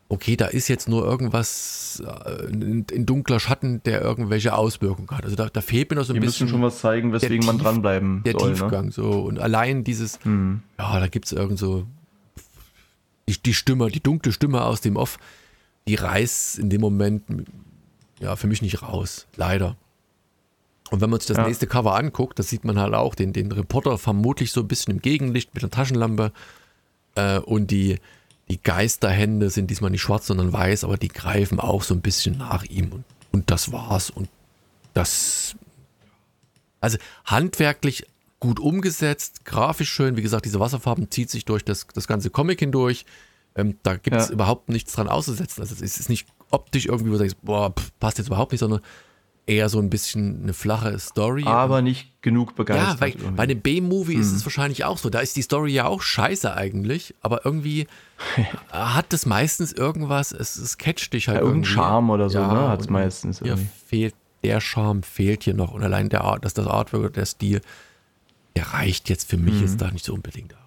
okay, 0.07 0.35
da 0.37 0.45
ist 0.45 0.67
jetzt 0.67 0.87
nur 0.87 1.03
irgendwas 1.03 2.01
äh, 2.25 2.45
in, 2.45 2.85
in 2.91 3.05
dunkler 3.05 3.39
Schatten, 3.39 3.81
der 3.83 4.01
irgendwelche 4.01 4.53
Auswirkungen 4.55 5.09
hat. 5.11 5.23
Also 5.25 5.35
da, 5.35 5.49
da 5.49 5.61
fehlt 5.61 5.89
mir 5.89 5.97
noch 5.97 6.05
so 6.05 6.13
ein 6.13 6.21
Die 6.21 6.25
bisschen 6.25 6.45
müssen 6.45 6.53
schon 6.55 6.61
was 6.61 6.79
zeigen, 6.79 7.11
weswegen 7.11 7.45
man 7.45 7.57
Tief- 7.57 7.63
dranbleiben 7.65 8.23
der 8.23 8.33
soll. 8.39 8.51
Ne? 8.51 8.55
Tiefgang. 8.55 8.91
So. 8.91 9.09
Und 9.11 9.39
allein 9.39 9.83
dieses, 9.83 10.19
Hm. 10.23 10.61
ja, 10.79 10.99
da 10.99 11.07
gibt 11.07 11.25
es 11.25 11.31
irgend 11.33 11.59
so 11.59 11.85
die, 13.27 13.41
die 13.41 13.53
Stimme, 13.53 13.89
die 13.89 14.01
dunkle 14.01 14.31
Stimme 14.31 14.63
aus 14.63 14.81
dem 14.81 14.95
Off, 14.95 15.17
die 15.87 15.95
reißt 15.95 16.59
in 16.59 16.69
dem 16.69 16.81
Moment 16.81 17.23
ja 18.19 18.35
für 18.35 18.47
mich 18.47 18.61
nicht 18.61 18.81
raus, 18.83 19.27
leider. 19.35 19.75
Und 20.91 21.01
wenn 21.01 21.09
man 21.09 21.19
sich 21.19 21.27
das 21.27 21.37
Ja. 21.37 21.47
nächste 21.47 21.67
Cover 21.67 21.95
anguckt, 21.95 22.37
das 22.39 22.49
sieht 22.49 22.63
man 22.63 22.79
halt 22.79 22.93
auch 22.93 23.15
den, 23.15 23.33
den 23.33 23.51
Reporter 23.51 23.97
vermutlich 23.97 24.51
so 24.51 24.61
ein 24.61 24.67
bisschen 24.67 24.93
im 24.95 25.01
Gegenlicht 25.01 25.53
mit 25.55 25.63
einer 25.63 25.71
Taschenlampe 25.71 26.31
äh, 27.15 27.39
und 27.39 27.71
die, 27.71 27.97
die 28.49 28.61
Geisterhände 28.61 29.49
sind 29.49 29.71
diesmal 29.71 29.89
nicht 29.89 30.01
schwarz, 30.03 30.27
sondern 30.27 30.53
weiß, 30.53 30.83
aber 30.83 30.97
die 30.97 31.07
greifen 31.07 31.59
auch 31.59 31.81
so 31.83 31.93
ein 31.95 32.01
bisschen 32.01 32.37
nach 32.37 32.63
ihm 32.65 32.91
und, 32.91 33.03
und 33.31 33.49
das 33.51 33.71
war's 33.71 34.09
und 34.11 34.29
das 34.93 35.55
also 36.81 36.97
handwerklich 37.25 38.05
gut 38.39 38.59
umgesetzt, 38.59 39.43
grafisch 39.45 39.89
schön. 39.91 40.17
Wie 40.17 40.21
gesagt, 40.21 40.45
diese 40.45 40.59
Wasserfarben 40.59 41.09
zieht 41.09 41.31
sich 41.31 41.45
durch 41.45 41.65
das, 41.65 41.87
das 41.93 42.07
ganze 42.07 42.29
Comic 42.29 42.59
hindurch. 42.59 43.05
Ähm, 43.55 43.77
da 43.81 43.95
gibt 43.95 44.15
es 44.15 44.27
Ja. 44.27 44.33
überhaupt 44.33 44.69
nichts 44.69 44.93
dran 44.93 45.07
auszusetzen. 45.07 45.61
Also 45.61 45.73
es 45.73 45.97
ist 45.99 46.09
nicht 46.09 46.27
optisch 46.51 46.85
irgendwie, 46.85 47.07
wo 47.07 47.13
du 47.13 47.17
sagst, 47.19 47.41
boah, 47.41 47.71
pff, 47.73 47.91
passt 47.99 48.19
jetzt 48.19 48.27
überhaupt 48.27 48.51
nicht, 48.51 48.59
sondern 48.59 48.81
eher 49.47 49.69
so 49.69 49.79
ein 49.79 49.89
bisschen 49.91 50.41
eine 50.43 50.53
flache 50.53 50.97
Story. 50.97 51.43
Aber 51.45 51.81
nicht 51.83 52.21
genug 52.23 52.55
begeistert. 52.55 52.93
ja, 52.95 53.01
weil 53.01 53.09
irgendwie. 53.11 53.31
bei 53.35 53.43
einem 53.43 53.61
B-Movie 53.61 54.15
ist 54.15 54.31
es 54.31 54.43
wahrscheinlich 54.45 54.83
auch 54.85 54.97
so. 54.97 55.09
Da 55.11 55.19
ist 55.19 55.35
die 55.35 55.43
Story 55.43 55.71
ja 55.71 55.85
auch 55.85 56.01
scheiße 56.01 56.53
eigentlich, 56.55 57.13
aber 57.21 57.45
irgendwie 57.45 57.87
hat 58.71 59.13
es 59.13 59.25
meistens 59.27 59.71
irgendwas, 59.71 60.31
es, 60.31 60.55
es 60.55 60.77
catcht 60.79 61.13
dich 61.13 61.27
halt 61.27 61.37
ja, 61.37 61.41
irgendein 61.41 61.63
irgendwie. 61.63 61.73
Charme 61.75 62.09
oder 62.09 62.29
so, 62.29 62.39
Ja, 62.39 62.53
ne? 62.53 62.69
Hat 62.69 62.81
es 62.81 62.87
und 62.87 62.93
meistens. 62.93 63.41
Irgendwie. 63.41 63.67
fehlt 63.87 64.15
der 64.43 64.61
Charme, 64.61 65.03
fehlt 65.03 65.43
hier 65.43 65.53
noch. 65.53 65.73
Und 65.73 65.83
allein 65.83 66.09
der 66.09 66.21
Art, 66.21 66.43
dass 66.45 66.53
das 66.55 66.65
Artwork 66.67 67.01
oder 67.01 67.09
der 67.11 67.25
Stil, 67.25 67.61
der 68.55 68.73
reicht 68.73 69.09
jetzt 69.09 69.29
für 69.29 69.37
mich 69.37 69.55
Mhm. 69.55 69.61
jetzt 69.61 69.81
da 69.81 69.91
nicht 69.91 70.05
so 70.05 70.13
unbedingt 70.13 70.53
aus. 70.53 70.59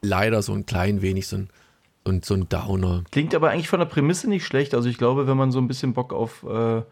Leider 0.00 0.42
so 0.42 0.52
ein 0.52 0.66
klein 0.66 1.00
wenig 1.02 1.28
so 1.28 1.36
ein, 1.36 1.48
ein, 2.06 2.22
so 2.22 2.34
ein 2.34 2.48
Downer. 2.48 3.04
Klingt 3.10 3.34
aber 3.34 3.50
eigentlich 3.50 3.68
von 3.68 3.78
der 3.78 3.86
Prämisse 3.86 4.28
nicht 4.28 4.44
schlecht. 4.44 4.74
Also 4.74 4.88
ich 4.88 4.98
glaube, 4.98 5.26
wenn 5.26 5.36
man 5.36 5.52
so 5.52 5.58
ein 5.60 5.68
bisschen 5.68 5.92
Bock 5.92 6.12
auf 6.12 6.42
äh, 6.44 6.82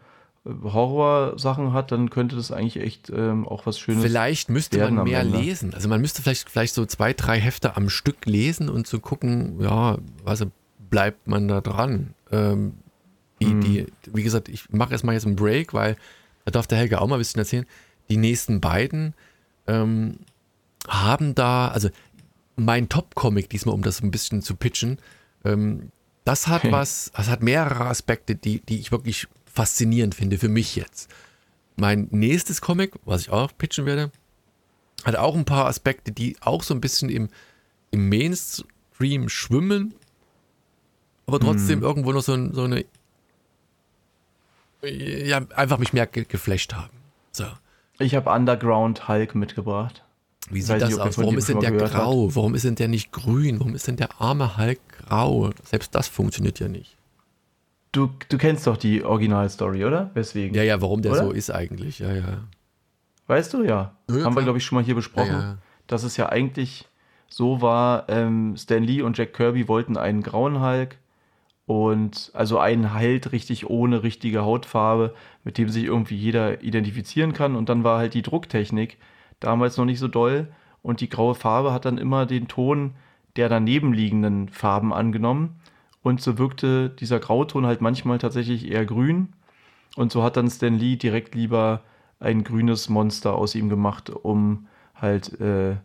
Horror-Sachen 0.45 1.73
hat, 1.73 1.91
dann 1.91 2.09
könnte 2.09 2.35
das 2.35 2.51
eigentlich 2.51 2.77
echt 2.77 3.09
ähm, 3.09 3.47
auch 3.47 3.65
was 3.65 3.79
Schönes. 3.79 4.03
Vielleicht 4.03 4.49
müsste 4.49 4.79
man 4.79 5.03
mehr 5.03 5.23
lesen. 5.23 5.73
Also 5.73 5.87
man 5.87 6.01
müsste 6.01 6.21
vielleicht, 6.21 6.49
vielleicht 6.49 6.73
so 6.73 6.85
zwei, 6.85 7.13
drei 7.13 7.39
Hefte 7.39 7.75
am 7.75 7.89
Stück 7.89 8.25
lesen 8.25 8.69
und 8.69 8.87
zu 8.87 8.99
gucken, 8.99 9.59
ja, 9.61 9.97
was 10.23 10.45
bleibt 10.89 11.27
man 11.27 11.47
da 11.47 11.61
dran. 11.61 12.13
Ähm, 12.31 12.73
die, 13.39 13.53
Mhm. 13.53 13.61
die, 13.61 13.85
wie 14.11 14.23
gesagt, 14.23 14.49
ich 14.49 14.69
mache 14.71 14.91
erstmal 14.91 15.13
jetzt 15.15 15.25
einen 15.25 15.35
Break, 15.35 15.73
weil 15.73 15.95
da 16.45 16.51
darf 16.51 16.67
der 16.67 16.77
Helge 16.79 17.01
auch 17.01 17.07
mal 17.07 17.15
ein 17.15 17.19
bisschen 17.19 17.39
erzählen. 17.39 17.65
Die 18.09 18.17
nächsten 18.17 18.61
beiden 18.61 19.13
ähm, 19.67 20.17
haben 20.87 21.35
da, 21.35 21.67
also 21.67 21.89
mein 22.55 22.89
Top-Comic 22.89 23.49
diesmal, 23.49 23.75
um 23.75 23.83
das 23.83 24.01
ein 24.01 24.11
bisschen 24.11 24.41
zu 24.41 24.55
pitchen, 24.55 24.97
ähm, 25.45 25.91
das 26.25 26.47
hat 26.47 26.63
was, 26.71 27.11
das 27.15 27.29
hat 27.29 27.41
mehrere 27.43 27.85
Aspekte, 27.85 28.35
die, 28.35 28.59
die 28.59 28.79
ich 28.79 28.91
wirklich 28.91 29.27
faszinierend 29.53 30.15
finde, 30.15 30.37
für 30.37 30.49
mich 30.49 30.75
jetzt. 30.75 31.09
Mein 31.75 32.07
nächstes 32.11 32.61
Comic, 32.61 32.93
was 33.05 33.21
ich 33.21 33.29
auch 33.29 33.51
pitchen 33.57 33.85
werde, 33.85 34.11
hat 35.03 35.15
auch 35.15 35.35
ein 35.35 35.45
paar 35.45 35.65
Aspekte, 35.67 36.11
die 36.11 36.35
auch 36.41 36.63
so 36.63 36.73
ein 36.73 36.81
bisschen 36.81 37.09
im, 37.09 37.29
im 37.91 38.07
Mainstream 38.09 39.29
schwimmen, 39.29 39.95
aber 41.25 41.39
trotzdem 41.39 41.79
Mhm. 41.79 41.85
irgendwo 41.85 42.11
noch 42.11 42.21
so, 42.21 42.33
ein- 42.33 42.53
so 42.53 42.63
eine, 42.63 42.85
ja, 44.83 45.41
einfach 45.55 45.77
mich 45.77 45.93
mehr 45.93 46.07
ge 46.07 46.25
geflasht 46.27 46.73
haben. 46.73 46.89
So. 47.31 47.45
Ich 47.99 48.15
habe 48.15 48.29
Underground 48.31 49.07
Hulk 49.07 49.35
mitgebracht. 49.35 50.03
Wie 50.49 50.59
Weiß 50.59 50.67
sieht 50.67 50.75
nicht, 50.87 50.97
das 50.97 50.99
aus? 50.99 51.17
Warum 51.19 51.37
ist 51.37 51.49
denn 51.49 51.59
der 51.59 51.71
grau? 51.71 52.35
Warum 52.35 52.55
ist 52.55 52.65
denn 52.65 52.75
der 52.75 52.87
nicht 52.87 53.11
grün? 53.11 53.59
Warum 53.59 53.75
ist 53.75 53.87
denn 53.87 53.95
der 53.97 54.19
arme 54.19 54.57
Hulk 54.57 54.79
grau? 55.07 55.51
Selbst 55.63 55.93
das 55.93 56.07
funktioniert 56.07 56.59
ja 56.59 56.67
nicht. 56.67 56.97
Du, 57.91 58.09
du 58.29 58.37
kennst 58.37 58.67
doch 58.67 58.77
die 58.77 59.03
Originalstory, 59.03 59.83
oder? 59.83 60.11
Weswegen? 60.13 60.55
Ja, 60.55 60.63
ja, 60.63 60.81
warum 60.81 61.01
der 61.01 61.11
Oder? 61.11 61.25
so 61.25 61.31
ist 61.31 61.49
eigentlich. 61.49 61.99
Ja, 61.99 62.13
ja. 62.13 62.43
Weißt 63.27 63.53
du, 63.53 63.63
ja. 63.63 63.95
Ja, 64.09 64.23
Haben 64.23 64.35
wir, 64.35 64.43
glaube 64.43 64.57
ich, 64.59 64.65
schon 64.65 64.77
mal 64.77 64.83
hier 64.83 64.95
besprochen, 64.95 65.31
Ja, 65.31 65.39
ja. 65.41 65.57
dass 65.87 66.03
es 66.03 66.15
ja 66.17 66.29
eigentlich 66.29 66.87
so 67.27 67.61
war, 67.61 68.07
ähm, 68.09 68.55
Stan 68.57 68.83
Lee 68.83 69.01
und 69.01 69.17
Jack 69.17 69.33
Kirby 69.33 69.67
wollten 69.67 69.97
einen 69.97 70.21
grauen 70.21 70.61
Hulk 70.61 70.97
und 71.65 72.31
also 72.33 72.59
einen 72.59 72.93
Held 72.93 73.31
richtig 73.31 73.69
ohne 73.69 74.03
richtige 74.03 74.41
Hautfarbe, 74.41 75.13
mit 75.43 75.57
dem 75.57 75.69
sich 75.69 75.85
irgendwie 75.85 76.15
jeder 76.15 76.61
identifizieren 76.63 77.33
kann. 77.33 77.55
Und 77.55 77.69
dann 77.69 77.83
war 77.83 77.99
halt 77.99 78.13
die 78.13 78.21
Drucktechnik 78.21 78.97
damals 79.39 79.77
noch 79.77 79.85
nicht 79.85 79.99
so 79.99 80.07
doll 80.07 80.47
und 80.81 80.99
die 81.01 81.09
graue 81.09 81.35
Farbe 81.35 81.71
hat 81.73 81.85
dann 81.85 81.97
immer 81.97 82.25
den 82.25 82.47
Ton 82.47 82.95
der 83.37 83.47
daneben 83.47 83.93
liegenden 83.93 84.49
Farben 84.49 84.91
angenommen. 84.93 85.60
Und 86.03 86.21
so 86.21 86.37
wirkte 86.37 86.89
dieser 86.89 87.19
Grauton 87.19 87.65
halt 87.65 87.81
manchmal 87.81 88.17
tatsächlich 88.17 88.69
eher 88.69 88.85
grün. 88.85 89.29
Und 89.95 90.11
so 90.11 90.23
hat 90.23 90.37
dann 90.37 90.49
Stan 90.49 90.73
Lee 90.73 90.95
direkt 90.95 91.35
lieber 91.35 91.81
ein 92.19 92.43
grünes 92.43 92.89
Monster 92.89 93.35
aus 93.35 93.55
ihm 93.55 93.69
gemacht, 93.69 94.09
um 94.09 94.67
halt, 94.95 95.39
äh, 95.39 95.75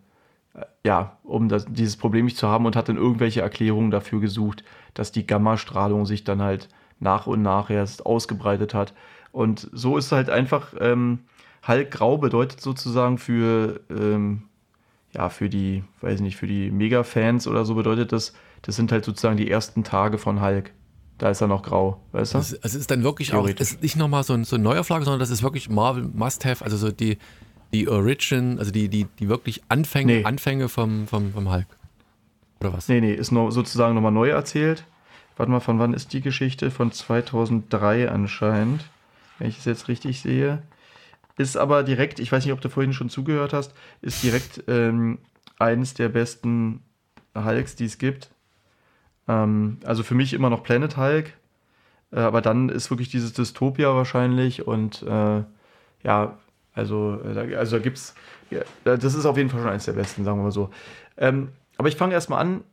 ja, 0.85 1.17
um 1.23 1.49
das, 1.49 1.67
dieses 1.69 1.97
Problem 1.97 2.27
nicht 2.27 2.37
zu 2.37 2.49
haben 2.49 2.67
und 2.67 2.77
hat 2.77 2.89
dann 2.89 2.97
irgendwelche 2.97 3.41
Erklärungen 3.41 3.91
dafür 3.91 4.21
gesucht, 4.21 4.64
dass 4.95 5.12
die 5.12 5.27
Gammastrahlung 5.27 6.07
sich 6.07 6.25
dann 6.25 6.41
halt 6.41 6.69
nach 7.01 7.27
und 7.27 7.43
nach 7.43 7.69
erst 7.71 8.07
ausgebreitet 8.07 8.75
hat. 8.75 8.95
Und 9.33 9.69
so 9.73 9.99
ist 9.99 10.12
halt 10.12 10.31
einfach, 10.31 10.73
ähm, 10.81 11.21
Hulk 11.67 11.91
Grau 11.91 12.17
bedeutet 12.19 12.61
sozusagen 12.61 13.19
für, 13.19 13.81
ähm, 13.91 14.43
ja, 15.12 15.29
für 15.29 15.49
die, 15.49 15.85
weiß 16.01 16.21
nicht, 16.21 16.37
für 16.37 16.47
die 16.47 16.71
Mega-Fans 16.71 17.47
oder 17.49 17.64
so 17.64 17.75
bedeutet 17.75 18.12
das, 18.12 18.35
das 18.67 18.75
sind 18.75 18.91
halt 18.91 19.05
sozusagen 19.05 19.37
die 19.37 19.49
ersten 19.49 19.85
Tage 19.85 20.19
von 20.19 20.43
Hulk. 20.43 20.73
Da 21.19 21.31
ist 21.31 21.41
er 21.41 21.47
noch 21.47 21.62
grau, 21.62 22.03
weißt 22.12 22.35
du? 22.35 22.39
Also 22.39 22.57
es 22.62 22.75
ist 22.75 22.91
dann 22.91 23.03
wirklich 23.05 23.33
auch, 23.33 23.49
es 23.49 23.73
ist 23.73 23.83
nicht 23.83 23.97
nochmal 23.97 24.23
so 24.25 24.35
ein, 24.35 24.45
so 24.45 24.57
ein 24.57 24.62
Neuauflage, 24.62 25.05
sondern 25.05 25.21
das 25.21 25.31
ist 25.31 25.43
wirklich 25.43 25.71
Marvel 25.71 26.03
Must-Have, 26.12 26.62
also 26.62 26.77
so 26.77 26.91
die, 26.91 27.17
die 27.73 27.89
Origin, 27.89 28.59
also 28.59 28.73
die, 28.73 28.89
die, 28.89 29.07
die 29.19 29.29
wirklich 29.29 29.62
Anfänge, 29.69 30.12
nee. 30.12 30.25
Anfänge 30.25 30.69
vom, 30.69 31.07
vom, 31.07 31.33
vom 31.33 31.51
Hulk. 31.51 31.69
Oder 32.61 32.75
was? 32.75 32.89
Nee, 32.89 33.01
nee, 33.01 33.14
ist 33.14 33.31
noch, 33.31 33.51
sozusagen 33.51 33.95
nochmal 33.95 34.12
neu 34.12 34.29
erzählt. 34.29 34.85
Warte 35.37 35.53
mal, 35.53 35.61
von 35.61 35.79
wann 35.79 35.95
ist 35.95 36.12
die 36.12 36.21
Geschichte? 36.21 36.71
Von 36.71 36.91
2003 36.91 38.11
anscheinend, 38.11 38.85
wenn 39.39 39.49
ich 39.49 39.59
es 39.59 39.64
jetzt 39.64 39.89
richtig 39.89 40.21
sehe. 40.21 40.62
Ist 41.39 41.57
aber 41.57 41.83
direkt, 41.83 42.19
ich 42.19 42.33
weiß 42.33 42.45
nicht, 42.45 42.53
ob 42.53 42.61
du 42.61 42.69
vorhin 42.69 42.93
schon 42.93 43.11
zugehört 43.11 43.53
hast, 43.53 43.75
ist 44.03 44.23
direkt 44.23 44.64
ähm, 44.69 45.19
eines 45.59 45.95
der 45.95 46.09
besten 46.09 46.81
Hulks, 47.35 47.77
die 47.77 47.85
es 47.85 47.99
gibt. 47.99 48.31
Ähm, 49.29 49.79
also 49.85 50.03
für 50.03 50.14
mich 50.14 50.33
immer 50.35 50.51
noch 50.51 50.62
Planet 50.62 50.97
Hulk. 50.97 51.33
Äh, 52.12 52.20
aber 52.20 52.41
dann 52.41 52.68
ist 52.68 52.91
wirklich 52.91 53.09
dieses 53.09 53.33
Dystopia 53.33 53.95
wahrscheinlich 53.95 54.66
und 54.66 55.03
äh, 55.03 55.43
ja, 56.03 56.39
also, 56.72 57.20
äh, 57.24 57.57
also 57.57 57.77
da 57.77 57.83
gibt's, 57.83 58.14
ja, 58.51 58.61
das 58.85 59.14
ist 59.14 59.27
auf 59.27 59.37
jeden 59.37 59.51
Fall 59.51 59.61
schon 59.61 59.70
eines 59.70 59.87
der 59.87 59.95
besten, 59.95 60.24
sagen 60.24 60.39
wir 60.39 60.45
mal 60.45 60.53
so. 60.53 60.70
Ähm, 61.16 61.49
aber 61.79 61.89
ich 61.89 61.97
fange 61.97 62.14
erstmal 62.14 62.41
an. 62.41 62.64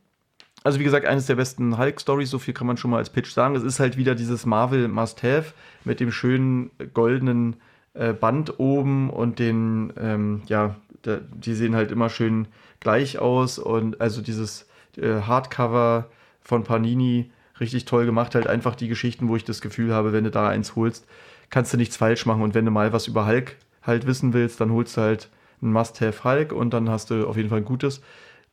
Also, 0.62 0.78
wie 0.78 0.84
gesagt, 0.84 1.04
eines 1.04 1.26
der 1.26 1.34
besten 1.34 1.76
Hulk-Stories, 1.76 2.30
so 2.30 2.38
viel 2.38 2.54
kann 2.54 2.66
man 2.66 2.78
schon 2.78 2.90
mal 2.90 2.96
als 2.96 3.10
Pitch 3.10 3.30
sagen. 3.30 3.54
Es 3.54 3.62
ist 3.62 3.80
halt 3.80 3.98
wieder 3.98 4.14
dieses 4.14 4.46
Marvel 4.46 4.88
Must-Have 4.88 5.52
mit 5.84 6.00
dem 6.00 6.10
schönen 6.10 6.70
goldenen 6.94 7.56
äh, 7.92 8.14
Band 8.14 8.58
oben 8.58 9.10
und 9.10 9.38
den, 9.38 9.92
ähm, 9.98 10.42
ja, 10.46 10.76
der, 11.04 11.20
die 11.34 11.54
sehen 11.54 11.74
halt 11.74 11.92
immer 11.92 12.08
schön 12.08 12.48
gleich 12.80 13.18
aus 13.18 13.58
und 13.58 14.00
also 14.00 14.22
dieses 14.22 14.66
äh, 14.96 15.20
Hardcover 15.22 16.06
von 16.44 16.62
Panini 16.62 17.30
richtig 17.60 17.84
toll 17.84 18.06
gemacht, 18.06 18.34
halt 18.34 18.46
einfach 18.46 18.74
die 18.74 18.88
Geschichten, 18.88 19.28
wo 19.28 19.36
ich 19.36 19.44
das 19.44 19.60
Gefühl 19.60 19.92
habe, 19.92 20.12
wenn 20.12 20.24
du 20.24 20.30
da 20.30 20.48
eins 20.48 20.76
holst, 20.76 21.06
kannst 21.50 21.72
du 21.72 21.76
nichts 21.76 21.96
falsch 21.96 22.26
machen 22.26 22.42
und 22.42 22.54
wenn 22.54 22.64
du 22.64 22.70
mal 22.70 22.92
was 22.92 23.06
über 23.06 23.26
Hulk 23.26 23.56
halt 23.82 24.06
wissen 24.06 24.32
willst, 24.32 24.60
dann 24.60 24.72
holst 24.72 24.96
du 24.96 25.02
halt 25.02 25.30
ein 25.62 25.72
Must-Have 25.72 26.24
Hulk 26.24 26.52
und 26.52 26.74
dann 26.74 26.90
hast 26.90 27.10
du 27.10 27.26
auf 27.26 27.36
jeden 27.36 27.48
Fall 27.48 27.58
ein 27.58 27.64
gutes. 27.64 28.00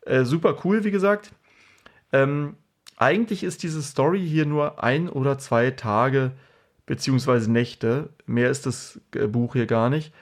Äh, 0.02 0.24
super 0.24 0.58
cool, 0.64 0.84
wie 0.84 0.92
gesagt. 0.92 1.32
Ähm, 2.12 2.56
eigentlich 2.98 3.44
ist 3.44 3.64
diese 3.64 3.82
Story 3.82 4.26
hier 4.26 4.46
nur 4.46 4.84
ein 4.84 5.10
oder 5.10 5.38
zwei 5.38 5.72
Tage 5.72 6.32
beziehungsweise 6.86 7.52
Nächte. 7.52 8.10
Mehr 8.26 8.50
ist 8.50 8.66
das 8.66 9.00
äh, 9.16 9.28
Buch 9.28 9.54
hier 9.54 9.66
gar 9.66 9.90
nicht. 9.90 10.14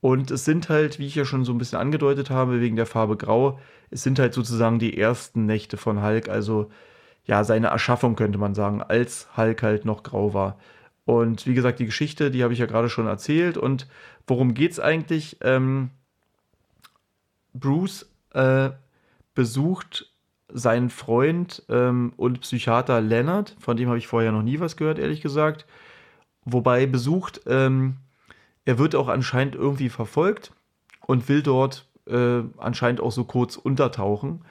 Und 0.00 0.30
es 0.30 0.44
sind 0.44 0.68
halt, 0.68 0.98
wie 0.98 1.06
ich 1.06 1.14
ja 1.14 1.24
schon 1.24 1.44
so 1.44 1.52
ein 1.52 1.58
bisschen 1.58 1.78
angedeutet 1.78 2.30
habe, 2.30 2.60
wegen 2.60 2.76
der 2.76 2.86
Farbe 2.86 3.16
Grau, 3.16 3.58
es 3.90 4.02
sind 4.02 4.18
halt 4.18 4.34
sozusagen 4.34 4.78
die 4.78 4.98
ersten 4.98 5.46
Nächte 5.46 5.76
von 5.76 6.02
Hulk, 6.02 6.28
also 6.28 6.70
ja, 7.24 7.44
seine 7.44 7.68
Erschaffung 7.68 8.16
könnte 8.16 8.38
man 8.38 8.54
sagen, 8.54 8.82
als 8.82 9.28
Hulk 9.36 9.62
halt 9.62 9.84
noch 9.84 10.02
grau 10.02 10.34
war. 10.34 10.58
Und 11.04 11.46
wie 11.46 11.54
gesagt, 11.54 11.78
die 11.78 11.86
Geschichte, 11.86 12.30
die 12.30 12.42
habe 12.42 12.52
ich 12.52 12.58
ja 12.58 12.66
gerade 12.66 12.88
schon 12.88 13.06
erzählt. 13.06 13.56
Und 13.56 13.86
worum 14.26 14.54
geht 14.54 14.72
es 14.72 14.80
eigentlich? 14.80 15.38
Ähm, 15.42 15.90
Bruce 17.52 18.08
äh, 18.32 18.70
besucht 19.34 20.10
seinen 20.48 20.90
Freund 20.90 21.62
ähm, 21.68 22.12
und 22.16 22.40
Psychiater 22.40 23.00
Leonard, 23.00 23.56
von 23.58 23.76
dem 23.76 23.88
habe 23.88 23.98
ich 23.98 24.06
vorher 24.06 24.32
noch 24.32 24.42
nie 24.42 24.60
was 24.60 24.76
gehört, 24.76 24.98
ehrlich 24.98 25.20
gesagt. 25.20 25.66
Wobei 26.44 26.86
besucht, 26.86 27.40
ähm, 27.46 27.96
er 28.64 28.78
wird 28.78 28.94
auch 28.94 29.08
anscheinend 29.08 29.54
irgendwie 29.54 29.88
verfolgt 29.88 30.52
und 31.00 31.28
will 31.28 31.42
dort 31.42 31.86
äh, 32.06 32.42
anscheinend 32.58 33.00
auch 33.00 33.12
so 33.12 33.24
kurz 33.24 33.56
untertauchen. 33.56 34.42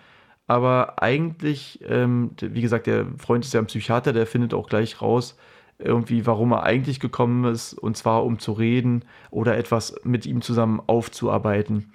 Aber 0.47 1.01
eigentlich, 1.01 1.79
ähm, 1.87 2.31
wie 2.39 2.61
gesagt, 2.61 2.87
der 2.87 3.07
Freund 3.17 3.45
ist 3.45 3.53
ja 3.53 3.61
ein 3.61 3.67
Psychiater, 3.67 4.13
der 4.13 4.27
findet 4.27 4.53
auch 4.53 4.67
gleich 4.67 5.01
raus, 5.01 5.37
irgendwie, 5.79 6.25
warum 6.25 6.51
er 6.51 6.63
eigentlich 6.63 6.99
gekommen 6.99 7.45
ist, 7.45 7.73
und 7.73 7.97
zwar 7.97 8.25
um 8.25 8.39
zu 8.39 8.51
reden 8.51 9.05
oder 9.31 9.57
etwas 9.57 9.95
mit 10.03 10.25
ihm 10.25 10.41
zusammen 10.41 10.81
aufzuarbeiten. 10.85 11.91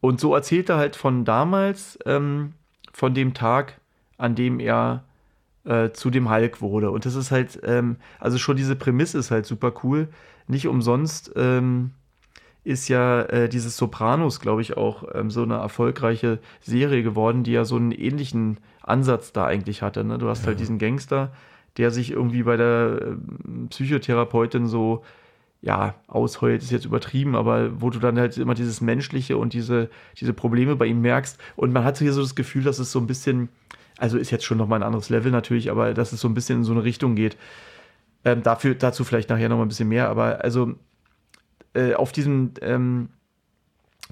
Und 0.00 0.20
so 0.20 0.34
erzählt 0.34 0.68
er 0.68 0.76
halt 0.76 0.96
von 0.96 1.24
damals, 1.24 1.98
ähm, 2.06 2.52
von 2.92 3.14
dem 3.14 3.34
Tag, 3.34 3.80
an 4.18 4.34
dem 4.34 4.60
er 4.60 5.04
äh, 5.64 5.90
zu 5.90 6.10
dem 6.10 6.30
Hulk 6.30 6.60
wurde. 6.60 6.90
Und 6.90 7.06
das 7.06 7.14
ist 7.14 7.30
halt, 7.30 7.60
ähm, 7.64 7.96
also 8.18 8.38
schon 8.38 8.56
diese 8.56 8.76
Prämisse 8.76 9.18
ist 9.18 9.30
halt 9.30 9.46
super 9.46 9.72
cool. 9.82 10.08
Nicht 10.46 10.68
umsonst 10.68 11.32
ähm, 11.36 11.92
ist 12.64 12.88
ja 12.88 13.22
äh, 13.22 13.48
dieses 13.48 13.76
Sopranos, 13.76 14.40
glaube 14.40 14.62
ich, 14.62 14.76
auch 14.76 15.04
ähm, 15.14 15.30
so 15.30 15.42
eine 15.42 15.56
erfolgreiche 15.56 16.38
Serie 16.60 17.02
geworden, 17.02 17.44
die 17.44 17.52
ja 17.52 17.64
so 17.64 17.76
einen 17.76 17.92
ähnlichen 17.92 18.58
Ansatz 18.82 19.32
da 19.32 19.46
eigentlich 19.46 19.82
hatte. 19.82 20.02
Ne? 20.02 20.18
Du 20.18 20.28
hast 20.28 20.40
halt 20.40 20.46
ja. 20.46 20.50
halt 20.52 20.60
diesen 20.60 20.78
Gangster, 20.78 21.32
der 21.76 21.90
sich 21.90 22.10
irgendwie 22.10 22.42
bei 22.42 22.56
der 22.56 22.98
äh, 23.00 23.66
Psychotherapeutin 23.68 24.66
so 24.66 25.04
ja, 25.60 25.94
ausheult 26.08 26.62
ist 26.62 26.70
jetzt 26.70 26.84
übertrieben, 26.84 27.34
aber 27.34 27.80
wo 27.80 27.88
du 27.88 27.98
dann 27.98 28.18
halt 28.18 28.36
immer 28.36 28.52
dieses 28.52 28.82
Menschliche 28.82 29.38
und 29.38 29.54
diese, 29.54 29.88
diese 30.20 30.34
Probleme 30.34 30.76
bei 30.76 30.84
ihm 30.84 31.00
merkst. 31.00 31.38
Und 31.56 31.72
man 31.72 31.84
hat 31.84 31.98
hier 31.98 32.12
so 32.12 32.20
das 32.20 32.34
Gefühl, 32.34 32.62
dass 32.62 32.78
es 32.78 32.92
so 32.92 32.98
ein 32.98 33.06
bisschen, 33.06 33.48
also 33.96 34.18
ist 34.18 34.30
jetzt 34.30 34.44
schon 34.44 34.58
nochmal 34.58 34.80
ein 34.80 34.82
anderes 34.82 35.08
Level 35.08 35.32
natürlich, 35.32 35.70
aber 35.70 35.94
dass 35.94 36.12
es 36.12 36.20
so 36.20 36.28
ein 36.28 36.34
bisschen 36.34 36.58
in 36.58 36.64
so 36.64 36.72
eine 36.72 36.84
Richtung 36.84 37.14
geht. 37.14 37.38
Ähm, 38.26 38.42
dafür, 38.42 38.74
dazu 38.74 39.04
vielleicht 39.04 39.30
nachher 39.30 39.48
nochmal 39.48 39.64
ein 39.64 39.70
bisschen 39.70 39.88
mehr, 39.88 40.10
aber 40.10 40.44
also 40.44 40.74
äh, 41.74 41.94
auf 41.94 42.12
diesem 42.12 42.52
ähm, 42.62 43.08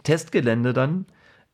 Testgelände 0.03 0.73
dann 0.73 1.07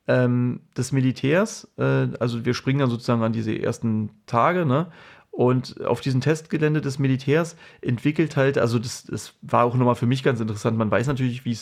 ähm, 0.06 0.60
des 0.76 0.92
Militärs, 0.92 1.68
äh, 1.76 2.08
also 2.18 2.44
wir 2.44 2.54
springen 2.54 2.80
dann 2.80 2.90
sozusagen 2.90 3.22
an 3.22 3.32
diese 3.32 3.56
ersten 3.56 4.10
Tage, 4.26 4.66
ne? 4.66 4.90
Und 5.30 5.84
auf 5.86 6.00
diesem 6.00 6.20
Testgelände 6.20 6.80
des 6.80 6.98
Militärs 6.98 7.54
entwickelt 7.80 8.36
halt, 8.36 8.58
also 8.58 8.80
das, 8.80 9.04
das 9.04 9.34
war 9.40 9.64
auch 9.64 9.76
nochmal 9.76 9.94
für 9.94 10.06
mich 10.06 10.24
ganz 10.24 10.40
interessant. 10.40 10.76
Man 10.76 10.90
weiß 10.90 11.06
natürlich, 11.06 11.44
wie 11.44 11.56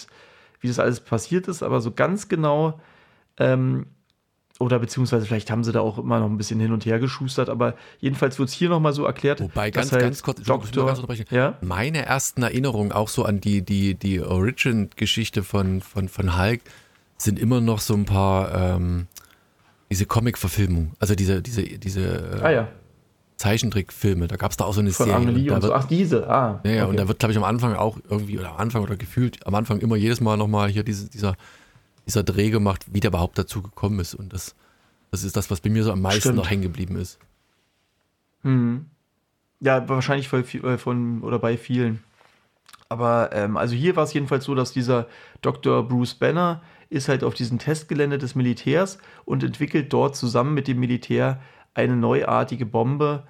wie 0.60 0.68
das 0.68 0.78
alles 0.78 1.00
passiert 1.00 1.48
ist, 1.48 1.62
aber 1.62 1.80
so 1.80 1.92
ganz 1.92 2.28
genau, 2.28 2.80
ähm, 3.38 3.86
oder 4.58 4.78
beziehungsweise 4.78 5.26
vielleicht 5.26 5.50
haben 5.50 5.64
sie 5.64 5.72
da 5.72 5.80
auch 5.80 5.98
immer 5.98 6.18
noch 6.18 6.26
ein 6.26 6.38
bisschen 6.38 6.60
hin 6.60 6.72
und 6.72 6.86
her 6.86 6.98
geschustert, 6.98 7.48
aber 7.48 7.74
jedenfalls 8.00 8.38
wird 8.38 8.48
es 8.48 8.54
hier 8.54 8.68
nochmal 8.68 8.92
so 8.92 9.04
erklärt. 9.04 9.40
Wobei, 9.40 9.70
ganz, 9.70 9.92
halt 9.92 10.02
ganz 10.02 10.22
kurz, 10.22 10.42
Doktor, 10.42 10.86
ganz 10.86 11.30
ja? 11.30 11.58
meine 11.60 12.04
ersten 12.06 12.42
Erinnerungen 12.42 12.92
auch 12.92 13.08
so 13.08 13.24
an 13.24 13.40
die, 13.40 13.62
die, 13.62 13.94
die 13.94 14.20
Origin-Geschichte 14.20 15.42
von, 15.42 15.80
von, 15.80 16.08
von 16.08 16.38
Hulk 16.38 16.62
sind 17.18 17.38
immer 17.38 17.60
noch 17.60 17.80
so 17.80 17.94
ein 17.94 18.04
paar, 18.04 18.54
ähm, 18.54 19.06
diese 19.90 20.06
Comic-Verfilmungen, 20.06 20.92
also 20.98 21.14
diese, 21.14 21.42
diese, 21.42 21.62
diese, 21.62 22.40
äh, 22.40 22.42
ah, 22.42 22.50
ja 22.50 22.68
Zeichentrickfilme. 23.36 24.28
Da 24.28 24.36
gab 24.36 24.50
es 24.50 24.56
da 24.56 24.64
auch 24.64 24.72
so 24.72 24.80
eine 24.80 24.90
Von 24.90 25.06
Serie. 25.06 25.22
Amelie 25.22 25.50
und, 25.50 25.56
und 25.56 25.62
so. 25.62 25.72
Ach, 25.74 25.84
diese, 25.86 26.28
ah. 26.28 26.60
Ja, 26.64 26.70
ja, 26.70 26.82
okay. 26.82 26.90
und 26.90 26.96
da 26.96 27.08
wird, 27.08 27.18
glaube 27.18 27.32
ich, 27.32 27.38
am 27.38 27.44
Anfang 27.44 27.74
auch 27.74 27.98
irgendwie, 28.08 28.38
oder 28.38 28.50
am 28.50 28.56
Anfang 28.56 28.82
oder 28.82 28.96
gefühlt, 28.96 29.46
am 29.46 29.54
Anfang 29.54 29.80
immer 29.80 29.96
jedes 29.96 30.20
Mal 30.20 30.36
nochmal 30.36 30.68
hier 30.68 30.82
diese, 30.82 31.10
dieser, 31.10 31.36
dieser 32.06 32.22
Dreh 32.22 32.50
gemacht, 32.50 32.86
wie 32.90 33.00
der 33.00 33.10
überhaupt 33.10 33.38
dazu 33.38 33.62
gekommen 33.62 33.98
ist. 33.98 34.14
Und 34.14 34.32
das, 34.32 34.54
das 35.10 35.24
ist 35.24 35.36
das, 35.36 35.50
was 35.50 35.60
bei 35.60 35.70
mir 35.70 35.84
so 35.84 35.92
am 35.92 36.00
meisten 36.00 36.20
Stimmt. 36.20 36.36
noch 36.36 36.50
hängen 36.50 36.62
geblieben 36.62 36.96
ist. 36.96 37.18
Hm. 38.42 38.86
Ja, 39.60 39.88
wahrscheinlich 39.88 40.28
von, 40.28 40.44
äh, 40.44 40.78
von 40.78 41.22
oder 41.22 41.38
bei 41.38 41.56
vielen. 41.56 42.02
Aber 42.88 43.30
ähm, 43.32 43.56
also 43.56 43.74
hier 43.74 43.96
war 43.96 44.04
es 44.04 44.12
jedenfalls 44.12 44.44
so, 44.44 44.54
dass 44.54 44.72
dieser 44.72 45.08
Dr. 45.42 45.86
Bruce 45.86 46.14
Banner 46.14 46.62
ist 46.88 47.08
halt 47.08 47.24
auf 47.24 47.34
diesem 47.34 47.58
Testgelände 47.58 48.18
des 48.18 48.36
Militärs 48.36 48.98
und 49.24 49.42
entwickelt 49.42 49.92
dort 49.92 50.14
zusammen 50.14 50.54
mit 50.54 50.68
dem 50.68 50.78
Militär 50.78 51.40
eine 51.74 51.96
neuartige 51.96 52.64
Bombe 52.64 53.24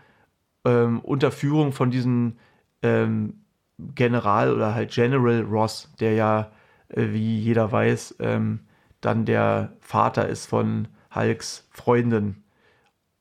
ähm, 0.65 1.01
unter 1.01 1.31
Führung 1.31 1.73
von 1.73 1.91
diesem 1.91 2.37
ähm, 2.83 3.41
General 3.79 4.53
oder 4.53 4.75
halt 4.75 4.91
General 4.91 5.41
Ross, 5.43 5.91
der 6.01 6.15
ja, 6.15 6.51
wie 6.89 7.39
jeder 7.39 7.71
weiß, 7.71 8.17
ähm, 8.21 8.61
dann 9.01 9.25
der 9.25 9.73
Vater 9.81 10.29
ist 10.29 10.47
von 10.47 10.89
Hulks 11.15 11.69
Freundin. 11.71 12.45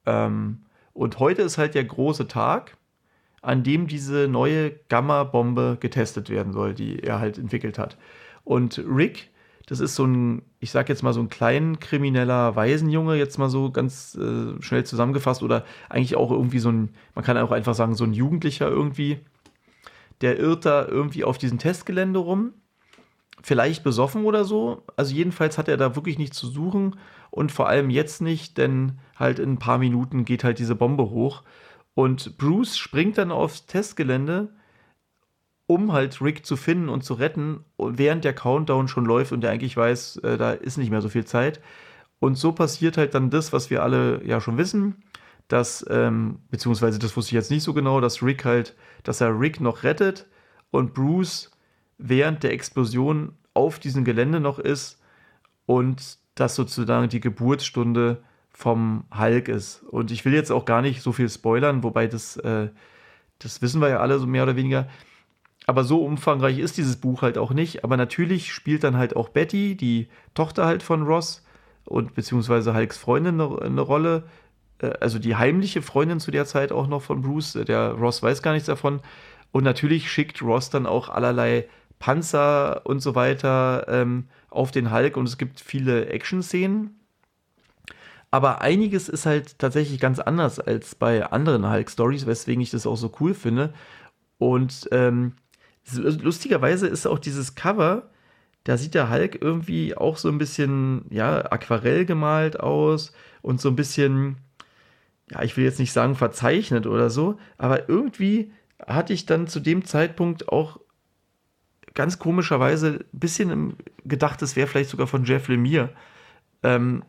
Ähm, 0.06 0.66
und 0.94 1.20
heute 1.20 1.42
ist 1.42 1.58
halt 1.58 1.76
der 1.76 1.86
große 1.86 2.28
Tag, 2.28 2.78
an 3.42 3.64
dem 3.64 3.88
diese 3.88 4.28
neue 4.28 4.72
Gamma-Bombe 4.90 5.78
getestet 5.80 6.30
werden 6.30 6.54
soll, 6.54 6.74
die 6.74 7.00
er 7.04 7.20
halt 7.20 7.38
entwickelt 7.38 7.78
hat. 7.78 7.98
Und 8.44 8.80
Rick 8.88 9.30
das 9.68 9.80
ist 9.80 9.96
so 9.96 10.06
ein, 10.06 10.44
ich 10.60 10.72
sag 10.72 10.90
jetzt 10.90 11.02
mal 11.02 11.14
so 11.14 11.20
ein 11.20 11.30
klein 11.30 11.80
krimineller 11.80 12.56
Waisenjunge, 12.56 13.16
jetzt 13.16 13.40
mal 13.40 13.50
so 13.50 13.72
ganz 13.72 14.16
äh, 14.16 14.62
schnell 14.62 14.84
zusammengefasst, 14.86 15.42
oder 15.42 15.66
eigentlich 15.90 16.16
auch 16.16 16.32
irgendwie 16.32 16.60
so 16.60 16.70
ein, 16.70 16.90
man 17.16 17.26
kann 17.26 17.38
auch 17.38 17.52
einfach 17.52 17.74
sagen, 17.74 17.96
so 17.96 18.04
ein 18.04 18.14
Jugendlicher 18.14 18.70
irgendwie. 18.70 19.20
Der 20.22 20.38
irrt 20.40 20.66
da 20.66 20.88
irgendwie 20.88 21.24
auf 21.24 21.38
diesem 21.38 21.58
Testgelände 21.58 22.20
rum, 22.20 22.54
vielleicht 23.42 23.84
besoffen 23.84 24.26
oder 24.26 24.46
so. 24.46 24.84
Also 24.96 25.14
jedenfalls 25.14 25.58
hat 25.58 25.68
er 25.68 25.78
da 25.78 25.96
wirklich 25.96 26.18
nichts 26.18 26.38
zu 26.38 26.48
suchen 26.48 26.98
und 27.32 27.52
vor 27.52 27.68
allem 27.68 27.90
jetzt 27.90 28.22
nicht, 28.22 28.58
denn 28.58 29.00
halt 29.18 29.40
in 29.40 29.54
ein 29.54 29.60
paar 29.60 29.78
Minuten 29.78 30.26
geht 30.26 30.44
halt 30.44 30.60
diese 30.60 30.76
Bombe 30.76 31.10
hoch. 31.10 31.44
Und 31.94 32.38
Bruce 32.38 32.78
springt 32.78 33.18
dann 33.18 33.32
aufs 33.32 33.66
Testgelände 33.66 34.50
um 35.68 35.94
halt 35.94 36.22
Rick 36.22 36.46
zu 36.46 36.56
finden 36.58 36.90
und 36.90 37.04
zu 37.04 37.16
retten, 37.16 37.66
während 37.78 38.24
der 38.24 38.34
Countdown 38.34 38.88
schon 38.88 39.06
läuft 39.06 39.32
und 39.32 39.42
der 39.42 39.52
eigentlich 39.52 39.76
weiß, 39.76 40.18
äh, 40.18 40.38
da 40.38 40.52
ist 40.52 40.78
nicht 40.78 40.92
mehr 40.92 41.02
so 41.02 41.10
viel 41.10 41.26
Zeit. 41.26 41.62
Und 42.20 42.36
so 42.36 42.52
passiert 42.52 42.98
halt 42.98 43.14
dann 43.16 43.30
das, 43.30 43.52
was 43.54 43.70
wir 43.70 43.84
alle 43.84 44.24
ja 44.26 44.40
schon 44.42 44.58
wissen, 44.58 45.04
dass, 45.48 45.86
ähm, 45.90 46.40
beziehungsweise 46.50 47.00
das 47.00 47.16
wusste 47.18 47.30
ich 47.30 47.34
jetzt 47.34 47.52
nicht 47.52 47.64
so 47.64 47.74
genau, 47.74 48.00
dass 48.02 48.24
Rick 48.24 48.46
halt, 48.46 48.76
dass 49.04 49.22
er 49.22 49.40
Rick 49.40 49.60
noch 49.60 49.84
rettet 49.84 50.28
und 50.72 50.94
Bruce 50.94 51.52
während 51.98 52.44
der 52.44 52.54
Explosion 52.54 53.34
auf 53.54 53.80
diesem 53.80 54.04
Gelände 54.04 54.40
noch 54.40 54.60
ist 54.60 55.00
und 55.66 56.18
das 56.36 56.56
sozusagen 56.56 57.10
die 57.10 57.22
Geburtsstunde 57.22 58.22
vom 58.52 59.06
Hulk 59.18 59.48
ist. 59.48 59.84
Und 59.84 60.12
ich 60.12 60.26
will 60.26 60.34
jetzt 60.34 60.52
auch 60.52 60.66
gar 60.66 60.82
nicht 60.82 61.02
so 61.02 61.12
viel 61.12 61.30
spoilern, 61.30 61.84
wobei 61.84 62.08
das, 62.08 62.38
äh, 62.38 62.70
das 63.40 63.62
wissen 63.62 63.82
wir 63.82 63.90
ja 63.90 64.00
alle 64.00 64.20
so 64.20 64.28
mehr 64.28 64.44
oder 64.44 64.56
weniger. 64.56 64.88
Aber 65.68 65.84
so 65.84 66.04
umfangreich 66.04 66.60
ist 66.60 66.78
dieses 66.78 66.98
Buch 66.98 67.22
halt 67.22 67.38
auch 67.38 67.52
nicht. 67.52 67.84
Aber 67.84 67.98
natürlich 67.98 68.54
spielt 68.54 68.84
dann 68.84 68.98
halt 68.98 69.16
auch 69.16 69.30
Betty, 69.30 69.76
die 69.76 70.08
Tochter 70.34 70.66
halt 70.66 70.84
von 70.84 71.04
Ross 71.04 71.44
und 71.86 72.14
beziehungsweise 72.14 72.74
Hulks 72.76 72.98
Freundin 72.98 73.42
eine, 73.42 73.62
eine 73.62 73.82
Rolle. 73.82 74.24
Äh, 74.80 74.94
also 75.00 75.20
die 75.20 75.36
heimliche 75.36 75.82
Freundin 75.82 76.20
zu 76.20 76.32
der 76.32 76.46
Zeit 76.46 76.72
auch 76.72 76.88
noch 76.88 77.02
von 77.02 77.22
Bruce. 77.22 77.54
Der 77.54 77.92
Ross 77.92 78.22
weiß 78.22 78.42
gar 78.42 78.54
nichts 78.54 78.68
davon. 78.68 79.02
Und 79.52 79.64
natürlich 79.64 80.12
schickt 80.12 80.42
Ross 80.42 80.70
dann 80.70 80.86
auch 80.86 81.10
allerlei 81.10 81.68
Panzer 82.06 82.86
und 82.86 83.00
so 83.00 83.16
weiter 83.16 83.88
ähm, 83.90 84.26
auf 84.52 84.70
den 84.70 84.92
Hulk 84.94 85.18
und 85.18 85.28
es 85.28 85.40
gibt 85.40 85.60
viele 85.60 86.06
Action-Szenen. 86.06 87.00
Aber 88.30 88.62
einiges 88.62 89.10
ist 89.10 89.26
halt 89.26 89.58
tatsächlich 89.58 90.00
ganz 90.00 90.20
anders 90.20 90.60
als 90.60 90.94
bei 90.94 91.26
anderen 91.26 91.68
Hulk-Stories, 91.68 92.28
weswegen 92.28 92.62
ich 92.62 92.70
das 92.70 92.86
auch 92.86 92.96
so 92.96 93.12
cool 93.20 93.34
finde. 93.34 93.74
Und 94.38 94.88
ähm, 94.92 95.34
lustigerweise 95.96 96.86
ist 96.86 97.08
auch 97.08 97.18
dieses 97.18 97.56
Cover, 97.56 98.12
da 98.66 98.78
sieht 98.78 98.94
der 98.94 99.10
Hulk 99.10 99.42
irgendwie 99.42 99.98
auch 99.98 100.18
so 100.18 100.30
ein 100.30 100.38
bisschen, 100.38 101.06
ja, 101.10 101.52
aquarell 101.52 102.06
gemalt 102.06 102.60
aus 102.60 103.14
und 103.42 103.60
so 103.60 103.70
ein 103.70 103.76
bisschen, 103.76 104.38
ja, 105.32 105.42
ich 105.42 105.58
will 105.58 105.64
jetzt 105.64 105.80
nicht 105.80 105.92
sagen 105.92 106.14
verzeichnet 106.14 106.86
oder 106.86 107.10
so, 107.10 107.40
aber 107.58 107.90
irgendwie 107.90 108.52
hatte 108.86 109.14
ich 109.14 109.26
dann 109.26 109.48
zu 109.48 109.60
dem 109.60 109.86
Zeitpunkt 109.86 110.50
auch 110.50 110.80
ganz 111.96 112.20
komischerweise 112.20 113.00
ein 113.14 113.20
bisschen 113.20 113.78
gedacht, 114.04 114.42
es 114.42 114.56
wäre 114.56 114.68
vielleicht 114.68 114.90
sogar 114.90 115.08
von 115.08 115.24
Jeff 115.24 115.48
Lemire. 115.48 115.90
Ähm, 116.62 117.04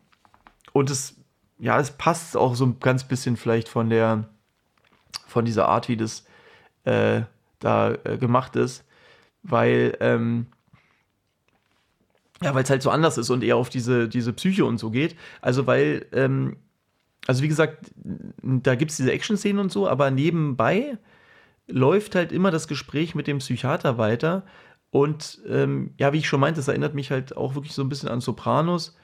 und 0.72 0.90
es, 0.90 1.16
ja, 1.58 1.78
es 1.78 1.90
passt 1.90 2.36
auch 2.36 2.54
so 2.54 2.66
ein 2.66 2.80
ganz 2.80 3.04
bisschen 3.04 3.36
vielleicht 3.36 3.68
von 3.68 3.90
der, 3.90 4.28
von 5.26 5.44
dieser 5.44 5.68
Art, 5.68 5.88
wie 5.88 5.96
das 5.96 6.24
äh, 6.84 7.22
da 7.58 7.94
äh, 8.04 8.16
gemacht 8.16 8.56
ist, 8.56 8.84
weil, 9.42 9.96
ähm, 10.00 10.46
ja, 12.42 12.54
weil 12.54 12.62
es 12.62 12.70
halt 12.70 12.82
so 12.82 12.90
anders 12.90 13.18
ist 13.18 13.30
und 13.30 13.42
eher 13.42 13.56
auf 13.56 13.68
diese, 13.68 14.08
diese 14.08 14.32
Psyche 14.32 14.64
und 14.64 14.78
so 14.78 14.90
geht. 14.90 15.16
Also, 15.40 15.66
weil, 15.66 16.06
ähm, 16.12 16.56
also 17.26 17.42
wie 17.42 17.48
gesagt, 17.48 17.90
da 18.42 18.74
gibt 18.76 18.92
es 18.92 18.98
diese 18.98 19.12
Action-Szenen 19.12 19.58
und 19.58 19.72
so, 19.72 19.88
aber 19.88 20.10
nebenbei 20.10 20.98
läuft 21.66 22.14
halt 22.14 22.30
immer 22.30 22.50
das 22.50 22.68
Gespräch 22.68 23.14
mit 23.14 23.26
dem 23.26 23.38
Psychiater 23.38 23.98
weiter 23.98 24.44
und 24.96 25.42
ähm, 25.46 25.90
ja, 25.98 26.14
wie 26.14 26.18
ich 26.18 26.26
schon 26.26 26.40
meinte, 26.40 26.58
das 26.58 26.68
erinnert 26.68 26.94
mich 26.94 27.10
halt 27.10 27.36
auch 27.36 27.54
wirklich 27.54 27.74
so 27.74 27.82
ein 27.82 27.90
bisschen 27.90 28.08
an 28.08 28.22
Sopranos. 28.22 28.96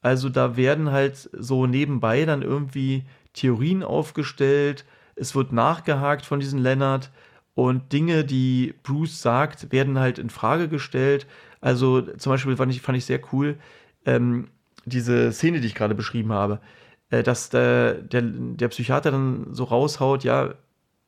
Also 0.00 0.30
da 0.30 0.56
werden 0.56 0.90
halt 0.90 1.28
so 1.34 1.66
nebenbei 1.66 2.24
dann 2.24 2.40
irgendwie 2.40 3.04
Theorien 3.34 3.82
aufgestellt, 3.82 4.86
es 5.16 5.34
wird 5.34 5.52
nachgehakt 5.52 6.24
von 6.24 6.40
diesem 6.40 6.60
Leonard 6.60 7.10
und 7.52 7.92
Dinge, 7.92 8.24
die 8.24 8.72
Bruce 8.84 9.20
sagt, 9.20 9.70
werden 9.70 9.98
halt 9.98 10.18
in 10.18 10.30
Frage 10.30 10.66
gestellt. 10.66 11.26
Also 11.60 12.00
zum 12.00 12.32
Beispiel 12.32 12.56
fand 12.56 12.72
ich, 12.72 12.80
fand 12.80 12.96
ich 12.96 13.04
sehr 13.04 13.20
cool, 13.34 13.58
ähm, 14.06 14.48
diese 14.86 15.30
Szene, 15.30 15.60
die 15.60 15.66
ich 15.66 15.74
gerade 15.74 15.94
beschrieben 15.94 16.32
habe, 16.32 16.60
äh, 17.10 17.22
dass 17.22 17.50
der, 17.50 17.94
der, 18.00 18.22
der 18.22 18.68
Psychiater 18.68 19.10
dann 19.10 19.48
so 19.52 19.64
raushaut, 19.64 20.24
ja, 20.24 20.54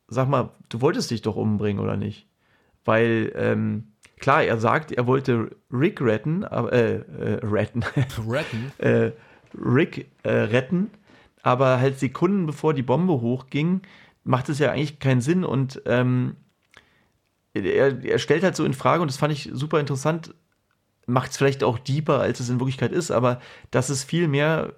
sag 0.07 0.29
mal, 0.29 0.51
du 0.69 0.81
wolltest 0.81 1.09
dich 1.09 1.23
doch 1.23 1.37
umbringen 1.37 1.83
oder 1.83 1.97
nicht? 1.97 2.27
Weil 2.85 3.33
ähm, 3.35 3.93
Klar, 4.19 4.43
er 4.43 4.57
sagt, 4.57 4.91
er 4.91 5.05
wollte 5.07 5.55
Rick 5.71 6.01
retten, 6.01 6.43
aber, 6.43 6.73
äh, 6.73 6.95
äh, 6.95 7.45
retten. 7.45 7.83
retten? 8.27 8.71
äh, 8.79 9.11
Rick 9.53 10.11
äh, 10.23 10.29
retten, 10.29 10.89
aber 11.43 11.79
halt 11.79 11.99
Sekunden 11.99 12.45
bevor 12.45 12.73
die 12.73 12.83
Bombe 12.83 13.13
hochging, 13.21 13.81
macht 14.23 14.49
es 14.49 14.59
ja 14.59 14.71
eigentlich 14.71 14.99
keinen 14.99 15.21
Sinn 15.21 15.43
und 15.43 15.81
ähm, 15.85 16.35
er, 17.53 18.03
er 18.03 18.19
stellt 18.19 18.43
halt 18.43 18.55
so 18.55 18.65
in 18.65 18.73
Frage, 18.73 19.01
und 19.01 19.09
das 19.09 19.17
fand 19.17 19.33
ich 19.33 19.49
super 19.53 19.79
interessant, 19.79 20.33
macht 21.05 21.31
es 21.31 21.37
vielleicht 21.37 21.63
auch 21.63 21.79
deeper, 21.79 22.19
als 22.19 22.39
es 22.39 22.49
in 22.49 22.59
Wirklichkeit 22.59 22.91
ist, 22.91 23.11
aber 23.11 23.39
dass 23.71 23.89
es 23.89 24.03
viel 24.03 24.27
mehr 24.27 24.73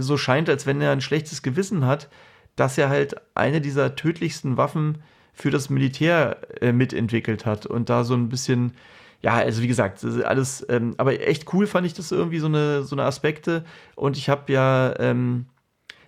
so 0.00 0.16
scheint, 0.16 0.48
als 0.48 0.66
wenn 0.66 0.80
er 0.80 0.92
ein 0.92 1.00
schlechtes 1.00 1.42
Gewissen 1.42 1.84
hat, 1.84 2.08
dass 2.56 2.78
er 2.78 2.88
halt 2.88 3.16
eine 3.34 3.60
dieser 3.60 3.94
tödlichsten 3.94 4.56
Waffen 4.56 5.02
für 5.36 5.50
das 5.50 5.70
Militär 5.70 6.38
äh, 6.62 6.72
mitentwickelt 6.72 7.46
hat 7.46 7.66
und 7.66 7.90
da 7.90 8.04
so 8.04 8.14
ein 8.14 8.28
bisschen, 8.28 8.72
ja, 9.20 9.34
also 9.34 9.62
wie 9.62 9.68
gesagt, 9.68 10.02
alles, 10.04 10.66
ähm, 10.68 10.94
aber 10.96 11.20
echt 11.20 11.52
cool 11.52 11.66
fand 11.66 11.86
ich 11.86 11.94
das 11.94 12.10
irgendwie 12.10 12.38
so 12.38 12.46
eine, 12.46 12.82
so 12.82 12.96
eine 12.96 13.04
Aspekte 13.04 13.64
und 13.94 14.16
ich 14.16 14.28
habe 14.30 14.50
ja 14.52 14.98
ähm, 14.98 15.46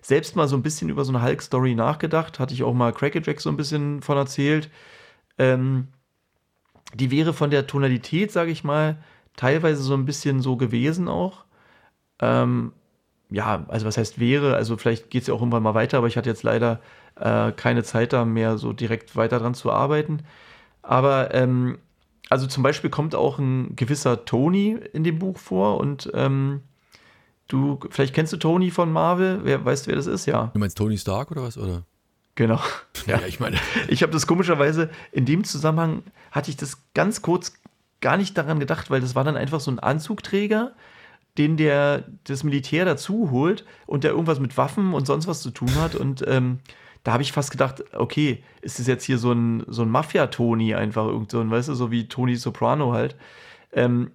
selbst 0.01 0.35
mal 0.35 0.47
so 0.47 0.57
ein 0.57 0.63
bisschen 0.63 0.89
über 0.89 1.05
so 1.05 1.13
eine 1.13 1.23
Hulk-Story 1.23 1.75
nachgedacht, 1.75 2.39
hatte 2.39 2.53
ich 2.53 2.63
auch 2.63 2.73
mal 2.73 2.91
Crackerjack 2.91 3.39
so 3.39 3.49
ein 3.49 3.57
bisschen 3.57 4.01
von 4.01 4.17
erzählt. 4.17 4.69
Ähm, 5.37 5.87
die 6.95 7.11
wäre 7.11 7.33
von 7.33 7.51
der 7.51 7.67
Tonalität, 7.67 8.31
sage 8.31 8.49
ich 8.49 8.63
mal, 8.63 8.97
teilweise 9.35 9.83
so 9.83 9.93
ein 9.93 10.05
bisschen 10.05 10.41
so 10.41 10.57
gewesen 10.57 11.07
auch. 11.07 11.45
Ähm, 12.19 12.73
ja, 13.29 13.65
also 13.67 13.85
was 13.85 13.97
heißt 13.97 14.19
wäre, 14.19 14.55
also 14.55 14.77
vielleicht 14.77 15.09
geht 15.09 15.21
es 15.21 15.27
ja 15.27 15.33
auch 15.33 15.39
irgendwann 15.39 15.63
mal 15.63 15.75
weiter, 15.75 15.97
aber 15.97 16.07
ich 16.07 16.17
hatte 16.17 16.29
jetzt 16.29 16.43
leider 16.43 16.79
äh, 17.15 17.51
keine 17.51 17.83
Zeit 17.83 18.13
da 18.13 18.25
mehr 18.25 18.57
so 18.57 18.73
direkt 18.73 19.15
weiter 19.15 19.39
dran 19.39 19.53
zu 19.53 19.71
arbeiten. 19.71 20.23
Aber 20.81 21.33
ähm, 21.33 21.77
also 22.29 22.47
zum 22.47 22.63
Beispiel 22.63 22.89
kommt 22.89 23.15
auch 23.15 23.39
ein 23.39 23.75
gewisser 23.75 24.25
Tony 24.25 24.77
in 24.93 25.03
dem 25.03 25.19
Buch 25.19 25.37
vor 25.37 25.77
und 25.77 26.09
ähm, 26.13 26.61
du, 27.47 27.79
vielleicht 27.89 28.15
kennst 28.15 28.33
du 28.33 28.37
Tony 28.37 28.71
von 28.71 28.91
Marvel, 28.91 29.41
wer 29.43 29.63
weißt 29.63 29.85
du, 29.85 29.89
wer 29.89 29.95
das 29.95 30.07
ist, 30.07 30.25
ja. 30.25 30.49
Du 30.53 30.59
meinst 30.59 30.77
Tony 30.77 30.97
Stark 30.97 31.31
oder 31.31 31.43
was, 31.43 31.57
oder? 31.57 31.83
Genau. 32.35 32.59
Ja, 33.05 33.17
ja 33.19 33.27
ich 33.27 33.39
meine. 33.39 33.57
Ich 33.89 34.01
habe 34.01 34.11
das 34.11 34.25
komischerweise, 34.25 34.89
in 35.11 35.25
dem 35.25 35.43
Zusammenhang 35.43 36.03
hatte 36.31 36.49
ich 36.49 36.57
das 36.57 36.77
ganz 36.93 37.21
kurz 37.21 37.53
gar 38.01 38.17
nicht 38.17 38.37
daran 38.37 38.59
gedacht, 38.59 38.89
weil 38.89 39.01
das 39.01 39.13
war 39.13 39.23
dann 39.23 39.35
einfach 39.35 39.59
so 39.59 39.71
ein 39.71 39.79
Anzugträger, 39.79 40.73
den 41.39 41.57
der 41.57 42.03
das 42.25 42.43
Militär 42.43 42.85
dazu 42.85 43.31
holt 43.31 43.65
und 43.87 44.03
der 44.03 44.11
irgendwas 44.11 44.39
mit 44.39 44.57
Waffen 44.57 44.93
und 44.93 45.07
sonst 45.07 45.27
was 45.27 45.41
zu 45.41 45.49
tun 45.49 45.73
hat 45.75 45.95
und 45.95 46.23
ähm, 46.27 46.59
da 47.03 47.13
habe 47.13 47.23
ich 47.23 47.31
fast 47.31 47.51
gedacht, 47.51 47.83
okay, 47.93 48.43
ist 48.61 48.79
es 48.79 48.87
jetzt 48.87 49.05
hier 49.05 49.17
so 49.17 49.31
ein, 49.31 49.63
so 49.67 49.83
ein 49.83 49.89
Mafia-Tony 49.89 50.75
einfach, 50.75 51.05
irgend 51.05 51.31
so 51.31 51.39
ein, 51.39 51.49
weißt 51.49 51.69
du, 51.69 51.73
so 51.73 51.91
wie 51.91 52.09
Tony 52.09 52.35
Soprano 52.35 52.91
halt. 52.91 53.15
Ähm, 53.71 54.11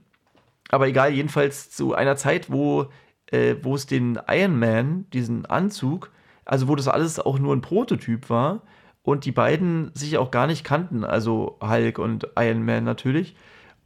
aber 0.68 0.89
egal, 0.89 1.12
jedenfalls 1.12 1.70
zu 1.70 1.95
einer 1.95 2.16
Zeit, 2.16 2.53
wo, 2.53 2.91
äh, 3.31 3.57
wo 3.62 3.75
es 3.75 3.87
den 3.87 4.18
Iron 4.29 4.59
Man, 4.59 5.07
diesen 5.12 5.47
Anzug, 5.47 6.11
also 6.45 6.68
wo 6.68 6.77
das 6.77 6.89
alles 6.89 7.18
auch 7.18 7.39
nur 7.39 7.55
ein 7.57 7.62
Prototyp 7.62 8.29
war 8.29 8.62
und 9.03 9.25
die 9.25 9.33
beiden 9.33 9.91
sich 9.95 10.18
auch 10.18 10.31
gar 10.31 10.47
nicht 10.47 10.62
kannten, 10.62 11.05
also 11.05 11.59
Hulk 11.62 11.99
und 11.99 12.29
Iron 12.37 12.64
Man 12.64 12.85
natürlich. 12.85 13.35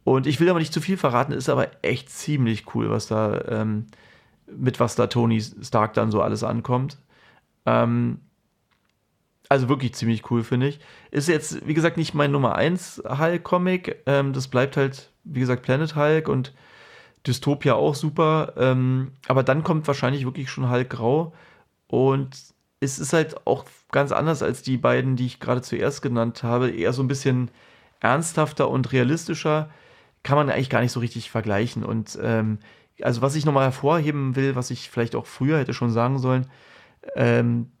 Und 0.03 0.27
ich 0.27 0.39
will 0.39 0.49
aber 0.49 0.59
nicht 0.59 0.73
zu 0.73 0.81
viel 0.81 0.97
verraten, 0.97 1.33
ist 1.33 1.49
aber 1.49 1.69
echt 1.83 2.09
ziemlich 2.09 2.73
cool, 2.73 2.89
was 2.89 3.07
da, 3.07 3.41
ähm, 3.47 3.87
mit 4.47 4.79
was 4.79 4.95
da 4.95 5.07
Tony 5.07 5.41
Stark 5.41 5.93
dann 5.93 6.11
so 6.11 6.21
alles 6.21 6.43
ankommt. 6.43 6.97
Ähm, 7.65 8.19
also 9.49 9.67
wirklich 9.67 9.95
ziemlich 9.95 10.29
cool, 10.29 10.43
finde 10.43 10.67
ich. 10.67 10.79
Ist 11.09 11.27
jetzt, 11.27 11.67
wie 11.67 11.73
gesagt, 11.73 11.97
nicht 11.97 12.13
mein 12.13 12.31
Nummer 12.31 12.55
1 12.55 13.03
Hulk-Comic. 13.07 14.03
Ähm, 14.05 14.31
das 14.31 14.47
bleibt 14.47 14.77
halt, 14.77 15.11
wie 15.23 15.39
gesagt, 15.39 15.63
Planet 15.63 15.95
Hulk 15.95 16.29
und 16.29 16.53
Dystopia 17.25 17.73
auch 17.73 17.95
super. 17.95 18.53
Ähm, 18.57 19.11
aber 19.27 19.43
dann 19.43 19.63
kommt 19.63 19.87
wahrscheinlich 19.87 20.23
wirklich 20.23 20.49
schon 20.51 20.69
Hulk 20.69 20.91
Grau. 20.91 21.33
Und 21.87 22.37
es 22.79 22.99
ist 22.99 23.13
halt 23.13 23.45
auch 23.47 23.65
ganz 23.91 24.11
anders 24.11 24.43
als 24.43 24.61
die 24.61 24.77
beiden, 24.77 25.15
die 25.15 25.25
ich 25.25 25.39
gerade 25.39 25.63
zuerst 25.63 26.03
genannt 26.03 26.43
habe. 26.43 26.69
Eher 26.69 26.93
so 26.93 27.01
ein 27.01 27.07
bisschen 27.07 27.49
ernsthafter 27.99 28.69
und 28.69 28.91
realistischer. 28.91 29.69
Kann 30.23 30.37
man 30.37 30.49
eigentlich 30.49 30.69
gar 30.69 30.81
nicht 30.81 30.91
so 30.91 30.99
richtig 30.99 31.31
vergleichen. 31.31 31.83
Und 31.83 32.17
ähm, 32.21 32.59
also, 33.01 33.21
was 33.21 33.35
ich 33.35 33.45
nochmal 33.45 33.65
hervorheben 33.65 34.35
will, 34.35 34.55
was 34.55 34.71
ich 34.71 34.89
vielleicht 34.89 35.15
auch 35.15 35.25
früher 35.25 35.59
hätte 35.59 35.73
schon 35.73 35.91
sagen 35.91 36.19
sollen, 36.19 36.47
ähm, 37.15 37.71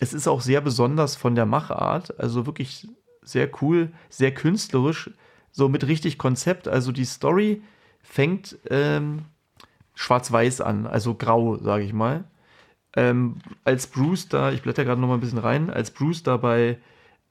es 0.00 0.12
ist 0.12 0.28
auch 0.28 0.40
sehr 0.40 0.60
besonders 0.60 1.16
von 1.16 1.34
der 1.34 1.46
Machart, 1.46 2.18
also 2.20 2.46
wirklich 2.46 2.86
sehr 3.22 3.50
cool, 3.60 3.92
sehr 4.08 4.32
künstlerisch, 4.32 5.10
so 5.50 5.68
mit 5.68 5.86
richtig 5.86 6.18
Konzept. 6.18 6.68
Also 6.68 6.92
die 6.92 7.04
Story 7.04 7.62
fängt 8.00 8.56
ähm, 8.70 9.24
schwarz-weiß 9.94 10.60
an, 10.60 10.86
also 10.86 11.14
grau, 11.14 11.56
sage 11.56 11.84
ich 11.84 11.92
mal. 11.92 12.24
Ähm, 12.96 13.36
als 13.64 13.86
Bruce 13.88 14.28
da, 14.28 14.52
ich 14.52 14.62
blätter 14.62 14.84
gerade 14.84 15.00
noch 15.00 15.08
mal 15.08 15.14
ein 15.14 15.20
bisschen 15.20 15.38
rein, 15.38 15.70
als 15.70 15.90
Bruce 15.90 16.22
da 16.22 16.36
bei 16.36 16.78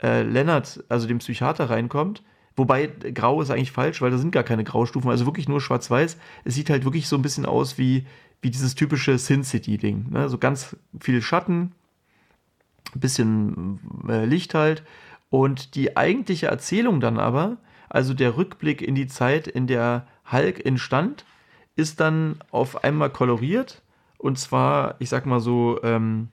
äh, 0.03 0.21
Leonard, 0.23 0.83
also 0.89 1.07
dem 1.07 1.17
Psychiater, 1.19 1.69
reinkommt, 1.69 2.21
Wobei 2.57 2.87
grau 2.87 3.39
ist 3.41 3.51
eigentlich 3.51 3.71
falsch, 3.71 4.01
weil 4.01 4.09
da 4.09 4.17
sind 4.17 4.31
gar 4.31 4.43
keine 4.43 4.63
Graustufen, 4.63 5.11
also 5.11 5.27
wirklich 5.27 5.47
nur 5.47 5.61
schwarz-weiß. 5.61 6.17
Es 6.43 6.55
sieht 6.55 6.71
halt 6.71 6.85
wirklich 6.85 7.07
so 7.07 7.15
ein 7.15 7.21
bisschen 7.21 7.45
aus 7.45 7.77
wie, 7.77 8.07
wie 8.41 8.49
dieses 8.49 8.73
typische 8.73 9.19
Sin 9.19 9.43
City-Ding. 9.43 10.07
Ne? 10.09 10.27
So 10.27 10.39
ganz 10.39 10.75
viel 10.99 11.21
Schatten, 11.21 11.73
ein 12.95 12.99
bisschen 12.99 13.79
äh, 14.09 14.25
Licht 14.25 14.55
halt. 14.55 14.83
Und 15.29 15.75
die 15.75 15.97
eigentliche 15.97 16.47
Erzählung 16.47 16.99
dann 16.99 17.19
aber, 17.19 17.57
also 17.89 18.15
der 18.15 18.37
Rückblick 18.37 18.81
in 18.81 18.95
die 18.95 19.07
Zeit, 19.07 19.47
in 19.47 19.67
der 19.67 20.07
Hulk 20.31 20.65
entstand, 20.65 21.25
ist 21.75 21.99
dann 21.99 22.39
auf 22.49 22.83
einmal 22.83 23.11
koloriert. 23.11 23.83
Und 24.17 24.39
zwar, 24.39 24.95
ich 24.97 25.09
sag 25.09 25.27
mal 25.27 25.41
so, 25.41 25.79
ähm, 25.83 26.29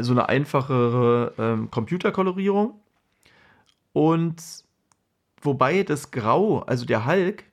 so 0.00 0.10
eine 0.10 0.28
einfachere 0.28 1.34
ähm, 1.38 1.70
Computerkolorierung. 1.70 2.74
Und 3.92 4.65
wobei 5.40 5.82
das 5.82 6.10
Grau, 6.10 6.60
also 6.60 6.84
der 6.84 7.06
Hulk, 7.06 7.44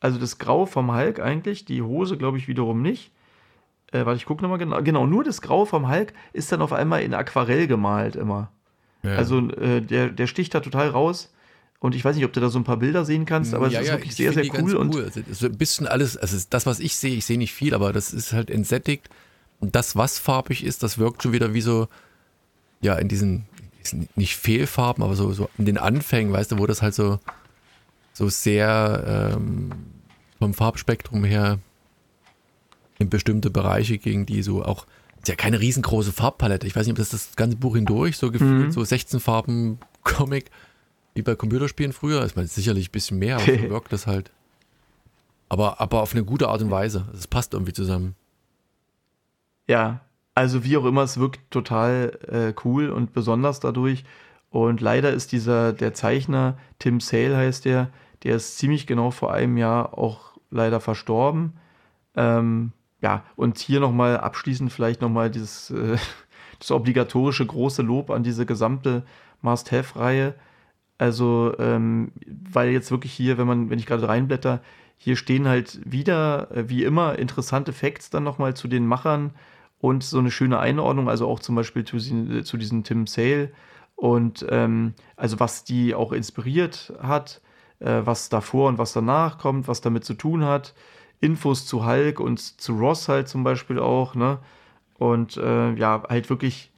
also 0.00 0.18
das 0.18 0.38
Grau 0.38 0.66
vom 0.66 0.94
Hulk 0.94 1.20
eigentlich, 1.20 1.64
die 1.64 1.82
Hose 1.82 2.16
glaube 2.16 2.38
ich 2.38 2.48
wiederum 2.48 2.82
nicht. 2.82 3.10
Äh, 3.92 4.06
warte, 4.06 4.16
ich 4.16 4.26
gucke 4.26 4.42
nochmal 4.42 4.58
genau. 4.58 4.82
Genau, 4.82 5.06
nur 5.06 5.24
das 5.24 5.40
Grau 5.40 5.64
vom 5.64 5.88
Hulk 5.88 6.12
ist 6.32 6.50
dann 6.52 6.62
auf 6.62 6.72
einmal 6.72 7.02
in 7.02 7.14
Aquarell 7.14 7.66
gemalt 7.66 8.16
immer. 8.16 8.50
Ja. 9.02 9.16
Also 9.16 9.48
äh, 9.50 9.80
der, 9.80 10.08
der 10.08 10.26
sticht 10.26 10.54
da 10.54 10.60
total 10.60 10.88
raus. 10.88 11.30
Und 11.80 11.94
ich 11.94 12.02
weiß 12.02 12.16
nicht, 12.16 12.24
ob 12.24 12.32
du 12.32 12.40
da 12.40 12.48
so 12.48 12.58
ein 12.58 12.64
paar 12.64 12.78
Bilder 12.78 13.04
sehen 13.04 13.26
kannst, 13.26 13.52
aber 13.52 13.68
ja, 13.68 13.80
es 13.80 13.84
ist 13.84 13.88
ja, 13.88 13.94
wirklich 13.98 14.14
sehr, 14.16 14.32
sehr 14.32 14.46
cool. 14.58 14.74
Und 14.74 14.94
cool. 14.94 15.10
Also 15.28 15.46
ein 15.46 15.58
bisschen 15.58 15.86
alles, 15.86 16.16
also 16.16 16.38
das, 16.48 16.64
was 16.64 16.80
ich 16.80 16.96
sehe, 16.96 17.14
ich 17.14 17.26
sehe 17.26 17.36
nicht 17.36 17.52
viel, 17.52 17.74
aber 17.74 17.92
das 17.92 18.14
ist 18.14 18.32
halt 18.32 18.48
entsättigt. 18.48 19.10
Und 19.60 19.76
das, 19.76 19.94
was 19.94 20.18
farbig 20.18 20.64
ist, 20.64 20.82
das 20.82 20.96
wirkt 20.96 21.22
schon 21.22 21.32
wieder 21.32 21.52
wie 21.52 21.60
so, 21.60 21.88
ja, 22.80 22.94
in 22.94 23.08
diesen, 23.08 23.44
nicht 24.14 24.36
Fehlfarben, 24.36 25.02
aber 25.02 25.16
so, 25.16 25.32
so 25.32 25.48
in 25.58 25.66
den 25.66 25.78
Anfängen, 25.78 26.32
weißt 26.32 26.52
du, 26.52 26.58
wo 26.58 26.66
das 26.66 26.82
halt 26.82 26.94
so, 26.94 27.18
so 28.12 28.28
sehr 28.28 29.32
ähm, 29.36 29.70
vom 30.38 30.54
Farbspektrum 30.54 31.24
her 31.24 31.58
in 32.98 33.10
bestimmte 33.10 33.50
Bereiche 33.50 33.98
ging, 33.98 34.26
die 34.26 34.42
so 34.42 34.64
auch, 34.64 34.86
ist 35.18 35.28
ja 35.28 35.34
keine 35.34 35.60
riesengroße 35.60 36.12
Farbpalette. 36.12 36.66
Ich 36.66 36.76
weiß 36.76 36.86
nicht, 36.86 36.92
ob 36.92 36.98
das 36.98 37.10
das 37.10 37.36
ganze 37.36 37.56
Buch 37.56 37.74
hindurch 37.74 38.16
so 38.16 38.30
gefühlt, 38.30 38.66
mhm. 38.66 38.72
so 38.72 38.84
16 38.84 39.20
Farben 39.20 39.78
Comic, 40.04 40.50
wie 41.14 41.22
bei 41.22 41.34
Computerspielen 41.34 41.92
früher. 41.92 42.22
Ist 42.22 42.36
man 42.36 42.46
sicherlich 42.46 42.88
ein 42.88 42.92
bisschen 42.92 43.18
mehr, 43.18 43.36
aber 43.36 43.46
so 43.46 43.52
wirkt 43.70 43.92
das 43.92 44.06
halt. 44.06 44.30
Aber, 45.48 45.80
aber 45.80 46.02
auf 46.02 46.12
eine 46.12 46.24
gute 46.24 46.48
Art 46.48 46.62
und 46.62 46.70
Weise. 46.70 47.08
Es 47.14 47.26
passt 47.26 47.54
irgendwie 47.54 47.72
zusammen. 47.72 48.14
Ja, 49.66 50.03
also 50.34 50.64
wie 50.64 50.76
auch 50.76 50.84
immer, 50.84 51.02
es 51.02 51.18
wirkt 51.18 51.50
total 51.50 52.18
äh, 52.28 52.54
cool 52.64 52.90
und 52.90 53.12
besonders 53.12 53.60
dadurch. 53.60 54.04
Und 54.50 54.80
leider 54.80 55.12
ist 55.12 55.32
dieser, 55.32 55.72
der 55.72 55.94
Zeichner, 55.94 56.58
Tim 56.78 57.00
Sale 57.00 57.36
heißt 57.36 57.64
der, 57.64 57.90
der 58.22 58.36
ist 58.36 58.58
ziemlich 58.58 58.86
genau 58.86 59.10
vor 59.10 59.32
einem 59.32 59.56
Jahr 59.56 59.98
auch 59.98 60.38
leider 60.50 60.80
verstorben. 60.80 61.54
Ähm, 62.16 62.72
ja, 63.00 63.24
und 63.36 63.58
hier 63.58 63.80
nochmal 63.80 64.18
abschließend 64.18 64.72
vielleicht 64.72 65.02
nochmal 65.02 65.30
dieses 65.30 65.70
äh, 65.70 65.96
das 66.58 66.70
obligatorische 66.70 67.44
große 67.46 67.82
Lob 67.82 68.10
an 68.10 68.22
diese 68.22 68.46
gesamte 68.46 69.04
Must-Have-Reihe. 69.42 70.34
Also, 70.98 71.54
ähm, 71.58 72.12
weil 72.26 72.70
jetzt 72.70 72.90
wirklich 72.90 73.12
hier, 73.12 73.38
wenn 73.38 73.46
man, 73.46 73.70
wenn 73.70 73.78
ich 73.78 73.86
gerade 73.86 74.08
reinblätter, 74.08 74.60
hier 74.96 75.16
stehen 75.16 75.48
halt 75.48 75.80
wieder, 75.84 76.50
äh, 76.52 76.68
wie 76.68 76.84
immer, 76.84 77.18
interessante 77.18 77.72
Facts 77.72 78.10
dann 78.10 78.24
nochmal 78.24 78.54
zu 78.54 78.68
den 78.68 78.86
Machern 78.86 79.32
und 79.84 80.02
so 80.02 80.18
eine 80.18 80.30
schöne 80.30 80.58
Einordnung, 80.58 81.10
also 81.10 81.28
auch 81.28 81.40
zum 81.40 81.56
Beispiel 81.56 81.84
zu, 81.84 81.98
zu 81.98 82.56
diesem 82.56 82.84
Tim 82.84 83.06
Sale 83.06 83.52
und 83.96 84.46
ähm, 84.48 84.94
also 85.14 85.40
was 85.40 85.62
die 85.64 85.94
auch 85.94 86.12
inspiriert 86.12 86.94
hat, 87.02 87.42
äh, 87.80 88.00
was 88.02 88.30
davor 88.30 88.70
und 88.70 88.78
was 88.78 88.94
danach 88.94 89.36
kommt, 89.36 89.68
was 89.68 89.82
damit 89.82 90.06
zu 90.06 90.14
tun 90.14 90.42
hat. 90.42 90.74
Infos 91.20 91.66
zu 91.66 91.84
Hulk 91.84 92.18
und 92.18 92.38
zu 92.38 92.78
Ross 92.78 93.10
halt 93.10 93.28
zum 93.28 93.44
Beispiel 93.44 93.78
auch, 93.78 94.14
ne? 94.14 94.38
Und 94.98 95.36
äh, 95.36 95.74
ja, 95.74 96.02
halt 96.08 96.30
wirklich 96.30 96.72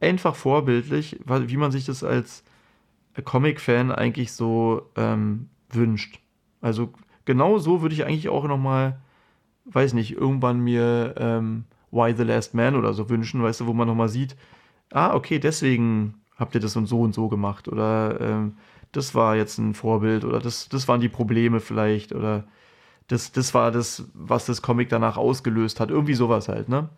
einfach 0.00 0.36
vorbildlich, 0.36 1.18
wie 1.26 1.56
man 1.56 1.72
sich 1.72 1.86
das 1.86 2.04
als 2.04 2.44
Comic-Fan 3.24 3.90
eigentlich 3.90 4.30
so 4.34 4.88
ähm, 4.94 5.48
wünscht. 5.68 6.20
Also 6.60 6.92
genau 7.24 7.58
so 7.58 7.82
würde 7.82 7.96
ich 7.96 8.04
eigentlich 8.04 8.28
auch 8.28 8.44
nochmal, 8.46 9.00
weiß 9.64 9.94
nicht, 9.94 10.12
irgendwann 10.12 10.60
mir 10.60 11.16
ähm, 11.18 11.64
Why 11.92 12.14
the 12.16 12.24
Last 12.24 12.54
Man 12.54 12.74
oder 12.74 12.92
so 12.92 13.08
wünschen, 13.08 13.42
weißt 13.42 13.60
du, 13.60 13.66
wo 13.66 13.72
man 13.72 13.86
nochmal 13.86 14.08
sieht, 14.08 14.34
ah, 14.90 15.14
okay, 15.14 15.38
deswegen 15.38 16.14
habt 16.36 16.54
ihr 16.54 16.60
das 16.60 16.74
und 16.74 16.86
so 16.86 17.02
und 17.02 17.14
so 17.14 17.28
gemacht 17.28 17.68
oder 17.68 18.20
ähm, 18.20 18.56
das 18.90 19.14
war 19.14 19.36
jetzt 19.36 19.58
ein 19.58 19.74
Vorbild 19.74 20.24
oder 20.24 20.40
das, 20.40 20.68
das 20.68 20.88
waren 20.88 21.00
die 21.00 21.08
Probleme 21.08 21.60
vielleicht 21.60 22.12
oder 22.12 22.44
das, 23.08 23.32
das 23.32 23.54
war 23.54 23.70
das, 23.70 24.04
was 24.14 24.46
das 24.46 24.62
Comic 24.62 24.88
danach 24.88 25.16
ausgelöst 25.16 25.80
hat. 25.80 25.90
Irgendwie 25.90 26.14
sowas 26.14 26.48
halt, 26.48 26.68
ne? 26.68 26.88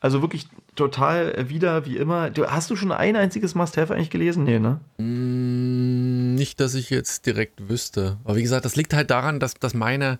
Also 0.00 0.20
wirklich 0.20 0.46
total 0.74 1.48
wieder 1.48 1.86
wie 1.86 1.96
immer. 1.96 2.30
Du, 2.30 2.46
hast 2.46 2.70
du 2.70 2.76
schon 2.76 2.92
ein 2.92 3.16
einziges 3.16 3.54
Must-Have 3.54 3.94
eigentlich 3.94 4.10
gelesen? 4.10 4.44
Nee, 4.44 4.58
ne? 4.58 4.80
Mm, 4.98 6.34
nicht, 6.34 6.60
dass 6.60 6.74
ich 6.74 6.90
jetzt 6.90 7.26
direkt 7.26 7.68
wüsste. 7.68 8.18
Aber 8.24 8.36
wie 8.36 8.42
gesagt, 8.42 8.64
das 8.64 8.76
liegt 8.76 8.94
halt 8.94 9.10
daran, 9.10 9.40
dass, 9.40 9.54
dass 9.54 9.74
meine. 9.74 10.18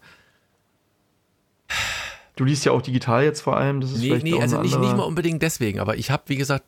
Du 2.36 2.44
liest 2.44 2.64
ja 2.66 2.72
auch 2.72 2.82
digital 2.82 3.24
jetzt 3.24 3.40
vor 3.40 3.56
allem. 3.56 3.80
Das 3.80 3.92
ist 3.92 4.00
nee, 4.00 4.18
nee 4.22 4.40
also 4.40 4.60
nicht, 4.60 4.78
nicht 4.78 4.96
mal 4.96 5.04
unbedingt 5.04 5.42
deswegen. 5.42 5.80
Aber 5.80 5.96
ich 5.96 6.10
habe, 6.10 6.24
wie 6.26 6.36
gesagt, 6.36 6.64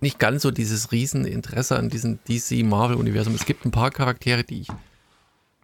nicht 0.00 0.18
ganz 0.18 0.42
so 0.42 0.50
dieses 0.50 0.92
Rieseninteresse 0.92 1.76
an 1.76 1.90
diesem 1.90 2.20
DC-Marvel-Universum. 2.28 3.34
Es 3.34 3.44
gibt 3.44 3.64
ein 3.66 3.72
paar 3.72 3.90
Charaktere, 3.90 4.44
die 4.44 4.62
ich 4.62 4.68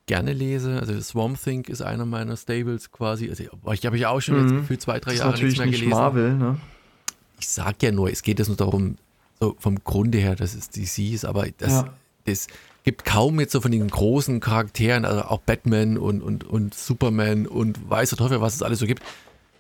gerne 0.07 0.33
lese. 0.33 0.81
Also 0.81 1.01
Swamp 1.01 1.43
Thing 1.43 1.65
ist 1.65 1.81
einer 1.81 2.05
meiner 2.05 2.37
Stables 2.37 2.91
quasi. 2.91 3.29
Also 3.29 3.45
ich 3.73 3.87
habe 3.87 3.99
ja 3.99 4.11
auch 4.11 4.21
schon 4.21 4.47
mhm. 4.47 4.65
für 4.65 4.79
zwei, 4.79 4.99
drei 5.01 5.15
Jahre 5.15 5.41
nichts 5.41 5.59
mehr 5.59 5.67
gelesen. 5.69 5.89
Marvel, 5.91 6.35
ne? 6.35 6.59
Ich 7.39 7.49
sag 7.49 7.83
ja 7.83 7.93
nur, 7.93 8.11
es 8.11 8.23
geht 8.23 8.39
jetzt 8.39 8.49
nur 8.49 8.57
darum, 8.57 8.97
so 9.39 9.57
vom 9.59 9.83
Grunde 9.85 10.19
her, 10.19 10.37
dass 10.37 10.55
es 10.55 10.71
DC 10.71 11.13
ist, 11.13 11.25
aber 11.25 11.47
das, 11.59 11.73
ja. 11.73 11.95
das 12.25 12.47
gibt 12.85 13.05
kaum 13.05 13.39
jetzt 13.41 13.53
so 13.53 13.61
von 13.61 13.73
den 13.73 13.87
großen 13.87 14.41
Charakteren, 14.41 15.05
also 15.05 15.23
auch 15.23 15.41
Batman 15.41 15.99
und, 15.99 16.23
und, 16.23 16.45
und 16.45 16.75
Superman 16.75 17.47
und 17.47 17.91
weiß 17.91 18.11
der 18.11 18.19
Teufel, 18.19 18.41
was 18.41 18.55
es 18.55 18.63
alles 18.63 18.79
so 18.79 18.87
gibt, 18.87 19.03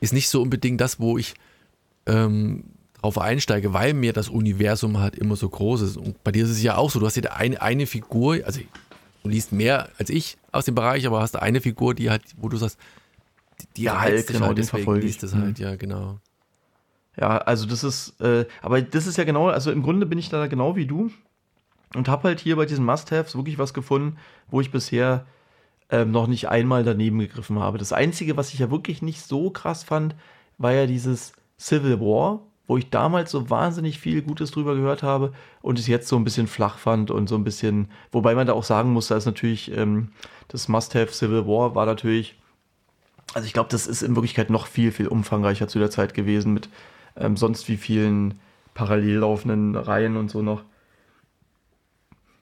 ist 0.00 0.12
nicht 0.12 0.28
so 0.28 0.42
unbedingt 0.42 0.80
das, 0.80 1.00
wo 1.00 1.18
ich 1.18 1.34
ähm, 2.06 2.64
drauf 3.00 3.18
einsteige, 3.18 3.72
weil 3.72 3.94
mir 3.94 4.12
das 4.12 4.28
Universum 4.28 4.98
halt 4.98 5.16
immer 5.16 5.36
so 5.36 5.48
groß 5.48 5.82
ist. 5.82 5.96
Und 5.96 6.22
bei 6.24 6.32
dir 6.32 6.44
ist 6.44 6.50
es 6.50 6.62
ja 6.62 6.76
auch 6.76 6.90
so, 6.90 6.98
du 7.00 7.06
hast 7.06 7.16
ja 7.16 7.30
eine, 7.32 7.60
eine 7.60 7.86
Figur, 7.86 8.40
also 8.44 8.60
du 9.22 9.28
liest 9.28 9.52
mehr 9.52 9.90
als 9.98 10.10
ich 10.10 10.36
aus 10.52 10.64
dem 10.64 10.74
Bereich, 10.74 11.06
aber 11.06 11.20
hast 11.20 11.36
eine 11.36 11.60
Figur, 11.60 11.94
die 11.94 12.10
halt, 12.10 12.22
wo 12.36 12.48
du 12.48 12.56
sagst, 12.56 12.78
die 13.76 13.84
ja, 13.84 14.00
halt, 14.00 14.26
genau, 14.26 14.46
halt, 14.46 14.58
den 14.58 14.64
verfolge 14.64 15.06
ich. 15.06 15.18
das 15.18 15.34
halt, 15.34 15.58
mhm. 15.58 15.64
ja, 15.64 15.76
genau. 15.76 16.20
Ja, 17.18 17.38
also 17.38 17.66
das 17.66 17.82
ist, 17.82 18.20
äh, 18.20 18.44
aber 18.60 18.82
das 18.82 19.06
ist 19.06 19.16
ja 19.16 19.24
genau, 19.24 19.48
also 19.48 19.70
im 19.70 19.82
Grunde 19.82 20.04
bin 20.04 20.18
ich 20.18 20.28
da 20.28 20.46
genau 20.46 20.76
wie 20.76 20.86
du 20.86 21.10
und 21.94 22.08
habe 22.08 22.24
halt 22.24 22.40
hier 22.40 22.56
bei 22.56 22.66
diesen 22.66 22.84
Must-Haves 22.84 23.36
wirklich 23.36 23.58
was 23.58 23.72
gefunden, 23.72 24.18
wo 24.48 24.60
ich 24.60 24.70
bisher 24.70 25.26
ähm, 25.90 26.10
noch 26.10 26.26
nicht 26.26 26.48
einmal 26.48 26.84
daneben 26.84 27.18
gegriffen 27.18 27.58
habe. 27.58 27.78
Das 27.78 27.92
Einzige, 27.92 28.36
was 28.36 28.52
ich 28.52 28.58
ja 28.58 28.70
wirklich 28.70 29.02
nicht 29.02 29.22
so 29.22 29.50
krass 29.50 29.84
fand, 29.84 30.14
war 30.58 30.72
ja 30.72 30.86
dieses 30.86 31.32
Civil 31.58 32.00
War, 32.00 32.40
wo 32.66 32.76
ich 32.76 32.90
damals 32.90 33.30
so 33.30 33.48
wahnsinnig 33.48 33.98
viel 33.98 34.22
Gutes 34.22 34.50
drüber 34.50 34.74
gehört 34.74 35.02
habe 35.02 35.32
und 35.62 35.78
es 35.78 35.86
jetzt 35.86 36.08
so 36.08 36.16
ein 36.16 36.24
bisschen 36.24 36.48
flach 36.48 36.78
fand 36.78 37.10
und 37.10 37.28
so 37.28 37.36
ein 37.36 37.44
bisschen, 37.44 37.88
wobei 38.10 38.34
man 38.34 38.46
da 38.46 38.54
auch 38.54 38.64
sagen 38.64 38.92
muss, 38.92 39.08
da 39.08 39.16
ist 39.16 39.26
natürlich 39.26 39.70
ähm, 39.76 40.08
das 40.48 40.68
Must-Have 40.68 41.12
Civil 41.12 41.46
War 41.46 41.74
war 41.74 41.86
natürlich, 41.86 42.36
also 43.34 43.46
ich 43.46 43.52
glaube, 43.52 43.68
das 43.70 43.86
ist 43.86 44.02
in 44.02 44.16
Wirklichkeit 44.16 44.50
noch 44.50 44.66
viel, 44.66 44.90
viel 44.90 45.06
umfangreicher 45.06 45.68
zu 45.68 45.78
der 45.78 45.90
Zeit 45.90 46.14
gewesen 46.14 46.52
mit 46.52 46.68
ähm, 47.16 47.36
sonst 47.36 47.68
wie 47.68 47.76
vielen 47.76 48.40
parallel 48.74 49.18
laufenden 49.18 49.76
Reihen 49.76 50.16
und 50.16 50.30
so 50.30 50.42
noch. 50.42 50.62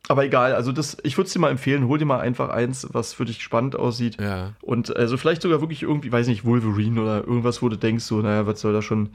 Aber 0.08 0.24
egal, 0.24 0.54
also 0.54 0.70
das, 0.70 0.98
ich 1.02 1.16
würde 1.16 1.28
es 1.28 1.32
dir 1.32 1.38
mal 1.38 1.50
empfehlen, 1.50 1.88
hol 1.88 1.98
dir 1.98 2.04
mal 2.04 2.20
einfach 2.20 2.50
eins, 2.50 2.86
was 2.92 3.14
für 3.14 3.24
dich 3.24 3.42
spannend 3.42 3.74
aussieht. 3.74 4.20
Ja. 4.20 4.52
Und 4.60 4.94
also 4.94 5.16
vielleicht 5.16 5.40
sogar 5.40 5.60
wirklich 5.60 5.82
irgendwie, 5.82 6.12
weiß 6.12 6.26
nicht, 6.26 6.44
Wolverine 6.44 7.00
oder 7.00 7.24
irgendwas, 7.26 7.62
wo 7.62 7.68
du 7.70 7.76
denkst, 7.76 8.04
so, 8.04 8.20
naja, 8.20 8.46
was 8.46 8.60
soll 8.60 8.74
da 8.74 8.82
schon 8.82 9.10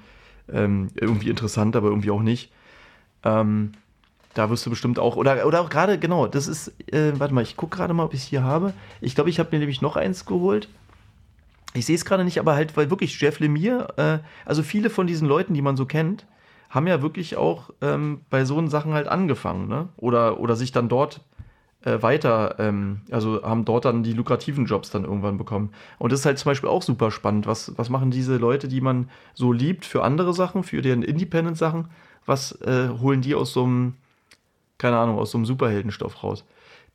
ähm, 0.52 0.88
irgendwie 0.96 1.30
interessant, 1.30 1.76
aber 1.76 1.90
irgendwie 1.90 2.10
auch 2.10 2.24
nicht. 2.24 2.52
Ähm, 3.24 3.74
da 4.34 4.50
wirst 4.50 4.66
du 4.66 4.72
bestimmt 4.72 4.98
auch, 4.98 5.16
oder, 5.16 5.46
oder 5.46 5.62
auch 5.62 5.70
gerade, 5.70 6.00
genau, 6.00 6.26
das 6.26 6.48
ist, 6.48 6.74
äh, 6.92 7.12
warte 7.20 7.34
mal, 7.34 7.44
ich 7.44 7.56
gucke 7.56 7.78
gerade 7.78 7.94
mal, 7.94 8.06
ob 8.06 8.14
ich 8.14 8.22
es 8.22 8.28
hier 8.28 8.44
habe. 8.44 8.74
Ich 9.00 9.14
glaube, 9.14 9.30
ich 9.30 9.40
habe 9.40 9.50
mir 9.52 9.60
nämlich 9.60 9.82
noch 9.82 9.96
eins 9.96 10.26
geholt. 10.26 10.70
Ich 11.76 11.86
sehe 11.86 11.96
es 11.96 12.06
gerade 12.06 12.24
nicht, 12.24 12.40
aber 12.40 12.56
halt, 12.56 12.76
weil 12.78 12.90
wirklich 12.90 13.20
Jeff 13.22 13.40
Lemire, 13.40 13.94
äh, 13.98 14.26
also 14.46 14.64
viele 14.64 14.90
von 14.90 15.06
diesen 15.06 15.28
Leuten, 15.28 15.54
die 15.54 15.62
man 15.62 15.78
so 15.78 15.86
kennt, 15.86 16.26
haben 16.70 16.88
ja 16.88 17.02
wirklich 17.02 17.36
auch 17.36 17.72
ähm, 17.82 18.22
bei 18.30 18.46
so 18.46 18.66
Sachen 18.68 18.94
halt 18.94 19.08
angefangen, 19.08 19.68
ne? 19.68 19.90
Oder, 19.98 20.40
oder 20.40 20.56
sich 20.56 20.72
dann 20.72 20.88
dort 20.88 21.22
äh, 21.84 22.02
weiter, 22.02 22.56
ähm, 22.60 23.02
also 23.12 23.42
haben 23.42 23.66
dort 23.66 23.86
dann 23.86 24.04
die 24.04 24.14
lukrativen 24.14 24.66
Jobs 24.66 24.92
dann 24.92 25.06
irgendwann 25.06 25.38
bekommen. 25.38 25.72
Und 25.98 26.12
das 26.12 26.22
ist 26.22 26.26
halt 26.26 26.38
zum 26.38 26.52
Beispiel 26.52 26.70
auch 26.70 26.84
super 26.84 27.10
spannend. 27.10 27.48
Was, 27.48 27.78
was 27.78 27.90
machen 27.90 28.12
diese 28.12 28.38
Leute, 28.38 28.68
die 28.68 28.82
man 28.82 29.10
so 29.34 29.52
liebt 29.52 29.86
für 29.86 30.04
andere 30.04 30.34
Sachen, 30.34 30.64
für 30.64 30.82
deren 30.82 31.04
Independent-Sachen? 31.04 31.88
Was 32.26 32.52
äh, 32.62 32.90
holen 33.00 33.22
die 33.22 33.34
aus 33.34 33.54
so 33.54 33.64
einem, 33.64 33.94
keine 34.78 34.98
Ahnung, 34.98 35.18
aus 35.18 35.32
so 35.32 35.38
einem 35.38 35.46
Superheldenstoff 35.46 36.24
raus? 36.24 36.46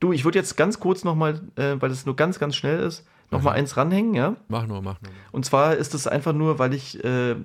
Du, 0.01 0.13
ich 0.13 0.25
würde 0.25 0.39
jetzt 0.39 0.57
ganz 0.57 0.79
kurz 0.81 1.03
nochmal, 1.03 1.41
äh, 1.57 1.77
weil 1.81 1.91
es 1.91 2.07
nur 2.07 2.15
ganz, 2.15 2.39
ganz 2.39 2.55
schnell 2.55 2.81
ist, 2.81 3.07
nochmal 3.31 3.55
eins 3.55 3.77
ranhängen, 3.77 4.15
ja? 4.15 4.37
Mach 4.49 4.67
nur, 4.67 4.83
mach 4.83 5.01
nur. 5.01 5.11
Und 5.33 5.45
zwar 5.45 5.75
ist 5.75 5.95
es 5.95 6.07
einfach 6.07 6.33
nur, 6.33 6.59
weil 6.59 6.75
ich 6.75 7.03
äh, 7.03 7.37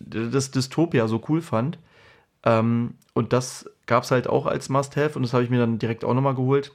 das 0.00 0.50
Dystopia 0.50 1.08
so 1.08 1.22
cool 1.28 1.40
fand. 1.40 1.78
Ähm, 2.44 2.94
und 3.14 3.32
das 3.32 3.68
gab 3.86 4.04
es 4.04 4.10
halt 4.10 4.28
auch 4.28 4.46
als 4.46 4.68
Must-Have 4.68 5.16
und 5.16 5.22
das 5.22 5.32
habe 5.32 5.44
ich 5.44 5.50
mir 5.50 5.58
dann 5.58 5.78
direkt 5.78 6.04
auch 6.04 6.14
nochmal 6.14 6.34
geholt. 6.34 6.72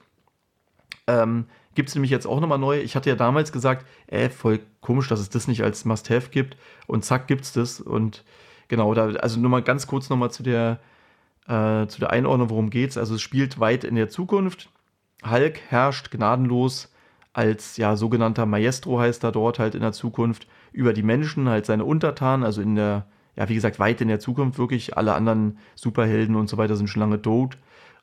Ähm, 1.08 1.46
gibt 1.76 1.90
es 1.90 1.96
nämlich 1.96 2.12
jetzt 2.12 2.28
auch 2.28 2.40
nochmal 2.40 2.60
neu. 2.60 2.80
Ich 2.80 2.96
hatte 2.96 3.10
ja 3.10 3.16
damals 3.16 3.52
gesagt, 3.52 3.86
äh, 4.08 4.30
voll 4.30 4.60
komisch, 4.82 5.08
dass 5.08 5.20
es 5.20 5.30
das 5.30 5.48
nicht 5.48 5.64
als 5.64 5.86
Must-Have 5.86 6.30
gibt. 6.30 6.58
Und 6.88 7.06
zack, 7.06 7.28
gibt's 7.28 7.54
das. 7.54 7.80
Und 7.80 8.24
genau, 8.68 8.94
da, 8.94 9.08
also 9.08 9.40
nur 9.40 9.50
mal 9.50 9.64
ganz 9.64 9.88
kurz 9.88 10.10
nochmal 10.10 10.32
zu 10.32 10.44
der, 10.44 10.80
äh, 11.48 11.88
zu 11.88 12.00
der 12.00 12.12
Einordnung, 12.12 12.50
worum 12.50 12.70
geht's. 12.70 12.98
Also 12.98 13.16
es 13.16 13.22
spielt 13.22 13.60
weit 13.60 13.84
in 13.84 13.96
der 13.96 14.10
Zukunft. 14.10 14.70
Hulk 15.26 15.60
herrscht 15.70 16.12
gnadenlos 16.12 16.90
als 17.34 17.78
ja 17.78 17.96
sogenannter 17.96 18.46
Maestro 18.46 19.00
heißt 19.00 19.24
er 19.24 19.32
dort 19.32 19.60
halt 19.60 19.74
in 19.76 19.82
der 19.82 19.92
Zukunft 19.92 20.48
über 20.74 20.94
die 20.94 21.04
Menschen, 21.04 21.48
halt 21.48 21.66
seine 21.66 21.86
Untertanen, 21.86 22.44
also 22.44 22.62
in 22.62 22.76
der, 22.76 23.06
ja, 23.36 23.48
wie 23.48 23.56
gesagt, 23.56 23.80
weit 23.80 24.02
in 24.02 24.08
der 24.08 24.20
Zukunft 24.20 24.58
wirklich. 24.58 24.98
Alle 24.98 25.14
anderen 25.14 25.58
Superhelden 25.76 26.36
und 26.36 26.50
so 26.50 26.58
weiter 26.58 26.76
sind 26.76 26.88
schon 26.88 27.00
lange 27.00 27.22
tot. 27.22 27.58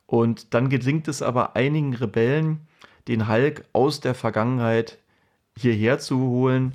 Und 0.06 0.54
dann 0.54 0.68
gelingt 0.68 1.06
es 1.08 1.22
aber 1.22 1.56
einigen 1.56 1.94
Rebellen, 1.94 2.66
den 3.08 3.28
Hulk 3.28 3.64
aus 3.72 4.00
der 4.00 4.14
Vergangenheit 4.14 4.98
hierher 5.56 5.98
zu 5.98 6.18
holen. 6.18 6.74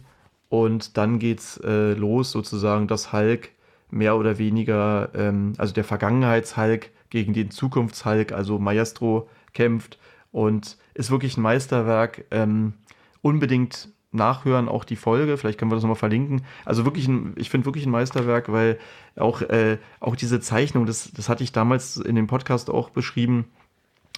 Und 0.50 0.98
dann 0.98 1.20
geht's 1.20 1.58
äh, 1.58 1.94
los, 1.94 2.32
sozusagen, 2.32 2.88
dass 2.88 3.12
Hulk 3.12 3.50
mehr 3.90 4.16
oder 4.18 4.38
weniger, 4.38 5.10
ähm, 5.16 5.54
also 5.58 5.74
der 5.74 5.84
Vergangenheits-Hulk 5.84 6.92
gegen 7.10 7.34
den 7.34 7.52
Zukunfts-Hulk, 7.52 8.32
also 8.32 8.60
Maestro, 8.60 9.30
kämpft. 9.54 9.98
Und 10.32 10.78
ist 10.94 11.12
wirklich 11.12 11.38
ein 11.38 11.42
Meisterwerk. 11.42 12.26
Ähm, 12.32 12.74
unbedingt 13.22 13.90
nachhören, 14.16 14.68
auch 14.68 14.84
die 14.84 14.96
Folge. 14.96 15.38
Vielleicht 15.38 15.60
können 15.60 15.72
wir 15.72 15.76
das 15.76 15.84
nochmal 15.84 15.96
verlinken. 15.96 16.42
Also 16.66 16.86
wirklich, 16.86 17.08
ein, 17.08 17.34
ich 17.36 17.50
finde 17.50 17.66
wirklich 17.66 17.86
ein 17.86 17.92
Meisterwerk, 17.92 18.52
weil 18.52 18.80
auch, 19.16 19.42
äh, 19.42 19.78
auch 20.00 20.16
diese 20.16 20.40
Zeichnung, 20.40 20.86
das, 20.86 21.12
das 21.14 21.30
hatte 21.30 21.44
ich 21.44 21.52
damals 21.52 21.98
in 21.98 22.16
dem 22.16 22.28
Podcast 22.28 22.70
auch 22.70 22.90
beschrieben, 22.90 23.46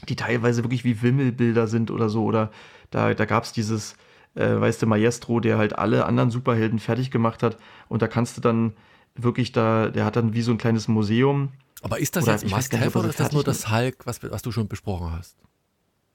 die 0.08 0.16
teilweise 0.16 0.64
wirklich 0.64 0.84
wie 0.84 1.02
Wimmelbilder 1.02 1.68
sind 1.68 1.92
oder 1.92 2.10
so. 2.10 2.24
Oder 2.24 2.52
da, 2.92 3.14
da 3.14 3.26
gab 3.26 3.44
es 3.44 3.52
dieses, 3.52 3.96
äh, 4.36 4.60
weißt 4.60 4.82
du, 4.82 4.86
Maestro, 4.88 5.40
der 5.40 5.58
halt 5.58 5.78
alle 5.78 6.06
anderen 6.06 6.32
Superhelden 6.32 6.80
fertig 6.80 7.12
gemacht 7.12 7.44
hat. 7.44 7.58
Und 7.90 8.02
da 8.02 8.08
kannst 8.08 8.38
du 8.38 8.42
dann 8.42 8.74
wirklich 9.16 9.52
da, 9.52 9.90
der 9.90 10.06
hat 10.06 10.16
dann 10.16 10.34
wie 10.34 10.42
so 10.42 10.52
ein 10.52 10.58
kleines 10.58 10.88
Museum. 10.88 11.50
Aber 11.82 12.00
ist 12.00 12.16
das 12.16 12.24
Oder 12.24 12.34
jetzt 12.34 12.50
Must-Have 12.50 12.86
er 12.86 12.96
oder 12.96 13.10
ist 13.10 13.20
das 13.20 13.32
nur 13.32 13.44
das 13.44 13.72
Hulk, 13.72 14.06
was, 14.06 14.22
was 14.24 14.42
du 14.42 14.52
schon 14.52 14.68
besprochen 14.68 15.12
hast? 15.12 15.38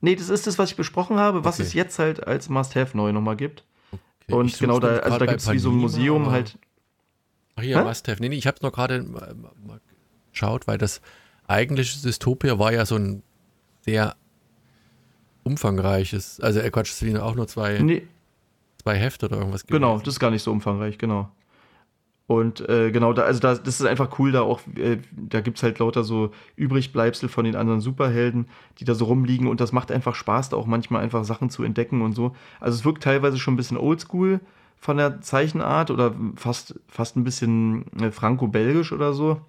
Nee, 0.01 0.17
das 0.17 0.29
ist 0.29 0.49
das, 0.49 0.59
was 0.59 0.71
ich 0.71 0.77
besprochen 0.77 1.19
habe, 1.19 1.45
was 1.45 1.57
Okay. 1.57 1.63
es 1.63 1.75
jetzt 1.75 1.99
halt 2.01 2.27
als 2.27 2.49
Must-Have 2.49 2.97
neu 2.97 3.13
nochmal 3.13 3.37
gibt. 3.37 3.65
Okay, 4.29 4.35
Und 4.35 4.59
genau 4.59 4.79
da, 4.81 4.99
also 4.99 5.19
da 5.19 5.27
gibt 5.27 5.41
es 5.41 5.51
wie 5.51 5.59
so 5.59 5.71
ein 5.71 5.77
Museum 5.77 6.31
halt. 6.31 6.59
Ach 7.57 7.63
hier, 7.63 7.79
Hä? 7.79 7.85
Must-Have. 7.85 8.21
Nee, 8.21 8.29
nee, 8.31 8.37
ich 8.37 8.47
habe 8.47 8.57
es 8.57 8.63
nur 8.63 8.73
gerade 8.73 9.03
mal, 9.03 9.35
mal 9.35 9.81
geschaut, 10.33 10.67
weil 10.67 10.79
das 10.79 11.01
eigentliche 11.47 12.01
Dystopia 12.03 12.59
war 12.59 12.73
ja 12.73 12.87
so 12.87 12.97
ein 12.97 13.23
sehr 13.83 14.17
umfangreiches, 15.45 16.41
also 16.41 16.61
äh, 16.61 16.71
Quatsch, 16.71 16.91
es 16.91 16.99
sind 17.01 17.19
auch 17.19 17.35
nur 17.35 17.49
zwei, 17.49 17.79
Nee, 17.81 18.07
zwei 18.83 18.97
Hefte 18.97 19.27
oder 19.27 19.39
irgendwas 19.39 19.67
genau, 19.67 19.93
gewesen. 19.95 20.05
das 20.05 20.15
ist 20.15 20.21
gar 20.21 20.31
nicht 20.31 20.43
so 20.43 20.53
umfangreich, 20.53 20.99
genau. 20.99 21.31
Und 22.27 22.67
äh, 22.69 22.91
genau, 22.93 23.13
da, 23.13 23.23
also 23.23 23.41
da, 23.41 23.55
das 23.55 23.81
ist 23.81 23.87
einfach 23.87 24.19
cool, 24.19 24.33
da 24.33 24.43
auch, 24.43 24.61
äh, 24.77 24.99
da 25.13 25.41
gibt 25.41 25.59
es 25.59 25.63
halt 25.63 25.79
lauter 25.81 26.05
so 26.05 26.31
Übrigbleibsel 26.57 27.29
von 27.29 27.45
den 27.45 27.57
anderen 27.57 27.81
Superhelden, 27.81 28.47
die 28.79 28.85
da 28.85 28.95
so 28.95 29.07
rumliegen 29.07 29.49
und 29.49 29.61
das 29.61 29.73
macht 29.73 29.91
einfach 29.91 30.15
Spaß, 30.15 30.51
da 30.51 30.57
auch 30.57 30.67
manchmal 30.67 31.03
einfach 31.03 31.25
Sachen 31.25 31.51
zu 31.51 31.65
entdecken 31.65 32.01
und 32.01 32.13
so. 32.13 32.35
Also 32.61 32.77
es 32.77 32.85
wirkt 32.85 33.03
teilweise 33.03 33.39
schon 33.39 33.55
ein 33.55 33.57
bisschen 33.57 33.77
oldschool 33.77 34.41
von 34.79 34.97
der 34.97 35.21
Zeichenart 35.21 35.91
oder 35.91 36.15
fast, 36.37 36.79
fast 36.89 37.17
ein 37.17 37.25
bisschen 37.25 37.87
äh, 38.01 38.11
franco-belgisch 38.11 38.93
oder 38.93 39.13
so. 39.13 39.41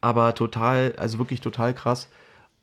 Aber 0.00 0.34
total, 0.34 0.94
also 0.98 1.18
wirklich 1.18 1.40
total 1.40 1.74
krass. 1.74 2.08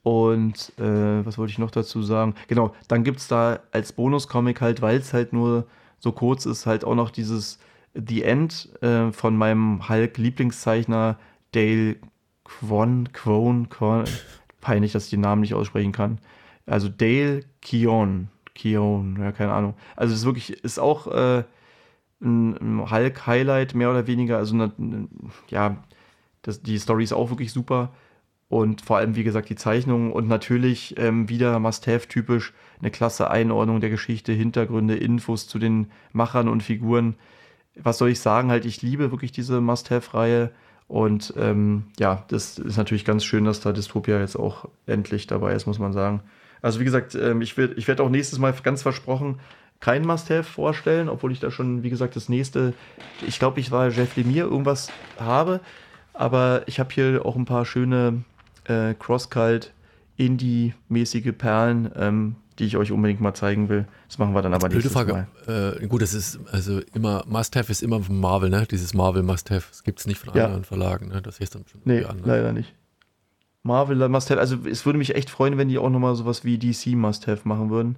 Und 0.03 0.73
äh, 0.79 1.25
was 1.25 1.37
wollte 1.37 1.51
ich 1.51 1.59
noch 1.59 1.71
dazu 1.71 2.01
sagen? 2.01 2.35
Genau, 2.47 2.73
dann 2.87 3.03
gibt 3.03 3.19
es 3.19 3.27
da 3.27 3.59
als 3.71 3.93
Bonuscomic 3.93 4.61
halt, 4.61 4.81
weil 4.81 4.97
es 4.97 5.13
halt 5.13 5.33
nur 5.33 5.65
so 5.99 6.11
kurz 6.11 6.45
ist, 6.45 6.65
halt 6.65 6.83
auch 6.83 6.95
noch 6.95 7.11
dieses 7.11 7.59
The 7.93 8.23
End 8.23 8.69
äh, 8.81 9.11
von 9.11 9.35
meinem 9.35 9.87
Hulk-Lieblingszeichner 9.87 11.17
Dale 11.51 11.97
Kwon, 12.43 13.09
Kwon, 13.11 13.69
Kwon, 13.69 14.05
peinlich, 14.61 14.93
dass 14.93 15.05
ich 15.05 15.11
den 15.11 15.21
Namen 15.21 15.41
nicht 15.41 15.53
aussprechen 15.53 15.91
kann. 15.91 16.19
Also 16.65 16.89
Dale 16.89 17.41
Keon, 17.61 18.29
Keon, 18.55 19.17
ja, 19.19 19.31
keine 19.31 19.53
Ahnung. 19.53 19.73
Also 19.95 20.13
es 20.13 20.21
ist 20.21 20.25
wirklich, 20.25 20.63
ist 20.63 20.79
auch 20.79 21.07
äh, 21.07 21.43
ein, 22.21 22.57
ein 22.57 22.91
Hulk-Highlight, 22.91 23.75
mehr 23.75 23.89
oder 23.89 24.07
weniger. 24.07 24.37
Also, 24.37 24.53
eine, 24.55 24.71
ja, 25.49 25.77
das, 26.41 26.61
die 26.61 26.77
Story 26.77 27.03
ist 27.03 27.13
auch 27.13 27.29
wirklich 27.29 27.51
super. 27.51 27.91
Und 28.49 28.81
vor 28.81 28.97
allem, 28.97 29.15
wie 29.15 29.23
gesagt, 29.23 29.49
die 29.49 29.55
Zeichnungen 29.55 30.11
und 30.11 30.27
natürlich 30.27 30.95
ähm, 30.97 31.29
wieder 31.29 31.57
Must-Have-typisch 31.59 32.53
eine 32.81 32.91
klasse 32.91 33.31
Einordnung 33.31 33.79
der 33.79 33.89
Geschichte, 33.89 34.33
Hintergründe, 34.33 34.95
Infos 34.95 35.47
zu 35.47 35.57
den 35.57 35.89
Machern 36.11 36.49
und 36.49 36.61
Figuren. 36.61 37.15
Was 37.75 37.97
soll 37.97 38.09
ich 38.09 38.19
sagen? 38.19 38.49
Halt, 38.49 38.65
ich 38.65 38.81
liebe 38.81 39.11
wirklich 39.11 39.31
diese 39.31 39.61
Must-Have-Reihe. 39.61 40.51
Und 40.87 41.33
ähm, 41.37 41.85
ja, 41.99 42.25
das 42.27 42.59
ist 42.59 42.77
natürlich 42.77 43.05
ganz 43.05 43.23
schön, 43.23 43.45
dass 43.45 43.61
da 43.61 43.71
Dystopia 43.71 44.19
jetzt 44.19 44.35
auch 44.35 44.67
endlich 44.85 45.25
dabei 45.25 45.53
ist, 45.53 45.65
muss 45.65 45.79
man 45.79 45.93
sagen. 45.93 46.21
Also 46.61 46.79
wie 46.79 46.83
gesagt, 46.83 47.15
ähm, 47.15 47.41
ich 47.41 47.57
werde 47.57 47.75
ich 47.75 47.87
werd 47.87 48.01
auch 48.01 48.09
nächstes 48.09 48.39
Mal 48.39 48.53
ganz 48.61 48.81
versprochen 48.81 49.39
kein 49.81 50.05
Must-Have 50.05 50.43
vorstellen, 50.43 51.09
obwohl 51.09 51.31
ich 51.31 51.39
da 51.39 51.51
schon, 51.51 51.83
wie 51.83 51.89
gesagt, 51.89 52.15
das 52.15 52.29
nächste, 52.29 52.73
ich 53.27 53.39
glaube, 53.39 53.59
ich 53.59 53.71
war 53.71 53.89
Jeff 53.89 54.15
Lemire, 54.15 54.47
irgendwas 54.47 54.89
habe. 55.19 55.59
Aber 56.13 56.61
ich 56.67 56.79
habe 56.79 56.93
hier 56.93 57.25
auch 57.25 57.35
ein 57.35 57.45
paar 57.45 57.65
schöne 57.65 58.23
äh, 58.65 58.93
Cross-Cult, 58.93 59.73
Indie-mäßige 60.17 61.31
Perlen, 61.35 61.91
ähm, 61.95 62.35
die 62.61 62.67
ich 62.67 62.77
euch 62.77 62.91
unbedingt 62.91 63.19
mal 63.19 63.33
zeigen 63.33 63.67
will. 63.67 63.85
Das 64.07 64.17
machen 64.19 64.33
wir 64.33 64.41
dann 64.41 64.53
aber 64.53 64.69
nächstes 64.69 64.93
Frage. 64.93 65.27
Mal. 65.47 65.75
Äh, 65.81 65.87
gut, 65.87 66.01
das 66.01 66.13
ist 66.13 66.39
also 66.51 66.79
immer, 66.93 67.25
Must-Have 67.27 67.69
ist 67.71 67.81
immer 67.81 68.01
von 68.01 68.19
Marvel, 68.19 68.49
ne? 68.49 68.65
Dieses 68.69 68.93
Marvel 68.93 69.23
Must-Have. 69.23 69.65
Das 69.69 69.83
gibt 69.83 69.99
es 69.99 70.07
nicht 70.07 70.19
von 70.19 70.33
Ja. 70.35 70.45
anderen 70.45 70.63
Verlagen, 70.63 71.07
ne? 71.09 71.21
Das 71.21 71.39
ist 71.39 71.55
dann 71.55 71.63
bestimmt 71.63 71.85
Nee, 71.85 72.05
anders. 72.05 72.25
leider 72.25 72.53
nicht. 72.53 72.73
Marvel 73.63 74.07
Must-Have, 74.07 74.39
also 74.39 74.57
es 74.69 74.85
würde 74.85 74.97
mich 74.99 75.15
echt 75.15 75.29
freuen, 75.29 75.57
wenn 75.57 75.67
die 75.69 75.77
auch 75.77 75.89
nochmal 75.89 76.15
sowas 76.15 76.45
wie 76.45 76.57
DC 76.57 76.95
Must-Have 76.95 77.47
machen 77.47 77.69
würden. 77.69 77.95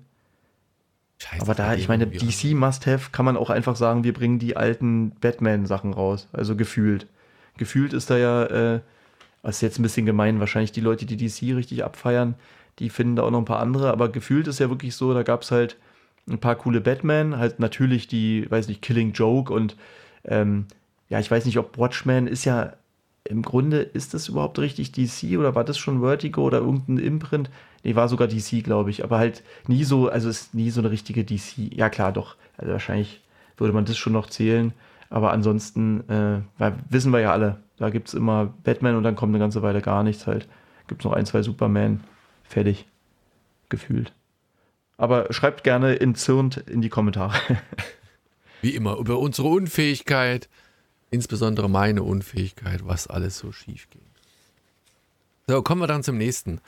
Scheiße, 1.20 1.42
Aber 1.42 1.54
da, 1.56 1.76
ich 1.76 1.88
meine, 1.88 2.08
DC 2.08 2.54
Must-Have 2.54 3.12
kann 3.12 3.26
man 3.26 3.38
auch 3.38 3.50
einfach 3.50 3.76
sagen, 3.76 4.04
wir 4.04 4.14
bringen 4.14 4.40
die 4.40 4.58
alten 4.58 5.12
Batman-Sachen 5.22 5.94
raus. 5.94 6.28
Also 6.34 6.56
gefühlt. 6.56 7.08
Gefühlt 7.58 7.94
ist 7.94 8.10
da 8.10 8.18
ja, 8.18 8.44
äh, 8.46 8.80
das 9.42 9.58
ist 9.58 9.62
jetzt 9.62 9.80
ein 9.80 9.84
bisschen 9.84 10.06
gemein, 10.06 10.40
wahrscheinlich 10.40 10.72
die 10.72 10.82
Leute, 10.82 11.06
die 11.06 11.18
DC 11.18 11.56
richtig 11.56 11.84
abfeiern, 11.84 12.36
die 12.80 12.90
finden 12.90 13.16
da 13.16 13.24
auch 13.24 13.32
noch 13.32 13.40
ein 13.40 13.46
paar 13.46 13.60
andere, 13.60 13.92
aber 13.92 14.10
gefühlt 14.10 14.48
ist 14.48 14.60
ja 14.60 14.70
wirklich 14.70 14.96
so, 14.96 15.14
da 15.14 15.24
gab 15.24 15.44
es 15.44 15.52
halt 15.52 15.78
ein 16.28 16.40
paar 16.40 16.56
coole 16.56 16.82
Batman, 16.82 17.38
halt 17.38 17.60
natürlich 17.60 18.08
die, 18.08 18.50
weiß 18.50 18.68
nicht, 18.68 18.82
Killing 18.82 19.12
Joke 19.12 19.54
und 19.54 19.76
ähm, 20.26 20.66
ja, 21.10 21.20
ich 21.20 21.30
weiß 21.30 21.46
nicht, 21.46 21.58
ob 21.58 21.78
Watchmen 21.78 22.28
ist 22.28 22.46
ja, 22.46 22.74
im 23.26 23.42
Grunde, 23.42 23.80
ist 23.80 24.14
das 24.14 24.28
überhaupt 24.28 24.60
richtig 24.60 24.92
DC 24.92 25.38
oder 25.38 25.56
war 25.56 25.64
das 25.64 25.78
schon 25.78 26.02
Vertigo 26.02 26.44
oder 26.44 26.60
irgendein 26.60 26.98
Imprint? 26.98 27.50
Nee, 27.84 27.96
war 27.96 28.10
sogar 28.10 28.28
DC, 28.28 28.64
glaube 28.64 28.90
ich, 28.90 29.04
aber 29.04 29.18
halt 29.18 29.44
nie 29.68 29.84
so, 29.84 30.10
also 30.10 30.30
ist 30.30 30.54
nie 30.54 30.70
so 30.70 30.82
eine 30.82 30.92
richtige 30.92 31.24
DC. 31.24 31.74
Ja, 31.74 31.90
klar, 31.90 32.12
doch. 32.12 32.36
Also 32.58 32.72
wahrscheinlich 32.74 33.22
würde 33.58 33.74
man 33.74 33.86
das 33.86 33.98
schon 33.98 34.14
noch 34.14 34.28
zählen, 34.28 34.74
aber 35.10 35.32
ansonsten, 35.32 36.04
äh, 36.10 36.72
wissen 36.90 37.14
wir 37.14 37.20
ja 37.20 37.32
alle, 37.32 37.60
da 37.78 37.90
gibt 37.90 38.10
es 38.10 38.14
immer 38.14 38.54
Batman 38.64 38.96
und 38.96 39.04
dann 39.04 39.16
kommt 39.16 39.32
eine 39.32 39.40
ganze 39.40 39.62
Weile 39.62 39.82
gar 39.82 40.04
nichts 40.04 40.28
halt. 40.28 40.48
Gibt 40.88 41.02
es 41.02 41.06
noch 41.06 41.14
ein, 41.14 41.26
zwei 41.26 41.42
Superman, 41.44 42.04
fertig. 42.54 42.86
Gefühlt. 43.70 44.14
Aber 44.98 45.34
schreibt 45.34 45.64
gerne 45.64 46.00
entzürnt 46.00 46.58
in 46.58 46.82
die 46.82 46.90
Kommentare. 46.90 47.34
Wie 48.62 48.76
immer, 48.76 48.98
über 48.98 49.20
unsere 49.20 49.48
Unfähigkeit, 49.48 50.48
insbesondere 51.12 51.70
meine 51.70 52.04
Unfähigkeit, 52.04 52.86
was 52.86 53.08
alles 53.08 53.38
so 53.38 53.52
schief 53.52 53.90
ging. 53.90 54.06
So, 55.48 55.62
kommen 55.62 55.82
wir 55.82 55.88
dann 55.88 56.04
zum 56.04 56.18
nächsten. 56.18 56.62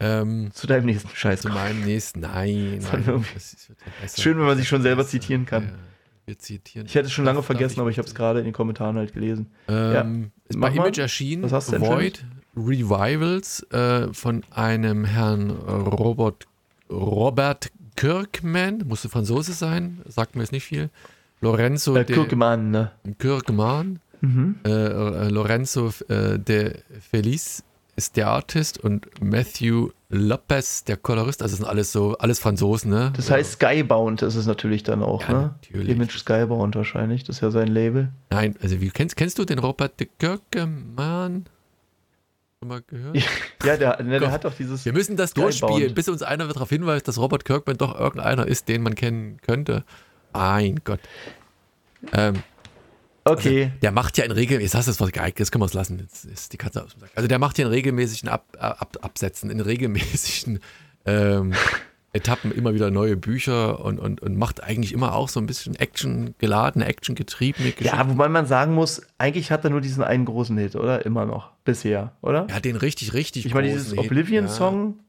Ähm, 0.00 0.50
Zu 0.52 0.66
deinem 0.66 0.86
nächsten 0.86 1.10
Scheiß. 1.14 1.42
zu 1.42 1.48
meinem 1.50 1.84
nächsten. 1.84 2.20
Nein, 2.20 2.80
nein. 2.92 3.24
ist, 3.36 3.68
ja 3.68 3.74
besser. 4.00 4.20
Schön, 4.22 4.38
wenn 4.38 4.46
man 4.46 4.56
sich 4.56 4.66
schon 4.66 4.82
selber 4.82 5.06
zitieren 5.06 5.46
kann. 5.46 5.64
Ja, 5.64 5.72
wir 6.26 6.38
zitieren. 6.38 6.86
Ich 6.86 6.94
hätte 6.94 7.06
es 7.06 7.12
schon 7.12 7.24
lange 7.24 7.42
vergessen, 7.42 7.80
aber 7.80 7.90
ich 7.90 7.98
habe 7.98 8.08
es 8.08 8.14
gerade 8.14 8.40
in 8.40 8.44
den 8.46 8.54
Kommentaren 8.54 8.96
halt 8.96 9.12
gelesen. 9.12 9.52
Ähm, 9.68 10.32
ist 10.48 10.58
Mach 10.58 10.70
bei 10.70 10.74
mal. 10.74 10.86
Image 10.86 10.98
erschienen, 10.98 11.44
Was 11.44 11.52
hast 11.52 11.68
du 11.68 11.72
denn 11.72 11.82
Void 11.82 12.24
Revivals 12.56 13.62
äh, 13.72 14.12
von 14.12 14.42
einem 14.50 15.04
Herrn 15.04 15.50
Robert, 15.50 16.46
Robert 16.90 17.70
Kirkman, 17.96 18.84
musste 18.86 19.08
Franzose 19.08 19.52
sein, 19.52 20.00
sagt 20.06 20.34
mir 20.36 20.42
jetzt 20.42 20.52
nicht 20.52 20.64
viel. 20.64 20.90
Lorenzo 21.40 21.94
Äh, 21.96 22.04
de 22.04 22.14
Kirkemann, 22.16 22.70
ne? 22.70 22.90
Kirkman, 23.18 24.00
Mhm. 24.20 24.56
äh, 24.64 24.70
äh, 24.70 25.28
Lorenzo 25.28 25.92
äh, 26.08 26.38
de 26.38 26.76
Feliz 27.10 27.62
ist 27.96 28.16
der 28.16 28.28
Artist 28.28 28.78
und 28.78 29.06
Matthew 29.22 29.90
Lopez 30.08 30.82
der 30.84 30.96
Kolorist. 30.96 31.42
Also 31.42 31.52
das 31.52 31.58
sind 31.58 31.68
alles 31.68 31.92
so, 31.92 32.16
alles 32.18 32.38
Franzosen, 32.40 32.90
ne? 32.90 33.12
Das 33.14 33.30
heißt 33.30 33.52
Skybound 33.52 34.22
ist 34.22 34.34
es 34.34 34.46
natürlich 34.46 34.82
dann 34.82 35.02
auch, 35.02 35.22
Ja, 35.28 35.32
ne? 35.32 35.54
natürlich. 35.60 35.88
Image 35.90 36.16
Skybound 36.18 36.74
wahrscheinlich, 36.74 37.22
das 37.24 37.36
ist 37.36 37.42
ja 37.42 37.50
sein 37.50 37.68
Label. 37.68 38.08
Nein, 38.30 38.56
also 38.62 38.80
wie 38.80 38.88
kennst, 38.90 39.16
kennst 39.16 39.38
du 39.38 39.44
den 39.44 39.58
Robert 39.58 40.00
de 40.00 40.08
Kirkemann? 40.18 41.44
Schon 42.64 42.68
mal 42.68 42.82
gehört? 42.86 43.18
Ja, 43.62 43.76
der, 43.76 44.02
ne, 44.02 44.18
der 44.20 44.30
hat 44.30 44.44
doch 44.46 44.54
dieses. 44.54 44.86
Wir 44.86 44.94
müssen 44.94 45.16
das 45.16 45.34
durchspielen, 45.34 45.92
bis 45.94 46.08
uns 46.08 46.22
einer 46.22 46.48
darauf 46.48 46.70
hinweist, 46.70 47.06
dass 47.06 47.18
Robert 47.18 47.44
Kirkman 47.44 47.76
doch 47.76 47.98
irgendeiner 47.98 48.46
ist, 48.46 48.68
den 48.68 48.82
man 48.82 48.94
kennen 48.94 49.36
könnte. 49.42 49.84
Mein 50.32 50.80
Gott. 50.82 51.00
Ähm, 52.12 52.42
Okay. 53.26 53.72
der 53.80 53.90
macht 53.90 54.18
ja 54.18 54.24
in 54.24 54.32
regelmäßigen, 54.32 54.60
jetzt 54.66 54.74
hast 54.74 55.00
du 55.00 55.04
das 55.04 55.12
geeignet, 55.12 55.38
jetzt 55.38 55.50
können 55.50 55.62
wir 55.62 55.66
es 55.66 55.72
lassen, 55.72 55.98
jetzt 55.98 56.26
ist 56.26 56.52
die 56.52 56.58
Katze 56.58 56.84
aus 56.84 56.92
dem 56.92 57.00
Sack. 57.00 57.10
Also 57.14 57.26
der 57.26 57.38
macht 57.38 57.56
ja 57.58 57.64
in 57.64 57.70
regelmäßigen 57.70 58.28
Ab, 58.28 58.44
Ab, 58.58 58.98
Absätzen, 59.00 59.48
in 59.48 59.60
regelmäßigen 59.60 60.60
ähm, 61.06 61.54
Etappen 62.14 62.52
immer 62.52 62.72
wieder 62.74 62.90
neue 62.90 63.16
Bücher 63.16 63.84
und, 63.84 63.98
und, 63.98 64.22
und 64.22 64.38
macht 64.38 64.62
eigentlich 64.62 64.92
immer 64.92 65.14
auch 65.14 65.28
so 65.28 65.40
ein 65.40 65.46
bisschen 65.46 65.74
Action 65.76 66.34
geladene, 66.38 66.86
Action 66.86 67.14
getriebene 67.14 67.72
Geschichten. 67.72 67.96
ja, 67.96 68.08
wobei 68.08 68.28
man 68.28 68.46
sagen 68.46 68.72
muss, 68.74 69.02
eigentlich 69.18 69.50
hat 69.50 69.64
er 69.64 69.70
nur 69.70 69.80
diesen 69.80 70.02
einen 70.04 70.24
großen 70.24 70.56
Hit, 70.56 70.76
oder? 70.76 71.04
Immer 71.04 71.26
noch. 71.26 71.50
Bisher, 71.64 72.12
oder? 72.22 72.46
Er 72.48 72.54
hat 72.56 72.64
den 72.64 72.76
richtig, 72.76 73.12
richtig 73.14 73.46
ich 73.46 73.52
meine, 73.54 73.68
dieses 73.68 73.96
Oblivion-Song, 73.98 75.00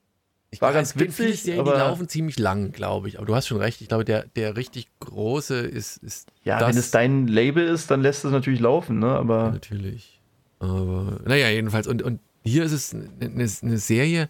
Ich 0.51 0.61
War 0.61 0.73
ganz 0.73 0.93
gibt 0.95 1.13
viele 1.13 1.29
witzig, 1.29 1.43
Serien, 1.43 1.65
die 1.65 1.71
aber- 1.71 1.79
laufen 1.79 2.07
ziemlich 2.07 2.39
lang, 2.39 2.71
glaube 2.71 3.07
ich. 3.07 3.17
Aber 3.17 3.27
du 3.27 3.35
hast 3.35 3.47
schon 3.47 3.57
recht. 3.57 3.81
Ich 3.81 3.87
glaube, 3.89 4.05
der, 4.05 4.25
der 4.35 4.55
richtig 4.57 4.87
große 4.99 5.59
ist, 5.59 5.97
ist 5.97 6.29
ja, 6.43 6.59
das 6.59 6.69
wenn 6.69 6.77
es 6.77 6.91
dein 6.91 7.27
Label 7.27 7.67
ist, 7.67 7.91
dann 7.91 8.01
lässt 8.01 8.25
es 8.25 8.31
natürlich 8.31 8.59
laufen, 8.61 8.99
ne? 8.99 9.07
Aber 9.09 9.51
natürlich. 9.51 10.21
Aber 10.59 11.19
naja, 11.25 11.49
jedenfalls. 11.49 11.87
Und, 11.87 12.01
und 12.01 12.19
hier 12.43 12.63
ist 12.63 12.71
es 12.71 12.93
eine, 12.95 13.47
eine 13.61 13.77
Serie, 13.77 14.29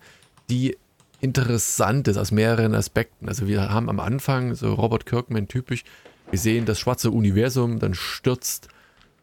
die 0.50 0.78
interessant 1.26 2.08
ist 2.08 2.18
aus 2.18 2.32
mehreren 2.32 2.76
Aspekten. 2.76 3.28
Also 3.28 3.48
wir 3.48 3.72
haben 3.72 3.90
am 3.90 4.00
Anfang 4.00 4.54
so 4.54 4.76
Robert 4.76 5.08
Kirkman 5.08 5.48
typisch, 5.48 5.84
wir 6.30 6.38
sehen 6.40 6.66
das 6.66 6.80
schwarze 6.80 7.10
Universum, 7.10 7.80
dann 7.80 7.96
stürzt 7.96 8.70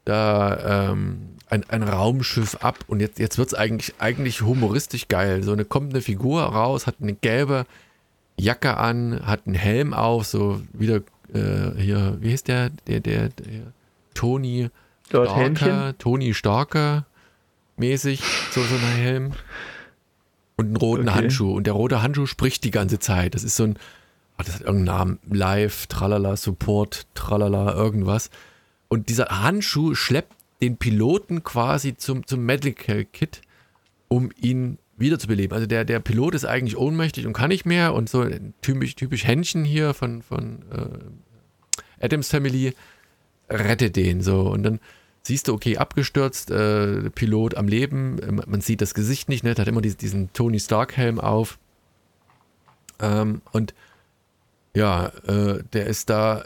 da 0.05 0.91
ähm, 0.91 1.37
ein, 1.49 1.65
ein 1.69 1.85
Raumschiff 1.85 2.57
ab 2.57 2.79
und 2.89 2.99
jetzt, 3.01 3.21
jetzt 3.21 3.39
wird 3.39 3.49
es 3.49 3.55
eigentlich, 3.55 3.95
eigentlich 4.01 4.43
humoristisch 4.43 5.07
geil. 5.07 5.45
So 5.45 5.53
eine 5.53 5.65
kommt 5.65 5.93
eine 5.93 6.03
Figur 6.03 6.43
raus, 6.43 6.89
hat 6.89 6.97
eine 7.01 7.15
gelbe 7.15 7.67
Jacke 8.37 8.77
an, 8.77 9.25
hat 9.25 9.47
einen 9.47 9.55
Helm 9.55 9.95
auf, 9.95 10.27
so 10.27 10.61
wieder 10.73 11.03
äh, 11.33 11.81
hier, 11.81 12.19
wie 12.21 12.33
heißt 12.33 12.49
der, 12.49 12.71
der, 12.89 12.99
der, 12.99 13.29
der 13.29 13.73
Tony. 14.15 14.71
Starker, 15.07 15.95
Tony 15.99 16.35
Starker 16.35 17.05
mäßig, 17.77 18.23
so, 18.51 18.63
so 18.63 18.75
ein 18.75 18.97
Helm. 18.97 19.33
Und 20.63 20.69
einen 20.69 20.77
roten 20.77 21.09
Okay. 21.09 21.19
Handschuh. 21.19 21.53
Und 21.53 21.67
der 21.67 21.75
rote 21.75 22.03
Handschuh 22.03 22.27
spricht 22.27 22.65
die 22.65 22.71
ganze 22.71 22.99
Zeit. 22.99 23.35
Das 23.35 23.45
ist 23.45 23.57
so 23.57 23.65
ein, 23.65 23.77
ah, 24.37 24.43
das 24.45 24.55
hat 24.55 24.63
irgendeinen 24.63 24.99
Namen, 24.99 25.19
Live, 25.31 25.87
Tralala, 25.87 26.37
Support, 26.37 27.07
Tralala, 27.15 27.75
irgendwas. 27.75 28.31
Und 28.89 29.09
dieser 29.09 29.27
Handschuh 29.43 29.95
schleppt 29.95 30.35
den 30.61 30.77
Piloten 30.77 31.43
quasi 31.43 31.97
zum, 31.97 32.27
zum 32.27 32.45
Medical 32.45 33.05
Kit, 33.05 33.43
um 34.09 34.31
ihn 34.41 34.79
wiederzubeleben. 34.97 35.55
Also 35.55 35.67
der, 35.67 35.85
der 35.85 36.01
Pilot 36.01 36.35
ist 36.35 36.45
eigentlich 36.45 36.77
ohnmächtig 36.77 37.27
und 37.27 37.33
kann 37.33 37.49
nicht 37.49 37.67
mehr. 37.67 37.95
Und 37.95 38.09
so 38.09 38.21
ein 38.21 38.55
typisch, 38.63 38.95
typisch 38.95 39.27
Händchen 39.27 39.65
hier 39.65 39.95
von, 39.95 40.23
von 40.23 40.63
äh, 40.71 42.05
Adams 42.05 42.29
Family 42.29 42.75
rettet 43.49 43.97
den 43.97 44.21
so. 44.21 44.43
Und 44.43 44.63
dann 44.63 44.81
siehst 45.23 45.49
du, 45.49 45.55
okay, 45.55 45.77
abgestürzt, 45.79 46.51
äh, 46.51 47.11
Pilot 47.11 47.57
am 47.57 47.69
Leben, 47.69 48.19
äh, 48.19 48.33
man 48.33 48.61
sieht 48.61 48.81
das 48.81 48.95
Gesicht 48.95 49.29
nicht, 49.29 49.45
ne? 49.45 49.55
Der 49.55 49.63
hat 49.63 49.69
immer 49.69 49.81
diesen, 49.83 49.99
diesen 49.99 50.33
Tony 50.33 50.59
Stark-Helm 50.61 51.21
auf. 51.21 51.59
Ähm, 53.01 53.43
und 53.53 53.75
ja, 54.75 55.09
äh, 55.27 55.63
der 55.73 55.87
ist 55.87 56.11
da 56.11 56.45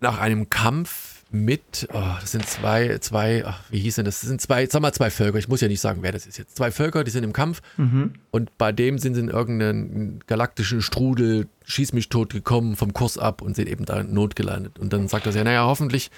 nach 0.00 0.18
einem 0.20 0.48
Kampf 0.50 1.22
mit, 1.30 1.88
oh, 1.92 2.00
das 2.20 2.30
sind 2.30 2.46
zwei, 2.46 2.98
zwei, 2.98 3.44
ach, 3.44 3.60
wie 3.70 3.80
hieß 3.80 3.96
denn 3.96 4.04
das? 4.04 4.20
Das 4.20 4.28
sind 4.28 4.40
zwei, 4.40 4.66
sag 4.66 4.82
mal 4.82 4.92
zwei 4.92 5.10
Völker, 5.10 5.36
ich 5.38 5.48
muss 5.48 5.60
ja 5.60 5.66
nicht 5.66 5.80
sagen, 5.80 6.02
wer 6.02 6.12
das 6.12 6.26
ist 6.26 6.38
jetzt. 6.38 6.56
Zwei 6.56 6.70
Völker, 6.70 7.02
die 7.02 7.10
sind 7.10 7.24
im 7.24 7.32
Kampf 7.32 7.60
Mhm. 7.76 8.12
und 8.30 8.56
bei 8.56 8.70
dem 8.70 8.98
sind 8.98 9.14
sie 9.14 9.20
in 9.20 9.28
irgendeinen 9.28 10.20
galaktischen 10.28 10.80
Strudel, 10.80 11.48
schieß 11.64 11.92
mich 11.92 12.08
tot 12.08 12.32
gekommen, 12.32 12.76
vom 12.76 12.92
Kurs 12.92 13.18
ab 13.18 13.42
und 13.42 13.56
sind 13.56 13.68
eben 13.68 13.84
da 13.84 14.00
in 14.00 14.14
Not 14.14 14.36
gelandet. 14.36 14.78
Und 14.78 14.92
dann 14.92 15.08
sagt 15.08 15.26
er 15.26 15.32
sich, 15.32 15.42
naja, 15.42 15.64
hoffentlich 15.64 16.12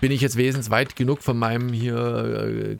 bin 0.00 0.12
ich 0.12 0.20
jetzt 0.20 0.36
wesentlich 0.36 0.70
weit 0.70 0.96
genug 0.96 1.22
von 1.22 1.38
meinem 1.38 1.72
hier 1.72 1.96
äh, 1.96 2.78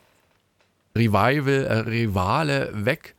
Revival, 0.99 1.65
äh, 1.65 1.79
Rivale 1.81 2.71
weg. 2.75 3.15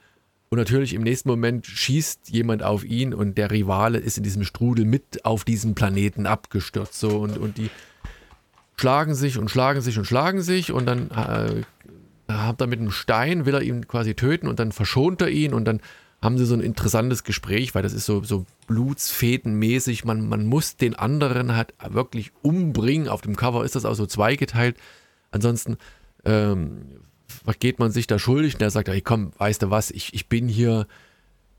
Und 0.49 0.58
natürlich 0.58 0.93
im 0.93 1.04
nächsten 1.04 1.30
Moment 1.30 1.66
schießt 1.66 2.30
jemand 2.30 2.62
auf 2.62 2.84
ihn 2.84 3.14
und 3.14 3.38
der 3.38 3.52
Rivale 3.52 3.99
ist 3.99 4.18
in 4.18 4.24
diesem 4.24 4.43
Strudel 4.43 4.84
mit 4.84 5.24
auf 5.24 5.45
diesem 5.45 5.76
Planeten 5.76 6.26
abgestürzt. 6.26 6.99
So 6.99 7.20
und, 7.20 7.38
und 7.38 7.58
die 7.58 7.70
schlagen 8.76 9.16
sich 9.16 9.38
und 9.38 9.49
schlagen 9.49 9.80
sich 9.80 9.97
und 9.97 10.06
schlagen 10.06 10.41
sich 10.41 10.74
und 10.74 10.88
dann 10.88 11.10
äh, 11.12 11.62
hat 12.28 12.60
er 12.60 12.68
mit 12.68 12.80
einem 12.80 12.91
Stein, 12.91 13.45
will 13.45 13.54
er 13.54 13.62
ihn 13.62 13.88
quasi 13.88 14.14
töten 14.14 14.47
und 14.47 14.60
dann 14.60 14.74
verschont 14.74 15.22
er 15.22 15.30
ihn 15.30 15.54
und 15.54 15.66
dann 15.66 15.80
haben 16.22 16.38
sie 16.38 16.46
so 16.46 16.54
ein 16.54 16.62
interessantes 16.62 17.24
Gespräch, 17.24 17.74
weil 17.74 17.82
das 17.82 17.94
ist 17.94 18.06
so, 18.06 18.24
so 18.24 18.46
blutsfädenmäßig. 18.68 20.06
Man, 20.06 20.30
man 20.30 20.46
muss 20.46 20.78
den 20.78 20.94
anderen 20.94 21.56
halt 21.56 21.74
wirklich 21.90 22.32
umbringen. 22.44 23.08
Auf 23.08 23.22
dem 23.22 23.36
Cover 23.36 23.66
ist 23.66 23.76
das 23.76 23.86
auch 23.86 23.96
so 23.96 24.06
zweigeteilt. 24.06 24.78
Ansonsten 25.32 25.78
ähm, 26.24 26.84
vergeht 27.44 27.80
man 27.80 27.92
sich 27.92 28.06
da 28.06 28.20
schuldig 28.20 28.54
und 28.54 28.62
der 28.62 28.70
sagt, 28.70 28.88
hey 28.88 29.02
komm, 29.02 29.32
weißt 29.38 29.64
du 29.64 29.70
was, 29.72 29.90
ich, 29.90 30.14
ich 30.14 30.30
bin 30.30 30.48
hier 30.48 30.86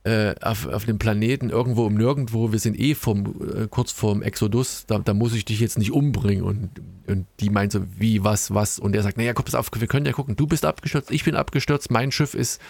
äh, 0.05 0.35
auf, 0.41 0.67
auf 0.67 0.85
dem 0.85 0.99
Planeten 0.99 1.51
irgendwo 1.51 1.85
um 1.87 1.95
nirgendwo, 1.95 2.53
wir 2.53 2.59
sind 2.59 2.79
eh 2.79 2.95
vom, 2.95 3.27
äh, 3.27 3.69
kurz 3.69 3.91
vorm 3.93 4.23
Exodus, 4.23 4.85
da, 4.87 4.99
da 4.99 5.15
muss 5.15 5.35
ich 5.35 5.45
dich 5.45 5.61
jetzt 5.61 5.79
nicht 5.79 5.93
umbringen. 5.93 6.45
Und, 6.45 6.71
und 7.07 7.27
die 7.41 7.51
meint 7.51 7.73
so, 7.73 7.81
wie, 7.99 8.23
was, 8.23 8.55
was? 8.55 8.79
Und 8.79 8.95
er 8.95 9.03
sagt, 9.03 9.17
naja, 9.17 9.33
guck, 9.33 9.47
pass 9.47 9.55
auf, 9.55 9.71
wir 9.75 9.89
können 9.89 10.07
ja 10.07 10.13
gucken, 10.13 10.37
du 10.37 10.47
bist 10.47 10.65
abgestürzt, 10.65 11.11
ich 11.11 11.25
bin 11.25 11.35
abgestürzt, 11.35 11.91
mein 11.91 12.13
Schiff 12.13 12.35
ist 12.35 12.61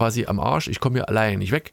quasi 0.00 0.24
am 0.24 0.40
Arsch, 0.40 0.68
ich 0.68 0.80
komme 0.80 0.96
hier 0.96 1.10
allein 1.10 1.40
nicht 1.40 1.52
weg. 1.52 1.72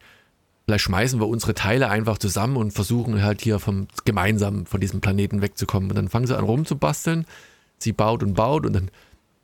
Vielleicht 0.65 0.83
schmeißen 0.83 1.21
wir 1.21 1.29
unsere 1.29 1.53
Teile 1.53 1.89
einfach 1.89 2.17
zusammen 2.17 2.57
und 2.57 2.71
versuchen 2.71 3.23
halt 3.23 3.39
hier 3.39 3.57
vom 3.57 3.87
gemeinsam 4.03 4.65
von 4.65 4.81
diesem 4.81 4.99
Planeten 4.99 5.41
wegzukommen. 5.41 5.89
Und 5.89 5.95
dann 5.95 6.09
fangen 6.09 6.27
sie 6.27 6.37
an 6.37 6.43
rumzubasteln. 6.43 7.25
Sie 7.77 7.93
baut 7.93 8.23
und 8.23 8.33
baut 8.33 8.65
und 8.65 8.73
dann 8.73 8.91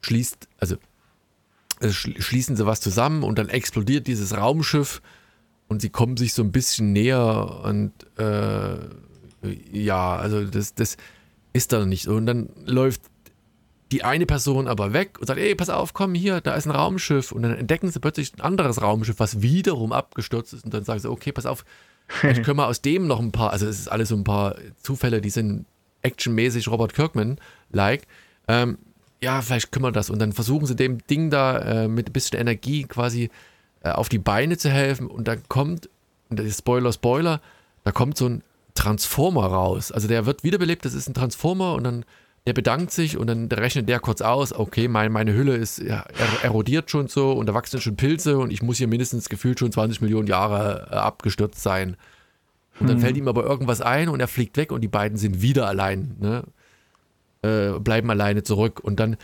schließt, 0.01 0.49
also 0.59 0.75
äh, 1.79 1.87
schl- 1.87 2.21
schließen 2.21 2.57
sie 2.57 2.65
was 2.65 2.81
zusammen 2.81 3.23
und 3.23 3.39
dann 3.39 3.47
explodiert 3.47 4.05
dieses 4.05 4.35
Raumschiff 4.35 5.01
und 5.69 5.81
sie 5.81 5.89
kommen 5.89 6.17
sich 6.17 6.33
so 6.33 6.43
ein 6.43 6.51
bisschen 6.51 6.91
näher 6.91 7.61
und 7.63 7.93
äh, 8.17 8.75
ja, 9.71 10.17
also 10.17 10.43
das, 10.43 10.75
das 10.75 10.97
ist 11.53 11.71
dann 11.71 11.87
nicht 11.87 12.03
so. 12.03 12.15
Und 12.15 12.25
dann 12.25 12.49
läuft 12.65 13.01
die 13.91 14.03
eine 14.03 14.25
Person 14.25 14.67
aber 14.67 14.93
weg 14.93 15.19
und 15.19 15.27
sagt, 15.27 15.39
ey, 15.39 15.55
pass 15.55 15.69
auf, 15.69 15.93
komm 15.93 16.13
hier, 16.15 16.41
da 16.41 16.55
ist 16.55 16.65
ein 16.65 16.71
Raumschiff. 16.71 17.31
Und 17.31 17.43
dann 17.43 17.55
entdecken 17.55 17.91
sie 17.91 17.99
plötzlich 17.99 18.33
ein 18.35 18.41
anderes 18.41 18.81
Raumschiff, 18.81 19.19
was 19.19 19.41
wiederum 19.41 19.91
abgestürzt 19.91 20.53
ist. 20.53 20.65
Und 20.65 20.73
dann 20.73 20.83
sagen 20.83 20.99
sie, 20.99 21.09
okay, 21.09 21.31
pass 21.31 21.45
auf, 21.45 21.65
vielleicht 22.07 22.43
können 22.45 22.57
wir 22.57 22.67
aus 22.67 22.81
dem 22.81 23.07
noch 23.07 23.19
ein 23.19 23.31
paar, 23.31 23.51
also 23.51 23.67
es 23.67 23.79
ist 23.79 23.87
alles 23.91 24.09
so 24.09 24.15
ein 24.15 24.23
paar 24.23 24.55
Zufälle, 24.81 25.21
die 25.21 25.29
sind 25.29 25.65
actionmäßig 26.01 26.67
Robert 26.67 26.93
Kirkman-like. 26.93 28.07
Ähm, 28.47 28.77
ja, 29.21 29.41
vielleicht 29.41 29.71
können 29.71 29.85
wir 29.85 29.91
das. 29.91 30.09
Und 30.09 30.19
dann 30.19 30.33
versuchen 30.33 30.65
sie 30.65 30.75
dem 30.75 31.05
Ding 31.07 31.29
da 31.29 31.57
äh, 31.59 31.87
mit 31.87 32.09
ein 32.09 32.13
bisschen 32.13 32.39
Energie 32.39 32.83
quasi 32.83 33.29
äh, 33.81 33.89
auf 33.89 34.09
die 34.09 34.19
Beine 34.19 34.57
zu 34.57 34.69
helfen. 34.69 35.07
Und 35.07 35.27
dann 35.27 35.43
kommt, 35.47 35.89
und 36.29 36.39
das 36.39 36.45
ist 36.45 36.59
Spoiler, 36.59 36.91
Spoiler, 36.91 37.41
da 37.83 37.91
kommt 37.91 38.17
so 38.17 38.27
ein 38.27 38.43
Transformer 38.75 39.45
raus. 39.45 39.91
Also 39.91 40.07
der 40.07 40.25
wird 40.25 40.43
wiederbelebt, 40.43 40.83
das 40.83 40.93
ist 40.93 41.07
ein 41.07 41.13
Transformer 41.13 41.75
und 41.75 41.83
dann 41.83 42.05
der 42.45 42.53
bedankt 42.53 42.91
sich 42.91 43.17
und 43.17 43.27
dann 43.27 43.47
rechnet 43.51 43.87
der 43.87 43.99
kurz 43.99 44.21
aus, 44.21 44.51
okay, 44.53 44.87
mein, 44.89 45.11
meine 45.11 45.33
Hülle 45.33 45.55
ist 45.55 45.79
ja, 45.79 46.03
er- 46.17 46.43
erodiert 46.43 46.91
schon 46.91 47.07
so 47.07 47.31
und 47.31 47.45
da 47.47 47.53
wachsen 47.53 47.79
schon 47.79 47.95
Pilze 47.95 48.37
und 48.37 48.51
ich 48.51 48.61
muss 48.61 48.77
hier 48.77 48.87
mindestens 48.87 49.29
gefühlt 49.29 49.59
schon 49.59 49.71
20 49.71 50.01
Millionen 50.01 50.27
Jahre 50.27 50.87
äh, 50.91 50.95
abgestürzt 50.95 51.61
sein. 51.63 51.95
Und 52.79 52.89
dann 52.89 52.99
fällt 52.99 53.15
ihm 53.15 53.27
aber 53.27 53.43
irgendwas 53.45 53.81
ein 53.81 54.09
und 54.09 54.19
er 54.19 54.27
fliegt 54.27 54.57
weg 54.57 54.71
und 54.71 54.81
die 54.81 54.87
beiden 54.89 55.17
sind 55.17 55.41
wieder 55.41 55.67
allein, 55.67 56.15
ne? 56.19 56.43
äh, 57.43 57.79
bleiben 57.79 58.09
alleine 58.09 58.43
zurück 58.43 58.79
und 58.81 58.99
dann 58.99 59.15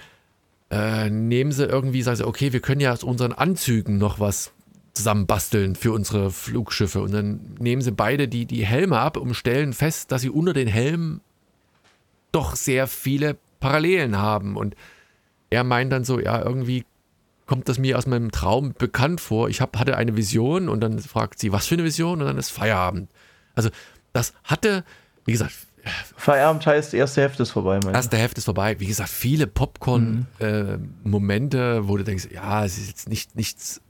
äh, 0.72 1.09
nehmen 1.09 1.51
sie 1.51 1.65
irgendwie, 1.65 2.01
sagen 2.03 2.17
sie, 2.17 2.28
okay, 2.28 2.53
wir 2.53 2.59
können 2.59 2.80
ja 2.80 2.93
aus 2.93 3.03
unseren 3.03 3.34
Anzügen 3.34 3.97
noch 3.97 4.20
was 4.20 4.51
zusammenbasteln 4.93 5.76
für 5.76 5.91
unsere 5.91 6.30
Flugschiffe 6.32 7.01
und 7.01 7.11
dann 7.11 7.39
nehmen 7.59 7.82
sie 7.82 7.91
beide 7.91 8.28
die, 8.28 8.45
die 8.45 8.65
Helme 8.65 8.99
ab 8.99 9.17
und 9.17 9.34
stellen 9.34 9.74
fest, 9.74 10.11
dass 10.11 10.22
sie 10.22 10.30
unter 10.30 10.53
den 10.53 10.67
Helmen 10.67 11.22
doch 12.32 12.55
sehr 12.55 12.88
viele 12.88 13.38
Parallelen 13.59 14.17
haben 14.17 14.55
und 14.55 14.75
er 15.49 15.63
meint 15.63 15.91
dann 15.91 16.03
so, 16.03 16.19
ja, 16.19 16.39
irgendwie 16.41 16.86
kommt 17.45 17.67
das 17.67 17.80
mir 17.80 17.97
aus 17.97 18.05
meinem 18.05 18.32
Traum 18.32 18.73
bekannt 18.77 19.21
vor. 19.21 19.49
Ich 19.49 19.59
hab, 19.59 19.77
hatte 19.77 19.97
eine 19.97 20.15
Vision 20.15 20.69
und 20.69 20.82
dann 20.82 20.99
fragt 20.99 21.39
sie, 21.39 21.51
was 21.51 21.65
für 21.65 21.73
eine 21.75 21.84
Vision? 21.84 22.21
Und 22.21 22.27
dann 22.27 22.38
ist 22.38 22.51
Feierabend. 22.51 23.09
Also 23.55 23.69
das 24.13 24.34
hatte, 24.43 24.84
wie 25.25 25.32
gesagt, 25.32 25.53
Feierabend 26.15 26.67
heißt, 26.67 26.93
erste 26.93 27.21
Hälfte 27.21 27.43
ist 27.43 27.51
vorbei. 27.51 27.80
Meine. 27.84 27.95
Erste 27.95 28.17
Hälfte 28.17 28.39
ist 28.39 28.45
vorbei. 28.45 28.77
Wie 28.80 28.86
gesagt, 28.86 29.09
viele 29.09 29.47
Popcorn-Momente, 29.47 31.57
mhm. 31.57 31.86
äh, 31.86 31.88
wo 31.88 31.95
du 31.97 32.03
denkst, 32.03 32.27
ja, 32.32 32.65
es 32.65 32.77
ist 32.77 32.88
jetzt 32.88 33.09
nicht, 33.09 33.36
nichts 33.36 33.82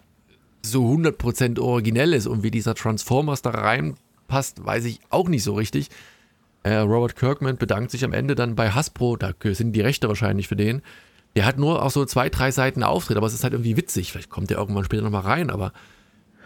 so 0.61 0.85
100% 0.85 1.59
Originelles 1.59 2.27
und 2.27 2.43
wie 2.43 2.51
dieser 2.51 2.75
Transformers 2.75 3.41
da 3.41 3.49
reinpasst, 3.49 4.65
weiß 4.65 4.85
ich 4.85 5.01
auch 5.09 5.27
nicht 5.27 5.43
so 5.43 5.55
richtig. 5.55 5.89
Äh, 6.63 6.75
Robert 6.75 7.15
Kirkman 7.15 7.57
bedankt 7.57 7.91
sich 7.91 8.03
am 8.03 8.13
Ende 8.13 8.35
dann 8.35 8.55
bei 8.55 8.71
Hasbro, 8.71 9.15
da 9.15 9.31
sind 9.43 9.73
die 9.73 9.81
Rechte 9.81 10.07
wahrscheinlich 10.07 10.47
für 10.47 10.55
den. 10.55 10.81
Der 11.35 11.45
hat 11.45 11.57
nur 11.57 11.83
auch 11.83 11.91
so 11.91 12.05
zwei, 12.05 12.29
drei 12.29 12.51
Seiten 12.51 12.83
Auftritt, 12.83 13.17
aber 13.17 13.27
es 13.27 13.33
ist 13.33 13.43
halt 13.43 13.53
irgendwie 13.53 13.77
witzig. 13.77 14.11
Vielleicht 14.11 14.29
kommt 14.29 14.49
der 14.49 14.57
irgendwann 14.57 14.83
später 14.83 15.03
nochmal 15.03 15.21
rein, 15.21 15.49
aber, 15.49 15.73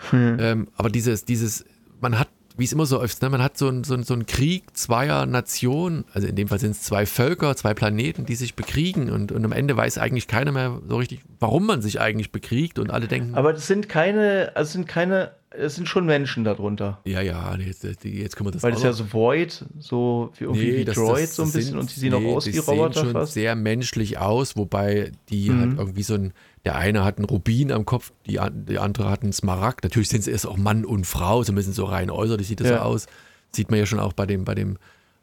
hm. 0.10 0.38
ähm, 0.40 0.68
aber 0.76 0.90
dieses, 0.90 1.26
dieses, 1.26 1.66
man 2.02 2.20
hat 2.20 2.28
wie 2.56 2.66
es 2.66 2.74
immer 2.74 2.86
so 2.86 3.02
ist, 3.02 3.22
ne? 3.22 3.30
man 3.30 3.42
hat 3.42 3.58
so 3.58 3.68
einen 3.68 3.84
so 3.84 4.00
so 4.04 4.14
ein 4.14 4.26
Krieg 4.26 4.78
zweier 4.78 5.26
Nationen, 5.26 6.06
also 6.14 6.28
in 6.28 6.36
dem 6.36 6.48
Fall 6.48 6.60
sind 6.60 6.72
es 6.72 6.84
zwei 6.84 7.06
Völker, 7.06 7.56
zwei 7.56 7.74
Planeten, 7.74 8.26
die 8.26 8.36
sich 8.36 8.56
bekriegen 8.56 9.10
und, 9.10 9.32
und 9.32 9.44
am 9.44 9.52
Ende 9.52 9.76
weiß 9.76 9.98
eigentlich 9.98 10.28
keiner 10.28 10.52
mehr 10.52 10.80
so 10.88 10.98
richtig, 10.98 11.22
warum 11.40 11.66
man 11.66 11.82
sich 11.82 12.00
eigentlich 12.00 12.32
bekriegt 12.32 12.78
und 12.78 12.92
alle 12.92 13.08
denken. 13.08 13.36
Aber 13.36 13.54
das 13.54 13.66
sind 13.68 13.90
keine, 13.90 14.52
also 14.56 14.74
sind 14.74 14.88
keine, 14.88 15.32
es 15.58 15.76
sind 15.76 15.88
schon 15.88 16.06
Menschen 16.06 16.44
darunter. 16.44 17.00
Ja, 17.06 17.22
ja, 17.22 17.56
jetzt, 17.56 17.84
jetzt 17.84 18.36
können 18.36 18.48
wir 18.48 18.52
das 18.52 18.64
Weil 18.64 18.74
es 18.74 18.84
ja 18.84 18.94
so 18.94 19.12
Void, 19.12 19.66
so 19.80 20.32
wie 20.38 20.44
irgendwie 20.46 20.72
nee, 20.72 20.78
wie 20.78 20.86
das, 20.86 20.96
Droid 20.96 21.24
das, 21.24 21.36
so 21.36 21.44
ein 21.44 21.52
bisschen 21.52 21.72
sind, 21.72 21.80
und 21.80 21.96
die 21.96 22.00
sehen 22.00 22.14
nee, 22.20 22.32
auch 22.32 22.38
aus 22.38 22.46
wie 22.48 22.58
Roboter 22.58 22.94
sehen 22.94 23.04
schon 23.04 23.14
fast. 23.14 23.34
sehr 23.34 23.56
menschlich 23.56 24.18
aus, 24.18 24.56
wobei 24.56 25.12
die 25.30 25.50
mhm. 25.50 25.60
halt 25.60 25.78
irgendwie 25.80 26.04
so 26.04 26.16
ein 26.16 26.34
der 26.66 26.78
eine 26.78 27.04
hat 27.04 27.18
einen 27.18 27.26
Rubin 27.26 27.72
am 27.72 27.86
Kopf, 27.86 28.14
die, 28.26 28.40
die 28.54 28.80
andere 28.80 29.10
hat 29.10 29.24
einen 29.24 29.34
Smaragd. 29.34 29.84
Natürlich 29.84 30.08
sind 30.10 30.26
es 30.28 30.46
auch 30.46 30.56
Mann 30.56 30.86
und 30.86 31.06
Frau, 31.06 31.44
zumindest 31.44 31.76
so 31.76 31.84
rein 31.84 32.10
äußerlich 32.10 32.48
sieht 32.48 32.62
das 32.62 32.70
ja. 32.70 32.78
so 32.78 32.84
aus. 32.84 33.08
Sieht 33.52 33.70
man 33.70 33.80
ja 33.80 33.86
schon 33.86 34.00
auch 34.00 34.14
bei 34.14 34.26
dem, 34.26 34.46
bei 34.46 34.56
dem, 34.56 34.78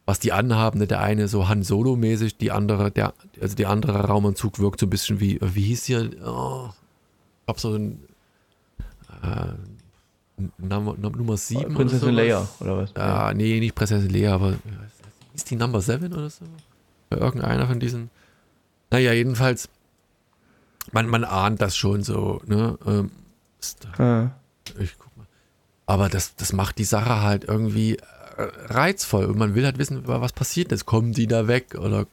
was 0.04 0.18
die 0.18 0.32
anhaben. 0.32 0.80
Ne? 0.80 0.86
Der 0.86 1.00
eine 1.00 1.28
so 1.28 1.48
Han 1.48 1.62
Solo-mäßig, 1.62 2.36
die 2.36 2.50
andere, 2.50 2.90
der, 2.90 3.14
also 3.40 3.56
der 3.56 3.70
andere 3.70 4.04
Raumanzug 4.04 4.58
wirkt 4.58 4.80
so 4.80 4.86
ein 4.86 4.90
bisschen 4.90 5.18
wie, 5.18 5.38
wie 5.40 5.62
hieß 5.62 5.84
hier? 5.86 6.10
Oh, 6.22 6.68
ich 6.68 7.48
hab 7.48 7.58
so 7.58 7.74
ein 7.74 8.00
äh, 9.22 9.54
Nummer, 10.58 10.94
Nummer 10.96 11.36
7 11.36 11.74
Prinzessin 11.74 12.14
Leia, 12.14 12.48
oder 12.60 12.78
was? 12.78 12.92
Ja, 12.96 13.32
nee, 13.34 13.60
nicht 13.60 13.74
Prinzessin 13.74 14.10
Leia, 14.10 14.34
aber 14.34 14.54
ist 15.34 15.50
die 15.50 15.56
Number 15.56 15.80
7 15.80 16.12
oder 16.12 16.30
so? 16.30 16.44
Irgendeiner 17.10 17.66
von 17.66 17.80
diesen. 17.80 18.10
Naja, 18.90 19.12
jedenfalls 19.12 19.68
man, 20.92 21.08
man 21.08 21.24
ahnt 21.24 21.60
das 21.60 21.76
schon 21.76 22.02
so, 22.02 22.40
ne? 22.46 22.78
Ähm, 22.86 23.10
ja. 23.98 24.32
Ich 24.78 24.98
guck 24.98 25.16
mal. 25.16 25.26
Aber 25.86 26.08
das, 26.08 26.34
das 26.36 26.52
macht 26.52 26.78
die 26.78 26.84
Sache 26.84 27.20
halt 27.22 27.44
irgendwie 27.44 27.96
äh, 27.96 28.02
reizvoll 28.66 29.26
und 29.26 29.38
man 29.38 29.54
will 29.54 29.64
halt 29.64 29.78
wissen, 29.78 30.02
was 30.06 30.32
passiert 30.32 30.72
ist. 30.72 30.86
Kommen 30.86 31.12
die 31.12 31.26
da 31.26 31.48
weg 31.48 31.74
oder 31.78 32.06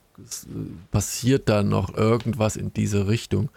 passiert 0.92 1.48
da 1.48 1.64
noch 1.64 1.96
irgendwas 1.96 2.56
in 2.56 2.74
diese 2.74 3.08
Richtung? 3.08 3.50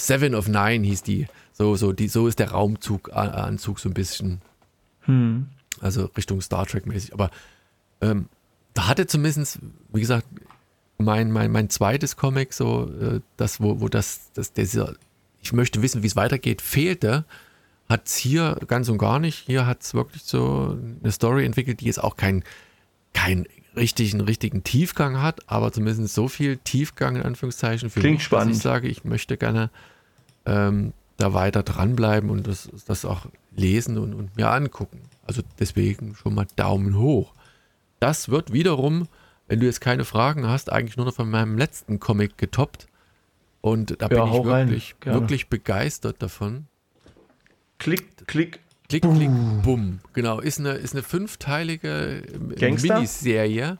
Seven 0.00 0.34
of 0.34 0.48
Nine 0.48 0.86
hieß 0.86 1.02
die. 1.02 1.26
So, 1.58 1.74
so, 1.74 1.92
die, 1.92 2.06
so 2.06 2.28
ist 2.28 2.38
der 2.38 2.52
Raumzug-Anzug 2.52 3.80
so 3.80 3.88
ein 3.88 3.94
bisschen. 3.94 4.40
Hm. 5.00 5.48
Also 5.80 6.04
Richtung 6.16 6.40
Star 6.40 6.64
Trek-mäßig. 6.66 7.12
Aber 7.12 7.30
ähm, 8.00 8.28
da 8.74 8.86
hatte 8.86 9.08
zumindest, 9.08 9.58
wie 9.92 10.00
gesagt, 10.00 10.24
mein, 10.98 11.32
mein, 11.32 11.50
mein 11.50 11.68
zweites 11.68 12.16
Comic, 12.16 12.52
so 12.52 12.88
äh, 13.00 13.20
das, 13.36 13.60
wo, 13.60 13.80
wo 13.80 13.88
das, 13.88 14.30
das, 14.34 14.52
dieser, 14.52 14.94
ich 15.42 15.52
möchte 15.52 15.82
wissen, 15.82 16.04
wie 16.04 16.06
es 16.06 16.14
weitergeht, 16.14 16.62
fehlte, 16.62 17.24
hat 17.88 18.06
es 18.06 18.14
hier 18.14 18.56
ganz 18.68 18.88
und 18.88 18.98
gar 18.98 19.18
nicht. 19.18 19.38
Hier 19.46 19.66
hat 19.66 19.82
es 19.82 19.94
wirklich 19.94 20.22
so 20.22 20.78
eine 21.02 21.10
Story 21.10 21.44
entwickelt, 21.44 21.80
die 21.80 21.86
jetzt 21.86 22.02
auch 22.02 22.16
keinen 22.16 22.44
kein 23.14 23.48
richtigen, 23.74 24.20
richtigen 24.20 24.62
Tiefgang 24.62 25.20
hat, 25.20 25.40
aber 25.50 25.72
zumindest 25.72 26.14
so 26.14 26.28
viel 26.28 26.58
Tiefgang 26.58 27.16
in 27.16 27.22
Anführungszeichen 27.22 27.90
für 27.90 27.98
Klingt 27.98 28.18
mich, 28.18 28.24
spannend. 28.24 28.50
dass 28.50 28.58
ich 28.58 28.62
sage, 28.62 28.86
ich 28.86 29.02
möchte 29.02 29.36
gerne 29.36 29.70
ähm, 30.46 30.92
da 31.18 31.34
weiter 31.34 31.62
dranbleiben 31.62 32.30
und 32.30 32.46
das, 32.46 32.70
das 32.86 33.04
auch 33.04 33.26
lesen 33.54 33.98
und, 33.98 34.14
und 34.14 34.36
mir 34.36 34.50
angucken. 34.50 35.02
Also 35.26 35.42
deswegen 35.58 36.14
schon 36.14 36.34
mal 36.34 36.46
Daumen 36.56 36.96
hoch. 36.96 37.34
Das 38.00 38.30
wird 38.30 38.52
wiederum 38.52 39.08
wenn 39.48 39.60
du 39.60 39.66
jetzt 39.66 39.80
keine 39.80 40.04
Fragen 40.04 40.46
hast, 40.46 40.70
eigentlich 40.70 40.96
nur 40.96 41.06
noch 41.06 41.14
von 41.14 41.28
meinem 41.28 41.58
letzten 41.58 41.98
Comic 41.98 42.38
getoppt. 42.38 42.86
Und 43.60 44.00
da 44.00 44.08
ja, 44.08 44.24
bin 44.24 44.34
ich 44.34 44.44
wirklich, 44.44 44.94
wirklich 45.04 45.48
begeistert 45.48 46.22
davon. 46.22 46.66
Klick, 47.78 48.26
klick. 48.26 48.60
Klick, 48.88 49.02
bumm. 49.02 49.16
klick, 49.16 49.30
bumm. 49.62 50.00
Genau, 50.12 50.40
ist 50.40 50.60
eine, 50.60 50.72
ist 50.72 50.94
eine 50.94 51.02
fünfteilige 51.02 52.22
Gangster? 52.56 52.94
Miniserie. 52.94 53.78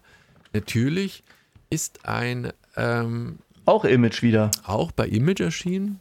Natürlich 0.52 1.22
ist 1.70 2.06
ein. 2.06 2.52
Ähm, 2.76 3.38
auch 3.64 3.84
Image 3.84 4.22
wieder. 4.22 4.50
Auch 4.64 4.92
bei 4.92 5.06
Image 5.06 5.40
erschienen. 5.40 6.00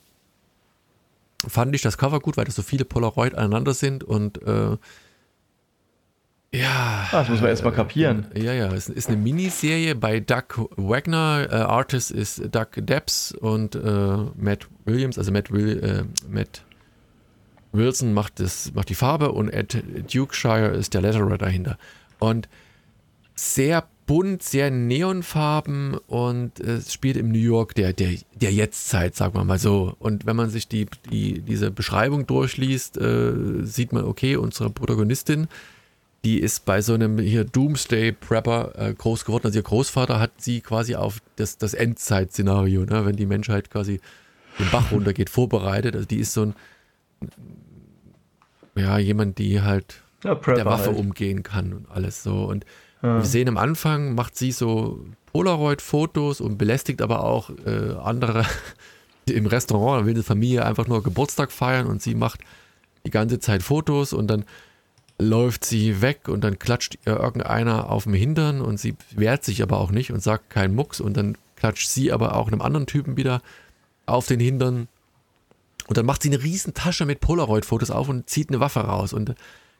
Fand 1.45 1.75
ich 1.75 1.81
das 1.81 1.97
Cover 1.97 2.19
gut, 2.19 2.37
weil 2.37 2.45
das 2.45 2.55
so 2.55 2.63
viele 2.63 2.85
Polaroid 2.85 3.35
aneinander 3.35 3.73
sind 3.73 4.03
und 4.03 4.41
äh, 4.41 4.77
ja. 6.53 7.07
Ah, 7.11 7.19
das 7.19 7.29
muss 7.29 7.41
man 7.41 7.49
erstmal 7.49 7.73
kapieren. 7.73 8.27
Äh, 8.33 8.43
ja, 8.43 8.53
ja. 8.53 8.73
Es 8.73 8.89
ist 8.89 9.09
eine 9.09 9.17
Miniserie 9.17 9.95
bei 9.95 10.19
Doug 10.19 10.69
Wagner. 10.77 11.47
Äh, 11.49 11.55
Artist 11.55 12.11
ist 12.11 12.41
Doug 12.55 12.67
Debs 12.77 13.33
und 13.33 13.75
äh, 13.75 14.17
Matt 14.35 14.67
Williams, 14.85 15.17
also 15.17 15.31
Matt, 15.31 15.51
Will, 15.51 15.83
äh, 15.83 16.31
Matt 16.31 16.63
Wilson 17.73 18.13
macht, 18.13 18.39
das, 18.39 18.73
macht 18.73 18.89
die 18.89 18.95
Farbe 18.95 19.31
und 19.31 19.49
Ed 19.49 19.83
Dukeshire 20.13 20.69
ist 20.69 20.93
der 20.93 21.01
Letterer 21.01 21.37
dahinter. 21.37 21.77
Und 22.19 22.47
sehr 23.35 23.87
bunt, 24.07 24.41
sehr 24.41 24.71
neonfarben 24.71 25.95
und 26.07 26.59
es 26.59 26.91
spielt 26.91 27.17
im 27.17 27.29
New 27.29 27.37
York 27.37 27.75
der, 27.75 27.93
der, 27.93 28.15
der 28.33 28.51
Jetztzeit, 28.51 29.15
sagen 29.15 29.35
wir 29.35 29.43
mal 29.43 29.59
so. 29.59 29.95
Und 29.99 30.25
wenn 30.25 30.35
man 30.35 30.49
sich 30.49 30.67
die, 30.67 30.87
die, 31.11 31.41
diese 31.41 31.69
Beschreibung 31.69 32.25
durchliest, 32.25 32.97
äh, 32.97 33.33
sieht 33.61 33.93
man, 33.93 34.05
okay, 34.05 34.37
unsere 34.37 34.71
Protagonistin 34.71 35.47
die 36.27 36.39
ist 36.39 36.65
bei 36.65 36.81
so 36.81 36.93
einem 36.93 37.19
hier 37.19 37.45
Doomsday 37.45 38.11
Prepper 38.11 38.73
äh, 38.75 38.93
groß 38.93 39.23
geworden. 39.23 39.45
Also 39.45 39.59
ihr 39.59 39.63
Großvater 39.63 40.19
hat 40.19 40.31
sie 40.39 40.61
quasi 40.61 40.95
auf 40.95 41.19
das, 41.37 41.57
das 41.57 41.73
Endzeit-Szenario, 41.73 42.81
ne, 42.81 43.05
wenn 43.05 43.15
die 43.15 43.25
Menschheit 43.25 43.69
quasi 43.69 44.01
den 44.59 44.69
Bach 44.71 44.91
runtergeht, 44.91 45.29
vorbereitet. 45.29 45.95
Also 45.95 46.07
die 46.07 46.17
ist 46.17 46.33
so 46.33 46.47
ein, 46.47 46.55
ja, 48.75 48.97
jemand, 48.97 49.37
die 49.37 49.61
halt 49.61 50.01
ja, 50.23 50.35
der 50.35 50.65
Waffe 50.65 50.87
halt. 50.87 50.97
umgehen 50.97 51.43
kann 51.43 51.71
und 51.73 51.89
alles 51.89 52.23
so. 52.23 52.43
Und 52.43 52.65
ja. 53.01 53.17
wir 53.17 53.25
sehen 53.25 53.47
am 53.47 53.57
Anfang, 53.57 54.15
macht 54.15 54.35
sie 54.35 54.51
so 54.51 55.05
Polaroid-Fotos 55.27 56.41
und 56.41 56.57
belästigt 56.57 57.01
aber 57.01 57.23
auch 57.23 57.49
äh, 57.65 57.93
andere 58.01 58.45
im 59.29 59.45
Restaurant. 59.45 60.01
Da 60.01 60.05
will 60.05 60.15
eine 60.15 60.23
Familie 60.23 60.65
einfach 60.65 60.87
nur 60.87 61.03
Geburtstag 61.03 61.51
feiern 61.51 61.87
und 61.87 62.01
sie 62.01 62.15
macht 62.15 62.41
die 63.05 63.11
ganze 63.11 63.39
Zeit 63.39 63.63
Fotos 63.63 64.13
und 64.13 64.27
dann 64.27 64.45
läuft 65.19 65.65
sie 65.65 66.01
weg 66.01 66.27
und 66.27 66.43
dann 66.43 66.59
klatscht 66.59 66.97
ihr 67.05 67.17
irgendeiner 67.17 67.89
auf 67.89 68.03
dem 68.03 68.13
Hintern 68.13 68.61
und 68.61 68.79
sie 68.79 68.95
wehrt 69.11 69.43
sich 69.43 69.63
aber 69.63 69.79
auch 69.79 69.91
nicht 69.91 70.11
und 70.11 70.21
sagt 70.21 70.49
keinen 70.49 70.75
Mucks 70.75 70.99
und 70.99 71.17
dann 71.17 71.37
klatscht 71.55 71.89
sie 71.89 72.11
aber 72.11 72.35
auch 72.35 72.47
einem 72.47 72.61
anderen 72.61 72.85
Typen 72.85 73.17
wieder 73.17 73.41
auf 74.05 74.27
den 74.27 74.39
Hintern 74.39 74.87
und 75.87 75.97
dann 75.97 76.05
macht 76.05 76.21
sie 76.21 76.29
eine 76.29 76.43
riesen 76.43 76.73
Tasche 76.73 77.05
mit 77.05 77.19
Polaroid-Fotos 77.21 77.91
auf 77.91 78.09
und 78.09 78.29
zieht 78.29 78.49
eine 78.49 78.59
Waffe 78.59 78.81
raus 78.81 79.13
und 79.13 79.33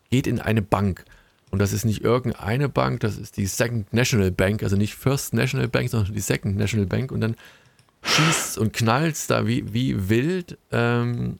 geht 0.09 0.26
in 0.26 0.39
eine 0.39 0.61
Bank. 0.61 1.03
Und 1.50 1.60
das 1.60 1.74
ist 1.74 1.86
nicht 1.86 2.04
irgendeine 2.04 2.68
Bank, 2.70 3.00
das 3.00 3.18
ist 3.18 3.38
die 3.38 3.45
Second 3.45 3.91
National 3.93 4.32
Bank, 4.32 4.64
also 4.64 4.76
nicht 4.76 4.95
First 4.95 5.34
National 5.34 5.68
Bank, 5.68 5.89
sondern 5.89 6.14
die 6.14 6.20
Second 6.20 6.58
National 6.58 6.86
Bank. 6.86 7.12
Und 7.12 7.22
dann 7.22 7.36
schießt 8.04 8.58
und 8.58 8.74
knallt 8.74 9.30
da 9.30 9.48
wie, 9.48 9.74
wie 9.74 10.10
wild. 10.10 10.58
Ähm, 10.72 11.39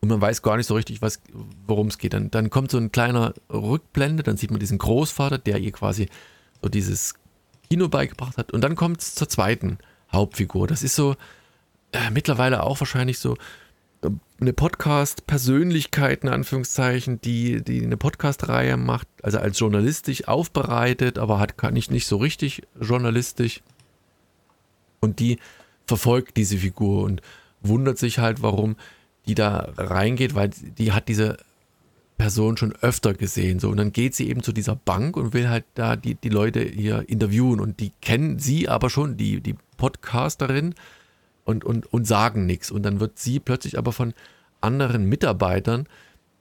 und 0.00 0.08
man 0.08 0.20
weiß 0.20 0.42
gar 0.42 0.56
nicht 0.56 0.66
so 0.66 0.74
richtig, 0.74 1.00
worum 1.66 1.88
es 1.88 1.98
geht. 1.98 2.12
Dann, 2.12 2.30
dann 2.30 2.50
kommt 2.50 2.70
so 2.70 2.78
ein 2.78 2.92
kleiner 2.92 3.34
Rückblende, 3.52 4.22
dann 4.22 4.36
sieht 4.36 4.50
man 4.50 4.60
diesen 4.60 4.78
Großvater, 4.78 5.38
der 5.38 5.58
ihr 5.58 5.72
quasi 5.72 6.08
so 6.62 6.68
dieses 6.68 7.14
Kino 7.68 7.88
beigebracht 7.88 8.36
hat. 8.36 8.52
Und 8.52 8.62
dann 8.62 8.76
kommt 8.76 9.00
es 9.00 9.14
zur 9.14 9.28
zweiten 9.28 9.78
Hauptfigur. 10.12 10.68
Das 10.68 10.84
ist 10.84 10.94
so 10.94 11.16
äh, 11.92 12.10
mittlerweile 12.10 12.62
auch 12.62 12.80
wahrscheinlich 12.80 13.18
so 13.18 13.36
eine 14.40 14.52
Podcast-Persönlichkeit, 14.52 16.22
in 16.22 16.28
Anführungszeichen, 16.28 17.20
die, 17.20 17.62
die 17.62 17.82
eine 17.82 17.96
Podcast-Reihe 17.96 18.76
macht, 18.76 19.08
also 19.22 19.38
als 19.38 19.58
journalistisch 19.58 20.28
aufbereitet, 20.28 21.18
aber 21.18 21.40
hat 21.40 21.72
nicht, 21.72 21.90
nicht 21.90 22.06
so 22.06 22.18
richtig 22.18 22.62
journalistisch. 22.80 23.62
Und 25.00 25.18
die 25.18 25.38
verfolgt 25.86 26.36
diese 26.36 26.58
Figur 26.58 27.02
und 27.02 27.20
wundert 27.60 27.98
sich 27.98 28.18
halt, 28.18 28.42
warum 28.42 28.76
die 29.26 29.34
da 29.34 29.72
reingeht, 29.76 30.34
weil 30.34 30.50
die 30.50 30.92
hat 30.92 31.08
diese 31.08 31.36
Person 32.16 32.56
schon 32.56 32.74
öfter 32.80 33.14
gesehen. 33.14 33.60
So, 33.60 33.70
und 33.70 33.76
dann 33.76 33.92
geht 33.92 34.14
sie 34.14 34.28
eben 34.28 34.42
zu 34.42 34.52
dieser 34.52 34.76
Bank 34.76 35.16
und 35.16 35.32
will 35.34 35.48
halt 35.48 35.64
da 35.74 35.96
die, 35.96 36.14
die 36.14 36.28
Leute 36.28 36.60
hier 36.60 37.08
interviewen. 37.08 37.60
Und 37.60 37.80
die 37.80 37.92
kennen 38.00 38.38
sie 38.38 38.68
aber 38.68 38.90
schon, 38.90 39.16
die, 39.16 39.40
die 39.40 39.54
Podcasterin, 39.76 40.74
und, 41.48 41.64
und, 41.64 41.92
und 41.92 42.06
sagen 42.06 42.46
nichts. 42.46 42.70
Und 42.70 42.82
dann 42.84 43.00
wird 43.00 43.18
sie 43.18 43.40
plötzlich 43.40 43.78
aber 43.78 43.92
von 43.92 44.14
anderen 44.60 45.06
Mitarbeitern 45.06 45.86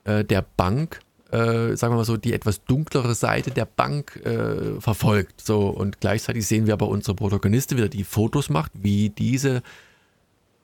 äh, 0.03 0.23
der 0.23 0.45
Bank 0.55 0.99
äh, 1.31 1.75
sagen 1.75 1.93
wir 1.93 1.97
mal 1.97 2.05
so, 2.05 2.15
die 2.15 2.31
etwas 2.31 2.63
dunklere 2.63 3.13
Seite 3.13 3.51
der 3.51 3.65
Bank 3.65 4.15
äh, 4.25 4.79
verfolgt. 4.79 5.41
So, 5.41 5.67
und 5.67 5.99
gleichzeitig 5.99 6.47
sehen 6.47 6.67
wir 6.67 6.73
aber 6.73 6.87
unsere 6.87 7.15
Protagonistin 7.15 7.77
wieder, 7.77 7.89
die 7.89 8.05
Fotos 8.05 8.49
macht, 8.49 8.71
wie 8.75 9.09
diese 9.09 9.61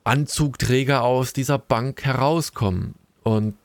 Anzugträger 0.05 1.03
aus 1.03 1.33
dieser 1.33 1.57
Bank 1.57 2.05
herauskommen. 2.05 2.95
Und 3.23 3.55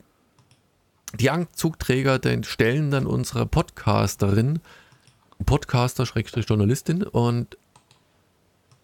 die 1.17 1.29
Anzugträger 1.29 2.19
den 2.19 2.43
stellen 2.43 2.91
dann 2.91 3.05
unsere 3.05 3.45
Podcasterin, 3.45 4.59
Podcaster, 5.45 6.05
Schrägstrich 6.05 6.49
Journalistin, 6.49 7.03
und 7.03 7.57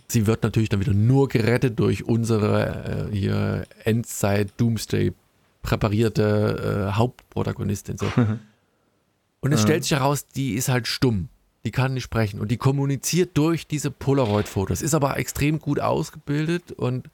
sie 0.08 0.28
wird 0.28 0.44
natürlich 0.44 0.70
dann 0.70 0.80
wieder 0.80 0.94
nur 0.94 1.28
gerettet 1.28 1.80
durch 1.80 2.06
unsere 2.06 3.10
äh, 3.12 3.16
hier 3.16 3.66
Endzeit 3.84 4.54
Doomsday 4.58 5.14
präparierte 5.62 6.90
äh, 6.90 6.96
Hauptprotagonistin. 6.96 7.98
So. 7.98 8.08
Und 9.42 9.52
es 9.52 9.62
stellt 9.62 9.84
sich 9.84 9.92
heraus, 9.92 10.28
die 10.28 10.54
ist 10.54 10.70
halt 10.70 10.88
stumm. 10.88 11.30
Die 11.66 11.72
kann 11.72 11.96
nicht 11.96 12.04
sprechen 12.04 12.40
und 12.40 12.52
die 12.52 12.58
kommuniziert 12.58 13.36
durch 13.36 13.66
diese 13.66 13.90
Polaroid-Fotos. 13.90 14.84
Ist 14.84 14.94
aber 14.94 15.18
extrem 15.18 15.58
gut 15.58 15.80
ausgebildet 15.80 16.72
und 16.72 17.10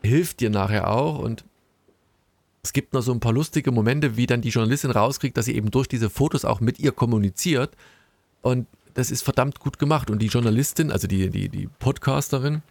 hilft 0.00 0.38
dir 0.38 0.50
nachher 0.50 0.88
auch. 0.90 1.18
Und 1.18 1.44
es 2.62 2.72
gibt 2.72 2.92
noch 2.92 3.02
so 3.02 3.12
ein 3.12 3.18
paar 3.18 3.32
lustige 3.32 3.72
Momente, 3.72 4.16
wie 4.16 4.26
dann 4.26 4.42
die 4.42 4.50
Journalistin 4.50 4.92
rauskriegt, 4.92 5.36
dass 5.36 5.46
sie 5.46 5.56
eben 5.56 5.72
durch 5.72 5.88
diese 5.88 6.08
Fotos 6.08 6.44
auch 6.44 6.60
mit 6.60 6.78
ihr 6.78 6.92
kommuniziert. 6.92 7.76
Und 8.42 8.68
das 8.94 9.10
ist 9.10 9.22
verdammt 9.22 9.60
gut 9.60 9.78
gemacht. 9.78 10.10
Und 10.10 10.20
die 10.20 10.26
Journalistin, 10.26 10.90
also 10.90 11.06
die, 11.06 11.30
die, 11.30 11.48
die 11.48 11.68
Podcasterin, 11.78 12.62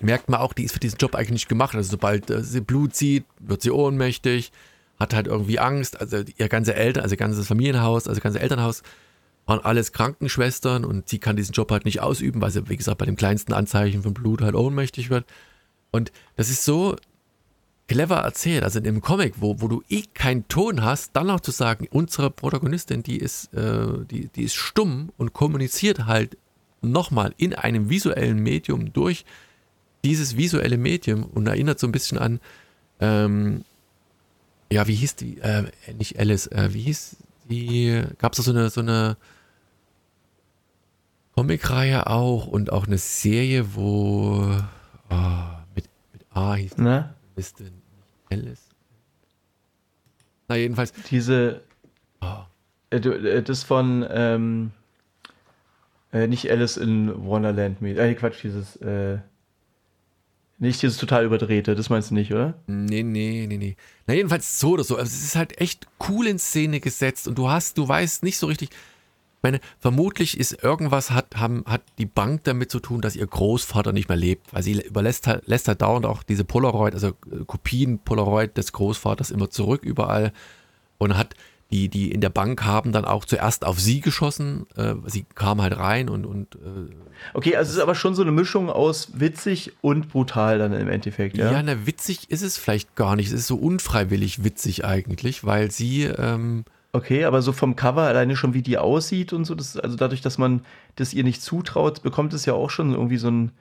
merkt 0.00 0.28
man 0.28 0.40
auch, 0.40 0.52
die 0.52 0.64
ist 0.64 0.72
für 0.72 0.80
diesen 0.80 0.98
Job 0.98 1.14
eigentlich 1.14 1.30
nicht 1.30 1.48
gemacht. 1.48 1.74
Also 1.74 1.90
sobald 1.90 2.30
äh, 2.30 2.42
sie 2.42 2.60
Blut 2.60 2.96
sieht, 2.96 3.24
wird 3.38 3.62
sie 3.62 3.70
ohnmächtig, 3.70 4.52
hat 4.98 5.14
halt 5.14 5.26
irgendwie 5.26 5.58
Angst. 5.58 6.00
Also 6.00 6.22
ihr 6.36 6.48
ganze 6.48 6.74
Eltern, 6.74 7.02
also 7.02 7.16
ganzes 7.16 7.46
Familienhaus, 7.46 8.08
also 8.08 8.18
ihr 8.18 8.22
ganzes 8.22 8.42
Elternhaus 8.42 8.82
waren 9.46 9.60
alles 9.60 9.92
Krankenschwestern 9.92 10.84
und 10.84 11.08
sie 11.08 11.18
kann 11.18 11.36
diesen 11.36 11.52
Job 11.52 11.70
halt 11.70 11.84
nicht 11.84 12.00
ausüben, 12.00 12.40
weil 12.40 12.50
sie, 12.50 12.68
wie 12.68 12.76
gesagt, 12.76 12.98
bei 12.98 13.06
dem 13.06 13.16
kleinsten 13.16 13.52
Anzeichen 13.52 14.02
von 14.02 14.14
Blut 14.14 14.42
halt 14.42 14.54
ohnmächtig 14.54 15.10
wird. 15.10 15.24
Und 15.90 16.12
das 16.36 16.50
ist 16.50 16.64
so 16.64 16.96
clever 17.90 18.18
erzählt. 18.18 18.62
Also 18.62 18.78
in 18.78 18.84
dem 18.84 19.00
Comic, 19.00 19.34
wo, 19.40 19.60
wo 19.60 19.66
du 19.66 19.82
eh 19.88 20.02
keinen 20.14 20.46
Ton 20.46 20.82
hast, 20.82 21.16
dann 21.16 21.26
noch 21.26 21.40
zu 21.40 21.50
sagen, 21.50 21.88
unsere 21.90 22.30
Protagonistin, 22.30 23.02
die 23.02 23.18
ist, 23.18 23.52
äh, 23.52 24.04
die, 24.08 24.28
die 24.28 24.44
ist 24.44 24.54
stumm 24.54 25.10
und 25.16 25.32
kommuniziert 25.32 26.06
halt 26.06 26.36
nochmal 26.82 27.34
in 27.36 27.52
einem 27.52 27.90
visuellen 27.90 28.38
Medium 28.38 28.92
durch 28.92 29.24
dieses 30.04 30.36
visuelle 30.36 30.78
Medium 30.78 31.24
und 31.24 31.48
erinnert 31.48 31.80
so 31.80 31.88
ein 31.88 31.92
bisschen 31.92 32.16
an, 32.16 32.38
ähm, 33.00 33.64
ja, 34.72 34.86
wie 34.86 34.94
hieß 34.94 35.16
die, 35.16 35.38
äh, 35.38 35.64
nicht 35.98 36.16
Alice, 36.16 36.46
äh, 36.46 36.72
wie 36.72 36.82
hieß 36.82 37.16
die, 37.50 38.04
gab 38.18 38.34
es 38.34 38.36
da 38.36 38.42
so 38.44 38.52
eine, 38.52 38.70
so 38.70 38.82
eine 38.82 39.16
Comicreihe 41.34 42.06
auch 42.06 42.46
und 42.46 42.70
auch 42.70 42.86
eine 42.86 42.98
Serie, 42.98 43.74
wo 43.74 44.54
oh, 45.10 45.42
mit, 45.74 45.88
mit 46.12 46.24
A 46.30 46.54
hieß 46.54 46.76
die, 46.76 46.82
Ne? 46.82 47.14
Nicht 47.34 47.79
Alice. 48.30 48.68
Na, 50.48 50.56
jedenfalls, 50.56 50.92
Diese, 51.10 51.62
oh, 52.20 52.42
äh, 52.90 53.42
das 53.42 53.62
von, 53.62 54.06
ähm, 54.10 54.70
äh, 56.12 56.26
nicht 56.26 56.50
Alice 56.50 56.76
in 56.76 57.24
Wonderland, 57.24 57.80
äh, 57.82 58.14
Quatsch, 58.14 58.42
dieses, 58.42 58.76
äh, 58.76 59.18
nicht 60.58 60.82
dieses 60.82 60.98
total 60.98 61.24
überdrehte, 61.24 61.74
das 61.74 61.88
meinst 61.88 62.10
du 62.10 62.14
nicht, 62.14 62.32
oder? 62.32 62.54
Nee, 62.66 63.02
nee, 63.02 63.46
nee, 63.48 63.56
nee. 63.56 63.76
Na, 64.06 64.14
jedenfalls 64.14 64.60
so 64.60 64.72
oder 64.72 64.84
so. 64.84 64.96
Also 64.96 65.08
es 65.08 65.24
ist 65.24 65.36
halt 65.36 65.58
echt 65.58 65.86
cool 66.08 66.26
in 66.26 66.38
Szene 66.38 66.80
gesetzt 66.80 67.26
und 67.26 67.38
du 67.38 67.48
hast, 67.48 67.78
du 67.78 67.88
weißt 67.88 68.22
nicht 68.22 68.36
so 68.36 68.46
richtig. 68.46 68.68
Ich 69.40 69.42
meine, 69.42 69.60
vermutlich 69.78 70.38
ist 70.38 70.62
irgendwas, 70.62 71.12
hat, 71.12 71.36
haben, 71.36 71.64
hat 71.66 71.80
die 71.96 72.04
Bank 72.04 72.44
damit 72.44 72.70
zu 72.70 72.78
tun, 72.78 73.00
dass 73.00 73.16
ihr 73.16 73.26
Großvater 73.26 73.90
nicht 73.94 74.10
mehr 74.10 74.18
lebt, 74.18 74.52
weil 74.52 74.62
sie 74.62 74.78
überlässt 74.82 75.26
halt, 75.26 75.48
lässt 75.48 75.66
halt 75.66 75.80
dauernd 75.80 76.04
auch 76.04 76.22
diese 76.22 76.44
Polaroid, 76.44 76.92
also 76.92 77.08
äh, 77.08 77.44
Kopien 77.46 78.00
Polaroid 78.00 78.54
des 78.58 78.74
Großvaters 78.74 79.30
immer 79.30 79.48
zurück 79.48 79.82
überall 79.82 80.34
und 80.98 81.16
hat 81.16 81.34
die, 81.70 81.88
die 81.88 82.12
in 82.12 82.20
der 82.20 82.28
Bank 82.28 82.64
haben 82.64 82.92
dann 82.92 83.06
auch 83.06 83.24
zuerst 83.24 83.64
auf 83.64 83.80
sie 83.80 84.00
geschossen. 84.00 84.66
Äh, 84.76 84.96
sie 85.06 85.24
kam 85.34 85.62
halt 85.62 85.78
rein 85.78 86.10
und, 86.10 86.26
und 86.26 86.56
äh, 86.56 86.92
Okay, 87.32 87.56
also 87.56 87.70
es 87.70 87.76
ist 87.76 87.82
aber 87.82 87.94
schon 87.94 88.14
so 88.14 88.20
eine 88.20 88.32
Mischung 88.32 88.68
aus 88.68 89.12
witzig 89.14 89.72
und 89.80 90.10
brutal 90.10 90.58
dann 90.58 90.74
im 90.74 90.88
Endeffekt, 90.88 91.38
Ja, 91.38 91.50
ja? 91.50 91.62
na, 91.62 91.86
witzig 91.86 92.30
ist 92.30 92.42
es 92.42 92.58
vielleicht 92.58 92.94
gar 92.94 93.16
nicht. 93.16 93.28
Es 93.28 93.32
ist 93.32 93.46
so 93.46 93.56
unfreiwillig 93.56 94.44
witzig 94.44 94.84
eigentlich, 94.84 95.44
weil 95.44 95.70
sie, 95.70 96.04
ähm, 96.04 96.66
Okay, 96.92 97.24
aber 97.24 97.40
so 97.40 97.52
vom 97.52 97.76
Cover 97.76 98.02
alleine 98.02 98.34
schon, 98.34 98.52
wie 98.52 98.62
die 98.62 98.76
aussieht 98.78 99.32
und 99.32 99.44
so, 99.44 99.54
das, 99.54 99.76
also 99.76 99.96
dadurch, 99.96 100.22
dass 100.22 100.38
man 100.38 100.62
das 100.96 101.14
ihr 101.14 101.22
nicht 101.22 101.40
zutraut, 101.40 102.02
bekommt 102.02 102.34
es 102.34 102.46
ja 102.46 102.54
auch 102.54 102.70
schon 102.70 102.92
irgendwie 102.92 103.16
so 103.16 103.30
ein, 103.30 103.52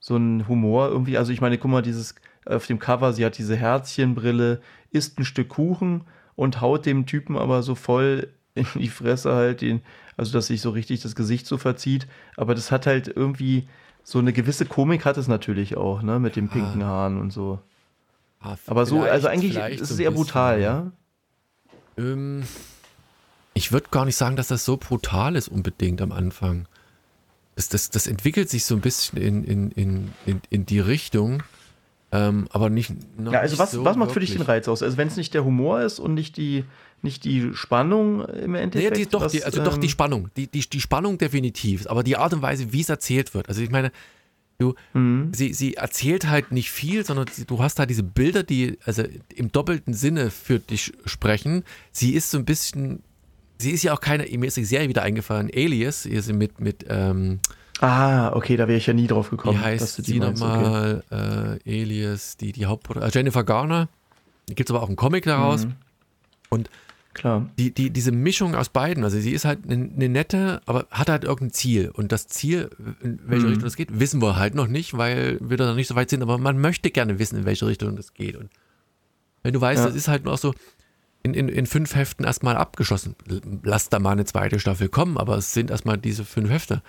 so 0.00 0.16
ein 0.16 0.46
Humor 0.48 0.88
irgendwie. 0.88 1.16
Also 1.16 1.32
ich 1.32 1.40
meine, 1.40 1.56
guck 1.56 1.70
mal, 1.70 1.82
dieses 1.82 2.14
auf 2.44 2.66
dem 2.66 2.78
Cover, 2.78 3.12
sie 3.12 3.24
hat 3.24 3.38
diese 3.38 3.56
Herzchenbrille, 3.56 4.60
isst 4.90 5.18
ein 5.18 5.24
Stück 5.24 5.48
Kuchen 5.48 6.04
und 6.34 6.60
haut 6.60 6.86
dem 6.86 7.06
Typen 7.06 7.36
aber 7.36 7.62
so 7.62 7.74
voll 7.74 8.28
in 8.54 8.66
die 8.74 8.88
Fresse 8.88 9.34
halt, 9.34 9.60
den, 9.60 9.80
also 10.16 10.32
dass 10.32 10.48
sich 10.48 10.60
so 10.60 10.70
richtig 10.70 11.00
das 11.00 11.14
Gesicht 11.14 11.46
so 11.46 11.56
verzieht. 11.58 12.06
Aber 12.36 12.54
das 12.54 12.70
hat 12.70 12.86
halt 12.86 13.08
irgendwie 13.08 13.68
so 14.02 14.18
eine 14.18 14.32
gewisse 14.32 14.66
Komik 14.66 15.04
hat 15.04 15.16
es 15.16 15.28
natürlich 15.28 15.76
auch, 15.76 16.02
ne, 16.02 16.18
mit 16.18 16.36
den 16.36 16.48
pinken 16.48 16.84
Haaren 16.84 17.20
und 17.20 17.30
so. 17.30 17.60
ah, 18.40 18.56
Aber 18.66 18.86
so, 18.86 19.02
also 19.02 19.28
eigentlich 19.28 19.56
ist 19.56 19.90
es 19.90 19.98
eher 19.98 20.10
bisschen, 20.10 20.24
brutal, 20.24 20.60
ja? 20.60 20.92
Ähm, 21.98 22.44
ich 23.54 23.72
würde 23.72 23.88
gar 23.90 24.04
nicht 24.04 24.16
sagen, 24.16 24.36
dass 24.36 24.48
das 24.48 24.64
so 24.64 24.76
brutal 24.76 25.36
ist 25.36 25.48
unbedingt 25.48 26.00
am 26.00 26.12
Anfang. 26.12 26.66
Das, 27.56 27.68
das, 27.68 27.90
das 27.90 28.06
entwickelt 28.06 28.48
sich 28.48 28.64
so 28.64 28.76
ein 28.76 28.80
bisschen 28.80 29.18
in, 29.20 29.44
in, 29.44 29.70
in, 29.72 30.10
in, 30.26 30.40
in 30.48 30.64
die 30.64 30.78
Richtung, 30.78 31.42
ähm, 32.12 32.46
aber 32.52 32.70
nicht. 32.70 32.90
Ja, 33.18 33.40
also 33.40 33.54
nicht 33.54 33.58
was, 33.58 33.70
so 33.72 33.84
was 33.84 33.96
macht 33.96 34.12
für 34.12 34.20
dich 34.20 34.30
den 34.30 34.38
wirklich. 34.38 34.48
Reiz 34.48 34.68
aus? 34.68 34.82
Also 34.82 34.96
wenn 34.96 35.08
es 35.08 35.16
nicht 35.16 35.34
der 35.34 35.44
Humor 35.44 35.80
ist 35.82 35.98
und 35.98 36.14
nicht 36.14 36.36
die, 36.36 36.64
nicht 37.02 37.24
die 37.24 37.52
Spannung 37.54 38.24
im 38.26 38.52
Nee, 38.52 38.60
Endeffekt. 38.60 38.96
die, 38.96 39.06
doch, 39.06 39.22
was, 39.22 39.32
die, 39.32 39.42
also 39.42 39.62
doch 39.64 39.76
die 39.76 39.86
ähm, 39.86 39.90
Spannung. 39.90 40.30
Die, 40.36 40.46
die, 40.46 40.60
die 40.60 40.80
Spannung 40.80 41.18
definitiv, 41.18 41.88
aber 41.88 42.04
die 42.04 42.16
Art 42.16 42.32
und 42.32 42.42
Weise, 42.42 42.72
wie 42.72 42.80
es 42.80 42.88
erzählt 42.88 43.34
wird. 43.34 43.48
Also 43.48 43.60
ich 43.60 43.70
meine, 43.70 43.90
du, 44.58 44.74
Mhm. 44.92 45.32
sie, 45.32 45.54
sie 45.54 45.74
erzählt 45.74 46.28
halt 46.28 46.50
nicht 46.52 46.70
viel, 46.70 47.04
sondern 47.06 47.26
du 47.46 47.62
hast 47.62 47.78
halt 47.78 47.90
diese 47.90 48.02
Bilder, 48.02 48.42
die 48.42 48.76
also 48.84 49.04
im 49.34 49.52
doppelten 49.52 49.94
Sinne 49.94 50.30
für 50.30 50.58
dich 50.58 50.92
sprechen. 51.04 51.64
Sie 51.92 52.12
ist 52.14 52.30
so 52.30 52.38
ein 52.38 52.44
bisschen, 52.44 53.02
sie 53.58 53.70
ist 53.70 53.84
ja 53.84 53.94
auch 53.94 54.00
keine, 54.00 54.24
mir 54.36 54.46
ist 54.46 54.56
die 54.56 54.64
Serie 54.64 54.88
wieder 54.88 55.02
eingefallen, 55.02 55.48
Alias, 55.54 56.06
ist 56.06 56.26
sie 56.26 56.32
mit, 56.32 56.60
mit 56.60 56.84
ähm, 56.88 57.38
Ah, 57.80 58.32
okay, 58.34 58.56
da 58.56 58.66
wäre 58.66 58.76
ich 58.78 58.86
ja 58.88 58.92
nie 58.92 59.06
drauf 59.06 59.30
gekommen. 59.30 59.56
wie 59.58 59.62
dass 59.62 59.82
heißt 59.82 59.98
du 59.98 60.02
die 60.02 60.10
sie 60.14 60.18
meinst, 60.18 60.42
okay. 60.42 60.52
nochmal, 60.52 61.58
äh, 61.64 61.80
Alias, 61.82 62.36
die, 62.36 62.50
die 62.50 62.66
Hauptprotagonistin, 62.66 63.16
äh, 63.20 63.22
Jennifer 63.22 63.44
Garner. 63.44 63.88
Gibt 64.48 64.68
es 64.68 64.74
aber 64.74 64.82
auch 64.82 64.88
einen 64.88 64.96
Comic 64.96 65.24
daraus. 65.24 65.66
Mhm. 65.66 65.74
Und 66.48 66.70
Klar. 67.18 67.50
die, 67.58 67.72
die, 67.74 67.90
diese 67.90 68.12
Mischung 68.12 68.54
aus 68.54 68.68
beiden, 68.68 69.04
also 69.04 69.18
sie 69.18 69.32
ist 69.32 69.44
halt 69.44 69.64
eine, 69.64 69.90
eine 69.94 70.08
nette, 70.08 70.60
aber 70.66 70.86
hat 70.90 71.08
halt 71.10 71.24
irgendein 71.24 71.52
Ziel. 71.52 71.90
Und 71.92 72.12
das 72.12 72.26
Ziel, 72.28 72.70
in 73.02 73.18
welche 73.26 73.44
Mhm. 73.44 73.48
Richtung 73.50 73.64
das 73.64 73.76
geht, 73.76 73.98
wissen 74.00 74.22
wir 74.22 74.36
halt 74.36 74.54
noch 74.54 74.68
nicht, 74.68 74.96
weil 74.96 75.38
wir 75.40 75.56
da 75.56 75.66
noch 75.66 75.74
nicht 75.74 75.88
so 75.88 75.94
weit 75.96 76.10
sind. 76.10 76.22
Aber 76.22 76.38
man 76.38 76.58
möchte 76.60 76.90
gerne 76.90 77.18
wissen, 77.18 77.36
in 77.38 77.44
welche 77.44 77.66
Richtung 77.66 77.96
das 77.96 78.14
geht. 78.14 78.36
Und 78.36 78.50
wenn 79.42 79.52
du 79.52 79.60
weißt, 79.60 79.80
Ja. 79.80 79.86
das 79.86 79.94
ist 79.96 80.08
halt 80.08 80.24
nur 80.24 80.36
so 80.36 80.54
in, 81.22 81.34
in, 81.34 81.48
in 81.48 81.66
fünf 81.66 81.94
Heften 81.96 82.24
erstmal 82.24 82.56
abgeschossen. 82.56 83.16
Lass 83.64 83.88
da 83.88 83.98
mal 83.98 84.12
eine 84.12 84.24
zweite 84.24 84.60
Staffel 84.60 84.88
kommen, 84.88 85.18
aber 85.18 85.36
es 85.36 85.52
sind 85.52 85.70
erstmal 85.70 85.98
diese 85.98 86.24
fünf 86.24 86.48
Hefte. 86.50 86.82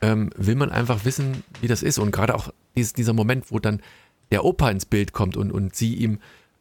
Ähm, 0.00 0.30
will 0.36 0.54
man 0.56 0.70
einfach 0.70 1.04
wissen, 1.04 1.44
wie 1.60 1.68
das 1.68 1.82
ist. 1.82 1.98
Und 1.98 2.10
gerade 2.10 2.34
auch 2.34 2.52
dieses, 2.76 2.92
dieser 2.94 3.12
Moment, 3.12 3.50
wo 3.50 3.58
dann 3.58 3.80
der 4.32 4.44
Opa 4.44 4.70
ins 4.70 4.86
Bild 4.86 5.12
kommt 5.12 5.36
und, 5.36 5.52
und 5.52 5.76
sie 5.76 5.94
ihm, 5.94 6.18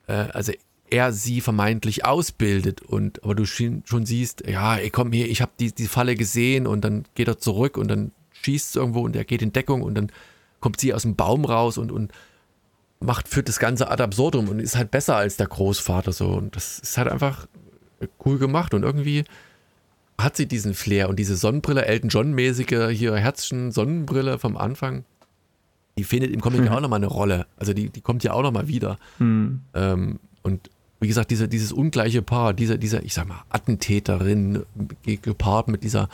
äh, 0.08 0.14
also 0.14 0.52
er 0.94 1.12
sie 1.12 1.42
vermeintlich 1.42 2.06
ausbildet 2.06 2.84
und 2.84 3.24
aber 3.24 3.34
du 3.34 3.46
schon, 3.46 3.82
schon 3.86 4.06
siehst, 4.06 4.48
ja, 4.48 4.76
ey, 4.76 4.92
komm 4.92 5.12
hier, 5.12 5.28
ich 5.28 5.42
habe 5.42 5.52
die, 5.60 5.72
die 5.72 5.88
Falle 5.88 6.16
gesehen 6.16 6.68
und 6.68 6.86
dann 6.86 7.06
geht 7.16 7.28
er 7.28 7.40
zurück 7.40 7.78
und 7.78 7.88
dann 7.88 8.12
schießt 8.44 8.70
es 8.70 8.76
irgendwo 8.76 9.02
und 9.02 9.16
er 9.16 9.26
geht 9.26 9.42
in 9.42 9.52
Deckung 9.52 9.82
und 9.82 9.96
dann 9.96 10.12
kommt 10.60 10.80
sie 10.80 10.94
aus 10.94 11.02
dem 11.02 11.16
Baum 11.16 11.46
raus 11.46 11.80
und, 11.80 11.92
und 11.92 12.12
macht, 13.00 13.28
führt 13.28 13.50
das 13.50 13.58
Ganze 13.58 13.90
ad 13.90 14.04
absurdum 14.04 14.50
und 14.50 14.60
ist 14.60 14.78
halt 14.78 14.92
besser 14.92 15.16
als 15.16 15.36
der 15.36 15.48
Großvater 15.48 16.12
so 16.12 16.28
und 16.28 16.56
das 16.56 16.78
ist 16.78 16.96
halt 17.00 17.08
einfach 17.08 17.48
cool 18.24 18.38
gemacht 18.38 18.76
und 18.76 18.84
irgendwie 18.84 19.24
hat 20.20 20.38
sie 20.38 20.46
diesen 20.46 20.76
Flair 20.76 21.10
und 21.10 21.18
diese 21.18 21.36
Sonnenbrille, 21.36 21.88
Elton 21.88 22.10
John-mäßige 22.10 22.90
hier 22.92 23.16
Herzchen 23.16 23.72
Sonnenbrille 23.72 24.38
vom 24.38 24.58
Anfang, 24.58 25.06
die 25.98 26.04
findet 26.04 26.32
im 26.32 26.40
Comic 26.40 26.64
ja 26.66 26.76
auch 26.76 26.82
nochmal 26.82 26.98
eine 26.98 27.08
Rolle. 27.08 27.48
Also 27.58 27.74
die, 27.74 27.90
die 27.90 28.02
kommt 28.02 28.24
ja 28.24 28.34
auch 28.34 28.44
nochmal 28.44 28.68
wieder. 28.68 29.00
Hm. 29.18 29.62
Ähm, 29.74 30.20
und 30.44 30.70
wie 31.04 31.08
gesagt, 31.08 31.32
diese, 31.32 31.48
dieses 31.48 31.72
ungleiche 31.72 32.22
Paar, 32.22 32.54
dieser, 32.54 32.78
dieser, 32.78 33.04
ich 33.04 33.14
sag 33.14 33.28
mal, 33.28 33.44
Attentäterin, 33.50 34.64
ge- 35.04 35.18
gepaart 35.22 35.68
mit 35.68 35.84
dieser 35.84 36.10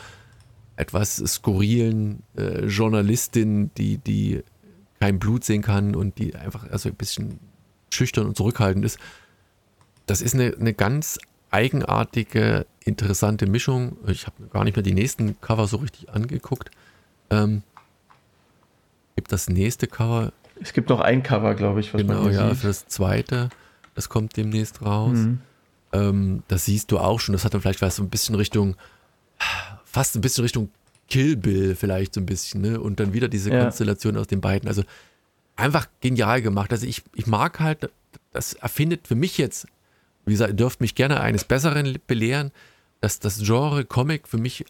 etwas 0.76 1.16
skurrilen 1.16 2.22
äh, 2.36 2.66
Journalistin, 2.66 3.70
die, 3.76 3.98
die 3.98 4.42
kein 4.98 5.18
Blut 5.18 5.44
sehen 5.44 5.62
kann 5.62 5.94
und 5.94 6.18
die 6.18 6.34
einfach 6.34 6.68
also 6.70 6.88
ein 6.88 6.94
bisschen 6.94 7.38
schüchtern 7.90 8.26
und 8.26 8.36
zurückhaltend 8.36 8.84
ist. 8.84 8.98
Das 10.06 10.22
ist 10.22 10.34
eine, 10.34 10.54
eine 10.58 10.74
ganz 10.74 11.18
eigenartige, 11.50 12.66
interessante 12.84 13.46
Mischung. 13.46 13.96
Ich 14.06 14.26
habe 14.26 14.36
gar 14.52 14.64
nicht 14.64 14.76
mehr 14.76 14.82
die 14.82 14.94
nächsten 14.94 15.40
Cover 15.40 15.66
so 15.66 15.78
richtig 15.78 16.10
angeguckt. 16.10 16.70
Ähm, 17.30 17.62
gibt 19.16 19.32
das 19.32 19.48
nächste 19.48 19.86
Cover. 19.86 20.32
Es 20.60 20.72
gibt 20.72 20.88
noch 20.88 21.00
ein 21.00 21.22
Cover, 21.22 21.54
glaube 21.54 21.80
ich, 21.80 21.92
was 21.92 22.00
genau, 22.00 22.22
man 22.22 22.32
ja, 22.32 22.48
sieht. 22.50 22.58
für 22.58 22.66
das 22.68 22.86
zweite. 22.86 23.50
Das 24.00 24.08
kommt 24.08 24.34
demnächst 24.38 24.80
raus. 24.80 25.18
Mhm. 25.18 25.40
Ähm, 25.92 26.42
das 26.48 26.64
siehst 26.64 26.90
du 26.90 26.98
auch 26.98 27.20
schon. 27.20 27.34
Das 27.34 27.44
hat 27.44 27.52
dann 27.52 27.60
vielleicht 27.60 27.82
was 27.82 27.96
so 27.96 28.02
ein 28.02 28.08
bisschen 28.08 28.34
Richtung, 28.34 28.76
fast 29.84 30.16
ein 30.16 30.22
bisschen 30.22 30.40
Richtung 30.40 30.70
Kill 31.08 31.36
Bill 31.36 31.76
vielleicht 31.76 32.14
so 32.14 32.20
ein 32.22 32.24
bisschen. 32.24 32.62
Ne? 32.62 32.80
Und 32.80 32.98
dann 32.98 33.12
wieder 33.12 33.28
diese 33.28 33.50
ja. 33.50 33.64
Konstellation 33.64 34.16
aus 34.16 34.26
den 34.26 34.40
beiden. 34.40 34.68
Also 34.68 34.84
einfach 35.54 35.86
genial 36.00 36.40
gemacht. 36.40 36.72
Also 36.72 36.86
ich, 36.86 37.02
ich 37.14 37.26
mag 37.26 37.60
halt, 37.60 37.90
das 38.32 38.54
erfindet 38.54 39.06
für 39.06 39.16
mich 39.16 39.36
jetzt, 39.36 39.66
wie 40.24 40.32
gesagt, 40.32 40.52
ihr 40.52 40.56
dürft 40.56 40.80
mich 40.80 40.94
gerne 40.94 41.20
eines 41.20 41.44
Besseren 41.44 41.98
belehren, 42.06 42.52
dass 43.02 43.18
das 43.18 43.42
Genre 43.42 43.84
Comic 43.84 44.28
für 44.28 44.38
mich 44.38 44.64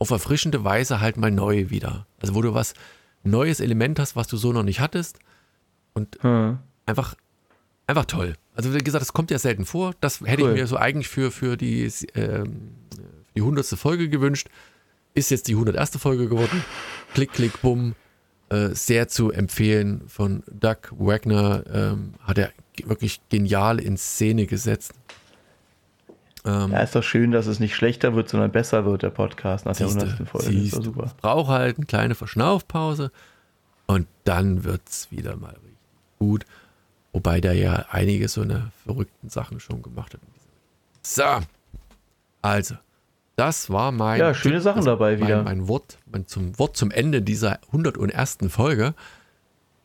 auf 0.00 0.10
erfrischende 0.10 0.64
Weise 0.64 1.00
halt 1.00 1.18
mal 1.18 1.30
neu 1.30 1.70
wieder. 1.70 2.04
Also 2.20 2.34
wo 2.34 2.42
du 2.42 2.52
was 2.52 2.74
neues 3.22 3.60
Element 3.60 4.00
hast, 4.00 4.16
was 4.16 4.26
du 4.26 4.36
so 4.36 4.52
noch 4.52 4.64
nicht 4.64 4.80
hattest. 4.80 5.20
Und 5.94 6.18
hm. 6.22 6.58
einfach, 6.84 7.14
einfach 7.86 8.04
toll. 8.04 8.34
Also 8.54 8.74
wie 8.74 8.78
gesagt, 8.78 9.02
das 9.02 9.12
kommt 9.12 9.30
ja 9.30 9.38
selten 9.38 9.64
vor. 9.64 9.94
Das 10.00 10.20
hätte 10.20 10.42
cool. 10.42 10.50
ich 10.50 10.56
mir 10.56 10.66
so 10.66 10.76
eigentlich 10.76 11.08
für, 11.08 11.30
für 11.30 11.56
die, 11.56 11.84
äh, 11.84 12.44
die 13.34 13.40
100. 13.40 13.66
Folge 13.66 14.08
gewünscht. 14.08 14.48
Ist 15.14 15.30
jetzt 15.30 15.48
die 15.48 15.52
101. 15.52 15.98
Folge 15.98 16.28
geworden. 16.28 16.64
Klick, 17.14 17.32
klick, 17.32 17.60
bumm. 17.60 17.94
Äh, 18.48 18.70
sehr 18.74 19.08
zu 19.08 19.30
empfehlen 19.30 20.02
von 20.08 20.42
Doug 20.50 20.78
Wagner. 20.90 21.64
Ähm, 21.72 22.14
hat 22.22 22.38
er 22.38 22.52
wirklich 22.84 23.20
genial 23.28 23.78
in 23.78 23.96
Szene 23.96 24.46
gesetzt. 24.46 24.92
Ähm, 26.44 26.72
ja, 26.72 26.80
ist 26.80 26.94
doch 26.96 27.02
schön, 27.02 27.30
dass 27.30 27.46
es 27.46 27.60
nicht 27.60 27.74
schlechter 27.74 28.14
wird, 28.14 28.28
sondern 28.28 28.50
besser 28.50 28.84
wird, 28.84 29.02
der 29.02 29.10
Podcast 29.10 29.64
nach 29.64 29.74
siehste, 29.74 29.98
der 29.98 30.08
100. 30.08 30.28
Folge. 30.28 30.46
Siehst, 30.46 30.74
ist 30.76 30.84
super. 30.84 31.12
Braucht 31.20 31.48
halt 31.48 31.76
eine 31.76 31.86
kleine 31.86 32.14
Verschnaufpause 32.14 33.12
und 33.86 34.06
dann 34.24 34.64
wird 34.64 34.82
es 34.88 35.10
wieder 35.10 35.36
mal 35.36 35.52
richtig 35.52 35.78
gut. 36.18 36.44
Wobei 37.24 37.40
der 37.40 37.52
ja 37.54 37.86
einige 37.90 38.26
so 38.26 38.40
eine 38.40 38.72
verrückten 38.84 39.28
Sachen 39.28 39.60
schon 39.60 39.80
gemacht 39.80 40.14
hat. 40.14 40.20
So, 41.02 41.22
also, 42.42 42.74
das 43.36 43.70
war 43.70 43.92
mein. 43.92 44.18
Ja, 44.18 44.34
schöne 44.34 44.60
Sachen 44.60 44.84
dabei 44.84 45.12
mein, 45.12 45.20
wieder. 45.24 45.42
Mein 45.44 45.68
Wort, 45.68 45.98
mein 46.10 46.26
zum 46.26 46.58
Wort 46.58 46.76
zum 46.76 46.90
Ende 46.90 47.22
dieser 47.22 47.60
101. 47.68 48.38
Folge. 48.48 48.94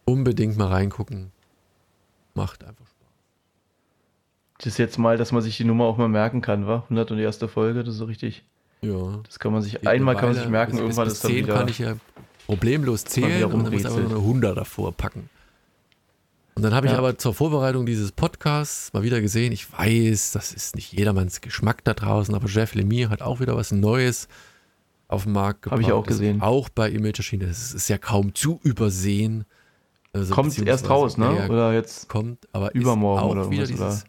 Unbedingt 0.06 0.58
mal 0.58 0.68
reingucken. 0.68 1.32
Macht 2.34 2.64
einfach 2.64 2.88
das 4.58 4.66
ist 4.66 4.78
jetzt 4.80 4.98
mal, 4.98 5.18
dass 5.18 5.32
man 5.32 5.44
sich 5.44 5.56
die 5.58 5.66
Nummer 5.66 5.86
auch 5.86 5.98
mal 5.98 6.08
merken 6.08 6.42
kann, 6.42 6.66
wa? 6.66 6.84
101. 6.90 7.38
Folge, 7.48 7.84
das 7.84 7.94
ist 7.94 8.00
so 8.00 8.06
richtig. 8.06 8.44
Ja. 8.82 9.20
Das 9.28 9.38
kann 9.38 9.54
man 9.54 9.62
sich, 9.62 9.88
einmal 9.88 10.16
kann 10.16 10.30
man 10.30 10.36
sich 10.36 10.48
merken, 10.50 10.72
bis, 10.72 10.82
irgendwann 10.82 11.06
bis 11.06 11.14
ist 11.14 11.22
10 11.22 11.36
wieder, 11.36 11.54
kann 11.54 11.68
ich 11.68 11.78
ja 11.78 11.96
problemlos 12.48 13.04
zählen 13.06 13.44
und 13.44 13.66
dann 13.66 13.72
muss 13.72 13.86
aber 13.86 14.00
nur 14.00 14.10
eine 14.10 14.20
100 14.20 14.58
davor 14.58 14.94
packen. 14.94 15.30
Und 16.58 16.64
dann 16.64 16.74
habe 16.74 16.88
ich 16.88 16.94
aber 16.94 17.20
zur 17.20 17.36
Vorbereitung 17.36 17.86
dieses 17.86 18.12
Podcasts 18.12 18.92
mal 18.92 19.04
wieder 19.04 19.22
gesehen, 19.22 19.52
ich 19.52 19.72
weiß, 19.72 20.32
das 20.32 20.52
ist 20.52 20.76
nicht 20.76 20.92
jedermanns 20.92 21.42
Geschmack 21.42 21.84
da 21.84 21.94
draußen, 21.94 22.34
aber 22.34 22.48
Jeff 22.48 22.74
Lemire 22.74 23.12
hat 23.12 23.22
auch 23.22 23.40
wieder 23.40 23.56
was 23.56 23.72
Neues 23.72 24.28
auf 25.08 25.26
den 25.26 25.34
Markt 25.34 25.62
gebracht. 25.62 25.74
Habe 25.74 25.84
ich 25.84 25.92
auch 25.92 26.04
gesehen. 26.04 26.42
Auch 26.42 26.70
bei 26.70 26.90
Image 26.90 27.20
Machine, 27.20 27.46
das 27.46 27.76
ist 27.76 27.90
ja 27.90 28.00
kaum 28.00 28.34
zu 28.34 28.60
übersehen. 28.64 29.46
Also 30.14 30.34
kommt 30.34 30.58
erst 30.58 30.90
raus, 30.90 31.20
ne? 31.20 31.48
Oder 31.48 31.76
jetzt 31.76 32.10
kommt, 32.10 32.48
aber 32.54 32.74
übermorgen 32.74 33.22
auch 33.22 33.30
oder 33.30 33.52
wieder 33.52 33.68
dieses, 33.68 33.80
oder? 33.80 34.04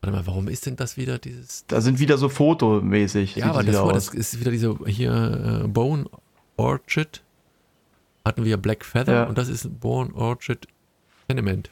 Warte 0.00 0.16
mal, 0.16 0.26
warum 0.28 0.46
ist 0.46 0.66
denn 0.66 0.76
das 0.76 0.96
wieder 0.96 1.18
dieses. 1.18 1.66
Da 1.66 1.80
sind 1.80 1.98
wieder 1.98 2.18
so 2.18 2.28
fotomäßig. 2.28 3.34
Ja, 3.34 3.46
aber 3.46 3.64
das, 3.64 3.74
war, 3.74 3.92
das 3.92 4.14
ist 4.14 4.38
wieder 4.38 4.52
diese 4.52 4.78
hier 4.86 5.64
äh, 5.64 5.66
Bone 5.66 6.04
Orchard. 6.56 7.24
Hatten 8.24 8.44
wir 8.44 8.58
Black 8.58 8.84
Feather 8.84 9.12
ja. 9.12 9.24
und 9.24 9.36
das 9.36 9.48
ist 9.48 9.80
Bone 9.80 10.14
Orchard 10.14 10.68
Tenement. 11.28 11.70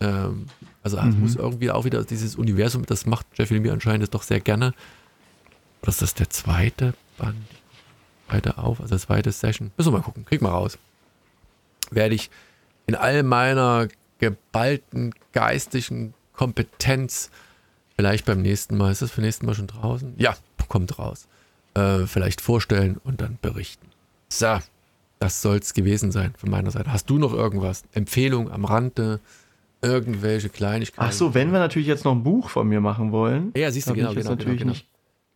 Ähm, 0.00 0.46
also 0.82 1.00
mhm. 1.00 1.08
es 1.08 1.16
muss 1.16 1.36
irgendwie 1.36 1.70
auch 1.70 1.84
wieder 1.84 2.04
dieses 2.04 2.36
Universum, 2.36 2.84
das 2.86 3.06
macht 3.06 3.26
Jeffrey 3.34 3.60
mir 3.60 3.72
anscheinend 3.72 4.12
doch 4.14 4.22
sehr 4.22 4.40
gerne. 4.40 4.74
Oder 5.82 5.90
ist 5.90 6.02
das 6.02 6.14
der 6.14 6.30
zweite 6.30 6.94
Band? 7.18 7.36
Weiter 8.28 8.58
auf, 8.58 8.80
also 8.80 8.96
zweite 8.96 9.30
Session. 9.30 9.70
Müssen 9.76 9.92
wir 9.92 9.98
mal 9.98 10.04
gucken, 10.04 10.24
krieg 10.24 10.42
mal 10.42 10.50
raus. 10.50 10.78
Werde 11.90 12.16
ich 12.16 12.28
in 12.86 12.96
all 12.96 13.22
meiner 13.22 13.86
geballten 14.18 15.14
geistigen 15.32 16.12
Kompetenz 16.32 17.30
Vielleicht 17.96 18.26
beim 18.26 18.42
nächsten 18.42 18.76
Mal. 18.76 18.92
Ist 18.92 19.02
das 19.02 19.10
für 19.10 19.22
nächsten 19.22 19.46
Mal 19.46 19.54
schon 19.54 19.66
draußen? 19.66 20.14
Ja, 20.18 20.36
kommt 20.68 20.98
raus. 20.98 21.26
Äh, 21.74 22.06
vielleicht 22.06 22.40
vorstellen 22.40 23.00
und 23.02 23.20
dann 23.20 23.38
berichten. 23.40 23.88
So, 24.28 24.58
das 25.18 25.42
soll 25.42 25.56
es 25.58 25.74
gewesen 25.74 26.12
sein 26.12 26.34
von 26.36 26.50
meiner 26.50 26.70
Seite. 26.70 26.92
Hast 26.92 27.08
du 27.08 27.18
noch 27.18 27.32
irgendwas? 27.32 27.84
Empfehlung 27.92 28.50
am 28.50 28.64
Rande? 28.64 29.20
Irgendwelche 29.82 30.48
Kleinigkeiten? 30.48 31.08
Ach 31.08 31.12
so, 31.12 31.34
wenn 31.34 31.52
wir 31.52 31.58
natürlich 31.58 31.86
jetzt 31.86 32.04
noch 32.04 32.12
ein 32.12 32.22
Buch 32.22 32.48
von 32.48 32.66
mir 32.66 32.80
machen 32.80 33.12
wollen. 33.12 33.52
Ja, 33.56 33.70
siehst 33.70 33.88
du, 33.88 33.94
genau, 33.94 34.14
genau, 34.14 34.30
natürlich 34.30 34.58
genau, 34.60 34.72
Nicht, 34.72 34.86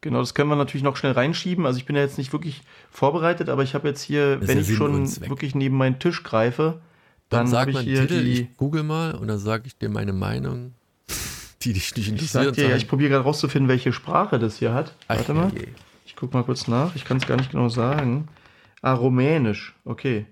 genau, 0.01 0.19
das 0.21 0.35
können 0.35 0.49
wir 0.49 0.57
natürlich 0.57 0.83
noch 0.83 0.97
schnell 0.97 1.13
reinschieben. 1.13 1.67
Also 1.67 1.79
ich 1.79 1.85
bin 1.85 1.95
ja 1.95 2.03
jetzt 2.03 2.19
nicht 2.19 2.33
wirklich 2.33 2.63
vorbereitet, 2.91 3.49
aber 3.49 3.63
ich 3.63 3.75
habe 3.75 3.87
jetzt 3.87 4.03
hier, 4.03 4.37
das 4.37 4.49
wenn 4.49 4.59
ich 4.59 4.75
schon 4.75 5.07
wirklich 5.29 5.55
neben 5.55 5.77
meinen 5.77 5.99
Tisch 5.99 6.23
greife, 6.23 6.81
dann, 7.29 7.51
dann 7.51 7.61
habe 7.61 7.71
ich 7.71 7.79
hier 7.81 8.01
Titel, 8.01 8.25
die... 8.25 8.41
Ich 8.43 8.57
google 8.57 8.83
mal 8.83 9.15
und 9.15 9.29
dann 9.29 9.39
sage 9.39 9.65
ich 9.67 9.77
dir 9.77 9.89
meine 9.89 10.13
Meinung 10.13 10.75
die 11.63 11.75
dich 11.75 11.95
nicht 11.95 12.09
interessieren. 12.09 12.53
Ich, 12.57 12.83
ich 12.83 12.89
probiere 12.89 13.11
gerade 13.11 13.25
rauszufinden, 13.25 13.69
welche 13.69 13.93
Sprache 13.93 14.39
das 14.39 14.57
hier 14.57 14.75
hat. 14.75 14.95
Ach, 15.07 15.17
Warte 15.17 15.35
mal. 15.35 15.53
Je. 15.55 15.69
Ich 16.07 16.17
gucke 16.17 16.37
mal 16.37 16.43
kurz 16.43 16.67
nach. 16.67 16.97
Ich 16.97 17.05
kann 17.05 17.19
es 17.19 17.27
gar 17.27 17.37
nicht 17.37 17.53
genau 17.53 17.69
sagen. 17.69 18.27
Ah, 18.83 18.95
Rumänisch. 18.95 19.75
Okay. 19.85 20.27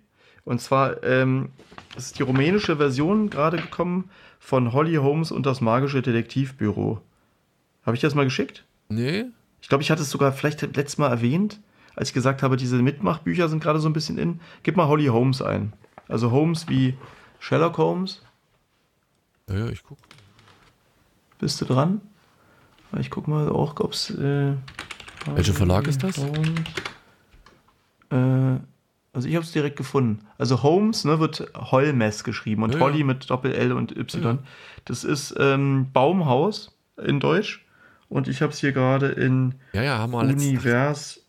Und 0.45 0.61
zwar 0.61 1.03
ähm, 1.05 1.51
ist 1.97 2.19
die 2.19 2.23
rumänische 2.23 2.77
Version 2.77 3.29
gerade 3.29 3.59
gekommen 3.59 4.11
von 4.41 4.73
Holly 4.73 4.95
Holmes 4.95 5.31
und 5.31 5.45
das 5.45 5.61
magische 5.61 6.01
Detektivbüro. 6.01 7.01
Habe 7.85 7.95
ich 7.97 8.01
das 8.01 8.15
mal 8.15 8.25
geschickt? 8.25 8.65
Nee. 8.89 9.27
Ich 9.61 9.69
glaube, 9.69 9.83
ich 9.83 9.91
hatte 9.91 10.03
es 10.03 10.11
sogar 10.11 10.33
vielleicht 10.33 10.63
letztes 10.63 10.99
Mal 10.99 11.11
erwähnt, 11.11 11.61
als 11.97 12.09
ich 12.09 12.15
gesagt 12.15 12.43
habe, 12.43 12.57
diese 12.57 12.77
Mitmachbücher 12.77 13.49
sind 13.49 13.63
gerade 13.63 13.81
so 13.81 13.89
ein 13.89 13.93
bisschen 13.93 14.19
in. 14.19 14.41
Gib 14.63 14.77
mal 14.77 14.87
Holly 14.89 15.07
Holmes 15.07 15.43
ein. 15.43 15.73
Also 16.07 16.31
Holmes 16.31 16.69
wie 16.69 16.97
Sherlock 17.41 17.77
Holmes. 17.77 18.23
Ja, 19.49 19.59
ja, 19.59 19.69
ich 19.69 19.83
gucke. 19.83 20.01
Bist 21.39 21.61
du 21.61 21.65
dran? 21.65 22.01
Ich 22.99 23.11
guck 23.11 23.29
mal 23.29 23.49
auch, 23.49 23.79
ob 23.81 23.93
es. 23.93 24.11
Äh, 24.11 24.55
Welcher 25.27 25.53
Verlag 25.53 25.87
ist 25.87 26.03
das? 26.03 26.19
Äh, 28.11 28.61
also 29.13 29.29
ich 29.29 29.35
habe 29.35 29.45
es 29.45 29.53
direkt 29.53 29.77
gefunden. 29.77 30.27
Also 30.37 30.63
Holmes 30.63 31.05
ne, 31.05 31.19
wird 31.19 31.51
Holmes 31.57 32.25
geschrieben 32.25 32.63
und 32.63 32.75
ja, 32.75 32.81
Holly 32.81 33.05
mit 33.05 33.29
Doppel 33.29 33.53
L 33.53 33.73
und 33.73 33.97
Y. 33.97 34.23
Ja. 34.23 34.39
Das 34.85 35.05
ist 35.05 35.35
ähm, 35.39 35.89
Baumhaus 35.93 36.77
in 37.05 37.19
Deutsch 37.19 37.65
und 38.09 38.29
ich 38.29 38.43
habe 38.43 38.53
es 38.53 38.59
hier 38.59 38.73
gerade 38.73 39.09
in 39.09 39.55
ja, 39.73 39.83
ja, 39.83 39.99
haben 39.99 40.13
wir 40.13 40.21
Univers. 40.21 41.21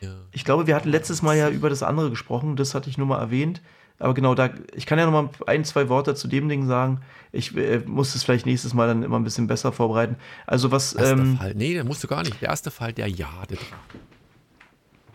Ja. 0.00 0.14
Ich 0.32 0.44
glaube, 0.44 0.66
wir 0.66 0.74
hatten 0.74 0.90
letztes 0.90 1.22
Mal 1.22 1.36
ja 1.36 1.48
über 1.48 1.70
das 1.70 1.82
andere 1.82 2.10
gesprochen, 2.10 2.56
das 2.56 2.74
hatte 2.74 2.90
ich 2.90 2.98
nur 2.98 3.06
mal 3.06 3.20
erwähnt. 3.20 3.60
Aber 3.98 4.14
genau, 4.14 4.34
da, 4.34 4.50
ich 4.74 4.86
kann 4.86 4.98
ja 4.98 5.06
noch 5.08 5.12
mal 5.12 5.30
ein, 5.46 5.64
zwei 5.64 5.88
Worte 5.88 6.14
zu 6.16 6.26
dem 6.26 6.48
Ding 6.48 6.66
sagen. 6.66 7.00
Ich 7.30 7.56
äh, 7.56 7.78
muss 7.86 8.14
es 8.14 8.24
vielleicht 8.24 8.46
nächstes 8.46 8.74
Mal 8.74 8.88
dann 8.88 9.04
immer 9.04 9.18
ein 9.18 9.24
bisschen 9.24 9.46
besser 9.46 9.70
vorbereiten. 9.70 10.16
Also 10.46 10.72
was. 10.72 10.96
Ähm, 10.98 11.38
Fall. 11.38 11.54
Nee, 11.54 11.74
der 11.74 11.84
musst 11.84 12.02
du 12.02 12.08
gar 12.08 12.22
nicht. 12.22 12.40
Der 12.40 12.48
erste 12.48 12.70
Fall, 12.70 12.92
der 12.92 13.08
Jade 13.08 13.56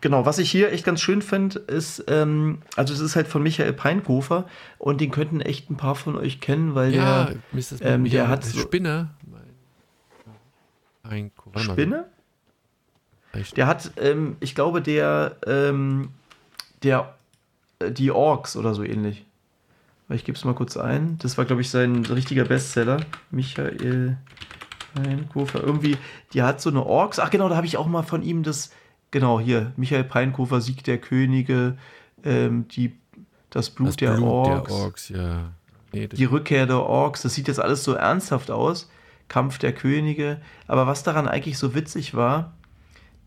Genau, 0.02 0.26
was 0.26 0.38
ich 0.38 0.52
hier 0.52 0.72
echt 0.72 0.86
ganz 0.86 1.02
schön 1.02 1.22
finde, 1.22 1.60
ist, 1.60 2.03
ähm, 2.07 2.60
also 2.76 2.94
es 2.94 2.99
ist 2.99 3.15
halt 3.15 3.28
von 3.28 3.41
Michael 3.41 3.74
Peinkofer 3.74 4.45
und 4.78 5.02
den 5.02 5.10
könnten 5.10 5.41
echt 5.41 5.72
ein 5.72 5.78
paar 5.78 5.95
von 5.95 6.15
euch 6.15 6.40
kennen, 6.40 6.76
weil 6.76 6.94
ja, 6.94 7.32
der, 7.52 7.82
ähm, 7.82 8.06
der 8.06 8.28
hat 8.28 8.45
so, 8.45 8.60
Spinne. 8.60 9.10
Peinkofer. 11.02 11.60
Spinne? 11.60 12.06
Der 13.56 13.68
hat, 13.68 13.91
ähm, 13.98 14.38
ich 14.40 14.56
glaube, 14.56 14.82
der, 14.82 15.38
ähm, 15.45 16.10
der 16.84 17.15
äh, 17.80 17.91
die 17.91 18.11
Orks 18.11 18.56
oder 18.56 18.74
so 18.74 18.84
ähnlich. 18.84 19.26
Ich 20.10 20.24
gebe 20.24 20.38
es 20.38 20.45
mal 20.45 20.56
kurz 20.56 20.78
ein. 20.78 21.18
Das 21.19 21.38
war, 21.38 21.45
glaube 21.45 21.61
ich, 21.61 21.69
sein 21.69 22.06
richtiger 22.06 22.45
Bestseller. 22.45 23.02
Michael 23.30 24.18
Peinkofer. 24.95 25.61
Irgendwie, 25.61 25.98
die 26.34 26.44
hat 26.44 26.61
so 26.61 26.69
eine 26.69 26.86
Orks. 26.86 27.19
Ach 27.19 27.30
genau, 27.30 27.49
da 27.49 27.57
habe 27.57 27.68
ich 27.68 27.78
auch 27.78 27.88
mal 27.88 28.03
von 28.03 28.24
ihm 28.24 28.44
das. 28.44 28.72
Genau, 29.11 29.39
hier. 29.39 29.71
Michael 29.77 30.03
Peinkofer, 30.03 30.61
Sieg 30.61 30.84
der 30.84 30.97
Könige. 30.97 31.77
Ähm, 32.23 32.67
die, 32.69 32.97
das 33.49 33.69
Blut, 33.69 33.89
das 33.89 33.95
der, 33.97 34.13
Blut 34.15 34.27
Orks. 34.27 34.67
der 34.67 34.77
Orks. 34.77 35.09
ja. 35.09 35.51
Nee, 35.93 36.07
die 36.07 36.25
Rückkehr 36.25 36.65
der 36.65 36.81
Orks. 36.81 37.21
Das 37.21 37.34
sieht 37.34 37.47
jetzt 37.47 37.59
alles 37.59 37.84
so 37.84 37.93
ernsthaft 37.93 38.51
aus. 38.51 38.89
Kampf 39.29 39.57
der 39.57 39.73
Könige. 39.73 40.41
Aber 40.67 40.88
was 40.88 41.03
daran 41.03 41.27
eigentlich 41.27 41.57
so 41.57 41.73
witzig 41.73 42.13
war, 42.13 42.53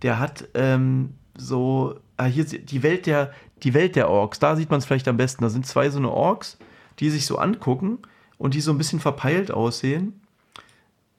der 0.03 0.19
hat 0.19 0.49
ähm, 0.55 1.15
so. 1.37 1.99
Ah, 2.17 2.27
hier 2.27 2.45
die 2.45 2.83
Welt 2.83 3.07
der, 3.07 3.33
die 3.63 3.73
Welt 3.73 3.97
der 3.97 4.11
Orks, 4.11 4.39
da 4.39 4.55
sieht 4.57 4.69
man 4.71 4.79
es 4.79 4.85
vielleicht 4.85 5.09
am 5.09 5.17
besten. 5.17 5.43
Da 5.43 5.49
sind 5.49 5.67
zwei 5.67 5.89
so 5.89 5.99
eine 5.99 6.11
Orks, 6.11 6.59
die 6.99 7.09
sich 7.09 7.25
so 7.25 7.39
angucken 7.39 7.99
und 8.37 8.53
die 8.53 8.61
so 8.61 8.73
ein 8.73 8.79
bisschen 8.79 9.01
verpeilt 9.01 9.51
aussehen. 9.51 10.20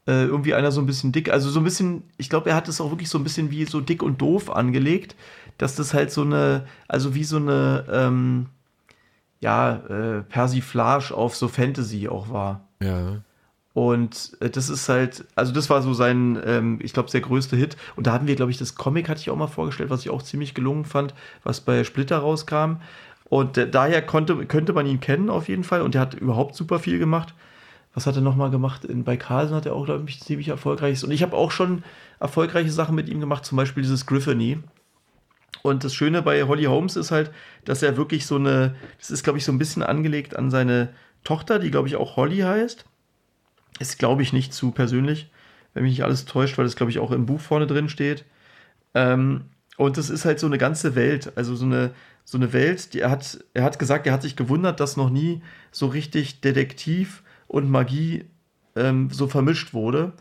Äh, 0.07 0.25
irgendwie 0.25 0.53
einer 0.53 0.71
so 0.71 0.81
ein 0.81 0.85
bisschen 0.85 1.11
dick. 1.11 1.31
Also 1.31 1.49
so 1.49 1.59
ein 1.59 1.63
bisschen, 1.63 2.03
ich 2.17 2.29
glaube, 2.29 2.49
er 2.49 2.55
hat 2.55 2.67
es 2.67 2.81
auch 2.81 2.91
wirklich 2.91 3.09
so 3.09 3.17
ein 3.17 3.23
bisschen 3.23 3.51
wie 3.51 3.65
so 3.65 3.81
dick 3.81 4.03
und 4.03 4.21
doof 4.21 4.49
angelegt, 4.49 5.15
dass 5.57 5.75
das 5.75 5.93
halt 5.93 6.11
so 6.11 6.21
eine, 6.21 6.65
also 6.87 7.13
wie 7.13 7.23
so 7.23 7.37
eine, 7.37 7.85
ähm, 7.91 8.47
ja, 9.41 9.75
äh, 9.87 10.21
Persiflage 10.21 11.13
auf 11.13 11.35
so 11.35 11.47
Fantasy 11.47 12.07
auch 12.07 12.29
war. 12.29 12.67
Ja. 12.81 13.21
Und 13.73 14.37
äh, 14.39 14.49
das 14.49 14.69
ist 14.69 14.89
halt, 14.89 15.25
also 15.35 15.51
das 15.51 15.69
war 15.69 15.81
so 15.81 15.93
sein, 15.93 16.39
ähm, 16.45 16.79
ich 16.81 16.93
glaube, 16.93 17.09
der 17.09 17.21
größte 17.21 17.55
Hit. 17.55 17.77
Und 17.95 18.07
da 18.07 18.13
hatten 18.13 18.27
wir, 18.27 18.35
glaube 18.35 18.51
ich, 18.51 18.57
das 18.57 18.75
Comic 18.75 19.09
hatte 19.09 19.21
ich 19.21 19.29
auch 19.29 19.37
mal 19.37 19.47
vorgestellt, 19.47 19.89
was 19.89 20.01
ich 20.01 20.09
auch 20.09 20.21
ziemlich 20.21 20.53
gelungen 20.53 20.85
fand, 20.85 21.13
was 21.43 21.61
bei 21.61 21.83
Splitter 21.83 22.19
rauskam. 22.19 22.77
Und 23.25 23.57
äh, 23.57 23.69
daher 23.69 24.01
konnte, 24.01 24.45
könnte 24.45 24.73
man 24.73 24.85
ihn 24.85 24.99
kennen 24.99 25.29
auf 25.29 25.47
jeden 25.47 25.63
Fall. 25.63 25.81
Und 25.81 25.95
der 25.95 26.01
hat 26.01 26.13
überhaupt 26.13 26.55
super 26.55 26.79
viel 26.79 26.99
gemacht. 26.99 27.33
Was 27.93 28.07
hat 28.07 28.15
er 28.15 28.21
nochmal 28.21 28.51
gemacht? 28.51 28.85
In, 28.85 29.03
bei 29.03 29.17
Carlsen 29.17 29.55
hat 29.55 29.65
er 29.65 29.75
auch, 29.75 29.85
glaube 29.85 30.09
ich, 30.09 30.21
ziemlich 30.21 30.47
erfolgreiches. 30.47 31.03
Und 31.03 31.11
ich 31.11 31.23
habe 31.23 31.35
auch 31.35 31.51
schon 31.51 31.83
erfolgreiche 32.19 32.71
Sachen 32.71 32.95
mit 32.95 33.09
ihm 33.09 33.19
gemacht, 33.19 33.45
zum 33.45 33.57
Beispiel 33.57 33.83
dieses 33.83 34.05
Griffony. 34.05 34.59
Und 35.61 35.83
das 35.83 35.93
Schöne 35.93 36.21
bei 36.21 36.43
Holly 36.43 36.63
Holmes 36.63 36.95
ist 36.95 37.11
halt, 37.11 37.31
dass 37.65 37.83
er 37.83 37.97
wirklich 37.97 38.25
so 38.25 38.35
eine, 38.35 38.75
das 38.97 39.11
ist, 39.11 39.23
glaube 39.23 39.37
ich, 39.37 39.45
so 39.45 39.51
ein 39.51 39.57
bisschen 39.57 39.83
angelegt 39.83 40.35
an 40.35 40.49
seine 40.49 40.89
Tochter, 41.23 41.59
die, 41.59 41.69
glaube 41.69 41.87
ich, 41.87 41.97
auch 41.97 42.15
Holly 42.15 42.39
heißt. 42.39 42.85
Ist, 43.79 43.99
glaube 43.99 44.21
ich, 44.21 44.33
nicht 44.33 44.53
zu 44.53 44.71
persönlich, 44.71 45.29
wenn 45.73 45.83
mich 45.83 45.93
nicht 45.93 46.03
alles 46.03 46.25
täuscht, 46.25 46.57
weil 46.57 46.65
das, 46.65 46.75
glaube 46.75 46.91
ich, 46.91 46.99
auch 46.99 47.11
im 47.11 47.25
Buch 47.25 47.41
vorne 47.41 47.67
drin 47.67 47.89
steht. 47.89 48.25
Ähm, 48.93 49.45
und 49.77 49.97
das 49.97 50.09
ist 50.09 50.25
halt 50.25 50.39
so 50.39 50.47
eine 50.47 50.57
ganze 50.57 50.95
Welt, 50.95 51.33
also 51.35 51.55
so 51.55 51.65
eine, 51.65 51.91
so 52.23 52.37
eine 52.37 52.53
Welt, 52.53 52.93
die 52.93 53.01
er 53.01 53.11
hat, 53.11 53.39
er 53.53 53.63
hat 53.63 53.79
gesagt, 53.79 54.07
er 54.07 54.13
hat 54.13 54.21
sich 54.21 54.35
gewundert, 54.35 54.79
dass 54.79 54.97
noch 54.97 55.09
nie 55.09 55.41
so 55.71 55.87
richtig 55.87 56.41
Detektiv 56.41 57.23
und 57.51 57.69
Magie 57.69 58.23
ähm, 58.77 59.09
so 59.11 59.27
vermischt 59.27 59.73
wurde. 59.73 60.13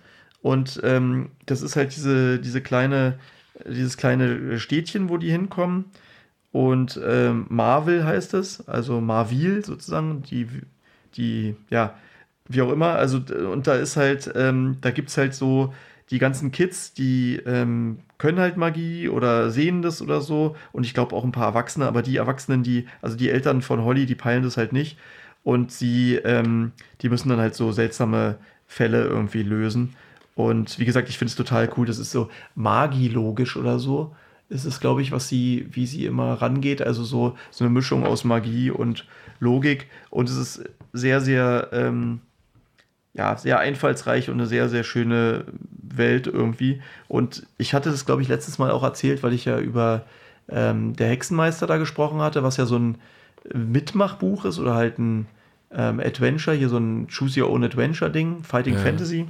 Und 0.42 0.80
ähm, 0.82 1.30
das 1.46 1.62
ist 1.62 1.76
halt 1.76 1.94
diese, 1.94 2.40
diese 2.40 2.60
kleine, 2.60 3.20
dieses 3.68 3.96
kleine 3.96 4.58
Städtchen, 4.58 5.08
wo 5.08 5.16
die 5.16 5.30
hinkommen. 5.30 5.84
Und 6.50 7.00
ähm, 7.06 7.46
Marvel 7.48 8.04
heißt 8.04 8.34
es, 8.34 8.66
also 8.68 9.00
Marville 9.00 9.62
sozusagen, 9.62 10.22
die, 10.22 10.48
die, 11.14 11.54
ja, 11.70 11.94
wie 12.48 12.62
auch 12.62 12.72
immer. 12.72 12.96
Also, 12.96 13.18
und 13.18 13.68
da 13.68 13.74
ist 13.76 13.96
halt, 13.96 14.32
ähm, 14.34 14.78
da 14.80 14.90
gibt 14.90 15.10
es 15.10 15.16
halt 15.16 15.34
so 15.34 15.72
die 16.10 16.18
ganzen 16.18 16.50
Kids, 16.50 16.94
die 16.94 17.36
ähm, 17.46 18.00
können 18.18 18.40
halt 18.40 18.56
Magie 18.56 19.08
oder 19.08 19.50
sehen 19.50 19.82
das 19.82 20.02
oder 20.02 20.20
so. 20.20 20.56
Und 20.72 20.84
ich 20.84 20.94
glaube 20.94 21.14
auch 21.14 21.22
ein 21.22 21.30
paar 21.32 21.46
Erwachsene, 21.46 21.86
aber 21.86 22.02
die 22.02 22.16
Erwachsenen, 22.16 22.64
die, 22.64 22.88
also 23.02 23.16
die 23.16 23.30
Eltern 23.30 23.62
von 23.62 23.84
Holly, 23.84 24.06
die 24.06 24.16
peilen 24.16 24.42
das 24.42 24.56
halt 24.56 24.72
nicht. 24.72 24.98
Und 25.42 25.72
sie, 25.72 26.16
ähm, 26.16 26.72
die 27.00 27.08
müssen 27.08 27.28
dann 27.28 27.38
halt 27.38 27.54
so 27.54 27.72
seltsame 27.72 28.36
Fälle 28.66 29.04
irgendwie 29.04 29.42
lösen. 29.42 29.94
Und 30.34 30.78
wie 30.78 30.84
gesagt, 30.84 31.08
ich 31.08 31.18
finde 31.18 31.30
es 31.30 31.36
total 31.36 31.70
cool. 31.76 31.86
Das 31.86 31.98
ist 31.98 32.12
so 32.12 32.30
magielogisch 32.54 33.56
oder 33.56 33.78
so. 33.78 34.14
Es 34.48 34.64
ist, 34.64 34.80
glaube 34.80 35.02
ich, 35.02 35.12
was 35.12 35.28
sie, 35.28 35.66
wie 35.70 35.86
sie 35.86 36.06
immer 36.06 36.34
rangeht. 36.34 36.82
Also 36.82 37.04
so, 37.04 37.36
so 37.50 37.64
eine 37.64 37.72
Mischung 37.72 38.04
aus 38.04 38.24
Magie 38.24 38.70
und 38.70 39.06
Logik. 39.38 39.88
Und 40.10 40.28
es 40.28 40.36
ist 40.36 40.64
sehr, 40.92 41.20
sehr, 41.20 41.68
ähm, 41.72 42.20
ja, 43.12 43.36
sehr 43.36 43.58
einfallsreich 43.58 44.28
und 44.28 44.34
eine 44.34 44.46
sehr, 44.46 44.68
sehr 44.68 44.84
schöne 44.84 45.44
Welt 45.82 46.26
irgendwie. 46.26 46.80
Und 47.08 47.46
ich 47.58 47.74
hatte 47.74 47.90
das, 47.90 48.06
glaube 48.06 48.22
ich, 48.22 48.28
letztes 48.28 48.58
Mal 48.58 48.70
auch 48.70 48.82
erzählt, 48.82 49.22
weil 49.22 49.32
ich 49.32 49.44
ja 49.44 49.58
über 49.58 50.04
ähm, 50.48 50.94
der 50.96 51.08
Hexenmeister 51.08 51.66
da 51.66 51.76
gesprochen 51.76 52.20
hatte, 52.20 52.42
was 52.42 52.56
ja 52.56 52.66
so 52.66 52.78
ein 52.78 52.98
Mitmachbuch 53.52 54.44
ist 54.44 54.58
oder 54.58 54.74
halt 54.74 54.98
ein 54.98 55.26
ähm, 55.72 56.00
Adventure, 56.00 56.56
hier 56.56 56.68
so 56.68 56.78
ein 56.78 57.08
Choose 57.08 57.40
Your 57.40 57.50
Own 57.50 57.64
Adventure 57.64 58.10
Ding, 58.10 58.42
Fighting 58.42 58.74
ja. 58.74 58.80
Fantasy. 58.80 59.26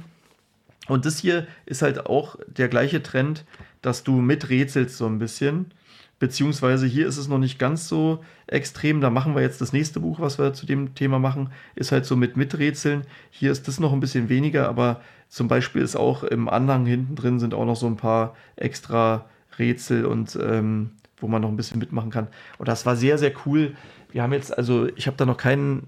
Und 0.87 1.05
das 1.05 1.19
hier 1.19 1.47
ist 1.65 1.81
halt 1.81 2.05
auch 2.07 2.35
der 2.47 2.67
gleiche 2.67 3.03
Trend, 3.03 3.45
dass 3.81 4.03
du 4.03 4.13
miträtselst 4.13 4.97
so 4.97 5.05
ein 5.05 5.19
bisschen. 5.19 5.71
Beziehungsweise 6.19 6.85
hier 6.85 7.07
ist 7.07 7.17
es 7.17 7.27
noch 7.27 7.39
nicht 7.39 7.57
ganz 7.57 7.87
so 7.87 8.23
extrem. 8.45 9.01
Da 9.01 9.09
machen 9.09 9.33
wir 9.33 9.41
jetzt 9.41 9.61
das 9.61 9.73
nächste 9.73 9.99
Buch, 9.99 10.19
was 10.19 10.37
wir 10.37 10.53
zu 10.53 10.65
dem 10.65 10.93
Thema 10.93 11.17
machen, 11.17 11.49
ist 11.75 11.91
halt 11.91 12.05
so 12.05 12.15
mit 12.15 12.37
Miträtseln. 12.37 13.03
Hier 13.31 13.51
ist 13.51 13.67
das 13.67 13.79
noch 13.79 13.91
ein 13.91 13.99
bisschen 13.99 14.29
weniger, 14.29 14.69
aber 14.69 15.01
zum 15.29 15.47
Beispiel 15.47 15.81
ist 15.81 15.95
auch 15.95 16.23
im 16.23 16.49
Anhang 16.49 16.85
hinten 16.85 17.15
drin 17.15 17.39
sind 17.39 17.53
auch 17.53 17.65
noch 17.65 17.75
so 17.75 17.87
ein 17.87 17.97
paar 17.97 18.35
extra 18.55 19.25
Rätsel 19.57 20.05
und 20.05 20.37
ähm, 20.39 20.91
wo 21.17 21.27
man 21.27 21.41
noch 21.41 21.49
ein 21.49 21.55
bisschen 21.55 21.79
mitmachen 21.79 22.09
kann. 22.09 22.27
Und 22.57 22.67
das 22.67 22.85
war 22.85 22.95
sehr, 22.95 23.17
sehr 23.17 23.31
cool. 23.45 23.75
Wir 24.11 24.23
haben 24.23 24.33
jetzt, 24.33 24.57
also 24.57 24.87
ich 24.95 25.07
habe 25.07 25.17
da 25.17 25.25
noch 25.25 25.37
kein, 25.37 25.83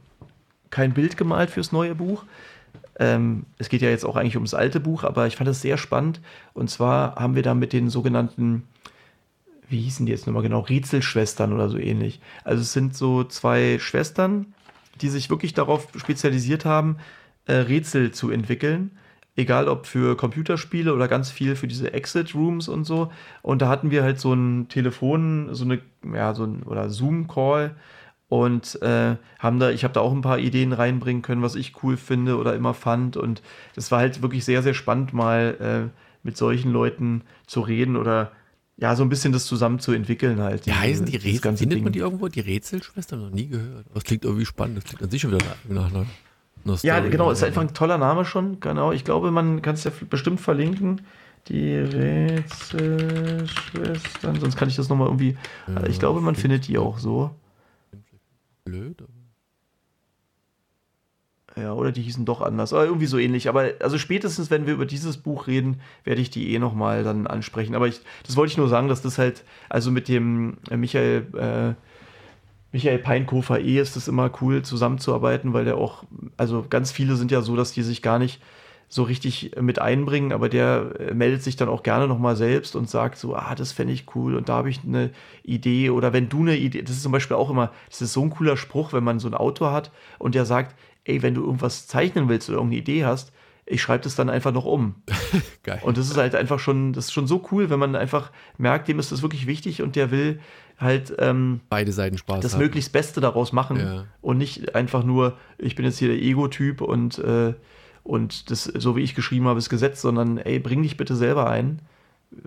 kein 0.69 0.93
Bild 0.93 1.17
gemalt 1.17 1.49
fürs 1.49 1.71
neue 1.71 1.95
Buch. 1.95 2.23
Ähm, 2.99 3.45
es 3.57 3.69
geht 3.69 3.81
ja 3.81 3.89
jetzt 3.89 4.05
auch 4.05 4.15
eigentlich 4.15 4.35
ums 4.35 4.53
alte 4.53 4.79
Buch, 4.79 5.03
aber 5.03 5.27
ich 5.27 5.35
fand 5.35 5.49
es 5.49 5.61
sehr 5.61 5.77
spannend. 5.77 6.21
Und 6.53 6.69
zwar 6.69 7.15
haben 7.15 7.35
wir 7.35 7.43
da 7.43 7.53
mit 7.53 7.73
den 7.73 7.89
sogenannten, 7.89 8.63
wie 9.67 9.81
hießen 9.81 10.05
die 10.05 10.11
jetzt 10.11 10.27
nochmal 10.27 10.43
genau, 10.43 10.59
Rätselschwestern 10.59 11.53
oder 11.53 11.69
so 11.69 11.77
ähnlich. 11.77 12.21
Also 12.43 12.61
es 12.61 12.73
sind 12.73 12.95
so 12.95 13.23
zwei 13.23 13.77
Schwestern, 13.79 14.53
die 15.01 15.09
sich 15.09 15.29
wirklich 15.29 15.53
darauf 15.53 15.87
spezialisiert 15.95 16.65
haben, 16.65 16.97
äh, 17.45 17.53
Rätsel 17.53 18.11
zu 18.11 18.29
entwickeln. 18.29 18.91
Egal 19.35 19.67
ob 19.67 19.87
für 19.87 20.15
Computerspiele 20.15 20.93
oder 20.93 21.07
ganz 21.07 21.31
viel 21.31 21.55
für 21.55 21.67
diese 21.67 21.91
Exit 21.91 22.35
Rooms 22.35 22.67
und 22.67 22.83
so. 22.83 23.11
Und 23.41 23.63
da 23.63 23.67
hatten 23.67 23.89
wir 23.89 24.03
halt 24.03 24.19
so 24.19 24.31
ein 24.33 24.67
Telefon, 24.69 25.49
so 25.55 25.65
eine, 25.65 25.79
ja, 26.13 26.35
so 26.35 26.43
ein, 26.43 26.61
oder 26.61 26.91
Zoom-Call 26.91 27.75
und 28.33 28.81
äh, 28.81 29.15
haben 29.37 29.59
da, 29.59 29.69
ich 29.69 29.83
habe 29.83 29.93
da 29.93 29.99
auch 29.99 30.11
ein 30.11 30.21
paar 30.21 30.39
Ideen 30.39 30.73
reinbringen 30.73 31.21
können, 31.21 31.43
was 31.43 31.53
ich 31.53 31.83
cool 31.83 31.97
finde 31.97 32.37
oder 32.37 32.55
immer 32.55 32.73
fand. 32.73 33.15
Und 33.15 33.43
das 33.75 33.91
war 33.91 33.99
halt 33.99 34.23
wirklich 34.23 34.43
sehr, 34.43 34.63
sehr 34.63 34.73
spannend, 34.73 35.13
mal 35.13 35.91
äh, 35.93 35.99
mit 36.23 36.35
solchen 36.35 36.71
Leuten 36.71 37.21
zu 37.45 37.61
reden 37.61 37.95
oder 37.95 38.31
ja, 38.75 38.95
so 38.95 39.03
ein 39.03 39.09
bisschen 39.09 39.33
das 39.33 39.45
zusammen 39.45 39.77
zu 39.77 39.91
entwickeln 39.91 40.41
halt. 40.41 40.65
Wie 40.65 40.73
heißen 40.73 41.05
die 41.05 41.17
Rätsel? 41.17 41.57
Findet 41.57 41.77
Ding. 41.77 41.83
man 41.83 41.93
die 41.93 41.99
irgendwo? 41.99 42.27
Die 42.27 42.39
Rätselschwester? 42.39 43.17
Noch 43.17 43.29
nie 43.29 43.49
gehört. 43.49 43.85
Das 43.93 44.03
klingt 44.03 44.25
irgendwie 44.25 44.47
spannend. 44.47 44.77
Das 44.77 44.85
klingt 44.85 45.03
an 45.03 45.11
sich 45.11 45.21
schon 45.21 45.31
wieder 45.31 45.45
nach 45.69 45.85
einer, 45.85 46.07
einer 46.65 46.77
Ja, 46.81 47.01
genau. 47.01 47.29
Ist 47.29 47.43
einfach 47.43 47.61
ein 47.61 47.75
toller 47.75 47.99
Name 47.99 48.25
schon. 48.25 48.59
Genau. 48.61 48.93
Ich 48.93 49.05
glaube, 49.05 49.29
man 49.29 49.61
kann 49.61 49.75
es 49.75 49.83
ja 49.83 49.91
bestimmt 50.09 50.41
verlinken. 50.41 51.01
Die 51.49 51.75
Rätselschwestern. 51.75 54.39
Sonst 54.39 54.57
kann 54.57 54.69
ich 54.69 54.75
das 54.75 54.89
nochmal 54.89 55.05
irgendwie. 55.05 55.37
Ja, 55.67 55.85
ich 55.85 55.99
glaube, 55.99 56.19
man 56.19 56.33
findet 56.33 56.67
die 56.67 56.79
auch 56.79 56.97
so 56.97 57.29
blöd. 58.63 59.03
Ja, 61.55 61.73
oder 61.73 61.91
die 61.91 62.01
hießen 62.01 62.25
doch 62.25 62.41
anders. 62.41 62.73
Oder 62.73 62.85
irgendwie 62.85 63.05
so 63.05 63.17
ähnlich. 63.19 63.47
Aber 63.47 63.71
also 63.79 63.97
spätestens, 63.97 64.49
wenn 64.49 64.65
wir 64.65 64.73
über 64.73 64.85
dieses 64.85 65.17
Buch 65.17 65.47
reden, 65.47 65.81
werde 66.03 66.21
ich 66.21 66.31
die 66.31 66.53
eh 66.53 66.59
nochmal 66.59 67.03
dann 67.03 67.27
ansprechen. 67.27 67.75
Aber 67.75 67.87
ich, 67.87 68.01
das 68.25 68.35
wollte 68.35 68.51
ich 68.51 68.57
nur 68.57 68.69
sagen, 68.69 68.87
dass 68.87 69.01
das 69.03 69.19
halt, 69.19 69.43
also 69.69 69.91
mit 69.91 70.07
dem 70.07 70.57
äh, 70.71 70.77
Michael, 70.77 71.27
äh, 71.37 71.73
Michael 72.71 72.97
Peinkofer 72.97 73.59
eh 73.59 73.79
ist 73.79 73.95
es 73.95 74.07
immer 74.07 74.31
cool 74.41 74.63
zusammenzuarbeiten, 74.63 75.53
weil 75.53 75.65
der 75.65 75.77
auch, 75.77 76.05
also 76.37 76.65
ganz 76.67 76.91
viele 76.91 77.15
sind 77.15 77.29
ja 77.29 77.41
so, 77.41 77.55
dass 77.55 77.71
die 77.71 77.83
sich 77.83 78.01
gar 78.01 78.17
nicht 78.17 78.41
so 78.93 79.03
richtig 79.03 79.51
mit 79.59 79.79
einbringen, 79.79 80.31
aber 80.31 80.49
der 80.49 80.91
äh, 80.99 81.13
meldet 81.15 81.41
sich 81.41 81.55
dann 81.55 81.67
auch 81.67 81.81
gerne 81.81 82.07
nochmal 82.07 82.35
selbst 82.35 82.75
und 82.75 82.87
sagt 82.87 83.17
so, 83.17 83.35
ah, 83.35 83.55
das 83.55 83.71
fände 83.71 83.91
ich 83.91 84.15
cool 84.15 84.35
und 84.35 84.49
da 84.49 84.53
habe 84.57 84.69
ich 84.69 84.81
eine 84.85 85.09
Idee 85.43 85.89
oder 85.89 86.13
wenn 86.13 86.29
du 86.29 86.41
eine 86.41 86.55
Idee, 86.55 86.83
das 86.83 86.97
ist 86.97 87.03
zum 87.03 87.11
Beispiel 87.11 87.35
auch 87.35 87.49
immer, 87.49 87.71
das 87.89 88.03
ist 88.03 88.13
so 88.13 88.21
ein 88.21 88.29
cooler 88.29 88.55
Spruch, 88.55 88.93
wenn 88.93 89.03
man 89.03 89.17
so 89.17 89.27
einen 89.27 89.33
Autor 89.33 89.71
hat 89.71 89.91
und 90.19 90.35
der 90.35 90.45
sagt, 90.45 90.75
ey, 91.05 91.23
wenn 91.23 91.33
du 91.33 91.43
irgendwas 91.43 91.87
zeichnen 91.87 92.29
willst 92.29 92.49
oder 92.49 92.59
irgendeine 92.59 92.81
Idee 92.81 93.03
hast, 93.03 93.31
ich 93.65 93.81
schreibe 93.81 94.03
das 94.03 94.15
dann 94.15 94.29
einfach 94.29 94.51
noch 94.51 94.65
um. 94.65 94.95
Geil. 95.63 95.79
Und 95.81 95.97
das 95.97 96.09
ist 96.09 96.17
halt 96.17 96.35
einfach 96.35 96.59
schon, 96.59 96.93
das 96.93 97.05
ist 97.05 97.13
schon 97.13 97.25
so 97.25 97.43
cool, 97.51 97.71
wenn 97.71 97.79
man 97.79 97.95
einfach 97.95 98.31
merkt, 98.59 98.87
dem 98.89 98.99
ist 98.99 99.11
das 99.11 99.23
wirklich 99.23 99.47
wichtig 99.47 99.81
und 99.81 99.95
der 99.95 100.11
will 100.11 100.39
halt 100.77 101.15
ähm, 101.17 101.61
beide 101.69 101.91
Seiten 101.91 102.17
Spaß 102.17 102.41
das 102.41 102.53
haben. 102.53 102.61
möglichst 102.61 102.91
Beste 102.91 103.21
daraus 103.21 103.53
machen 103.53 103.79
ja. 103.79 104.05
und 104.21 104.37
nicht 104.37 104.75
einfach 104.75 105.03
nur, 105.03 105.37
ich 105.57 105.75
bin 105.75 105.85
jetzt 105.85 105.97
hier 105.97 106.09
der 106.09 106.21
Ego-Typ 106.21 106.81
und 106.81 107.17
äh, 107.19 107.53
und 108.03 108.51
das, 108.51 108.65
so 108.65 108.95
wie 108.95 109.01
ich 109.01 109.15
geschrieben 109.15 109.47
habe, 109.47 109.59
ist 109.59 109.69
Gesetz, 109.69 110.01
sondern 110.01 110.37
ey, 110.37 110.59
bring 110.59 110.83
dich 110.83 110.97
bitte 110.97 111.15
selber 111.15 111.49
ein. 111.49 111.81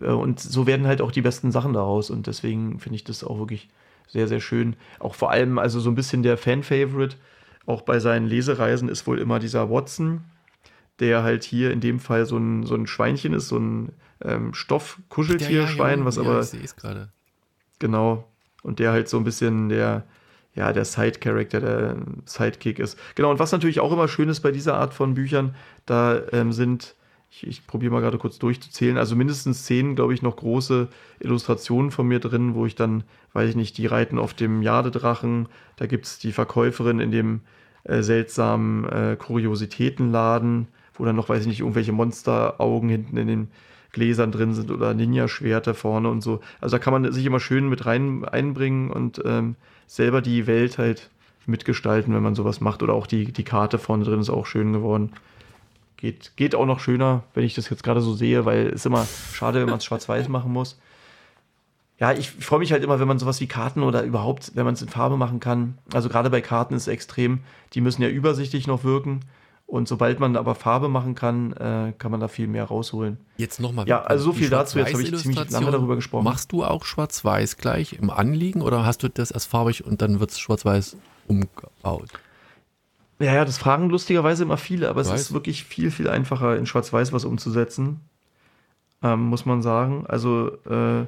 Äh, 0.00 0.06
und 0.06 0.38
so 0.40 0.66
werden 0.66 0.86
halt 0.86 1.00
auch 1.00 1.12
die 1.12 1.22
besten 1.22 1.50
Sachen 1.50 1.72
daraus. 1.72 2.10
Und 2.10 2.26
deswegen 2.26 2.78
finde 2.78 2.96
ich 2.96 3.04
das 3.04 3.24
auch 3.24 3.38
wirklich 3.38 3.68
sehr, 4.06 4.28
sehr 4.28 4.40
schön. 4.40 4.76
Auch 4.98 5.14
vor 5.14 5.30
allem, 5.30 5.58
also 5.58 5.80
so 5.80 5.90
ein 5.90 5.94
bisschen 5.94 6.22
der 6.22 6.36
Fan-Favorite, 6.36 7.16
auch 7.64 7.82
bei 7.82 7.98
seinen 7.98 8.26
Lesereisen 8.26 8.88
ist 8.88 9.06
wohl 9.06 9.18
immer 9.18 9.38
dieser 9.38 9.70
Watson, 9.70 10.22
der 11.00 11.22
halt 11.22 11.42
hier 11.42 11.72
in 11.72 11.80
dem 11.80 11.98
Fall 12.00 12.26
so 12.26 12.36
ein, 12.36 12.64
so 12.64 12.74
ein 12.74 12.86
Schweinchen 12.86 13.32
ist, 13.32 13.48
so 13.48 13.58
ein 13.58 13.92
ähm, 14.22 14.54
Stoff-Kuscheltierschwein, 14.54 15.98
ja, 15.98 16.00
ja, 16.00 16.04
was 16.04 16.16
ja, 16.16 16.22
aber. 16.22 16.40
Ich 16.40 16.46
sehe 16.46 16.62
es 16.62 16.76
gerade. 16.76 17.10
Genau. 17.78 18.28
Und 18.62 18.78
der 18.78 18.92
halt 18.92 19.08
so 19.08 19.16
ein 19.16 19.24
bisschen 19.24 19.68
der 19.68 20.04
ja, 20.56 20.72
der 20.72 20.84
Side-Character, 20.84 21.60
der 21.60 21.96
Sidekick 22.24 22.78
ist. 22.78 22.98
Genau, 23.14 23.30
und 23.30 23.38
was 23.38 23.52
natürlich 23.52 23.80
auch 23.80 23.92
immer 23.92 24.08
schön 24.08 24.28
ist 24.28 24.40
bei 24.40 24.50
dieser 24.50 24.76
Art 24.76 24.94
von 24.94 25.14
Büchern, 25.14 25.54
da 25.84 26.20
ähm, 26.32 26.50
sind, 26.50 26.94
ich, 27.30 27.46
ich 27.46 27.66
probiere 27.66 27.92
mal 27.92 28.00
gerade 28.00 28.16
kurz 28.16 28.38
durchzuzählen, 28.38 28.96
also 28.96 29.14
mindestens 29.16 29.64
zehn, 29.64 29.94
glaube 29.94 30.14
ich, 30.14 30.22
noch 30.22 30.36
große 30.36 30.88
Illustrationen 31.20 31.90
von 31.90 32.08
mir 32.08 32.20
drin, 32.20 32.54
wo 32.54 32.64
ich 32.64 32.74
dann, 32.74 33.04
weiß 33.34 33.50
ich 33.50 33.56
nicht, 33.56 33.76
die 33.76 33.86
reiten 33.86 34.18
auf 34.18 34.32
dem 34.32 34.62
Jadedrachen, 34.62 35.48
da 35.76 35.86
gibt 35.86 36.06
es 36.06 36.18
die 36.18 36.32
Verkäuferin 36.32 37.00
in 37.00 37.10
dem 37.10 37.40
äh, 37.84 38.02
seltsamen 38.02 38.88
äh, 38.88 39.16
Kuriositätenladen, 39.18 40.68
wo 40.94 41.04
dann 41.04 41.16
noch, 41.16 41.28
weiß 41.28 41.42
ich 41.42 41.48
nicht, 41.48 41.60
irgendwelche 41.60 41.92
Monsteraugen 41.92 42.88
hinten 42.88 43.18
in 43.18 43.26
den 43.26 43.48
Gläsern 43.92 44.32
drin 44.32 44.54
sind 44.54 44.70
oder 44.70 44.94
Ninja-Schwerter 44.94 45.74
vorne 45.74 46.08
und 46.08 46.22
so. 46.22 46.40
Also 46.62 46.76
da 46.76 46.82
kann 46.82 46.94
man 46.94 47.12
sich 47.12 47.26
immer 47.26 47.40
schön 47.40 47.68
mit 47.68 47.84
rein 47.84 48.24
einbringen 48.24 48.90
und 48.90 49.22
ähm, 49.24 49.56
selber 49.86 50.20
die 50.20 50.46
Welt 50.46 50.78
halt 50.78 51.10
mitgestalten, 51.46 52.14
wenn 52.14 52.22
man 52.22 52.34
sowas 52.34 52.60
macht. 52.60 52.82
Oder 52.82 52.94
auch 52.94 53.06
die, 53.06 53.32
die 53.32 53.44
Karte 53.44 53.78
vorne 53.78 54.04
drin 54.04 54.20
ist 54.20 54.30
auch 54.30 54.46
schön 54.46 54.72
geworden. 54.72 55.12
Geht, 55.96 56.32
geht 56.36 56.54
auch 56.54 56.66
noch 56.66 56.80
schöner, 56.80 57.22
wenn 57.34 57.44
ich 57.44 57.54
das 57.54 57.70
jetzt 57.70 57.82
gerade 57.82 58.00
so 58.00 58.14
sehe, 58.14 58.44
weil 58.44 58.66
es 58.66 58.84
immer 58.84 59.06
schade, 59.32 59.60
wenn 59.60 59.68
man 59.68 59.78
es 59.78 59.84
schwarz-weiß 59.84 60.28
machen 60.28 60.52
muss. 60.52 60.78
Ja, 61.98 62.12
ich 62.12 62.30
freue 62.30 62.58
mich 62.58 62.72
halt 62.72 62.84
immer, 62.84 63.00
wenn 63.00 63.08
man 63.08 63.18
sowas 63.18 63.40
wie 63.40 63.46
Karten 63.46 63.82
oder 63.82 64.02
überhaupt, 64.02 64.52
wenn 64.54 64.66
man 64.66 64.74
es 64.74 64.82
in 64.82 64.88
Farbe 64.88 65.16
machen 65.16 65.40
kann. 65.40 65.78
Also 65.94 66.10
gerade 66.10 66.28
bei 66.28 66.42
Karten 66.42 66.74
ist 66.74 66.82
es 66.82 66.88
extrem, 66.88 67.40
die 67.72 67.80
müssen 67.80 68.02
ja 68.02 68.08
übersichtlich 68.08 68.66
noch 68.66 68.84
wirken. 68.84 69.20
Und 69.66 69.88
sobald 69.88 70.20
man 70.20 70.36
aber 70.36 70.54
Farbe 70.54 70.88
machen 70.88 71.16
kann, 71.16 71.52
äh, 71.54 71.92
kann 71.98 72.12
man 72.12 72.20
da 72.20 72.28
viel 72.28 72.46
mehr 72.46 72.64
rausholen. 72.64 73.18
Jetzt 73.36 73.58
nochmal. 73.58 73.88
Ja, 73.88 74.02
also 74.02 74.26
so 74.26 74.32
viel 74.32 74.48
dazu. 74.48 74.78
Jetzt 74.78 74.92
habe 74.92 75.02
ich 75.02 75.16
ziemlich 75.16 75.50
lange 75.50 75.72
darüber 75.72 75.96
gesprochen. 75.96 76.22
Machst 76.22 76.52
du 76.52 76.62
auch 76.62 76.84
Schwarz-Weiß 76.84 77.56
gleich 77.56 77.94
im 77.94 78.10
Anliegen 78.10 78.62
oder 78.62 78.86
hast 78.86 79.02
du 79.02 79.08
das 79.08 79.32
erst 79.32 79.48
farbig 79.48 79.84
und 79.84 80.02
dann 80.02 80.20
wird 80.20 80.30
es 80.30 80.38
Schwarz-Weiß 80.38 80.96
umgebaut? 81.26 82.10
Ja, 83.18 83.34
ja, 83.34 83.44
das 83.44 83.58
fragen 83.58 83.88
lustigerweise 83.88 84.44
immer 84.44 84.56
viele, 84.56 84.88
aber 84.88 85.00
es 85.00 85.10
ist 85.10 85.32
wirklich 85.32 85.64
viel, 85.64 85.90
viel 85.90 86.08
einfacher, 86.08 86.56
in 86.56 86.66
Schwarz-Weiß 86.66 87.12
was 87.12 87.24
umzusetzen. 87.24 88.00
Ähm, 89.02 89.24
muss 89.24 89.46
man 89.46 89.62
sagen. 89.62 90.04
Also, 90.06 90.52
äh, 90.64 91.02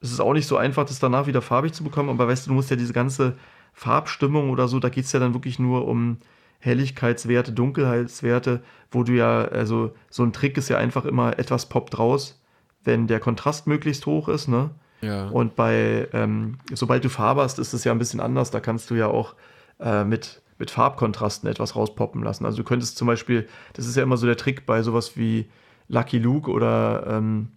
es 0.00 0.12
ist 0.12 0.20
auch 0.20 0.34
nicht 0.34 0.46
so 0.46 0.56
einfach, 0.56 0.86
das 0.86 1.00
danach 1.00 1.26
wieder 1.26 1.42
farbig 1.42 1.72
zu 1.72 1.82
bekommen, 1.82 2.10
aber 2.10 2.28
weißt 2.28 2.46
du, 2.46 2.50
du 2.50 2.54
musst 2.54 2.70
ja 2.70 2.76
diese 2.76 2.92
ganze 2.92 3.36
Farbstimmung 3.72 4.50
oder 4.50 4.68
so, 4.68 4.78
da 4.78 4.88
geht 4.88 5.04
es 5.04 5.12
ja 5.12 5.18
dann 5.18 5.34
wirklich 5.34 5.58
nur 5.58 5.88
um 5.88 6.18
Helligkeitswerte, 6.58 7.52
Dunkelheitswerte, 7.52 8.62
wo 8.90 9.02
du 9.02 9.12
ja, 9.12 9.44
also 9.44 9.94
so 10.10 10.22
ein 10.22 10.32
Trick 10.32 10.56
ist 10.56 10.68
ja 10.68 10.78
einfach 10.78 11.04
immer, 11.04 11.38
etwas 11.38 11.68
poppt 11.68 11.98
raus, 11.98 12.42
wenn 12.84 13.06
der 13.06 13.20
Kontrast 13.20 13.66
möglichst 13.66 14.06
hoch 14.06 14.28
ist, 14.28 14.48
ne? 14.48 14.70
Ja. 15.00 15.28
Und 15.28 15.54
bei, 15.54 16.08
ähm, 16.12 16.58
sobald 16.74 17.04
du 17.04 17.08
Farbe 17.08 17.42
hast, 17.42 17.58
ist 17.58 17.72
es 17.72 17.84
ja 17.84 17.92
ein 17.92 17.98
bisschen 17.98 18.20
anders. 18.20 18.50
Da 18.50 18.60
kannst 18.60 18.90
du 18.90 18.94
ja 18.96 19.06
auch 19.06 19.34
äh, 19.78 20.04
mit, 20.04 20.42
mit 20.58 20.70
Farbkontrasten 20.70 21.48
etwas 21.48 21.76
rauspoppen 21.76 22.22
lassen. 22.22 22.44
Also 22.44 22.58
du 22.58 22.64
könntest 22.64 22.96
zum 22.96 23.06
Beispiel, 23.06 23.48
das 23.74 23.86
ist 23.86 23.96
ja 23.96 24.02
immer 24.02 24.16
so 24.16 24.26
der 24.26 24.36
Trick 24.36 24.66
bei 24.66 24.82
sowas 24.82 25.16
wie 25.16 25.48
Lucky 25.86 26.18
Luke 26.18 26.50
oder 26.50 27.06
ähm, 27.06 27.52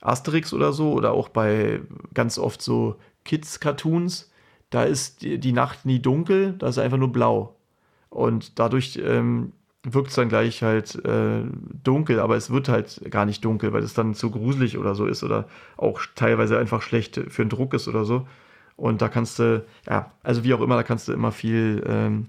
Asterix 0.00 0.52
oder 0.52 0.72
so, 0.72 0.92
oder 0.92 1.12
auch 1.12 1.28
bei 1.28 1.80
ganz 2.14 2.38
oft 2.38 2.62
so 2.62 2.96
Kids-Cartoons, 3.24 4.30
da 4.70 4.84
ist 4.84 5.22
die, 5.22 5.38
die 5.38 5.52
Nacht 5.52 5.84
nie 5.84 6.00
dunkel, 6.00 6.54
da 6.58 6.68
ist 6.68 6.78
einfach 6.78 6.98
nur 6.98 7.12
blau. 7.12 7.56
Und 8.10 8.58
dadurch 8.58 8.98
ähm, 9.02 9.52
wirkt 9.82 10.08
es 10.08 10.14
dann 10.16 10.28
gleich 10.28 10.62
halt 10.62 10.94
äh, 11.04 11.42
dunkel, 11.82 12.20
aber 12.20 12.36
es 12.36 12.50
wird 12.50 12.68
halt 12.68 13.00
gar 13.10 13.24
nicht 13.24 13.44
dunkel, 13.44 13.72
weil 13.72 13.82
es 13.82 13.94
dann 13.94 14.14
zu 14.14 14.30
gruselig 14.30 14.78
oder 14.78 14.94
so 14.94 15.06
ist 15.06 15.22
oder 15.22 15.48
auch 15.76 16.00
teilweise 16.14 16.58
einfach 16.58 16.82
schlecht 16.82 17.20
für 17.28 17.44
den 17.44 17.50
Druck 17.50 17.74
ist 17.74 17.88
oder 17.88 18.04
so. 18.04 18.26
Und 18.76 19.02
da 19.02 19.08
kannst 19.08 19.38
du, 19.38 19.64
ja, 19.86 20.12
also 20.22 20.44
wie 20.44 20.54
auch 20.54 20.60
immer, 20.60 20.76
da 20.76 20.82
kannst 20.82 21.08
du 21.08 21.12
immer 21.12 21.32
viel, 21.32 21.82
ähm, 21.86 22.26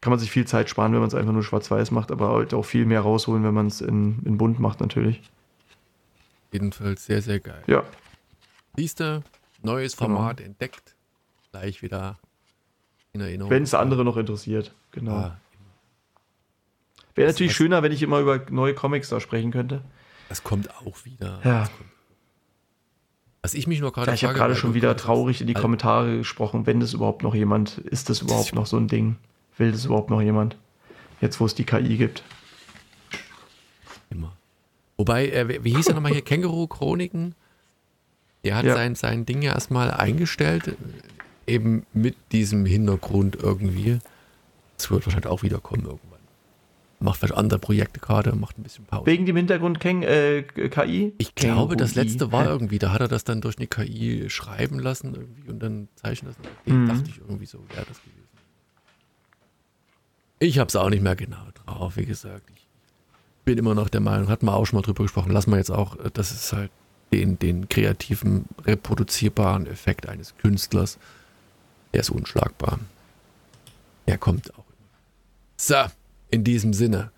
kann 0.00 0.10
man 0.10 0.18
sich 0.18 0.30
viel 0.30 0.46
Zeit 0.46 0.68
sparen, 0.68 0.92
wenn 0.92 1.00
man 1.00 1.08
es 1.08 1.14
einfach 1.14 1.32
nur 1.32 1.42
schwarz-weiß 1.42 1.90
macht, 1.90 2.12
aber 2.12 2.30
halt 2.30 2.54
auch 2.54 2.64
viel 2.64 2.84
mehr 2.84 3.00
rausholen, 3.00 3.44
wenn 3.44 3.54
man 3.54 3.66
es 3.66 3.80
in, 3.80 4.20
in 4.24 4.38
bunt 4.38 4.60
macht 4.60 4.80
natürlich. 4.80 5.22
Jedenfalls 6.52 7.04
sehr, 7.04 7.22
sehr 7.22 7.40
geil. 7.40 7.62
Ja. 7.66 7.82
Siehste, 8.76 9.22
neues 9.62 9.96
genau. 9.96 10.16
Format 10.16 10.38
genau. 10.38 10.50
entdeckt. 10.50 10.94
Gleich 11.50 11.82
wieder 11.82 12.18
in 13.12 13.20
Erinnerung. 13.20 13.50
Wenn 13.50 13.62
es 13.62 13.74
andere 13.74 14.04
noch 14.04 14.16
interessiert, 14.16 14.74
genau. 14.90 15.12
Ah, 15.12 15.40
Wäre 17.14 17.28
natürlich 17.28 17.54
schöner, 17.54 17.82
wenn 17.82 17.90
ich 17.90 18.02
immer 18.02 18.20
über 18.20 18.40
neue 18.50 18.74
Comics 18.74 19.08
da 19.08 19.20
sprechen 19.20 19.50
könnte. 19.50 19.82
Das 20.28 20.44
kommt 20.44 20.70
auch 20.76 21.04
wieder. 21.04 21.40
Ja. 21.42 21.68
Was 23.42 23.54
ich 23.54 23.66
mich 23.66 23.80
nur 23.80 23.92
gerade 23.92 24.10
ja, 24.10 24.14
Ich 24.14 24.24
habe 24.24 24.34
gerade 24.34 24.54
schon 24.54 24.74
wieder 24.74 24.96
traurig 24.96 25.40
in 25.40 25.48
die 25.48 25.54
Kommentare 25.54 26.18
gesprochen, 26.18 26.66
wenn 26.66 26.78
das 26.78 26.92
überhaupt 26.92 27.22
noch 27.22 27.34
jemand, 27.34 27.78
ist 27.78 28.08
das 28.08 28.20
überhaupt 28.20 28.54
noch 28.54 28.66
so 28.66 28.76
ein 28.76 28.86
Ding? 28.86 29.16
Will 29.56 29.72
das 29.72 29.84
überhaupt 29.84 30.10
noch 30.10 30.20
jemand? 30.20 30.56
Jetzt, 31.20 31.40
wo 31.40 31.46
es 31.46 31.54
die 31.56 31.64
KI 31.64 31.96
gibt. 31.96 32.22
Immer. 34.10 34.36
Wobei, 34.96 35.28
äh, 35.28 35.64
wie 35.64 35.74
hieß 35.74 35.88
er 35.88 35.94
nochmal 35.94 36.12
hier? 36.12 36.22
Känguru-Chroniken? 36.24 37.34
Der 38.44 38.54
hat 38.54 38.64
ja. 38.64 38.74
sein, 38.74 38.94
sein 38.94 39.26
Ding 39.26 39.42
ja 39.42 39.54
erstmal 39.54 39.90
eingestellt 39.90 40.76
eben 41.48 41.86
mit 41.92 42.16
diesem 42.32 42.66
Hintergrund 42.66 43.36
irgendwie. 43.36 43.98
Es 44.78 44.90
wird 44.90 45.06
wahrscheinlich 45.06 45.30
auch 45.30 45.42
wiederkommen 45.42 45.84
irgendwann. 45.84 46.18
Macht 47.00 47.20
vielleicht 47.20 47.34
andere 47.34 47.60
Projekte 47.60 48.00
gerade, 48.00 48.34
macht 48.34 48.58
ein 48.58 48.64
bisschen 48.64 48.84
Pause. 48.84 49.06
Wegen 49.06 49.24
dem 49.24 49.36
Hintergrund 49.36 49.78
Ken, 49.78 50.02
äh, 50.02 50.42
KI? 50.42 51.14
Ich 51.18 51.34
glaube, 51.36 51.76
das 51.76 51.94
letzte 51.94 52.32
war 52.32 52.46
irgendwie, 52.46 52.78
da 52.78 52.92
hat 52.92 53.00
er 53.00 53.08
das 53.08 53.22
dann 53.22 53.40
durch 53.40 53.56
eine 53.58 53.68
KI 53.68 54.28
schreiben 54.28 54.80
lassen 54.80 55.14
irgendwie 55.14 55.48
und 55.48 55.60
dann 55.60 55.88
zeichnen 55.94 56.32
lassen. 56.32 56.54
Mhm. 56.66 56.88
dachte 56.88 57.04
ich 57.08 57.18
irgendwie 57.18 57.46
so, 57.46 57.58
wäre 57.68 57.86
das 57.86 58.00
gewesen. 58.02 58.18
Ich 60.40 60.58
habe 60.58 60.68
es 60.68 60.76
auch 60.76 60.90
nicht 60.90 61.02
mehr 61.02 61.16
genau 61.16 61.46
drauf, 61.64 61.96
wie 61.96 62.04
gesagt. 62.04 62.50
Ich 62.54 62.66
bin 63.44 63.58
immer 63.58 63.74
noch 63.74 63.88
der 63.88 64.00
Meinung, 64.00 64.28
hat 64.28 64.42
man 64.42 64.54
auch 64.54 64.66
schon 64.66 64.78
mal 64.78 64.82
drüber 64.82 65.04
gesprochen, 65.04 65.30
lassen 65.30 65.50
wir 65.50 65.58
jetzt 65.58 65.70
auch, 65.70 65.96
das 66.12 66.32
ist 66.32 66.52
halt 66.52 66.70
den, 67.12 67.38
den 67.38 67.68
kreativen, 67.68 68.44
reproduzierbaren 68.64 69.66
Effekt 69.66 70.08
eines 70.08 70.36
Künstlers 70.36 70.98
der 71.92 72.00
ist 72.00 72.10
unschlagbar. 72.10 72.78
Er 74.06 74.18
kommt 74.18 74.54
auch. 74.54 74.64
So, 75.56 75.84
in 76.30 76.44
diesem 76.44 76.72
Sinne, 76.72 77.10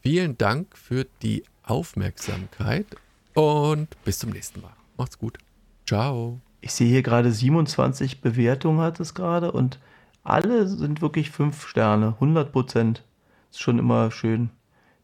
vielen 0.00 0.38
Dank 0.38 0.76
für 0.76 1.06
die 1.22 1.44
Aufmerksamkeit 1.62 2.86
und 3.34 3.88
bis 4.04 4.18
zum 4.18 4.30
nächsten 4.30 4.60
Mal. 4.60 4.72
Macht's 4.96 5.18
gut. 5.18 5.38
Ciao. 5.86 6.40
Ich 6.60 6.72
sehe 6.72 6.88
hier 6.88 7.02
gerade 7.02 7.32
27 7.32 8.20
Bewertungen 8.20 8.80
hat 8.80 9.00
es 9.00 9.14
gerade 9.14 9.52
und 9.52 9.78
alle 10.22 10.68
sind 10.68 11.00
wirklich 11.00 11.30
5 11.30 11.66
Sterne, 11.66 12.14
100 12.14 12.52
Prozent. 12.52 13.02
Ist 13.50 13.60
schon 13.60 13.78
immer 13.78 14.10
schön. 14.10 14.50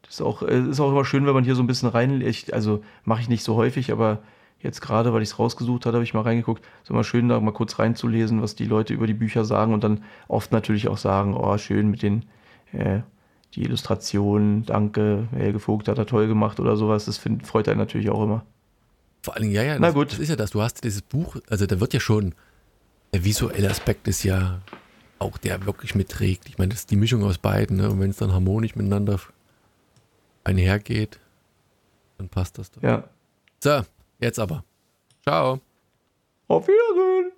Das 0.02 0.14
ist 0.14 0.20
auch, 0.20 0.42
äh, 0.42 0.68
ist 0.68 0.80
auch 0.80 0.90
immer 0.90 1.04
schön, 1.04 1.26
wenn 1.26 1.34
man 1.34 1.44
hier 1.44 1.54
so 1.54 1.62
ein 1.62 1.66
bisschen 1.66 1.88
rein, 1.88 2.22
also 2.52 2.84
mache 3.04 3.22
ich 3.22 3.28
nicht 3.28 3.42
so 3.42 3.56
häufig, 3.56 3.90
aber 3.90 4.22
jetzt 4.60 4.80
gerade, 4.80 5.12
weil 5.12 5.22
ich 5.22 5.30
es 5.30 5.38
rausgesucht 5.38 5.86
habe, 5.86 5.96
habe 5.96 6.04
ich 6.04 6.14
mal 6.14 6.22
reingeguckt. 6.22 6.64
Es 6.78 6.84
ist 6.84 6.90
immer 6.90 7.04
schön, 7.04 7.28
da 7.28 7.38
mal 7.40 7.52
kurz 7.52 7.78
reinzulesen, 7.78 8.42
was 8.42 8.54
die 8.54 8.64
Leute 8.64 8.94
über 8.94 9.06
die 9.06 9.14
Bücher 9.14 9.44
sagen 9.44 9.74
und 9.74 9.84
dann 9.84 10.02
oft 10.28 10.52
natürlich 10.52 10.88
auch 10.88 10.98
sagen, 10.98 11.34
oh, 11.34 11.56
schön 11.58 11.90
mit 11.90 12.02
den, 12.02 12.24
äh, 12.72 13.00
die 13.54 13.62
Illustrationen, 13.62 14.64
danke, 14.64 15.28
Helge 15.32 15.60
Vogt 15.60 15.88
hat 15.88 15.98
er 15.98 16.06
toll 16.06 16.26
gemacht 16.26 16.60
oder 16.60 16.76
sowas. 16.76 17.06
Das 17.06 17.18
find, 17.18 17.46
freut 17.46 17.68
einen 17.68 17.78
natürlich 17.78 18.10
auch 18.10 18.22
immer. 18.22 18.44
Vor 19.22 19.34
allen 19.34 19.44
Dingen, 19.44 19.54
ja, 19.54 19.62
ja, 19.62 19.74
Na 19.78 19.88
das, 19.88 19.94
gut. 19.94 20.12
das 20.12 20.18
ist 20.18 20.28
ja 20.28 20.36
das. 20.36 20.50
Du 20.50 20.62
hast 20.62 20.84
dieses 20.84 21.02
Buch, 21.02 21.36
also 21.48 21.66
da 21.66 21.80
wird 21.80 21.94
ja 21.94 22.00
schon, 22.00 22.34
der 23.12 23.24
visuelle 23.24 23.70
Aspekt 23.70 24.08
ist 24.08 24.22
ja 24.24 24.60
auch 25.18 25.38
der 25.38 25.64
wirklich 25.64 25.94
mitträgt. 25.94 26.48
Ich 26.48 26.58
meine, 26.58 26.70
das 26.70 26.80
ist 26.80 26.90
die 26.90 26.96
Mischung 26.96 27.24
aus 27.24 27.38
beiden, 27.38 27.78
ne? 27.78 27.90
Und 27.90 28.00
wenn 28.00 28.10
es 28.10 28.18
dann 28.18 28.32
harmonisch 28.32 28.76
miteinander 28.76 29.18
einhergeht, 30.44 31.18
dann 32.18 32.28
passt 32.28 32.58
das 32.58 32.70
doch. 32.70 32.82
Ja. 32.82 33.04
So, 33.60 33.80
Jetzt 34.18 34.38
aber. 34.38 34.64
Ciao. 35.22 35.60
Auf 36.48 36.66
Wiedersehen. 36.68 37.32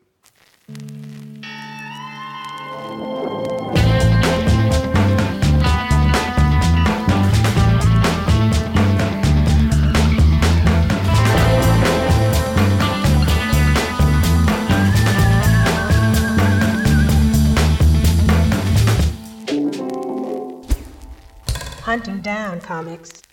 Hunting 21.86 22.22
Down 22.22 22.60
Comics. 22.60 23.27